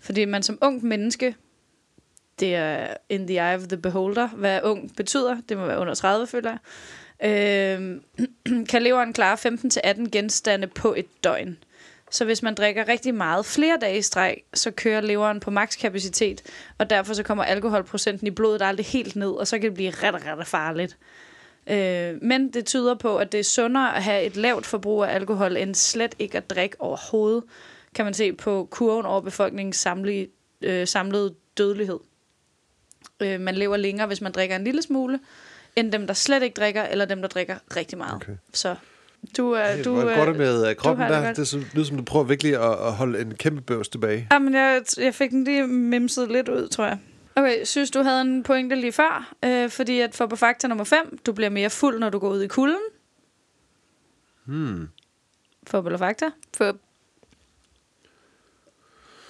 Fordi 0.00 0.24
man 0.24 0.42
som 0.42 0.58
ung 0.60 0.84
menneske, 0.84 1.34
det 2.42 2.54
er 2.54 2.94
in 3.08 3.26
the 3.26 3.36
eye 3.36 3.54
of 3.54 3.62
the 3.68 3.76
beholder, 3.76 4.28
hvad 4.28 4.60
ung 4.62 4.96
betyder, 4.96 5.36
det 5.48 5.56
må 5.56 5.66
være 5.66 5.78
under 5.78 5.94
30, 5.94 6.26
føler 6.26 6.50
jeg, 6.50 6.58
øh, 7.24 8.00
kan 8.70 8.82
leveren 8.82 9.12
klare 9.12 9.36
15-18 10.04 10.10
genstande 10.10 10.66
på 10.66 10.94
et 10.94 11.24
døgn. 11.24 11.58
Så 12.10 12.24
hvis 12.24 12.42
man 12.42 12.54
drikker 12.54 12.88
rigtig 12.88 13.14
meget 13.14 13.46
flere 13.46 13.78
dage 13.80 13.98
i 13.98 14.02
streg, 14.02 14.36
så 14.54 14.70
kører 14.70 15.00
leveren 15.00 15.40
på 15.40 15.50
makskapacitet, 15.50 16.42
og 16.78 16.90
derfor 16.90 17.14
så 17.14 17.22
kommer 17.22 17.44
alkoholprocenten 17.44 18.26
i 18.26 18.30
blodet 18.30 18.62
aldrig 18.62 18.86
helt 18.86 19.16
ned, 19.16 19.30
og 19.30 19.46
så 19.46 19.58
kan 19.58 19.64
det 19.68 19.74
blive 19.74 19.90
ret, 19.90 20.26
ret 20.26 20.46
farligt. 20.46 20.98
Øh, 21.66 22.22
men 22.22 22.52
det 22.52 22.66
tyder 22.66 22.94
på, 22.94 23.16
at 23.16 23.32
det 23.32 23.40
er 23.40 23.44
sundere 23.44 23.96
at 23.96 24.02
have 24.02 24.24
et 24.24 24.36
lavt 24.36 24.66
forbrug 24.66 25.04
af 25.04 25.14
alkohol, 25.14 25.56
end 25.56 25.74
slet 25.74 26.14
ikke 26.18 26.36
at 26.36 26.50
drikke 26.50 26.76
overhovedet, 26.80 27.44
kan 27.94 28.04
man 28.04 28.14
se 28.14 28.32
på 28.32 28.68
kurven 28.70 29.06
over 29.06 29.20
befolkningens 29.20 29.76
samlede, 29.76 30.26
øh, 30.62 30.86
samlede 30.86 31.34
dødelighed. 31.58 31.98
Øh, 33.24 33.40
man 33.40 33.54
lever 33.54 33.76
længere, 33.76 34.06
hvis 34.06 34.20
man 34.20 34.32
drikker 34.32 34.56
en 34.56 34.64
lille 34.64 34.82
smule, 34.82 35.20
end 35.76 35.92
dem, 35.92 36.06
der 36.06 36.14
slet 36.14 36.42
ikke 36.42 36.54
drikker, 36.54 36.82
eller 36.82 37.04
dem, 37.04 37.20
der 37.22 37.28
drikker 37.28 37.56
rigtig 37.76 37.98
meget. 37.98 38.14
Okay. 38.14 38.32
Så 38.52 38.74
du, 39.36 39.56
øh, 39.56 39.84
Du, 39.84 40.00
det 40.00 40.28
øh, 40.28 40.36
med 40.36 40.70
uh, 40.70 40.76
kroppen 40.76 41.06
det 41.06 41.14
der? 41.14 41.24
godt. 41.24 41.36
Det, 41.36 41.48
så- 41.48 41.64
lyder 41.74 41.86
som, 41.86 41.96
du 41.96 42.02
prøver 42.02 42.24
virkelig 42.24 42.54
at, 42.54 42.86
at 42.86 42.92
holde 42.92 43.20
en 43.20 43.34
kæmpe 43.34 43.60
bøvs 43.60 43.88
tilbage. 43.88 44.28
Jamen, 44.32 44.54
jeg, 44.54 44.82
jeg 44.98 45.14
fik 45.14 45.30
den 45.30 45.44
lige 45.44 45.66
mimset 45.66 46.28
lidt 46.30 46.48
ud, 46.48 46.68
tror 46.68 46.84
jeg. 46.86 46.98
Okay, 47.36 47.64
synes 47.64 47.90
du 47.90 48.02
havde 48.02 48.20
en 48.20 48.42
pointe 48.42 48.76
lige 48.76 48.92
før, 48.92 49.34
øh, 49.44 49.70
fordi 49.70 50.00
at 50.00 50.14
for 50.14 50.26
på 50.26 50.36
fakta 50.36 50.68
nummer 50.68 50.84
5, 50.84 51.18
du 51.26 51.32
bliver 51.32 51.50
mere 51.50 51.70
fuld, 51.70 51.98
når 51.98 52.10
du 52.10 52.18
går 52.18 52.28
ud 52.30 52.42
i 52.42 52.48
kulden. 52.48 52.78
Hmm. 54.44 54.88
For 55.66 55.82
eller 55.82 55.98
fakta? 55.98 56.26
Fup. 56.56 56.76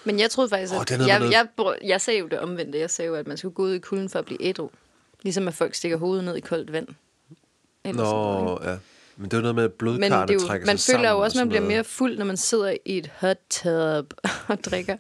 Men 0.05 0.20
jeg 0.20 0.30
troede 0.30 0.48
faktisk, 0.48 0.72
at 0.72 0.90
noget 0.90 1.09
jeg, 1.09 1.20
jeg, 1.32 1.46
jeg, 1.59 1.74
jeg 1.84 2.00
sagde 2.00 2.20
jo 2.20 2.26
det 2.26 2.38
omvendte. 2.38 2.78
Jeg 2.78 2.90
sagde 2.90 3.09
jo, 3.09 3.14
at 3.14 3.26
man 3.26 3.36
skulle 3.36 3.55
gå 3.55 3.62
ud 3.62 3.72
i 3.72 3.78
kulden 3.78 4.09
for 4.09 4.18
at 4.18 4.24
blive 4.24 4.42
ædru. 4.42 4.68
Ligesom 5.22 5.48
at 5.48 5.55
folk 5.55 5.74
stikker 5.74 5.96
hovedet 5.96 6.24
ned 6.24 6.36
i 6.36 6.40
koldt 6.40 6.72
vand. 6.72 6.88
Eller 7.84 8.05
sådan 8.05 8.14
noget, 8.14 8.62
Nå, 8.62 8.70
ja. 8.70 8.76
Men 9.16 9.24
det 9.24 9.32
er 9.32 9.38
jo 9.38 9.42
noget 9.42 9.55
med, 9.55 9.64
at 9.64 9.70
Men 9.70 9.76
blodkarrene 9.78 10.26
det 10.26 10.30
er 10.30 10.34
jo, 10.34 10.46
trækker 10.46 10.66
man 10.66 10.78
sig 10.78 10.92
føler 10.92 10.98
sammen 10.98 11.11
jo 11.11 11.16
og 11.16 11.22
også, 11.24 11.38
at 11.38 11.40
man 11.40 11.48
bliver 11.48 11.61
noget. 11.61 11.74
mere 11.74 11.84
fuld, 11.84 12.18
når 12.18 12.24
man 12.24 12.36
sidder 12.36 12.70
i 12.84 12.98
et 12.98 13.11
hot 13.16 13.36
tub 13.50 14.14
og 14.48 14.64
drikker. 14.64 14.96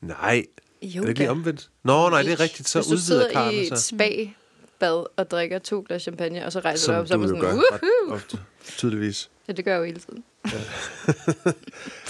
Nej, 0.00 0.44
Jo, 0.82 1.00
er 1.00 1.02
det 1.02 1.08
ikke 1.08 1.20
lige 1.20 1.30
omvendt? 1.30 1.70
Nå, 1.84 2.10
nej, 2.10 2.22
det 2.22 2.32
er 2.32 2.40
rigtigt. 2.40 2.68
Så 2.68 2.78
Hvis 2.78 2.86
du 2.86 2.92
udvider 2.92 3.04
sidder 3.04 3.32
karrene 3.32 3.54
i 3.54 3.66
et 3.72 3.78
spa-bad 3.78 5.04
og 5.16 5.30
drikker 5.30 5.58
to 5.58 5.84
glas 5.88 6.02
champagne, 6.02 6.46
og 6.46 6.52
så 6.52 6.60
rejser 6.60 6.92
du 6.92 6.98
op, 7.00 7.08
så 7.08 7.14
er 7.14 7.16
du 7.16 7.20
man 7.20 7.28
sådan, 7.28 7.40
gør 7.40 8.14
ofte, 8.14 8.38
tydeligvis. 8.76 9.30
Ja, 9.48 9.52
det 9.52 9.64
gør 9.64 9.72
jeg 9.72 9.78
jo 9.78 9.84
hele 9.84 10.00
tiden. 10.00 10.24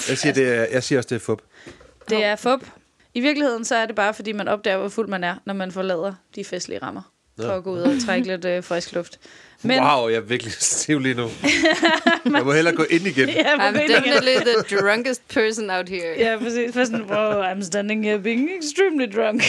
Jeg 0.09 0.18
siger, 0.18 0.32
det 0.32 0.49
er, 0.49 0.66
jeg 0.72 0.82
siger 0.82 0.99
også, 0.99 1.09
det 1.09 1.16
er 1.16 1.20
fup. 1.20 1.43
Det 2.11 2.24
er 2.24 2.36
fup. 2.36 2.64
I 3.14 3.20
virkeligheden 3.20 3.64
så 3.64 3.74
er 3.76 3.86
det 3.86 3.94
bare, 3.94 4.14
fordi 4.14 4.32
man 4.32 4.48
opdager, 4.48 4.78
hvor 4.78 4.88
fuld 4.88 5.09
man 5.09 5.24
er, 5.24 5.34
når 5.44 5.54
man 5.54 5.72
forlader 5.72 6.14
de 6.34 6.44
festlige 6.44 6.78
rammer. 6.82 7.02
For 7.40 7.46
Ja. 7.48 7.56
at 7.56 7.64
gå 7.64 7.72
ud 7.72 7.78
og 7.80 7.92
trække 8.06 8.26
lidt 8.28 8.44
øh, 8.44 8.62
frisk 8.64 8.92
luft. 8.94 9.18
Men... 9.62 9.80
Wow, 9.80 10.09
jeg 10.09 10.16
er 10.16 10.20
virkelig 10.20 10.52
stiv 10.52 10.98
lige 10.98 11.14
nu. 11.14 11.22
jeg 12.36 12.44
må 12.44 12.52
hellere 12.52 12.74
gå 12.76 12.84
ind 12.90 13.06
igen. 13.06 13.28
På 13.28 13.32
I'm 13.62 13.72
definitely 13.94 14.34
the 14.36 14.76
drunkest 14.80 15.28
person 15.28 15.70
out 15.70 15.88
here. 15.88 16.14
Ja, 16.18 16.36
præcis. 16.42 16.72
For 16.74 16.84
sådan, 16.84 17.02
wow, 17.02 17.42
I'm 17.42 17.62
standing 17.64 18.04
here 18.04 18.18
being 18.18 18.50
extremely 18.59 19.06
drunk. 19.16 19.42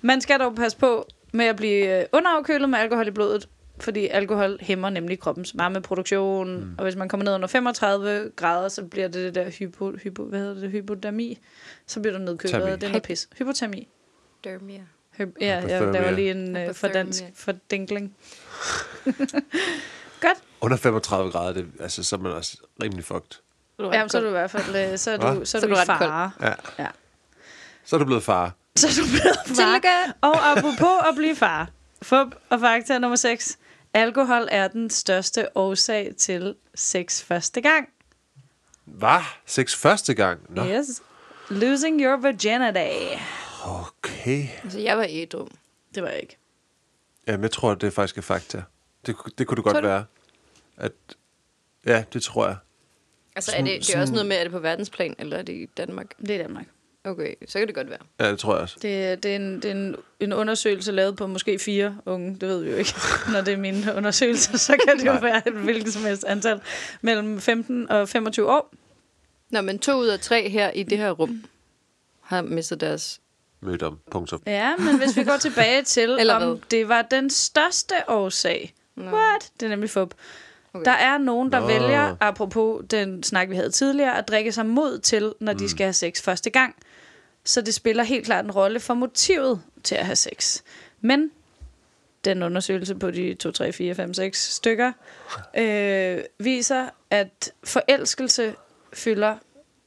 Man 0.00 0.20
skal 0.20 0.38
dog 0.40 0.54
passe 0.54 0.78
på 0.78 1.06
med 1.32 1.44
at 1.46 1.56
blive 1.56 1.98
øh, 2.00 2.04
underafkølet 2.12 2.68
med 2.68 2.78
alkohol 2.78 3.08
i 3.08 3.10
blodet, 3.10 3.48
fordi 3.80 4.06
alkohol 4.08 4.58
hæmmer 4.60 4.90
nemlig 4.90 5.20
kroppens 5.20 5.52
varmeproduktion. 5.54 6.60
Mm. 6.60 6.74
Og 6.78 6.82
hvis 6.84 6.96
man 6.96 7.08
kommer 7.08 7.24
ned 7.24 7.34
under 7.34 7.48
35 7.48 8.30
grader, 8.36 8.68
så 8.68 8.82
bliver 8.84 9.08
det 9.08 9.14
det 9.24 9.34
der 9.34 9.50
hypo, 9.50 9.92
hypo, 9.96 10.24
hvad 10.24 10.38
hedder 10.40 10.60
det, 10.60 10.70
hypodermi. 10.70 11.38
Så 11.86 12.00
bliver 12.00 12.18
du 12.18 12.24
nedkølet, 12.24 12.52
Termi. 12.52 12.70
og 12.72 12.80
det 12.80 12.86
er 12.86 12.90
noget 12.90 13.02
pis. 13.02 13.28
Hypotermi. 13.38 13.88
Dermia. 14.44 14.80
Hy- 15.20 15.36
ja, 15.40 15.62
jeg 15.68 15.92
laver 15.92 16.10
lige 16.10 16.30
en 16.30 16.56
øh, 16.56 16.74
for 16.74 16.88
dansk 16.88 17.24
fordinkling. 17.34 18.14
Godt. 20.20 20.38
Under 20.60 20.76
35 20.76 21.32
grader, 21.32 21.52
det, 21.52 21.66
altså, 21.80 22.02
så 22.04 22.16
er 22.16 22.20
man 22.20 22.32
også 22.32 22.56
rimelig 22.82 23.04
fucked. 23.04 23.40
Jamen, 23.78 24.08
så 24.08 24.18
er 24.18 24.22
du 24.22 24.28
i 24.28 24.30
hvert 24.30 24.50
fald 24.50 24.92
øh, 24.92 24.98
så 24.98 25.10
er 25.10 25.16
du, 25.16 25.44
så 25.44 25.58
er 25.58 25.60
Så 25.60 25.66
du, 25.66 25.72
er 25.74 25.80
du 25.80 25.86
fare. 25.86 26.30
Ja. 26.40 26.52
Ja. 26.78 26.86
Så 27.84 27.96
er 27.96 28.00
du 28.00 28.04
blevet 28.04 28.22
far. 28.22 28.54
Så 28.76 28.86
er 28.86 28.90
du 29.04 29.10
blevet 29.10 29.36
far. 29.46 29.54
Tillykke! 29.54 30.14
Og 30.20 30.50
apropos 30.50 31.08
at 31.08 31.14
blive 31.16 31.36
far. 31.36 31.68
Fup 32.02 32.34
og 32.50 32.60
fakta 32.60 32.98
nummer 32.98 33.16
6. 33.16 33.58
Alkohol 33.94 34.48
er 34.50 34.68
den 34.68 34.90
største 34.90 35.56
årsag 35.56 36.14
til 36.16 36.54
sex 36.74 37.22
første 37.22 37.60
gang. 37.60 37.88
Hvad? 38.84 39.20
Sex 39.46 39.76
første 39.76 40.14
gang? 40.14 40.40
Nå, 40.48 40.64
Yes. 40.66 41.02
Losing 41.50 42.00
your 42.02 42.16
virginity. 42.16 43.22
okay. 43.64 44.46
Altså, 44.64 44.78
jeg 44.80 44.98
var 44.98 45.06
ædru. 45.08 45.48
Det 45.94 46.02
var 46.02 46.08
jeg 46.08 46.20
ikke. 46.20 46.36
Jamen, 47.26 47.42
jeg 47.42 47.50
tror, 47.50 47.74
det 47.74 47.86
er 47.86 47.90
faktisk 47.90 48.18
er 48.18 48.22
fakta. 48.22 48.62
Det, 49.06 49.16
det 49.38 49.46
kunne 49.46 49.56
det 49.56 49.64
godt 49.64 49.74
Tror 49.74 49.80
du? 49.80 49.86
være. 49.86 50.04
At, 50.76 50.92
ja, 51.86 52.04
det 52.12 52.22
tror 52.22 52.46
jeg. 52.46 52.56
Altså, 53.36 53.52
er 53.56 53.62
det, 53.62 53.86
det 53.86 53.94
er 53.94 54.00
også 54.00 54.12
noget 54.12 54.26
med, 54.28 54.36
er 54.36 54.42
det 54.42 54.52
på 54.52 54.58
verdensplan, 54.58 55.14
eller 55.18 55.36
er 55.36 55.42
det 55.42 55.52
i 55.52 55.66
Danmark? 55.76 56.06
Det 56.18 56.30
er 56.30 56.42
Danmark. 56.42 56.66
Okay, 57.04 57.34
så 57.46 57.58
kan 57.58 57.66
det 57.66 57.74
godt 57.74 57.90
være. 57.90 57.98
Ja, 58.20 58.30
det 58.30 58.38
tror 58.38 58.54
jeg 58.54 58.62
også. 58.62 58.76
Det, 58.82 59.22
det, 59.22 59.30
er, 59.32 59.36
en, 59.36 59.54
det 59.54 59.64
er 59.64 59.72
en, 59.74 59.96
en 60.20 60.32
undersøgelse 60.32 60.92
lavet 60.92 61.16
på 61.16 61.26
måske 61.26 61.58
fire 61.58 61.98
unge. 62.06 62.36
Det 62.40 62.48
ved 62.48 62.62
vi 62.62 62.70
jo 62.70 62.76
ikke. 62.76 62.94
Når 63.32 63.40
det 63.40 63.54
er 63.54 63.56
mine 63.58 63.94
undersøgelser, 63.96 64.58
så 64.58 64.76
kan 64.86 64.98
det 64.98 65.06
jo 65.06 65.12
være 65.22 65.48
et 65.48 65.54
hvilket 65.54 65.92
som 65.92 66.02
helst 66.04 66.24
antal. 66.24 66.60
Mellem 67.00 67.40
15 67.40 67.90
og 67.90 68.08
25 68.08 68.50
år. 68.50 68.74
Nå, 69.50 69.60
men 69.60 69.78
to 69.78 69.92
ud 69.92 70.06
af 70.06 70.20
tre 70.20 70.48
her 70.48 70.70
i 70.70 70.82
det 70.82 70.98
her 70.98 71.10
rum 71.10 71.44
har 72.20 72.42
mistet 72.42 72.80
deres... 72.80 73.20
Mødt 73.60 73.82
om. 73.82 73.98
Punktum. 74.10 74.42
Ja, 74.46 74.76
men 74.76 74.98
hvis 74.98 75.16
vi 75.16 75.24
går 75.24 75.36
tilbage 75.46 75.82
til, 75.82 76.10
Eller 76.20 76.34
om 76.34 76.42
hvad? 76.42 76.60
det 76.70 76.88
var 76.88 77.02
den 77.02 77.30
største 77.30 77.94
årsag. 78.08 78.74
Nå. 78.96 79.04
What? 79.04 79.50
Det 79.60 79.66
er 79.66 79.70
nemlig 79.70 79.90
fup. 79.90 80.14
Okay. 80.74 80.84
Der 80.84 80.90
er 80.90 81.18
nogen, 81.18 81.52
der 81.52 81.60
Nå. 81.60 81.66
vælger, 81.66 82.16
apropos 82.20 82.84
den 82.90 83.22
snak, 83.22 83.50
vi 83.50 83.54
havde 83.56 83.70
tidligere, 83.70 84.18
at 84.18 84.28
drikke 84.28 84.52
sig 84.52 84.66
mod 84.66 84.98
til, 84.98 85.32
når 85.40 85.52
de 85.52 85.68
skal 85.68 85.84
have 85.84 85.92
sex 85.92 86.22
første 86.22 86.50
gang. 86.50 86.74
Så 87.44 87.60
det 87.60 87.74
spiller 87.74 88.02
helt 88.02 88.24
klart 88.26 88.44
en 88.44 88.50
rolle 88.50 88.80
for 88.80 88.94
motivet 88.94 89.62
til 89.84 89.94
at 89.94 90.06
have 90.06 90.16
sex. 90.16 90.62
Men 91.00 91.30
den 92.24 92.42
undersøgelse 92.42 92.94
på 92.94 93.10
de 93.10 93.34
2, 93.34 93.50
3, 93.52 93.72
4, 93.72 93.94
5, 93.94 94.14
6 94.14 94.54
stykker 94.54 94.92
øh, 95.58 96.18
viser, 96.38 96.88
at 97.10 97.52
forelskelse 97.64 98.54
fylder 98.92 99.36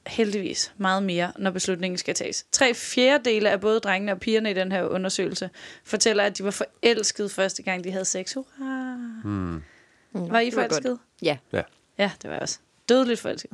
heldigvis 0.08 0.74
meget 0.78 1.04
mere, 1.04 1.32
når 1.38 1.52
beslutningen 1.52 1.98
skal 1.98 2.16
tages. 2.16 2.46
Tre 2.52 2.74
fjerdedele 2.74 3.50
af 3.50 3.62
både 3.62 3.80
drengene 3.80 4.12
og 4.12 4.20
pigerne 4.20 4.52
i 4.52 4.54
den 4.54 4.72
her 4.72 4.84
undersøgelse 4.84 5.50
fortæller, 5.84 6.24
at 6.24 6.38
de 6.38 6.44
var 6.44 6.52
forelskede 6.52 7.30
første 7.30 7.64
gang, 7.64 7.84
de 7.84 7.92
havde 7.92 8.06
sex. 8.06 8.34
Hurra! 8.34 8.96
Hmm. 9.24 9.64
Mm, 10.12 10.32
Var 10.32 10.40
I 10.40 10.52
forelskede? 10.52 11.00
Ja. 11.22 11.38
Ja. 11.52 11.62
Ja, 11.98 12.12
det 12.22 12.30
var 12.30 12.36
jeg 12.36 12.42
også. 12.42 12.60
Dødeligt 12.90 13.20
forelsket. 13.20 13.52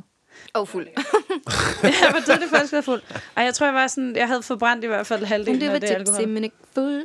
Og 0.52 0.68
fuld. 0.68 0.86
jeg 1.82 2.10
var 2.12 2.22
dødeligt 2.26 2.50
forelsket 2.50 2.78
og 2.78 2.84
fuld. 2.84 3.02
Og 3.36 3.44
jeg 3.44 3.54
tror, 3.54 3.66
jeg 3.66 3.74
var 3.74 3.86
sådan, 3.86 4.16
jeg 4.16 4.26
havde 4.28 4.42
forbrændt 4.42 4.84
i 4.84 4.86
hvert 4.86 5.06
fald 5.06 5.24
halvdelen 5.24 5.60
det 5.60 5.68
af 5.68 5.80
det 5.80 5.88
tipsy, 5.88 6.10
alkohol. 6.10 6.28
men 6.28 6.44
ikke 6.44 6.56
fuld. 6.74 7.04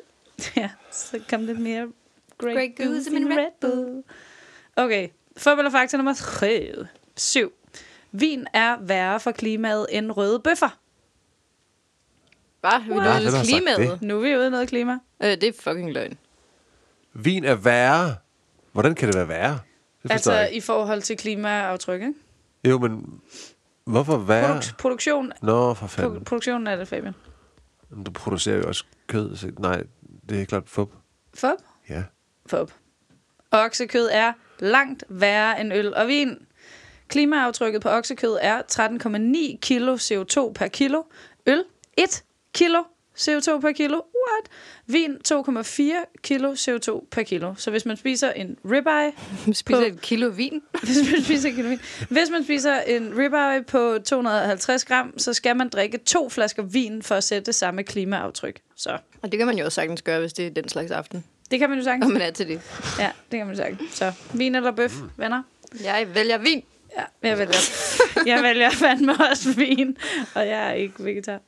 Ja, 0.56 0.70
så 0.92 1.20
kom 1.30 1.46
lidt 1.46 1.60
mere 1.60 1.88
Grey, 2.38 2.54
Grey 2.54 2.86
Goose 2.86 3.10
i 3.10 3.14
min 3.14 3.38
Red 3.38 3.52
Bull. 3.62 4.04
Okay, 4.76 5.08
fodbold 5.38 5.66
og 5.66 5.72
fakta 5.72 5.98
nummer 5.98 6.14
3. 6.14 6.74
7. 7.18 7.52
Vin 8.12 8.48
er 8.54 8.78
værre 8.82 9.20
for 9.20 9.32
klimaet 9.32 9.88
end 9.90 10.12
røde 10.12 10.40
bøffer. 10.40 10.80
Bare, 12.62 12.84
vi 12.84 12.94
lød 12.94 13.32
sagt 13.32 13.48
klimaet. 13.48 13.80
det? 13.80 14.02
Nu 14.02 14.18
er 14.18 14.22
vi 14.22 14.36
ude 14.38 14.48
i 14.48 14.50
noget 14.50 14.70
klima. 14.70 14.98
Øh, 15.24 15.30
det 15.30 15.44
er 15.44 15.52
fucking 15.60 15.94
løgn. 15.94 16.18
Vin 17.14 17.44
er 17.46 17.56
værre. 17.56 18.16
Hvordan 18.72 18.96
kan 18.96 19.08
det 19.08 19.16
være 19.16 19.28
værre? 19.28 19.52
Det 19.52 19.60
jeg 20.04 20.12
Altså 20.12 20.42
ikke. 20.42 20.58
i 20.58 20.62
forhold 20.62 21.02
til 21.02 21.18
klimaaftryk, 21.18 22.02
ikke? 22.02 22.14
Jo, 22.66 22.78
men 22.80 23.22
hvorfor 23.86 24.18
værre? 24.18 24.58
Produk- 24.60 24.78
produktion, 24.78 25.32
Nå, 25.42 25.74
for 25.74 25.86
pro- 25.86 25.90
fanden. 25.90 26.24
produktionen 26.24 26.68
af 26.68 26.78
det, 26.78 26.88
Fabian. 26.88 27.16
Men 27.90 28.04
Du 28.04 28.12
producerer 28.12 28.58
jo 28.58 28.68
også 28.68 28.84
kød, 29.08 29.36
så 29.36 29.52
nej, 29.60 29.84
det 30.30 30.42
er 30.42 30.46
klart 30.46 30.70
fup. 30.70 30.90
Fup. 31.34 31.50
Ja. 31.90 32.04
Fup. 32.46 32.72
Oksekød 33.52 34.10
er 34.12 34.34
langt 34.60 35.04
værre 35.10 35.62
end 35.62 35.74
øl 35.74 35.94
og 35.96 36.08
vin. 36.08 36.38
Klimaaftrykket 37.08 37.82
på 37.82 37.90
oksekød 37.90 38.38
er 38.42 38.62
13,9 38.72 39.58
kilo 39.62 39.96
CO2 39.98 40.54
per 40.54 40.68
kilo. 40.68 41.04
Øl 41.46 41.64
1 41.98 42.24
kilo 42.54 42.84
CO2 43.18 43.60
per 43.60 43.72
kilo. 43.72 44.02
What? 44.32 44.50
Vin 44.88 45.18
2,4 45.28 46.20
kilo 46.24 46.54
CO2 46.54 47.08
per 47.12 47.24
kilo. 47.24 47.54
Så 47.58 47.72
hvis 47.72 47.86
man 47.86 47.98
spiser 47.98 48.32
en 48.32 48.58
ribeye, 48.66 49.12
spiser 49.54 49.80
På- 49.80 49.86
et 49.86 50.02
kilo 50.02 50.28
vin. 50.28 50.62
hvis 50.84 50.98
man 51.12 51.24
spiser, 51.24 51.50
en 51.50 51.56
kilo 51.56 51.70
vin, 51.70 51.80
hvis 52.10 52.30
man 52.30 52.44
spiser 52.44 52.80
en 52.82 53.14
ribeye 53.18 53.64
på 53.64 53.98
250 54.06 54.86
gram, 54.86 55.20
så 55.20 55.34
skal 55.34 55.56
man 55.56 55.70
drikke 55.70 55.98
to 55.98 56.30
flasker 56.30 56.64
vin 56.64 57.04
for 57.04 57.16
at 57.16 57.24
sætte 57.24 57.46
det 57.46 57.56
samme 57.56 57.84
klimaaftryk. 57.84 58.60
Så 58.76 58.98
Og 59.22 59.32
det 59.32 59.38
kan 59.38 59.48
man 59.48 59.58
jo 59.58 59.66
også 59.66 59.76
sagtens 59.76 60.02
gøre, 60.02 60.20
hvis 60.20 60.34
det 60.34 60.46
er 60.48 60.50
den 60.50 60.70
slags 60.70 60.92
aften. 60.92 61.24
det 61.52 61.60
kan 61.60 61.70
man 61.70 61.78
jo 61.80 61.84
sagtens. 61.84 62.06
Om 62.06 62.12
man 62.12 62.22
er 62.22 62.32
til 62.32 62.48
det. 62.48 62.62
Ja, 63.00 63.12
det 63.32 63.38
kan 63.40 63.48
man 63.48 63.56
sagtens. 63.56 63.94
Så 63.94 64.12
vin 64.34 64.56
eller 64.56 64.72
bøf, 64.72 64.94
venner? 65.18 65.44
Jeg 65.84 66.08
vælger 66.16 66.38
vin. 66.38 66.64
Ja, 66.98 67.30
jeg 67.30 67.38
vælger, 67.38 67.56
jeg 68.26 68.44
vælger 68.44 68.70
fandme 68.70 69.14
også 69.30 69.54
vin, 69.54 69.98
og 70.36 70.48
jeg 70.48 70.70
er 70.70 70.74
ikke 70.74 70.94
vegetar. 71.04 71.40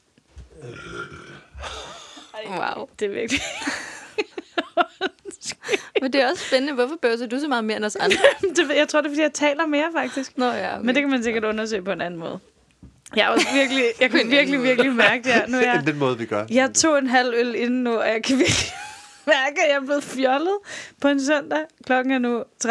Wow. 2.49 2.87
Det 2.99 3.05
er 3.05 3.09
virkelig... 3.09 3.41
Men 6.01 6.13
det 6.13 6.21
er 6.21 6.29
også 6.29 6.43
spændende. 6.47 6.73
Hvorfor 6.73 6.95
bøvser 7.01 7.25
du 7.27 7.39
så 7.39 7.47
meget 7.47 7.63
mere 7.63 7.77
end 7.77 7.85
os 7.85 7.95
andre? 7.95 8.17
det, 8.55 8.75
jeg 8.75 8.87
tror, 8.87 9.01
det 9.01 9.07
er, 9.07 9.11
fordi 9.11 9.21
jeg 9.21 9.33
taler 9.33 9.65
mere, 9.65 9.85
faktisk. 9.95 10.37
Nå 10.37 10.45
ja, 10.45 10.75
okay. 10.75 10.85
Men 10.85 10.95
det 10.95 11.01
kan 11.03 11.09
man 11.09 11.23
sikkert 11.23 11.43
undersøge 11.43 11.81
på 11.81 11.91
en 11.91 12.01
anden 12.01 12.19
måde. 12.19 12.39
Jeg 13.15 13.29
også 13.29 13.47
virkelig, 13.53 13.83
jeg 14.01 14.09
kan 14.09 14.31
virkelig, 14.31 14.63
virkelig 14.63 14.93
mærke 14.93 15.23
det 15.23 15.33
her. 15.33 15.47
Nu 15.47 15.57
er 15.57 15.61
jeg, 15.61 15.83
Den 15.87 15.97
måde, 15.97 16.17
vi 16.17 16.25
gør. 16.25 16.45
jeg 16.49 16.73
tog 16.73 16.97
en 16.97 17.07
halv 17.07 17.33
øl 17.37 17.55
inden 17.55 17.83
nu, 17.83 17.95
og 17.97 18.07
jeg 18.07 18.23
kan 18.23 18.37
virkelig 18.37 18.71
mærke, 19.27 19.61
at 19.63 19.69
jeg 19.69 19.75
er 19.75 19.85
blevet 19.85 20.03
fjollet 20.03 20.57
på 21.01 21.07
en 21.07 21.25
søndag. 21.25 21.59
Klokken 21.85 22.13
er 22.13 22.19
nu 22.19 22.39
13.12. 22.39 22.69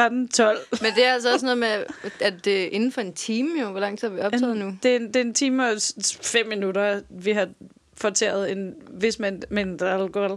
Men 0.83 0.93
det 0.97 1.07
er 1.07 1.13
altså 1.13 1.33
også 1.33 1.47
noget 1.47 1.59
med, 1.59 1.85
at 2.21 2.35
det 2.45 2.63
er 2.65 2.69
inden 2.71 2.93
for 2.93 3.01
en 3.01 3.13
time 3.15 3.61
jo. 3.61 3.69
Hvor 3.71 3.81
lang 3.81 3.99
tid 3.99 4.09
har 4.09 4.15
vi 4.15 4.21
optaget 4.21 4.57
nu? 4.57 4.73
Det 4.83 4.91
er, 4.93 4.97
en- 4.97 5.07
det 5.09 5.17
er 5.17 5.21
en 5.21 5.35
time 5.35 5.67
og 5.67 5.73
fem 6.23 6.47
minutter, 6.49 7.01
vi 7.11 7.31
har 7.33 7.49
fortæret 8.01 8.53
en 8.53 8.75
vis 8.91 9.19
mænd- 9.19 9.43
mindre 9.51 9.93
alkohol. 9.93 10.31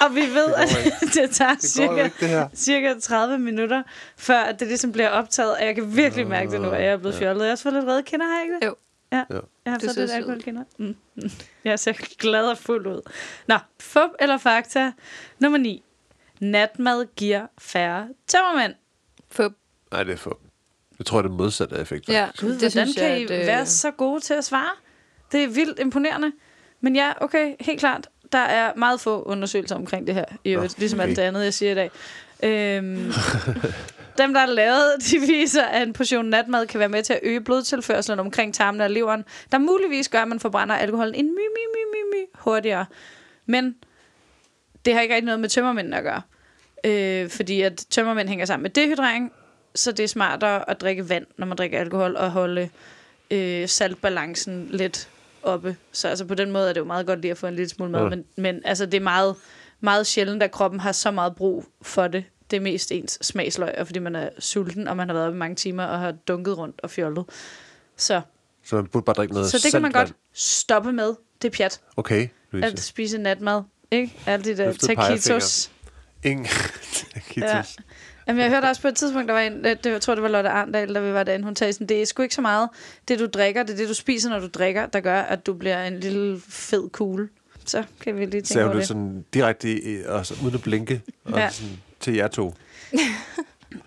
Og 0.00 0.14
vi 0.14 0.20
ved, 0.20 0.54
at 0.54 0.68
det 1.14 1.30
tager 1.30 1.54
Det 1.54 1.62
cirka, 1.62 2.04
ikke, 2.04 2.16
det 2.20 2.48
cirka 2.58 2.94
30 3.00 3.38
minutter, 3.38 3.82
før 4.16 4.38
at 4.40 4.60
det 4.60 4.68
ligesom 4.68 4.92
bliver 4.92 5.08
optaget. 5.08 5.56
Og 5.56 5.64
jeg 5.66 5.74
kan 5.74 5.96
virkelig 5.96 6.26
mærke 6.26 6.50
det 6.50 6.60
nu, 6.60 6.70
at 6.70 6.82
jeg 6.82 6.92
er 6.92 6.96
blevet 6.96 7.14
fjollet. 7.14 7.40
Jeg 7.42 7.48
har 7.48 7.52
også 7.52 7.62
fået 7.62 7.74
lidt 7.74 7.84
røde 7.86 8.02
kinder, 8.02 8.26
har 8.26 8.34
jeg 8.34 8.42
ikke 8.44 8.54
det? 8.54 8.66
Jo. 8.66 8.74
Ja, 9.12 9.24
Jo. 9.30 9.40
jeg 9.64 9.72
har 9.72 9.78
fået 9.80 9.94
ser 9.94 10.00
lidt 10.00 10.10
alkoholkinder. 10.12 10.62
Mm. 10.78 10.96
mm. 11.14 11.30
Jeg 11.64 11.78
ser 11.78 11.92
glad 12.18 12.44
og 12.46 12.58
fuld 12.58 12.86
ud. 12.86 13.10
Nå, 13.46 13.56
fup 13.80 14.10
eller 14.20 14.38
fakta. 14.38 14.92
Nummer 15.38 15.58
9. 15.58 15.82
Natmad 16.40 17.06
giver 17.16 17.46
færre 17.58 18.08
tømmermænd. 18.26 18.74
Fup. 19.30 19.52
Nej, 19.92 20.02
det 20.02 20.12
er 20.12 20.16
fup. 20.16 20.38
Jeg 20.98 21.06
tror, 21.06 21.22
det 21.22 21.28
er 21.28 21.32
modsatte 21.34 21.76
effekt. 21.76 22.08
Ja, 22.08 22.24
faktisk. 22.26 22.42
Gud, 22.42 22.50
det 22.50 22.58
hvordan 22.60 22.70
synes 22.86 22.94
kan 22.96 23.04
jeg, 23.10 23.20
I 23.20 23.24
at, 23.24 23.30
øh, 23.30 23.46
være 23.46 23.66
så 23.66 23.90
gode 23.90 24.20
til 24.20 24.34
at 24.34 24.44
svare? 24.44 24.70
Det 25.32 25.44
er 25.44 25.48
vildt 25.48 25.78
imponerende. 25.78 26.32
Men 26.80 26.96
ja, 26.96 27.12
okay, 27.20 27.54
helt 27.60 27.80
klart. 27.80 28.08
Der 28.32 28.38
er 28.38 28.72
meget 28.76 29.00
få 29.00 29.22
undersøgelser 29.22 29.76
omkring 29.76 30.06
det 30.06 30.14
her, 30.14 30.24
i 30.44 30.50
øvrigt, 30.50 30.78
ligesom 30.78 31.00
okay. 31.00 31.08
alt 31.08 31.16
det 31.16 31.22
andet, 31.22 31.44
jeg 31.44 31.54
siger 31.54 31.72
i 31.72 31.74
dag. 31.74 31.90
Øhm, 32.42 33.12
dem, 34.18 34.34
der 34.34 34.40
er 34.40 34.46
lavet, 34.46 34.92
de 35.10 35.18
viser, 35.20 35.64
at 35.64 35.82
en 35.82 35.92
portion 35.92 36.24
natmad 36.24 36.66
kan 36.66 36.80
være 36.80 36.88
med 36.88 37.02
til 37.02 37.12
at 37.12 37.20
øge 37.22 37.40
blodtilførselen 37.40 38.20
omkring 38.20 38.54
tarmene 38.54 38.84
og 38.84 38.90
leveren, 38.90 39.24
der 39.52 39.58
muligvis 39.58 40.08
gør, 40.08 40.22
at 40.22 40.28
man 40.28 40.40
forbrænder 40.40 40.74
alkoholen 40.74 41.14
en 41.14 41.26
my, 41.26 41.30
my, 41.30 41.64
my, 41.74 41.84
my, 41.92 42.16
my 42.16 42.26
hurtigere. 42.34 42.86
Men 43.46 43.76
det 44.84 44.94
har 44.94 45.00
ikke 45.00 45.14
rigtig 45.14 45.26
noget 45.26 45.40
med 45.40 45.48
tømmermændene 45.48 45.96
at 45.96 46.04
gøre. 46.04 46.22
Øh, 46.84 47.30
fordi 47.30 47.60
at 47.60 47.84
tømmermænd 47.90 48.28
hænger 48.28 48.46
sammen 48.46 48.62
med 48.62 48.70
dehydrering, 48.70 49.32
så 49.74 49.92
det 49.92 50.02
er 50.02 50.08
smartere 50.08 50.70
at 50.70 50.80
drikke 50.80 51.08
vand, 51.08 51.26
når 51.36 51.46
man 51.46 51.56
drikker 51.56 51.80
alkohol, 51.80 52.16
og 52.16 52.30
holde 52.30 52.70
øh, 53.30 53.68
saltbalancen 53.68 54.68
lidt 54.70 55.08
oppe. 55.42 55.76
Så 55.92 56.08
altså 56.08 56.24
på 56.24 56.34
den 56.34 56.50
måde 56.50 56.68
er 56.68 56.72
det 56.72 56.80
jo 56.80 56.84
meget 56.84 57.06
godt 57.06 57.20
lige 57.20 57.30
at 57.30 57.38
få 57.38 57.46
en 57.46 57.54
lille 57.54 57.68
smule 57.68 57.90
mad, 57.90 58.02
Ja. 58.02 58.08
men, 58.08 58.24
men 58.36 58.62
altså 58.64 58.86
det 58.86 58.94
er 58.94 59.00
meget, 59.00 59.36
meget 59.80 60.06
sjældent, 60.06 60.42
at 60.42 60.50
kroppen 60.50 60.80
har 60.80 60.92
så 60.92 61.10
meget 61.10 61.34
brug 61.36 61.64
for 61.82 62.08
det. 62.08 62.24
Det 62.50 62.56
er 62.56 62.60
mest 62.60 62.92
ens 62.92 63.18
smagsløg, 63.22 63.74
og 63.78 63.86
fordi 63.86 63.98
man 63.98 64.16
er 64.16 64.28
sulten, 64.38 64.88
og 64.88 64.96
man 64.96 65.08
har 65.08 65.14
været 65.14 65.26
oppe 65.26 65.36
i 65.36 65.38
mange 65.38 65.56
timer 65.56 65.84
og 65.84 65.98
har 66.00 66.12
dunket 66.12 66.58
rundt 66.58 66.80
og 66.82 66.90
fjollet. 66.90 67.24
Så, 67.96 68.20
Så 68.64 68.76
man 68.76 68.86
burde 68.86 69.04
bare 69.04 69.14
drikke 69.14 69.34
noget 69.34 69.50
så 69.50 69.58
det 69.58 69.72
kan 69.72 69.82
man 69.82 69.92
godt 69.92 70.12
stoppe 70.32 70.92
med. 70.92 71.14
Det 71.42 71.52
er 71.52 71.56
pjat. 71.56 71.80
Okay, 71.96 72.28
Louise. 72.52 72.66
At 72.66 72.80
spise 72.80 73.18
natmad. 73.18 73.62
Ikke? 73.90 74.18
Alt 74.26 74.44
det 74.44 74.58
der 74.58 74.72
taquitos. 74.72 75.70
Ingen 76.24 76.46
Ja. 77.36 77.62
Jamen, 78.30 78.42
jeg 78.42 78.50
hørte 78.50 78.64
også 78.66 78.82
på 78.82 78.88
et 78.88 78.94
tidspunkt, 78.96 79.28
der 79.28 79.34
var 79.34 79.40
en, 79.40 79.64
det, 79.64 79.86
jeg 79.86 80.00
tror, 80.00 80.14
det 80.14 80.22
var 80.22 80.28
Lotte 80.28 80.50
Arndal, 80.50 80.94
der 80.94 81.00
vi 81.00 81.12
var 81.12 81.22
derinde, 81.24 81.44
hun 81.44 81.56
sagde 81.56 81.72
sådan, 81.72 81.86
det 81.86 82.02
er 82.02 82.06
sgu 82.06 82.22
ikke 82.22 82.34
så 82.34 82.40
meget 82.40 82.68
det, 83.08 83.18
du 83.18 83.26
drikker, 83.26 83.62
det 83.62 83.72
er 83.72 83.76
det, 83.76 83.88
du 83.88 83.94
spiser, 83.94 84.30
når 84.30 84.38
du 84.38 84.46
drikker, 84.46 84.86
der 84.86 85.00
gør, 85.00 85.20
at 85.20 85.46
du 85.46 85.54
bliver 85.54 85.84
en 85.84 86.00
lille 86.00 86.40
fed 86.48 86.88
kugle. 86.90 87.28
Så 87.66 87.84
kan 88.00 88.14
vi 88.16 88.20
lige 88.20 88.30
tænke 88.30 88.48
Sagde 88.48 88.66
over 88.66 88.74
det 88.76 88.86
sådan 88.86 89.24
direkte, 89.34 89.78
og 90.08 90.26
så, 90.26 90.34
uden 90.44 90.54
at 90.54 90.62
blinke, 90.62 91.02
og 91.24 91.38
Ja. 91.38 91.50
sådan, 91.50 91.80
til 92.00 92.14
jer 92.14 92.28
to. 92.28 92.54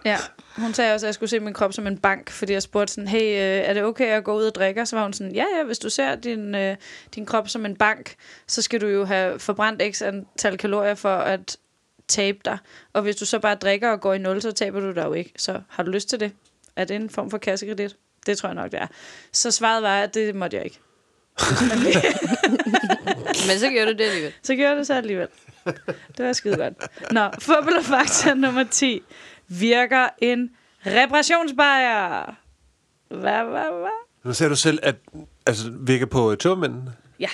Ja, 0.05 0.17
hun 0.57 0.73
sagde 0.73 0.93
også, 0.93 1.05
at 1.05 1.07
jeg 1.07 1.13
skulle 1.13 1.29
se 1.29 1.39
min 1.39 1.53
krop 1.53 1.73
som 1.73 1.87
en 1.87 1.97
bank, 1.97 2.29
fordi 2.29 2.53
jeg 2.53 2.61
spurgte 2.61 2.93
sådan, 2.93 3.07
hey, 3.07 3.21
øh, 3.21 3.69
er 3.69 3.73
det 3.73 3.83
okay 3.83 4.05
at 4.05 4.23
gå 4.23 4.37
ud 4.37 4.43
og 4.43 4.55
drikke? 4.55 4.85
Så 4.85 4.95
var 4.95 5.03
hun 5.03 5.13
sådan, 5.13 5.35
ja, 5.35 5.45
ja, 5.57 5.63
hvis 5.65 5.79
du 5.79 5.89
ser 5.89 6.15
din, 6.15 6.55
øh, 6.55 6.75
din 7.15 7.25
krop 7.25 7.49
som 7.49 7.65
en 7.65 7.75
bank, 7.75 8.15
så 8.47 8.61
skal 8.61 8.81
du 8.81 8.87
jo 8.87 9.05
have 9.05 9.39
forbrændt 9.39 9.95
x 9.95 10.01
antal 10.01 10.57
kalorier 10.57 10.95
for 10.95 11.15
at 11.15 11.57
tabe 12.07 12.37
dig. 12.45 12.57
Og 12.93 13.01
hvis 13.01 13.15
du 13.15 13.25
så 13.25 13.39
bare 13.39 13.55
drikker 13.55 13.89
og 13.89 14.01
går 14.01 14.13
i 14.13 14.17
nul, 14.17 14.41
så 14.41 14.51
taber 14.51 14.79
du 14.79 14.91
dig 14.91 15.03
jo 15.03 15.13
ikke. 15.13 15.33
Så 15.37 15.61
har 15.67 15.83
du 15.83 15.91
lyst 15.91 16.09
til 16.09 16.19
det? 16.19 16.31
Er 16.75 16.85
det 16.85 16.95
en 16.95 17.09
form 17.09 17.29
for 17.29 17.37
kassekredit? 17.37 17.95
Det 18.25 18.37
tror 18.37 18.49
jeg 18.49 18.55
nok, 18.55 18.71
det 18.71 18.81
er. 18.81 18.87
Så 19.31 19.51
svaret 19.51 19.83
var, 19.83 19.99
at 19.99 20.13
det 20.13 20.35
måtte 20.35 20.57
jeg 20.57 20.65
ikke. 20.65 20.79
Men 23.47 23.59
så 23.59 23.69
gjorde 23.69 23.93
du 23.93 23.97
det 23.97 24.03
alligevel. 24.03 24.33
Så 24.43 24.55
gjorde 24.55 24.77
det 24.77 24.87
så 24.87 24.93
alligevel. 24.93 25.27
Det 26.17 26.25
var 26.25 26.33
skide 26.33 26.57
godt. 26.57 26.73
Nå, 27.11 27.29
fumble 27.39 27.77
og 27.77 27.83
fakta 27.83 28.33
nummer 28.33 28.63
10. 28.71 29.01
Virker 29.47 30.07
en 30.17 30.49
reparationsbajer? 30.85 32.35
Hvad, 33.07 33.43
hvad, 33.43 33.79
hvad? 33.79 34.03
Nu 34.23 34.33
ser 34.33 34.49
du 34.49 34.55
selv, 34.55 34.79
at 34.83 34.95
altså, 35.45 35.71
virker 35.79 36.05
på 36.05 36.35
tørmændene. 36.35 36.93
Ja. 37.19 37.29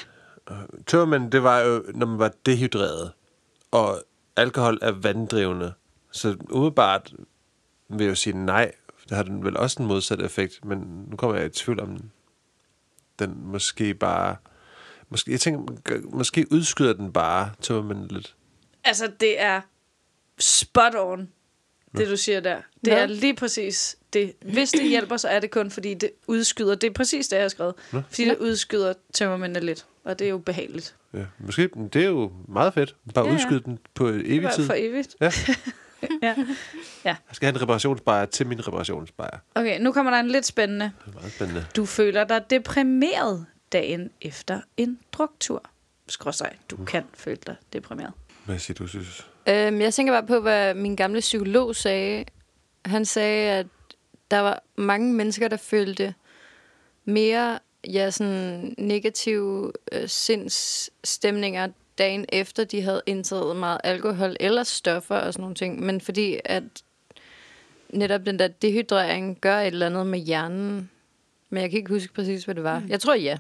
Tørmænd, 0.88 1.32
det 1.32 1.44
var 1.44 1.60
jo, 1.60 1.84
når 1.94 2.06
man 2.06 2.20
var 2.20 2.32
dehydreret, 2.46 3.12
og 3.72 4.04
alkohol 4.40 4.80
er 4.82 4.92
vanddrivende. 4.92 5.74
Så 6.12 6.36
umiddelbart 6.50 7.14
vil 7.90 8.04
jeg 8.04 8.10
jo 8.10 8.16
sige 8.16 8.46
nej. 8.46 8.72
Det 9.10 9.18
har 9.18 9.24
den 9.24 9.44
vel 9.44 9.58
også 9.58 9.82
en 9.84 9.88
modsat 9.88 10.22
effekt, 10.22 10.66
men 10.66 11.06
nu 11.10 11.16
kommer 11.16 11.38
jeg 11.38 11.46
i 11.46 11.50
tvivl 11.50 11.80
om 11.80 11.88
den. 11.88 12.12
Den 13.20 13.42
måske 13.44 13.94
bare... 13.94 14.36
Måske, 15.10 15.32
jeg 15.32 15.40
tænker, 15.40 15.74
måske 16.10 16.46
udskyder 16.52 16.94
den 16.94 17.14
bare 17.14 17.52
tørmænd 17.62 18.10
lidt. 18.10 18.36
Altså, 18.84 19.12
det 19.20 19.42
er 19.42 19.62
spot 20.38 20.94
on, 20.96 21.30
det 21.98 22.08
du 22.08 22.18
siger 22.18 22.40
der. 22.40 22.62
Det 22.86 22.94
Hvad? 22.94 23.04
er 23.04 23.06
lige 23.06 23.36
præcis 23.36 23.98
det. 24.14 24.34
Hvis 24.42 24.72
det 24.72 24.90
hjælper, 24.90 25.18
så 25.18 25.28
er 25.28 25.40
det 25.40 25.52
kun, 25.52 25.72
fordi 25.72 25.94
det 25.94 26.12
udskyder. 26.28 26.76
Det 26.76 26.90
er 26.90 26.94
præcis 26.94 27.28
det, 27.28 27.36
jeg 27.36 27.44
har 27.44 27.50
skrevet. 27.50 27.74
Fordi 27.90 28.26
det 28.26 28.38
udskyder 28.38 28.94
tømmermændene 29.14 29.66
lidt. 29.66 29.86
Og 30.10 30.20
det 30.20 30.26
er 30.26 30.30
jo 30.30 30.38
behageligt. 30.38 30.96
Ja, 31.14 31.26
måske, 31.40 31.70
men 31.76 31.88
det 31.88 32.04
er 32.04 32.08
jo 32.08 32.32
meget 32.48 32.74
fedt. 32.74 32.96
Bare 33.14 33.26
Ja, 33.26 33.30
ja, 33.32 33.38
ja. 33.38 33.44
udskyde 33.44 33.60
den 33.60 33.80
på 33.94 34.08
evig 34.08 34.42
Det 34.44 34.52
tid. 34.52 34.64
var 34.64 34.68
for 34.68 34.76
evigt. 34.78 35.16
Ja. 35.22 35.32
Ja. 36.22 36.36
Jeg 37.06 37.16
skal 37.32 37.46
have 37.48 37.56
en 37.56 37.62
reparationsbajer 37.62 38.26
til 38.26 38.48
min 38.48 38.68
reparationsbajer. 38.68 39.38
Okay, 39.56 39.80
nu 39.82 39.92
kommer 39.92 40.12
der 40.12 40.20
en 40.20 40.28
lidt 40.28 40.46
spændende. 40.46 40.92
Det 41.06 41.12
er 41.12 41.20
meget 41.20 41.32
spændende. 41.34 41.66
Du 41.76 41.86
føler 41.86 42.24
dig 42.24 42.50
deprimeret 42.50 43.46
dagen 43.72 44.10
efter 44.22 44.62
en 44.78 45.00
druktur. 45.12 45.64
Skråstreg, 46.08 46.52
du 46.72 46.78
kan 46.86 47.04
føle 47.14 47.38
dig 47.48 47.56
deprimeret. 47.74 48.12
Hvad 48.46 48.60
siger 48.60 48.76
du, 48.76 48.88
synes? 48.88 49.28
Øhm, 49.50 49.82
jeg 49.82 49.94
tænker 49.94 50.14
bare 50.14 50.28
på, 50.28 50.40
hvad 50.40 50.74
min 50.74 50.96
gamle 50.96 51.20
psykolog 51.20 51.76
sagde. 51.76 52.26
Han 52.86 53.06
sagde, 53.06 53.52
at 53.52 53.68
der 54.32 54.40
var 54.40 54.64
mange 54.76 55.14
mennesker, 55.14 55.48
der 55.48 55.58
følte 55.58 56.14
mere 57.06 57.60
ja, 57.88 58.12
sådan 58.12 58.76
negative 58.78 59.72
øh, 59.92 60.08
sindsstemninger 60.08 61.68
dagen 61.98 62.26
efter, 62.30 62.64
de 62.64 62.82
havde 62.82 63.02
indtaget 63.06 63.56
meget 63.56 63.82
alkohol 63.84 64.36
eller 64.40 64.64
stoffer 64.64 65.16
og 65.16 65.34
sådan 65.34 65.42
nogle 65.42 65.56
ting. 65.56 65.82
Men 65.82 66.02
fordi 66.02 66.40
at 66.46 66.64
netop 67.90 68.26
den 68.26 68.40
der 68.40 68.48
dehydrering 68.48 69.38
gør 69.42 69.60
et 69.60 69.68
eller 69.68 69.86
andet 69.86 70.08
med 70.08 70.20
hjernen. 70.20 70.90
Men 71.50 71.62
jeg 71.62 71.70
kan 71.70 71.78
ikke 71.78 71.94
huske 71.94 72.14
præcis, 72.14 72.44
hvad 72.44 72.56
det 72.56 72.64
var. 72.64 72.84
Jeg 72.88 73.00
tror 73.00 73.14
ja. 73.14 73.22
Jeg, 73.24 73.40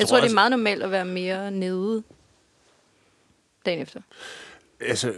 jeg 0.00 0.08
tror, 0.08 0.20
det 0.20 0.30
er 0.30 0.34
meget 0.34 0.50
normalt 0.50 0.82
at 0.82 0.90
være 0.90 1.04
mere 1.04 1.50
nede 1.50 2.02
dagen 3.66 3.82
efter. 3.82 4.00
Altså, 4.80 5.14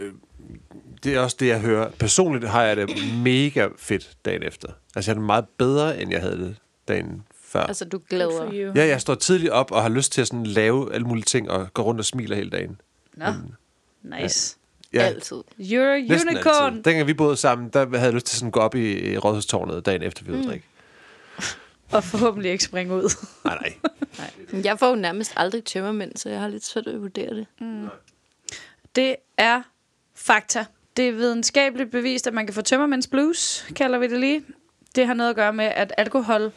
det 1.03 1.15
er 1.15 1.19
også 1.19 1.37
det, 1.39 1.47
jeg 1.47 1.61
hører. 1.61 1.91
Personligt 1.91 2.49
har 2.49 2.63
jeg 2.63 2.77
det 2.77 2.89
mega 3.23 3.67
fedt 3.77 4.17
dagen 4.25 4.43
efter. 4.43 4.67
Altså, 4.95 5.11
jeg 5.11 5.15
har 5.15 5.19
det 5.19 5.25
meget 5.25 5.45
bedre, 5.57 6.01
end 6.01 6.11
jeg 6.11 6.21
havde 6.21 6.37
det 6.37 6.55
dagen 6.87 7.23
før. 7.49 7.61
Altså, 7.61 7.85
du 7.85 7.99
glæder. 8.09 8.71
ja, 8.75 8.87
jeg 8.87 9.01
står 9.01 9.15
tidligt 9.15 9.51
op 9.51 9.71
og 9.71 9.81
har 9.81 9.89
lyst 9.89 10.11
til 10.11 10.21
at 10.21 10.27
sådan 10.27 10.45
lave 10.45 10.93
alle 10.93 11.07
mulige 11.07 11.25
ting 11.25 11.49
og 11.51 11.73
gå 11.73 11.81
rundt 11.81 11.99
og 11.99 12.05
smiler 12.05 12.35
hele 12.35 12.49
dagen. 12.49 12.81
Nå, 13.13 13.25
nice. 14.03 14.55
Ja, 14.93 15.01
Altid. 15.01 15.37
You're 15.59 15.79
a 15.79 16.01
næsten 16.01 16.29
unicorn. 16.29 16.73
altid. 16.73 16.83
Dengang 16.83 17.07
vi 17.07 17.13
boede 17.13 17.37
sammen, 17.37 17.69
der 17.69 17.85
havde 17.89 18.03
jeg 18.03 18.13
lyst 18.13 18.25
til 18.25 18.37
sådan 18.37 18.47
at 18.47 18.53
gå 18.53 18.59
op 18.59 18.75
i, 18.75 19.11
i 19.11 19.17
rådhustårnet 19.17 19.85
dagen 19.85 20.03
efter, 20.03 20.23
vi 20.25 20.31
mm. 20.31 20.43
drikke. 20.43 20.65
Og 21.91 22.03
forhåbentlig 22.03 22.51
ikke 22.51 22.63
springe 22.63 22.95
ud. 22.95 23.15
Nej, 23.45 23.73
nej. 24.17 24.63
Jeg 24.63 24.79
får 24.79 24.89
jo 24.89 24.95
nærmest 24.95 25.33
aldrig 25.35 25.63
tømmermænd, 25.63 26.15
så 26.15 26.29
jeg 26.29 26.39
har 26.39 26.47
lidt 26.47 26.65
svært 26.65 26.85
ved 26.85 26.93
at 26.93 27.01
vurdere 27.01 27.35
det. 27.35 27.47
Det 28.95 29.15
er 29.37 29.61
fakta. 30.15 30.65
Det 30.97 31.07
er 31.07 31.11
videnskabeligt 31.11 31.91
bevist, 31.91 32.27
at 32.27 32.33
man 32.33 32.45
kan 32.45 32.53
få 32.53 32.61
tømmermænds 32.61 33.07
blues, 33.07 33.65
kalder 33.75 33.99
vi 33.99 34.07
det 34.07 34.19
lige. 34.19 34.43
Det 34.95 35.07
har 35.07 35.13
noget 35.13 35.29
at 35.29 35.35
gøre 35.35 35.53
med, 35.53 35.65
at 35.65 35.93
alkohol 35.97 36.51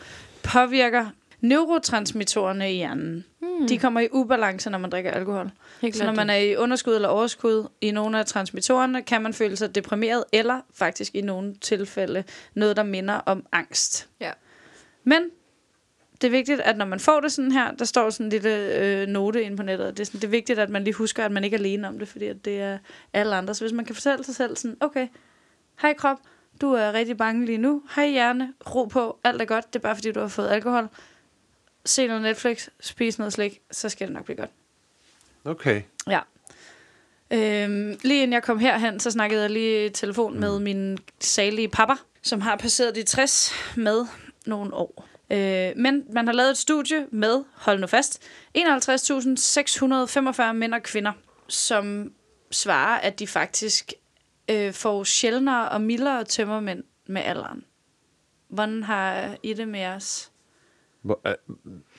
påvirker 0.45 1.07
neurotransmittorerne 1.41 2.73
i 2.73 2.77
hjernen. 2.77 3.25
Hmm. 3.39 3.69
De 3.69 3.79
kommer 3.79 4.01
i 4.01 4.09
ubalance, 4.13 4.71
når 4.71 4.79
man 4.79 4.91
drikker 4.91 5.11
alkohol. 5.11 5.51
Helt 5.81 5.97
Så 5.97 6.05
når 6.05 6.15
man 6.15 6.31
er 6.31 6.37
i 6.37 6.57
underskud 6.57 6.95
eller 6.95 7.09
overskud 7.09 7.69
i 7.81 7.91
nogle 7.91 8.19
af 8.19 8.27
transmittorerne, 8.27 9.03
kan 9.03 9.23
man 9.23 9.35
føle 9.35 9.57
sig 9.57 9.75
deprimeret, 9.75 10.25
eller 10.33 10.61
faktisk 10.75 11.15
i 11.15 11.21
nogle 11.21 11.55
tilfælde 11.61 12.25
noget, 12.55 12.77
der 12.77 12.83
minder 12.83 13.15
om 13.15 13.47
angst. 13.53 14.09
Ja. 14.21 14.31
Men 15.05 15.23
det 16.21 16.27
er 16.27 16.31
vigtigt, 16.31 16.61
at 16.61 16.77
når 16.77 16.85
man 16.85 17.01
får 17.01 17.21
det 17.21 17.33
sådan 17.33 17.53
her, 17.53 17.73
der 17.73 17.85
står 17.85 18.11
sådan 18.11 18.27
en 18.27 18.31
lille 18.31 18.77
øh, 18.77 19.07
note 19.07 19.43
inde 19.43 19.57
på 19.57 19.63
nettet, 19.63 19.97
det 19.97 20.01
er, 20.01 20.05
sådan, 20.05 20.21
det 20.21 20.27
er 20.27 20.31
vigtigt, 20.31 20.59
at 20.59 20.71
man 20.71 20.85
lige 20.85 20.95
husker, 20.95 21.25
at 21.25 21.33
man 21.33 21.45
ikke 21.45 21.55
er 21.55 21.59
alene 21.59 21.89
om 21.89 21.99
det, 21.99 22.09
fordi 22.09 22.27
at 22.27 22.45
det 22.45 22.61
er 22.61 22.79
alle 23.13 23.35
andre. 23.35 23.55
Så 23.55 23.65
hvis 23.65 23.73
man 23.73 23.85
kan 23.85 23.95
fortælle 23.95 24.25
sig 24.25 24.35
selv 24.35 24.57
sådan, 24.57 24.77
okay, 24.81 25.09
hej 25.83 25.93
krop, 25.93 26.19
du 26.61 26.73
er 26.73 26.93
rigtig 26.93 27.17
bange 27.17 27.47
lige 27.47 27.59
nu, 27.59 27.83
hej 27.95 28.09
hjerne, 28.09 28.55
ro 28.75 28.85
på, 28.85 29.19
alt 29.25 29.41
er 29.41 29.45
godt, 29.45 29.73
det 29.73 29.79
er 29.79 29.83
bare 29.83 29.95
fordi, 29.95 30.13
du 30.13 30.21
har 30.21 30.29
fået 30.29 30.49
alkohol. 30.49 30.89
Se 31.85 32.07
noget 32.07 32.23
Netflix, 32.23 32.69
spis 32.81 33.19
noget 33.19 33.33
slik, 33.33 33.61
så 33.71 33.89
skal 33.89 34.07
det 34.07 34.15
nok 34.15 34.25
blive 34.25 34.37
godt. 34.37 34.51
Okay. 35.45 35.83
Ja. 36.09 36.21
Øhm, 37.31 37.99
lige 38.03 38.23
inden 38.23 38.33
jeg 38.33 38.43
kom 38.43 38.59
herhen, 38.59 39.01
så 39.01 39.11
snakkede 39.11 39.43
jeg 39.43 39.51
lige 39.51 39.87
i 39.87 39.89
telefon 39.89 40.41
med 40.41 40.59
min 40.59 40.99
salige 41.21 41.69
pappa, 41.69 41.95
som 42.23 42.41
har 42.41 42.57
passeret 42.57 42.95
de 42.95 43.03
60 43.03 43.53
med 43.77 44.07
nogle 44.47 44.75
år. 44.75 45.09
Øh, 45.31 45.73
men 45.77 46.05
man 46.13 46.27
har 46.27 46.33
lavet 46.33 46.51
et 46.51 46.59
studie 46.59 47.07
med, 47.11 47.45
hold 47.55 47.81
nu 47.81 47.87
fast, 47.87 48.23
51.645 48.59 50.53
mænd 50.53 50.75
og 50.75 50.83
kvinder, 50.83 51.13
som 51.49 52.13
svarer, 52.51 52.99
at 52.99 53.19
de 53.19 53.27
faktisk 53.27 53.93
øh, 54.51 54.73
får 54.73 55.05
sjældnere 55.05 55.69
og 55.69 55.81
mildere 55.81 56.25
tømmermænd 56.25 56.85
med 57.07 57.23
alderen. 57.23 57.65
Hvordan 58.49 58.83
har 58.83 59.37
I 59.43 59.53
det 59.53 59.69
med 59.69 59.81
jeres 59.81 60.33
Hvor, 61.03 61.21
øh, 61.27 61.35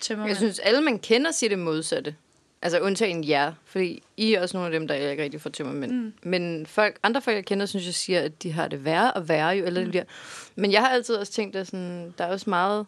tømmermænd? 0.01 0.29
Jeg 0.29 0.37
synes, 0.37 0.59
alle 0.59 0.81
man 0.81 0.99
kender 0.99 1.31
siger 1.31 1.49
det 1.49 1.59
modsatte. 1.59 2.15
Altså 2.61 2.79
undtagen 2.79 3.27
jer, 3.27 3.53
fordi 3.65 4.03
I 4.17 4.33
er 4.33 4.41
også 4.41 4.57
nogle 4.57 4.73
af 4.73 4.79
dem, 4.79 4.87
der 4.87 4.95
ikke 4.95 5.23
rigtig 5.23 5.41
får 5.41 5.49
tømmermænd. 5.49 5.91
Mm. 5.91 6.13
Men 6.23 6.65
folk, 6.65 6.99
andre 7.03 7.21
folk, 7.21 7.35
jeg 7.35 7.45
kender, 7.45 7.65
synes 7.65 7.85
jeg 7.85 7.93
siger, 7.93 8.21
at 8.21 8.43
de 8.43 8.51
har 8.51 8.67
det 8.67 8.85
værre 8.85 9.13
og 9.13 9.29
værre 9.29 9.49
jo, 9.49 9.65
eller 9.65 9.81
mm. 9.81 9.85
det 9.85 9.91
bliver. 9.91 10.03
Men 10.55 10.71
jeg 10.71 10.81
har 10.81 10.89
altid 10.89 11.15
også 11.15 11.33
tænkt, 11.33 11.55
at 11.55 11.67
sådan, 11.67 12.13
der 12.17 12.23
er 12.23 12.29
også 12.29 12.49
meget... 12.49 12.85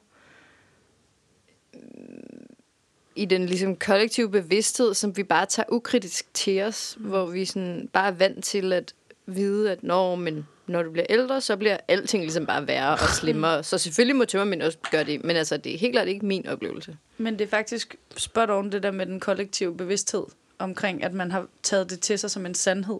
i 3.15 3.25
den 3.25 3.45
ligesom 3.45 3.75
kollektive 3.75 4.31
bevidsthed, 4.31 4.93
som 4.93 5.17
vi 5.17 5.23
bare 5.23 5.45
tager 5.45 5.67
ukritisk 5.71 6.33
til 6.33 6.61
os, 6.61 6.95
mm. 6.99 7.05
hvor 7.05 7.25
vi 7.25 7.45
sådan 7.45 7.89
bare 7.93 8.07
er 8.07 8.11
vant 8.11 8.43
til 8.43 8.73
at 8.73 8.93
vide, 9.25 9.71
at 9.71 9.83
når, 9.83 10.15
men 10.15 10.47
når 10.67 10.83
du 10.83 10.91
bliver 10.91 11.05
ældre, 11.09 11.41
så 11.41 11.57
bliver 11.57 11.77
alting 11.87 12.23
ligesom 12.23 12.45
bare 12.45 12.67
værre 12.67 12.93
og 12.93 13.09
slemmere. 13.09 13.63
så 13.69 13.77
selvfølgelig 13.77 14.15
må 14.15 14.25
tømmermænd 14.25 14.61
også 14.61 14.77
gøre 14.91 15.03
det, 15.03 15.23
men 15.23 15.35
altså, 15.35 15.57
det 15.57 15.73
er 15.73 15.77
helt 15.77 15.93
klart 15.93 16.07
ikke 16.07 16.25
min 16.25 16.47
oplevelse. 16.47 16.97
Men 17.17 17.39
det 17.39 17.45
er 17.45 17.49
faktisk 17.49 17.95
spot 18.17 18.49
on 18.49 18.71
det 18.71 18.83
der 18.83 18.91
med 18.91 19.05
den 19.05 19.19
kollektive 19.19 19.77
bevidsthed 19.77 20.23
omkring, 20.59 21.03
at 21.03 21.13
man 21.13 21.31
har 21.31 21.47
taget 21.63 21.89
det 21.89 21.99
til 21.99 22.19
sig 22.19 22.31
som 22.31 22.45
en 22.45 22.53
sandhed. 22.53 22.99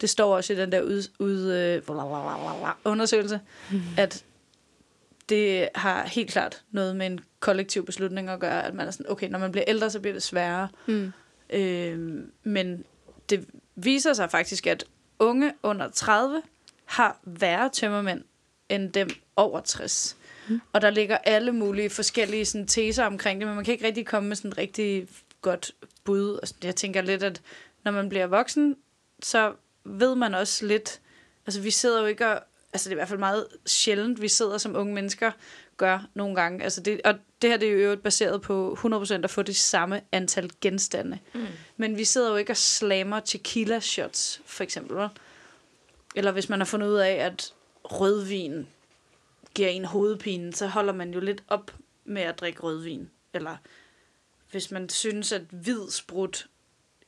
Det 0.00 0.10
står 0.10 0.36
også 0.36 0.52
i 0.52 0.56
den 0.56 0.72
der 0.72 0.82
ud, 0.82 1.10
ud, 1.18 1.52
øh, 1.52 1.82
undersøgelse, 2.84 3.40
mm. 3.70 3.80
at 3.96 4.24
det 5.28 5.68
har 5.74 6.06
helt 6.06 6.30
klart 6.30 6.62
noget 6.70 6.96
med 6.96 7.06
en 7.06 7.20
kollektiv 7.40 7.86
beslutning 7.86 8.28
at 8.28 8.40
gøre, 8.40 8.66
at 8.66 8.74
man 8.74 8.86
er 8.86 8.90
sådan, 8.90 9.10
okay, 9.10 9.28
når 9.28 9.38
man 9.38 9.52
bliver 9.52 9.64
ældre, 9.68 9.90
så 9.90 10.00
bliver 10.00 10.12
det 10.12 10.22
sværere. 10.22 10.68
Mm. 10.86 11.12
Øh, 11.50 12.24
men 12.42 12.84
det 13.30 13.46
viser 13.76 14.12
sig 14.12 14.30
faktisk, 14.30 14.66
at 14.66 14.84
unge 15.18 15.52
under 15.62 15.90
30 15.90 16.42
har 16.84 17.18
værre 17.24 17.68
tømmermænd 17.68 18.24
end 18.68 18.92
dem 18.92 19.08
over 19.36 19.60
60. 19.60 20.16
Mm. 20.48 20.60
Og 20.72 20.80
der 20.80 20.90
ligger 20.90 21.18
alle 21.18 21.52
mulige 21.52 21.90
forskellige 21.90 22.44
sådan, 22.44 22.66
teser 22.66 23.04
omkring 23.04 23.40
det, 23.40 23.46
men 23.46 23.56
man 23.56 23.64
kan 23.64 23.72
ikke 23.72 23.86
rigtig 23.86 24.06
komme 24.06 24.28
med 24.28 24.36
sådan 24.36 24.50
et 24.50 24.58
rigtig 24.58 25.08
godt 25.40 25.72
bud. 26.04 26.52
Jeg 26.62 26.76
tænker 26.76 27.02
lidt, 27.02 27.22
at 27.22 27.42
når 27.84 27.92
man 27.92 28.08
bliver 28.08 28.26
voksen, 28.26 28.76
så 29.22 29.54
ved 29.84 30.14
man 30.14 30.34
også 30.34 30.66
lidt... 30.66 31.00
Altså, 31.46 31.60
vi 31.60 31.70
sidder 31.70 32.00
jo 32.00 32.06
ikke 32.06 32.28
og... 32.28 32.42
Altså, 32.72 32.88
det 32.88 32.92
er 32.92 32.96
i 32.96 33.00
hvert 33.00 33.08
fald 33.08 33.18
meget 33.18 33.46
sjældent, 33.66 34.22
vi 34.22 34.28
sidder 34.28 34.58
som 34.58 34.76
unge 34.76 34.94
mennesker 34.94 35.30
gør 35.76 36.06
nogle 36.14 36.34
gange. 36.34 36.64
Altså 36.64 36.80
det, 36.80 37.00
og 37.04 37.14
det 37.42 37.50
her 37.50 37.56
det 37.56 37.68
er 37.68 37.72
jo 37.72 37.78
øvrigt 37.78 38.02
baseret 38.02 38.42
på 38.42 38.78
100% 38.84 39.14
at 39.24 39.30
få 39.30 39.42
det 39.42 39.56
samme 39.56 40.00
antal 40.12 40.50
genstande. 40.60 41.18
Mm. 41.34 41.46
Men 41.76 41.96
vi 41.96 42.04
sidder 42.04 42.30
jo 42.30 42.36
ikke 42.36 42.52
og 42.52 42.56
slammer 42.56 43.20
tequila 43.20 43.80
shots, 43.80 44.40
for 44.46 44.64
eksempel. 44.64 44.96
Vel? 44.96 45.08
Eller 46.14 46.32
hvis 46.32 46.48
man 46.48 46.60
har 46.60 46.64
fundet 46.64 46.88
ud 46.88 46.96
af, 46.96 47.12
at 47.12 47.52
rødvin 47.84 48.66
giver 49.54 49.68
en 49.68 49.84
hovedpine, 49.84 50.52
så 50.54 50.66
holder 50.66 50.92
man 50.92 51.14
jo 51.14 51.20
lidt 51.20 51.42
op 51.48 51.70
med 52.04 52.22
at 52.22 52.40
drikke 52.40 52.60
rødvin. 52.60 53.10
Eller 53.32 53.56
hvis 54.50 54.70
man 54.70 54.88
synes, 54.88 55.32
at 55.32 55.42
hvid 55.50 55.90
sprut 55.90 56.46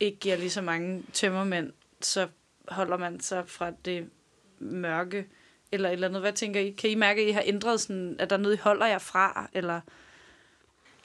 ikke 0.01 0.19
giver 0.19 0.37
lige 0.37 0.51
så 0.51 0.63
mange 0.63 1.05
tømmermænd, 1.13 1.73
så 2.01 2.29
holder 2.69 2.97
man 2.97 3.21
sig 3.21 3.49
fra 3.49 3.71
det 3.85 4.11
mørke 4.59 5.27
eller 5.73 5.89
et 5.89 5.93
eller 5.93 6.09
andet. 6.09 6.21
Hvad 6.21 6.33
tænker 6.33 6.61
I? 6.61 6.71
Kan 6.71 6.91
I 6.91 6.95
mærke, 6.95 7.23
at 7.23 7.29
I 7.29 7.31
har 7.31 7.43
ændret 7.47 7.81
sådan, 7.81 8.17
at 8.19 8.31
der 8.31 8.37
er 8.37 8.41
noget, 8.41 8.57
I 8.57 8.61
holder 8.61 8.87
jer 8.87 8.99
fra? 8.99 9.51
Eller? 9.53 9.81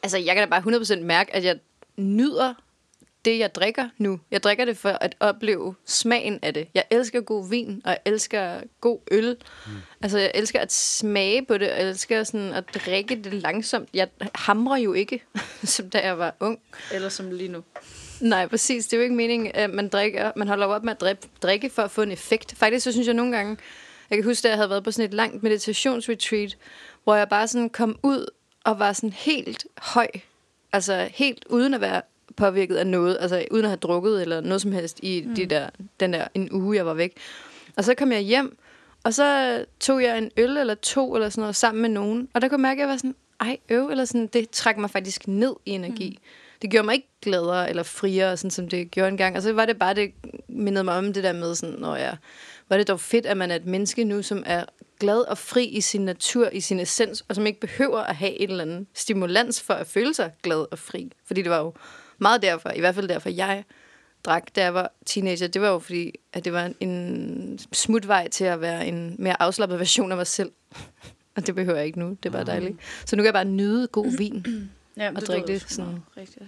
Altså, 0.03 0.17
jeg 0.17 0.35
kan 0.35 0.49
da 0.49 0.59
bare 0.59 0.99
100% 0.99 1.03
mærke, 1.03 1.35
at 1.35 1.43
jeg 1.43 1.59
nyder 1.97 2.53
det, 3.25 3.39
jeg 3.39 3.55
drikker 3.55 3.89
nu. 3.97 4.19
Jeg 4.31 4.43
drikker 4.43 4.65
det 4.65 4.77
for 4.77 4.89
at 4.89 5.15
opleve 5.19 5.75
smagen 5.85 6.39
af 6.41 6.53
det. 6.53 6.67
Jeg 6.73 6.83
elsker 6.91 7.21
god 7.21 7.49
vin, 7.49 7.81
og 7.85 7.91
jeg 7.91 7.99
elsker 8.05 8.61
god 8.81 8.99
øl. 9.11 9.37
Mm. 9.65 9.71
Altså, 10.01 10.17
jeg 10.17 10.31
elsker 10.35 10.59
at 10.59 10.73
smage 10.73 11.45
på 11.45 11.57
det, 11.57 11.71
og 11.71 11.79
jeg 11.79 11.89
elsker 11.89 12.23
sådan 12.23 12.53
at 12.53 12.63
drikke 12.85 13.15
det 13.15 13.33
langsomt. 13.33 13.89
Jeg 13.93 14.07
hamrer 14.35 14.77
jo 14.77 14.93
ikke, 14.93 15.23
som 15.63 15.89
da 15.89 15.99
jeg 15.99 16.17
var 16.17 16.35
ung. 16.39 16.59
Eller 16.93 17.09
som 17.09 17.31
lige 17.31 17.49
nu. 17.49 17.63
Nej, 18.21 18.47
præcis. 18.47 18.87
Det 18.87 18.93
er 18.93 18.97
jo 18.97 19.03
ikke 19.03 19.15
meningen, 19.15 19.51
at 19.53 19.69
man, 19.69 19.87
drikker, 19.87 20.31
man 20.35 20.47
holder 20.47 20.67
op 20.67 20.83
med 20.83 20.95
at 21.01 21.27
drikke 21.41 21.69
for 21.69 21.81
at 21.81 21.91
få 21.91 22.01
en 22.01 22.11
effekt. 22.11 22.57
Faktisk 22.57 22.83
så 22.83 22.91
synes 22.91 23.07
jeg 23.07 23.15
nogle 23.15 23.35
gange, 23.35 23.57
jeg 24.09 24.17
kan 24.17 24.25
huske, 24.25 24.47
at 24.47 24.49
jeg 24.49 24.57
havde 24.57 24.69
været 24.69 24.83
på 24.83 24.91
sådan 24.91 25.09
et 25.09 25.13
langt 25.13 25.43
meditationsretreat, 25.43 26.57
hvor 27.03 27.15
jeg 27.15 27.29
bare 27.29 27.47
sådan 27.47 27.69
kom 27.69 27.99
ud 28.03 28.25
og 28.63 28.79
var 28.79 28.93
sådan 28.93 29.13
helt 29.13 29.65
høj. 29.77 30.07
Altså 30.73 31.09
helt 31.11 31.45
uden 31.49 31.73
at 31.73 31.81
være 31.81 32.01
påvirket 32.35 32.75
af 32.75 32.87
noget, 32.87 33.17
altså 33.19 33.45
uden 33.51 33.65
at 33.65 33.69
have 33.69 33.77
drukket 33.77 34.21
eller 34.21 34.41
noget 34.41 34.61
som 34.61 34.71
helst 34.71 34.99
i 35.03 35.23
mm. 35.25 35.35
de 35.35 35.45
der, 35.45 35.69
den 35.99 36.13
der 36.13 36.27
en 36.33 36.51
uge, 36.51 36.75
jeg 36.75 36.85
var 36.85 36.93
væk. 36.93 37.17
Og 37.77 37.83
så 37.83 37.95
kom 37.95 38.11
jeg 38.11 38.21
hjem, 38.21 38.57
og 39.03 39.13
så 39.13 39.65
tog 39.79 40.03
jeg 40.03 40.17
en 40.17 40.31
øl 40.37 40.57
eller 40.57 40.75
to 40.75 41.15
eller 41.15 41.29
sådan 41.29 41.41
noget 41.41 41.55
sammen 41.55 41.81
med 41.81 41.89
nogen, 41.89 42.29
og 42.33 42.41
der 42.41 42.47
kunne 42.47 42.57
jeg 42.57 42.61
mærke, 42.61 42.79
at 42.79 42.81
jeg 42.81 42.89
var 42.89 42.97
sådan, 42.97 43.15
ej, 43.39 43.57
øv, 43.69 43.89
eller 43.89 44.05
sådan, 44.05 44.27
det 44.27 44.49
trak 44.49 44.77
mig 44.77 44.89
faktisk 44.89 45.27
ned 45.27 45.53
i 45.65 45.71
energi. 45.71 46.09
Mm. 46.09 46.27
Det 46.63 46.71
gjorde 46.71 46.85
mig 46.85 46.93
ikke 46.93 47.09
gladere 47.21 47.69
eller 47.69 47.83
friere, 47.83 48.37
sådan 48.37 48.51
som 48.51 48.69
det 48.69 48.91
gjorde 48.91 49.09
engang. 49.09 49.35
Og 49.35 49.41
så 49.41 49.53
var 49.53 49.65
det 49.65 49.79
bare, 49.79 49.93
det 49.93 50.11
mindede 50.49 50.83
mig 50.83 50.97
om 50.97 51.13
det 51.13 51.23
der 51.23 51.33
med 51.33 51.55
sådan, 51.55 51.75
når 51.75 51.95
jeg, 51.95 52.17
var 52.69 52.77
det 52.77 52.87
dog 52.87 52.99
fedt, 52.99 53.25
at 53.25 53.37
man 53.37 53.51
er 53.51 53.55
et 53.55 53.65
menneske 53.65 54.03
nu, 54.03 54.21
som 54.21 54.43
er 54.45 54.65
glad 54.99 55.19
og 55.19 55.37
fri 55.37 55.65
i 55.65 55.81
sin 55.81 56.01
natur, 56.01 56.49
i 56.49 56.61
sin 56.61 56.79
essens, 56.79 57.25
og 57.27 57.35
som 57.35 57.45
ikke 57.45 57.59
behøver 57.59 57.99
at 57.99 58.15
have 58.15 58.31
en 58.41 58.49
eller 58.49 58.63
anden 58.63 58.87
stimulans 58.93 59.61
for 59.61 59.73
at 59.73 59.87
føle 59.87 60.13
sig 60.13 60.31
glad 60.43 60.65
og 60.71 60.79
fri. 60.79 61.11
Fordi 61.25 61.41
det 61.41 61.51
var 61.51 61.59
jo 61.59 61.73
meget 62.17 62.41
derfor, 62.41 62.69
i 62.69 62.79
hvert 62.79 62.95
fald 62.95 63.07
derfor, 63.07 63.29
jeg 63.29 63.63
drak, 64.25 64.43
da 64.55 64.61
jeg 64.61 64.73
var 64.73 64.91
teenager, 65.05 65.47
det 65.47 65.61
var 65.61 65.69
jo 65.69 65.79
fordi, 65.79 66.11
at 66.33 66.45
det 66.45 66.53
var 66.53 66.71
en 66.79 67.59
smutvej 67.71 68.29
til 68.29 68.43
at 68.43 68.61
være 68.61 68.87
en 68.87 69.15
mere 69.19 69.41
afslappet 69.41 69.79
version 69.79 70.11
af 70.11 70.17
mig 70.17 70.27
selv. 70.27 70.51
og 71.35 71.47
det 71.47 71.55
behøver 71.55 71.77
jeg 71.77 71.85
ikke 71.85 71.99
nu, 71.99 72.09
det 72.09 72.25
er 72.25 72.33
bare 72.33 72.45
dejligt. 72.45 72.77
Så 73.05 73.15
nu 73.15 73.21
kan 73.21 73.25
jeg 73.25 73.33
bare 73.33 73.45
nyde 73.45 73.87
god 73.87 74.17
vin. 74.17 74.45
Ja, 74.97 75.11
og 75.15 75.21
drikke 75.21 75.47
det 75.47 75.65
sådan 75.67 76.03
rigtig, 76.17 76.41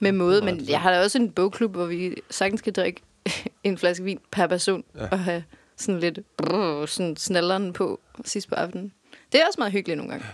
med 0.00 0.12
måde. 0.12 0.44
Men 0.44 0.68
jeg 0.68 0.80
har 0.80 0.90
da 0.90 1.02
også 1.02 1.18
en 1.18 1.30
bogklub, 1.30 1.72
hvor 1.72 1.86
vi 1.86 2.16
sagtens 2.30 2.62
kan 2.62 2.72
drikke 2.72 3.02
en 3.64 3.78
flaske 3.78 4.04
vin 4.04 4.20
per 4.30 4.46
person, 4.46 4.84
ja. 4.94 5.08
og 5.08 5.18
have 5.18 5.44
sådan 5.76 6.00
lidt 6.00 6.36
brrr, 6.36 6.86
sådan 6.86 7.16
snalleren 7.16 7.72
på 7.72 8.00
sidst 8.24 8.48
på 8.48 8.54
aftenen. 8.54 8.92
Det 9.32 9.40
er 9.40 9.46
også 9.46 9.60
meget 9.60 9.72
hyggeligt 9.72 9.96
nogle 9.96 10.12
gange. 10.12 10.26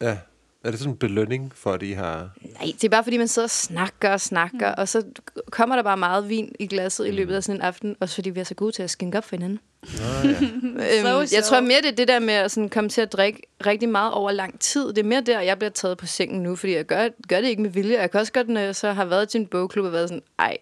Ja. 0.00 0.18
Er 0.64 0.70
det 0.70 0.78
sådan 0.78 0.92
en 0.92 0.98
belønning 0.98 1.52
for, 1.54 1.72
at 1.72 1.82
I 1.82 1.92
har... 1.92 2.30
Nej, 2.42 2.72
det 2.72 2.84
er 2.84 2.88
bare, 2.88 3.04
fordi 3.04 3.16
man 3.16 3.28
sidder 3.28 3.46
og 3.46 3.50
snakker 3.50 4.10
og 4.10 4.20
snakker, 4.20 4.68
mm. 4.68 4.74
og 4.78 4.88
så 4.88 5.02
kommer 5.50 5.76
der 5.76 5.82
bare 5.82 5.96
meget 5.96 6.28
vin 6.28 6.54
i 6.58 6.66
glasset 6.66 7.08
i 7.08 7.10
løbet 7.10 7.34
af 7.34 7.44
sådan 7.44 7.60
en 7.60 7.62
aften, 7.62 7.96
også 8.00 8.14
fordi 8.14 8.30
vi 8.30 8.40
er 8.40 8.44
så 8.44 8.54
gode 8.54 8.72
til 8.72 8.82
at 8.82 8.90
skænke 8.90 9.18
op 9.18 9.24
for 9.24 9.36
hinanden. 9.36 9.60
Oh, 9.82 10.24
ja. 10.24 11.10
øhm, 11.12 11.28
jeg 11.32 11.44
tror 11.44 11.60
mere, 11.60 11.80
det 11.80 11.88
er 11.88 11.96
det 11.96 12.08
der 12.08 12.18
med 12.18 12.34
at 12.34 12.50
sådan 12.50 12.68
komme 12.68 12.90
til 12.90 13.00
at 13.00 13.12
drikke 13.12 13.42
rigtig 13.66 13.88
meget 13.88 14.12
over 14.12 14.30
lang 14.30 14.60
tid. 14.60 14.88
Det 14.88 14.98
er 14.98 15.04
mere 15.04 15.20
der, 15.20 15.40
jeg 15.40 15.58
bliver 15.58 15.70
taget 15.70 15.98
på 15.98 16.06
sengen 16.06 16.42
nu, 16.42 16.56
fordi 16.56 16.74
jeg 16.74 16.84
gør, 16.84 17.08
gør 17.28 17.40
det 17.40 17.48
ikke 17.48 17.62
med 17.62 17.70
vilje. 17.70 18.00
Jeg 18.00 18.10
kan 18.10 18.20
også 18.20 18.32
godt, 18.32 18.48
når 18.48 18.60
jeg 18.60 18.76
så 18.76 18.92
har 18.92 19.04
været 19.04 19.28
til 19.28 19.40
en 19.40 19.46
bogklub 19.46 19.84
og 19.84 19.92
været 19.92 20.08
sådan, 20.08 20.22
ej, 20.38 20.58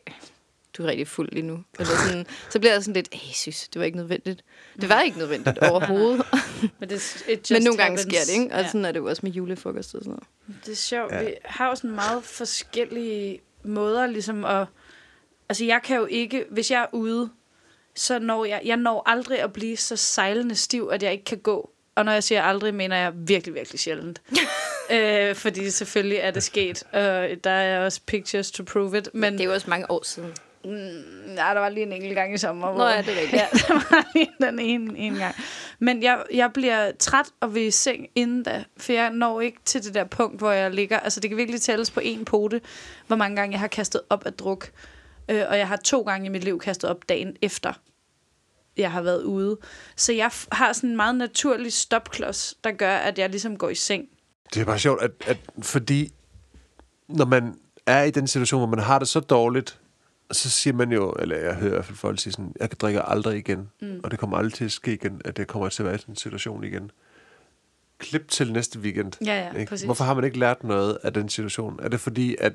du 0.77 0.83
er 0.83 0.87
rigtig 0.87 1.09
fuld 1.09 1.29
lige 1.33 1.47
nu. 1.47 1.65
Eller 1.79 1.93
sådan, 2.07 2.27
så 2.51 2.59
bliver 2.59 2.73
jeg 2.73 2.83
sådan 2.83 2.95
lidt, 2.95 3.09
jeg 3.13 3.35
synes, 3.35 3.69
det 3.69 3.79
var 3.79 3.87
ikke 3.87 3.97
nødvendigt. 3.97 4.45
Det 4.81 4.89
var 4.89 5.01
ikke 5.01 5.19
nødvendigt 5.19 5.59
overhovedet. 5.71 6.27
Men, 6.81 6.89
det, 6.89 7.47
Men 7.51 7.63
nogle 7.63 7.79
gange 7.79 7.99
sker 7.99 8.21
det, 8.27 8.33
ikke? 8.33 8.55
Og 8.55 8.61
ja. 8.61 8.67
sådan 8.67 8.85
er 8.85 8.93
det 8.93 9.01
jo 9.01 9.07
også 9.07 9.21
med 9.23 9.33
julefrokost 9.33 9.95
og 9.95 10.01
sådan 10.05 10.11
noget. 10.11 10.65
Det 10.67 10.73
er 10.73 10.77
sjovt. 10.77 11.13
Ja. 11.13 11.25
Vi 11.25 11.35
har 11.45 11.69
jo 11.69 11.75
sådan 11.75 11.91
meget 11.91 12.25
forskellige 12.25 13.41
måder 13.65 14.07
ligesom 14.07 14.45
at... 14.45 14.67
Altså 15.49 15.65
jeg 15.65 15.81
kan 15.85 15.97
jo 15.97 16.07
ikke, 16.07 16.45
hvis 16.51 16.71
jeg 16.71 16.83
er 16.83 16.87
ude, 16.93 17.31
så 17.97 18.19
når 18.19 18.45
jeg, 18.45 18.61
jeg 18.65 18.77
når 18.77 19.03
aldrig 19.07 19.41
at 19.41 19.53
blive 19.53 19.77
så 19.77 19.97
sejlende 19.97 20.55
stiv, 20.55 20.91
at 20.93 21.03
jeg 21.03 21.13
ikke 21.13 21.25
kan 21.25 21.39
gå. 21.39 21.71
Og 21.95 22.05
når 22.05 22.13
jeg 22.13 22.25
siger 22.25 22.43
aldrig, 22.43 22.75
mener 22.75 22.97
jeg 22.97 23.13
virkelig, 23.15 23.55
virkelig 23.55 23.81
sjældent. 23.81 24.23
øh, 24.95 25.35
fordi 25.35 25.71
selvfølgelig 25.71 26.19
er 26.19 26.31
det 26.31 26.43
sket, 26.43 26.83
og 26.93 27.29
der 27.45 27.51
er 27.51 27.85
også 27.85 28.01
pictures 28.07 28.51
to 28.51 28.65
prove 28.65 28.99
it. 28.99 29.09
Men 29.15 29.33
det 29.33 29.41
er 29.41 29.45
jo 29.45 29.53
også 29.53 29.71
mange 29.71 29.91
år 29.91 30.05
siden. 30.05 30.33
Mm, 30.67 31.35
ja, 31.37 31.55
der 31.55 31.59
var 31.59 31.69
lige 31.69 31.87
en 31.87 31.93
enkelt 31.93 32.15
gang 32.15 32.35
i 32.35 32.39
sommer. 32.39 32.75
Nå 32.75 32.87
ja, 32.87 33.03
det 33.03 33.09
er 33.09 33.21
rigtigt. 33.21 33.33
Ja, 33.33 33.47
der 33.69 33.75
var 33.75 34.07
lige 34.15 34.31
den 34.41 34.59
ene, 34.59 34.99
ene 34.99 35.19
gang. 35.19 35.35
Men 35.79 36.03
jeg, 36.03 36.23
jeg 36.35 36.53
bliver 36.53 36.93
træt 36.99 37.27
og 37.41 37.55
vil 37.55 37.63
i 37.63 37.71
seng 37.71 38.07
inden 38.15 38.43
da, 38.43 38.65
for 38.77 38.93
jeg 38.93 39.11
når 39.11 39.41
ikke 39.41 39.59
til 39.65 39.85
det 39.85 39.95
der 39.95 40.05
punkt, 40.05 40.39
hvor 40.39 40.53
jeg 40.53 40.71
ligger. 40.71 41.01
Altså, 41.01 41.21
det 41.21 41.31
kan 41.31 41.37
virkelig 41.37 41.61
tælles 41.61 41.91
på 41.91 42.01
en 42.01 42.25
pote, 42.25 42.61
hvor 43.07 43.17
mange 43.17 43.37
gange 43.37 43.53
jeg 43.53 43.61
har 43.61 43.69
kastet 43.69 44.01
op 44.11 44.27
af 44.27 44.33
druk. 44.33 44.71
Øh, 45.29 45.45
og 45.49 45.59
jeg 45.59 45.69
har 45.69 45.77
to 45.77 46.03
gange 46.03 46.27
i 46.27 46.29
mit 46.29 46.45
liv 46.45 46.59
kastet 46.59 46.91
op 46.91 47.09
dagen 47.09 47.37
efter, 47.43 47.73
jeg 48.77 48.93
har 48.93 49.03
været 49.03 49.23
ude. 49.23 49.59
Så 49.97 50.13
jeg 50.13 50.31
har 50.53 50.73
sådan 50.73 50.91
en 50.91 50.97
meget 50.97 51.15
naturlig 51.15 51.73
stopklods, 51.73 52.55
der 52.65 52.73
gør, 52.73 52.97
at 52.97 53.19
jeg 53.19 53.31
ligesom 53.31 53.57
går 53.57 53.69
i 53.69 53.75
seng. 53.75 54.09
Det 54.55 54.61
er 54.61 54.65
bare 54.65 54.79
sjovt, 54.79 55.03
at, 55.03 55.11
at 55.27 55.39
fordi 55.63 56.13
når 57.09 57.25
man 57.25 57.55
er 57.87 58.03
i 58.03 58.11
den 58.11 58.27
situation, 58.27 58.61
hvor 58.61 58.77
man 58.77 58.85
har 58.85 58.99
det 58.99 59.09
så 59.09 59.21
dårligt, 59.21 59.81
så 60.33 60.51
siger 60.51 60.75
man 60.75 60.93
jo, 60.93 61.11
eller 61.19 61.37
jeg 61.37 61.55
hører 61.55 61.67
i 61.67 61.75
hvert 61.75 61.85
fald 61.85 61.97
folk 61.97 62.21
sige 62.21 62.33
sådan, 62.33 62.53
jeg 62.61 62.71
kan 62.71 62.79
drikke 62.81 63.03
aldrig 63.03 63.39
igen, 63.39 63.71
mm. 63.81 64.01
og 64.05 64.11
det 64.11 64.19
kommer 64.19 64.37
aldrig 64.37 64.53
til 64.53 64.65
at 64.65 64.73
ske 64.73 64.93
igen, 64.93 65.21
at 65.25 65.37
det 65.37 65.47
kommer 65.47 65.69
til 65.69 65.83
at 65.83 65.87
være 65.87 65.95
i 65.95 65.99
sådan 65.99 66.13
en 66.13 66.17
situation 66.17 66.65
igen. 66.65 66.91
Klip 67.99 68.29
til 68.29 68.53
næste 68.53 68.79
weekend. 68.79 69.13
Ja, 69.27 69.51
ja, 69.55 69.59
ikke? 69.59 69.85
Hvorfor 69.85 70.05
har 70.05 70.15
man 70.15 70.25
ikke 70.25 70.39
lært 70.39 70.65
noget 70.65 70.99
af 71.03 71.13
den 71.13 71.29
situation? 71.29 71.81
Er 71.83 71.89
det 71.89 72.01
fordi, 72.01 72.37
at 72.39 72.53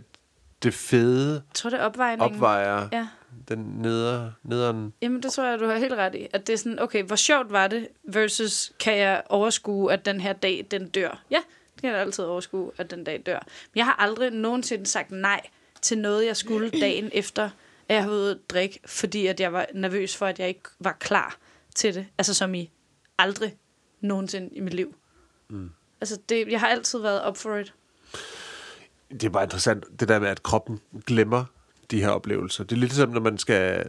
det 0.63 0.73
fede 0.73 1.33
jeg 1.33 1.53
tror, 1.53 1.69
det 1.69 1.79
er 1.79 1.83
opvejer 1.83 2.89
ja. 2.91 3.07
den 3.47 3.59
neder, 3.59 4.31
nederen? 4.43 4.93
Jamen, 5.01 5.23
det 5.23 5.31
tror 5.31 5.43
jeg, 5.43 5.59
du 5.59 5.65
har 5.65 5.77
helt 5.77 5.93
ret 5.93 6.15
i. 6.15 6.27
At 6.33 6.47
det 6.47 6.53
er 6.53 6.57
sådan, 6.57 6.79
okay, 6.79 7.03
hvor 7.03 7.15
sjovt 7.15 7.51
var 7.51 7.67
det, 7.67 7.87
versus 8.03 8.73
kan 8.79 8.97
jeg 8.97 9.23
overskue, 9.29 9.93
at 9.93 10.05
den 10.05 10.21
her 10.21 10.33
dag, 10.33 10.67
den 10.71 10.89
dør? 10.89 11.23
Ja, 11.31 11.39
det 11.75 11.81
kan 11.81 11.91
jeg 11.91 11.99
altid 11.99 12.23
overskue, 12.23 12.71
at 12.77 12.91
den 12.91 13.03
dag 13.03 13.21
dør. 13.25 13.39
Men 13.73 13.77
jeg 13.77 13.85
har 13.85 13.95
aldrig 13.99 14.31
nogensinde 14.31 14.85
sagt 14.85 15.11
nej 15.11 15.41
til 15.81 15.97
noget, 15.97 16.25
jeg 16.25 16.37
skulle 16.37 16.69
dagen 16.81 17.09
efter, 17.13 17.49
at 17.89 17.95
jeg 17.95 18.03
havde 18.03 18.39
drikke, 18.49 18.79
fordi 18.85 19.27
at 19.27 19.39
jeg 19.39 19.53
var 19.53 19.65
nervøs 19.73 20.17
for, 20.17 20.25
at 20.25 20.39
jeg 20.39 20.47
ikke 20.47 20.69
var 20.79 20.97
klar 20.99 21.37
til 21.75 21.95
det. 21.95 22.07
Altså 22.17 22.33
som 22.33 22.53
i 22.53 22.71
aldrig 23.17 23.55
nogensinde 24.01 24.49
i 24.51 24.59
mit 24.59 24.73
liv. 24.73 24.95
Mm. 25.49 25.69
Altså, 26.01 26.19
det, 26.29 26.47
jeg 26.47 26.59
har 26.59 26.67
altid 26.67 26.99
været 26.99 27.29
up 27.29 27.37
for 27.37 27.57
it. 27.57 27.73
Det 29.11 29.23
er 29.23 29.29
bare 29.29 29.43
interessant, 29.43 29.83
det 29.99 30.09
der 30.09 30.19
med, 30.19 30.27
at 30.27 30.43
kroppen 30.43 30.79
glemmer 31.05 31.43
de 31.91 32.01
her 32.01 32.09
oplevelser. 32.09 32.63
Det 32.63 32.75
er 32.75 32.79
lidt 32.79 32.93
som, 32.93 33.09
når 33.09 33.21
man 33.21 33.37
skal 33.37 33.85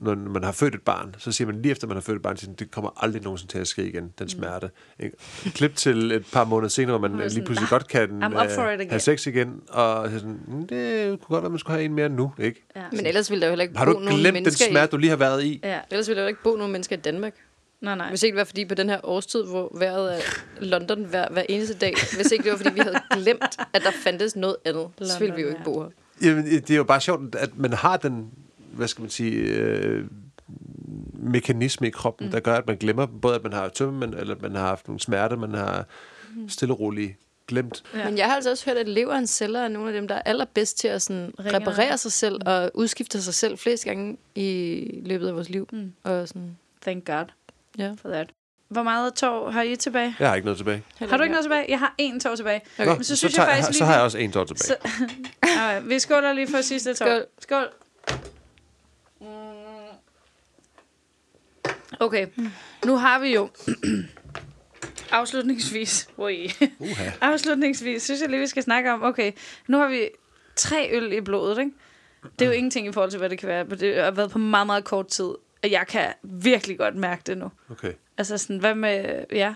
når 0.00 0.14
man 0.14 0.44
har 0.44 0.52
født 0.52 0.74
et 0.74 0.82
barn, 0.82 1.14
så 1.18 1.32
siger 1.32 1.46
man 1.46 1.62
lige 1.62 1.72
efter, 1.72 1.86
man 1.86 1.96
har 1.96 2.00
født 2.00 2.16
et 2.16 2.22
barn, 2.22 2.36
man, 2.46 2.54
det 2.54 2.70
kommer 2.70 3.04
aldrig 3.04 3.22
nogensinde 3.22 3.52
til 3.52 3.58
at 3.58 3.66
ske 3.68 3.88
igen, 3.88 4.12
den 4.18 4.28
smerte. 4.28 4.70
Ikke? 5.00 5.16
Klip 5.54 5.76
til 5.76 6.12
et 6.12 6.26
par 6.32 6.44
måneder 6.44 6.68
senere, 6.68 6.98
hvor 6.98 7.08
man 7.08 7.16
er 7.16 7.22
lige 7.22 7.30
sådan, 7.30 7.44
pludselig 7.44 7.66
"Ah, 7.66 7.70
godt 7.70 7.88
kan 7.88 8.24
up 8.24 8.32
for 8.32 8.62
øh, 8.62 8.74
it 8.74 8.80
again." 8.80 8.90
have 8.90 9.00
sex 9.00 9.26
igen, 9.26 9.60
og 9.68 10.10
så 10.10 10.18
sådan, 10.18 10.40
"Mm, 10.46 10.66
det 10.66 11.08
kunne 11.08 11.18
godt 11.28 11.42
være, 11.42 11.50
man 11.50 11.58
skulle 11.58 11.74
have 11.76 11.84
en 11.84 11.94
mere 11.94 12.08
nu, 12.08 12.32
ikke? 12.38 12.66
Ja. 12.76 12.82
Men 12.92 13.06
ellers 13.06 13.30
ville 13.30 13.40
der 13.40 13.46
jo 13.46 13.50
heller 13.50 13.62
ikke 13.62 13.78
Har 13.78 13.84
bo 13.84 13.92
du 13.92 13.98
nogen 13.98 14.08
glemt 14.20 14.24
den 14.24 14.34
mennesker 14.34 14.64
smerte, 14.70 14.90
i... 14.90 14.92
du 14.92 14.96
lige 14.96 15.10
har 15.10 15.16
været 15.16 15.44
i? 15.44 15.60
ja. 15.64 15.80
Ellers 15.90 16.08
ville 16.08 16.16
der 16.18 16.22
jo 16.24 16.28
ikke 16.28 16.42
bo 16.42 16.56
nogen 16.56 16.72
mennesker 16.72 16.96
i 16.96 17.00
Danmark. 17.00 17.34
Nej, 17.80 17.94
nej. 17.94 18.08
Hvis 18.08 18.22
ikke 18.22 18.36
det 18.36 18.38
var 18.38 18.44
fordi 18.44 18.64
på 18.64 18.74
den 18.74 18.88
her 18.88 19.00
årstid, 19.02 19.44
hvor 19.44 19.78
vejret 19.78 20.16
er 20.16 20.20
London 20.60 21.04
hver, 21.04 21.28
hver 21.30 21.42
eneste 21.48 21.74
dag. 21.74 21.94
Hvis 22.16 22.32
ikke 22.32 22.44
det 22.44 22.52
var 22.52 22.58
fordi, 22.58 22.74
vi 22.74 22.80
havde 22.80 23.00
glemt, 23.10 23.56
at 23.72 23.82
der 23.82 23.90
fandtes 23.90 24.36
noget 24.36 24.56
andet. 24.64 24.88
så 25.02 25.18
ville 25.18 25.34
vi 25.34 25.42
jo 25.42 25.48
ikke 25.48 25.58
ja. 25.58 25.64
bo 25.64 25.82
her. 25.82 25.90
Jamen, 26.22 26.44
det 26.44 26.70
er 26.70 26.76
jo 26.76 26.84
bare 26.84 27.00
sjovt, 27.00 27.34
at 27.34 27.58
man 27.58 27.72
har 27.72 27.96
den, 27.96 28.30
hvad 28.72 28.88
skal 28.88 29.02
man 29.02 29.10
sige, 29.10 29.36
øh, 29.36 30.04
mekanisme 31.12 31.86
i 31.86 31.90
kroppen, 31.90 32.26
mm. 32.26 32.32
der 32.32 32.40
gør, 32.40 32.56
at 32.56 32.66
man 32.66 32.76
glemmer 32.76 33.06
både, 33.06 33.34
at 33.34 33.42
man 33.42 33.52
har 33.52 33.68
tømmermænd, 33.68 34.14
eller 34.14 34.34
at 34.34 34.42
man 34.42 34.54
har 34.54 34.66
haft 34.66 34.88
nogle 34.88 35.00
smerter, 35.00 35.36
man 35.36 35.54
har 35.54 35.86
stille 36.48 36.74
og 36.74 36.80
roligt 36.80 37.12
glemt. 37.48 37.82
Ja. 37.94 38.04
Men 38.04 38.18
jeg 38.18 38.26
har 38.26 38.34
altså 38.34 38.50
også 38.50 38.64
hørt, 38.70 38.76
at 38.76 38.88
leverens 38.88 39.30
celler 39.30 39.60
er 39.60 39.68
nogle 39.68 39.88
af 39.88 39.94
dem, 39.94 40.08
der 40.08 40.14
er 40.14 40.22
allerbedst 40.24 40.78
til 40.78 40.88
at 40.88 41.02
sådan 41.02 41.32
reparere 41.38 41.98
sig 41.98 42.12
selv 42.12 42.40
og 42.46 42.70
udskifte 42.74 43.22
sig 43.22 43.34
selv 43.34 43.58
flest 43.58 43.84
gange 43.84 44.16
i 44.34 45.00
løbet 45.04 45.28
af 45.28 45.34
vores 45.34 45.48
liv. 45.48 45.68
Mm. 45.72 45.92
Og 46.02 46.28
sådan, 46.28 46.56
Thank 46.82 47.06
God 47.06 47.24
ja. 47.78 47.92
for 48.02 48.08
that. 48.08 48.30
Hvor 48.68 48.82
meget 48.82 49.14
tår 49.14 49.50
har 49.50 49.62
I 49.62 49.76
tilbage? 49.76 50.16
Jeg 50.18 50.28
har 50.28 50.34
ikke 50.34 50.44
noget 50.46 50.56
tilbage. 50.58 50.82
Har 50.98 51.16
du 51.16 51.22
ikke 51.22 51.32
noget 51.32 51.44
tilbage? 51.44 51.64
Jeg 51.68 51.78
har 51.78 51.94
én 52.02 52.18
tår 52.20 52.34
tilbage. 52.36 52.60
Okay. 52.78 52.86
Nå, 52.86 52.94
Men 52.94 53.04
så 53.04 53.08
så, 53.08 53.16
synes 53.16 53.34
tager, 53.34 53.48
jeg 53.48 53.56
faktisk 53.56 53.78
så 53.78 53.84
lige- 53.84 53.86
har 53.86 53.94
jeg 53.94 54.02
også 54.02 54.18
en 54.18 54.32
tår 54.32 54.44
tilbage. 54.44 54.62
Så, 54.64 54.76
okay, 55.42 55.82
vi 55.84 55.98
skåler 55.98 56.32
lige 56.32 56.48
for 56.48 56.60
sidste 56.60 56.94
tår. 56.94 57.06
Skål. 57.06 57.24
Skål. 57.38 57.68
Okay, 62.00 62.26
nu 62.86 62.96
har 62.96 63.18
vi 63.18 63.34
jo 63.34 63.48
afslutningsvis, 65.10 66.08
ui, 66.16 66.50
Uha. 66.78 67.10
afslutningsvis, 67.30 68.02
synes 68.02 68.20
jeg 68.20 68.28
lige, 68.28 68.40
vi 68.40 68.46
skal 68.46 68.62
snakke 68.62 68.92
om, 68.92 69.02
okay, 69.02 69.32
nu 69.68 69.78
har 69.78 69.88
vi 69.88 70.08
tre 70.56 70.88
øl 70.92 71.12
i 71.12 71.20
blodet, 71.20 71.58
ikke? 71.58 71.70
Det 72.38 72.42
er 72.44 72.46
jo 72.46 72.52
ingenting 72.52 72.86
i 72.86 72.92
forhold 72.92 73.10
til, 73.10 73.18
hvad 73.18 73.30
det 73.30 73.38
kan 73.38 73.48
være, 73.48 73.64
men 73.64 73.80
det 73.80 74.02
har 74.02 74.10
været 74.10 74.30
på 74.30 74.38
meget, 74.38 74.66
meget 74.66 74.84
kort 74.84 75.06
tid, 75.08 75.30
og 75.62 75.70
jeg 75.70 75.86
kan 75.88 76.06
virkelig 76.22 76.78
godt 76.78 76.96
mærke 76.96 77.22
det 77.26 77.38
nu. 77.38 77.50
Okay. 77.70 77.92
Altså 78.18 78.38
sådan, 78.38 78.58
hvad 78.58 78.74
med, 78.74 79.24
ja, 79.32 79.54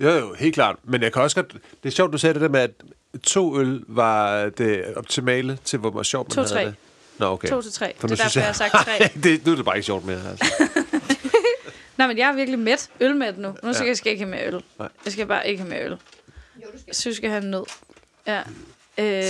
Jo, 0.00 0.08
jo, 0.10 0.34
helt 0.34 0.54
klart. 0.54 0.76
Men 0.84 1.02
jeg 1.02 1.12
kan 1.12 1.22
også 1.22 1.36
godt... 1.42 1.52
Det 1.52 1.88
er 1.88 1.90
sjovt, 1.90 2.12
du 2.12 2.18
sagde 2.18 2.34
det 2.34 2.42
der 2.42 2.48
med, 2.48 2.60
at 2.60 2.70
to 3.22 3.58
øl 3.60 3.84
var 3.88 4.48
det 4.48 4.94
optimale 4.96 5.58
til, 5.64 5.78
hvor 5.78 5.90
meget 5.90 6.06
sjovt 6.06 6.28
man 6.36 6.46
To, 6.46 6.54
havde 6.54 6.64
tre. 6.64 6.64
det. 6.70 6.74
Nå, 7.18 7.26
okay. 7.26 7.48
to 7.48 7.62
til 7.62 7.72
tre. 7.72 7.94
For 7.98 8.08
det 8.08 8.20
er 8.20 8.24
derfor, 8.24 8.38
jeg 8.40 8.46
har 8.46 8.52
synes 8.52 8.72
sagt 8.72 8.84
tre. 8.86 9.20
det, 9.22 9.46
nu 9.46 9.52
er 9.52 9.56
det 9.56 9.64
bare 9.64 9.76
ikke 9.76 9.86
sjovt 9.86 10.04
mere. 10.06 10.20
Altså. 10.30 10.68
Nej, 11.98 12.06
men 12.06 12.18
jeg 12.18 12.28
er 12.28 12.32
virkelig 12.34 12.58
mæt. 12.58 12.90
Ølmæt 13.00 13.38
nu. 13.38 13.48
Nu 13.62 13.72
skal 13.72 13.84
Ja. 13.84 13.88
jeg 13.88 13.96
skal 13.96 14.12
ikke 14.12 14.24
have 14.24 14.30
mere 14.30 14.46
øl. 14.46 14.62
Nej. 14.78 14.88
Jeg 15.04 15.12
skal 15.12 15.26
bare 15.26 15.48
ikke 15.48 15.62
have 15.62 15.70
mere 15.70 15.84
øl. 15.84 15.96
Jeg 16.86 16.94
synes, 16.94 17.06
jeg 17.06 17.14
skal 17.14 17.30
have 17.30 17.42
en 17.44 17.50
nød. 17.50 17.64
Ja. 18.26 18.42
Øh, 19.00 19.22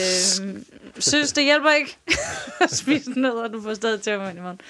synes, 0.99 1.33
det 1.33 1.45
hjælper 1.45 1.71
ikke 1.71 1.97
at 2.61 2.71
spise 2.77 3.11
nød, 3.21 3.31
og 3.33 3.53
du 3.53 3.63
får 3.63 3.75
stadig 3.75 4.03
tømmer 4.03 4.31
i 4.31 4.35
munden. 4.35 4.61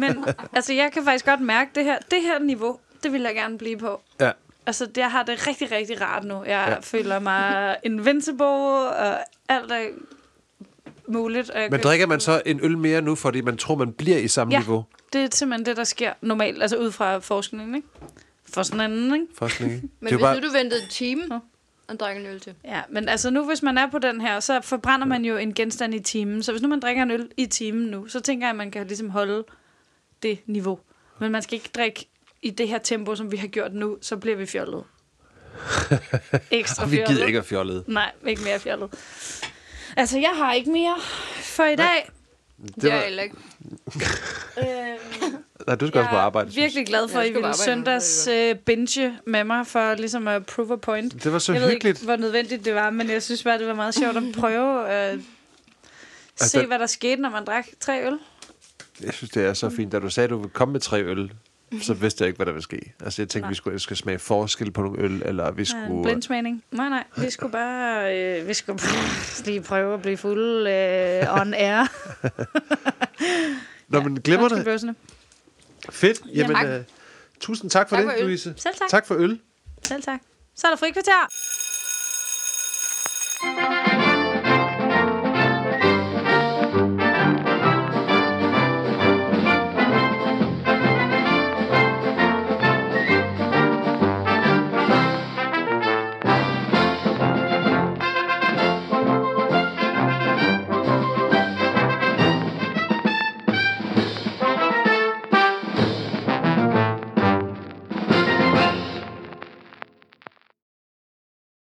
Men 0.00 0.24
altså, 0.52 0.72
jeg 0.72 0.92
kan 0.92 1.04
faktisk 1.04 1.24
godt 1.24 1.40
mærke 1.40 1.70
det 1.74 1.84
her. 1.84 1.98
Det 2.10 2.22
her 2.22 2.38
niveau, 2.38 2.78
det 3.02 3.12
vil 3.12 3.22
jeg 3.22 3.34
gerne 3.34 3.58
blive 3.58 3.76
på. 3.78 4.00
Ja. 4.20 4.30
Altså, 4.66 4.86
det, 4.86 4.96
jeg 4.96 5.10
har 5.10 5.22
det 5.22 5.46
rigtig, 5.46 5.72
rigtig 5.72 6.00
rart 6.00 6.24
nu. 6.24 6.34
Jeg 6.44 6.66
Ja. 6.68 6.76
føler 6.82 7.18
mig 7.18 7.76
invincible, 7.84 8.44
og 8.46 9.18
alt 9.48 9.72
er 9.72 9.86
muligt. 11.08 11.50
Og 11.50 11.60
Men 11.70 11.80
drikker 11.80 12.06
man 12.06 12.20
så 12.20 12.42
en 12.46 12.60
øl 12.62 12.78
mere 12.78 13.00
nu, 13.00 13.14
fordi 13.14 13.40
man 13.40 13.56
tror, 13.56 13.74
man 13.74 13.92
bliver 13.92 14.18
i 14.18 14.28
samme 14.28 14.52
Ja. 14.54 14.58
niveau? 14.58 14.84
Det 15.12 15.24
er 15.24 15.28
simpelthen 15.32 15.66
det, 15.66 15.76
der 15.76 15.84
sker 15.84 16.12
normalt, 16.20 16.62
altså 16.62 16.76
ud 16.76 16.92
fra 16.92 17.18
forskningen, 17.18 17.74
ikke? 17.74 17.88
Forskningen, 18.52 19.14
ikke? 19.14 19.26
Forskning, 19.38 19.72
ikke? 19.72 19.88
Men 20.00 20.06
det 20.08 20.12
er 20.12 20.16
hvis 20.16 20.22
bare, 20.22 20.40
nu 20.40 20.46
du 20.46 20.52
ventede 20.52 20.82
en 20.82 20.88
time. 20.88 21.40
Og 21.88 22.00
drak 22.00 22.16
en 22.16 22.26
øl 22.26 22.40
til. 22.40 22.54
Ja, 22.64 22.82
men 22.88 23.08
altså 23.08 23.30
nu, 23.30 23.46
hvis 23.46 23.62
man 23.62 23.78
er 23.78 23.90
på 23.90 23.98
den 23.98 24.20
her, 24.20 24.40
så 24.40 24.60
forbrænder 24.60 25.06
man 25.06 25.24
jo 25.24 25.36
en 25.36 25.54
genstand 25.54 25.94
i 25.94 26.00
timen. 26.00 26.42
Så 26.42 26.52
hvis 26.52 26.62
nu 26.62 26.68
man 26.68 26.80
drikker 26.80 27.02
en 27.02 27.10
øl 27.10 27.30
i 27.36 27.46
timen 27.46 27.86
nu, 27.86 28.08
så 28.08 28.20
tænker 28.20 28.46
jeg, 28.46 28.50
at 28.50 28.56
man 28.56 28.70
kan 28.70 28.86
ligesom 28.86 29.10
holde 29.10 29.44
det 30.22 30.38
niveau. 30.46 30.78
Men 31.18 31.32
man 31.32 31.42
skal 31.42 31.54
ikke 31.54 31.70
drikke 31.74 32.08
i 32.42 32.50
det 32.50 32.68
her 32.68 32.78
tempo, 32.78 33.14
som 33.14 33.32
vi 33.32 33.36
har 33.36 33.46
gjort 33.48 33.74
nu, 33.74 33.98
så 34.00 34.16
bliver 34.16 34.36
vi 34.36 34.46
fjollet. 34.46 34.84
Ekstra 36.50 36.84
vi 36.86 36.96
fjollet. 36.96 37.08
gider 37.08 37.26
ikke 37.26 37.38
at 37.38 37.44
fjolle. 37.44 37.84
Nej, 37.86 38.12
ikke 38.26 38.42
mere 38.42 38.58
fjollet. 38.58 38.90
Altså, 39.96 40.18
jeg 40.18 40.30
har 40.34 40.52
ikke 40.52 40.70
mere 40.70 40.96
for 41.42 41.64
i 41.64 41.76
dag. 41.76 42.10
Det, 42.66 42.76
det 42.82 42.92
er 42.92 43.00
heller 43.00 43.22
ikke. 43.22 43.36
Øhm, 44.58 45.36
Nej, 45.66 45.76
du 45.76 45.86
skal 45.86 45.98
også 46.00 46.10
på 46.10 46.16
arbejde. 46.16 46.50
jeg 46.54 46.58
er 46.60 46.64
virkelig 46.64 46.86
glad 46.86 47.08
for, 47.08 47.18
Jeg 47.18 47.26
at 47.28 47.30
I 47.30 47.34
ville 47.34 47.54
søndags 47.54 48.26
øh, 48.28 48.54
binge 48.56 49.18
med 49.26 49.44
mig, 49.44 49.66
for 49.66 49.94
ligesom 49.94 50.28
at 50.28 50.46
prove 50.46 50.72
a 50.72 50.76
point. 50.76 51.12
jeg. 51.14 51.24
Det 51.24 51.32
var 51.32 51.38
så 51.38 51.52
jeg 51.52 51.62
ved 51.62 51.70
hyggeligt. 51.70 51.98
ikke, 51.98 52.04
hvor 52.06 52.16
nødvendigt 52.16 52.64
det 52.64 52.74
var, 52.74 52.90
men 52.90 53.10
jeg 53.10 53.22
synes 53.22 53.42
bare, 53.42 53.58
det 53.58 53.66
var 53.66 53.74
meget 53.74 53.94
sjovt 53.94 54.16
at 54.16 54.22
prøve 54.40 54.88
at 54.88 55.10
Altså, 56.40 56.48
se, 56.48 56.58
den- 56.58 56.66
hvad 56.66 56.78
der 56.78 56.86
skete, 56.86 57.22
når 57.22 57.30
man 57.30 57.44
drak 57.44 57.66
tre 57.80 58.06
øl. 58.06 58.18
Jeg 59.02 59.14
synes, 59.14 59.30
det 59.30 59.44
er 59.46 59.54
så 59.54 59.70
fint. 59.70 59.92
Da 59.92 59.98
du 59.98 60.10
sagde, 60.10 60.24
at 60.24 60.30
du 60.30 60.36
ville 60.36 60.50
komme 60.50 60.72
med 60.72 60.80
tre 60.80 61.02
øl, 61.02 61.32
så 61.88 61.94
vidste 61.94 62.22
jeg 62.22 62.28
ikke, 62.28 62.36
hvad 62.36 62.46
der 62.46 62.52
ville 62.52 62.62
ske. 62.62 62.92
Altså, 63.00 63.22
jeg 63.22 63.28
tænkte, 63.28 63.40
Nej. 63.40 63.48
vi 63.48 63.54
skulle, 63.54 63.78
skulle 63.78 63.98
smage 63.98 64.18
forskel 64.18 64.70
på 64.70 64.82
nogle 64.82 65.02
øl, 65.02 65.22
eller 65.24 65.50
vi 65.50 65.62
Ja, 65.62 65.64
skulle... 65.64 66.02
blindsmagning. 66.02 66.64
Nej, 66.70 66.88
nej, 66.88 67.04
vi 67.24 67.30
skulle 67.30 67.52
bare 67.52 68.18
øh, 68.18 68.48
vi 68.48 68.54
skulle 68.54 68.80
lige 69.46 69.62
prøve 69.62 69.94
at 69.94 70.02
blive 70.02 70.16
fuld 70.16 70.66
øh, 70.66 71.40
on 71.40 71.54
air. 71.54 71.86
Nå, 73.88 74.00
men 74.00 74.20
glemmer 74.20 74.48
det. 74.48 74.94
Fedt. 75.90 76.20
Jamen, 76.34 76.56
tak. 76.56 76.66
øh, 76.66 76.80
tusind 77.40 77.70
tak 77.70 77.88
for 77.88 77.96
Tak 77.96 78.04
det, 78.04 78.12
for 78.12 78.18
øl. 78.18 78.24
Louise. 78.24 78.54
Selv 78.56 78.74
tak. 78.74 78.88
Tak 78.90 79.06
for 79.06 79.14
øl. 79.14 79.40
Selv 79.82 80.02
tak. 80.02 80.20
Så 80.56 80.66
er 80.66 80.70
der 80.70 80.76
frikvarter. 80.76 81.28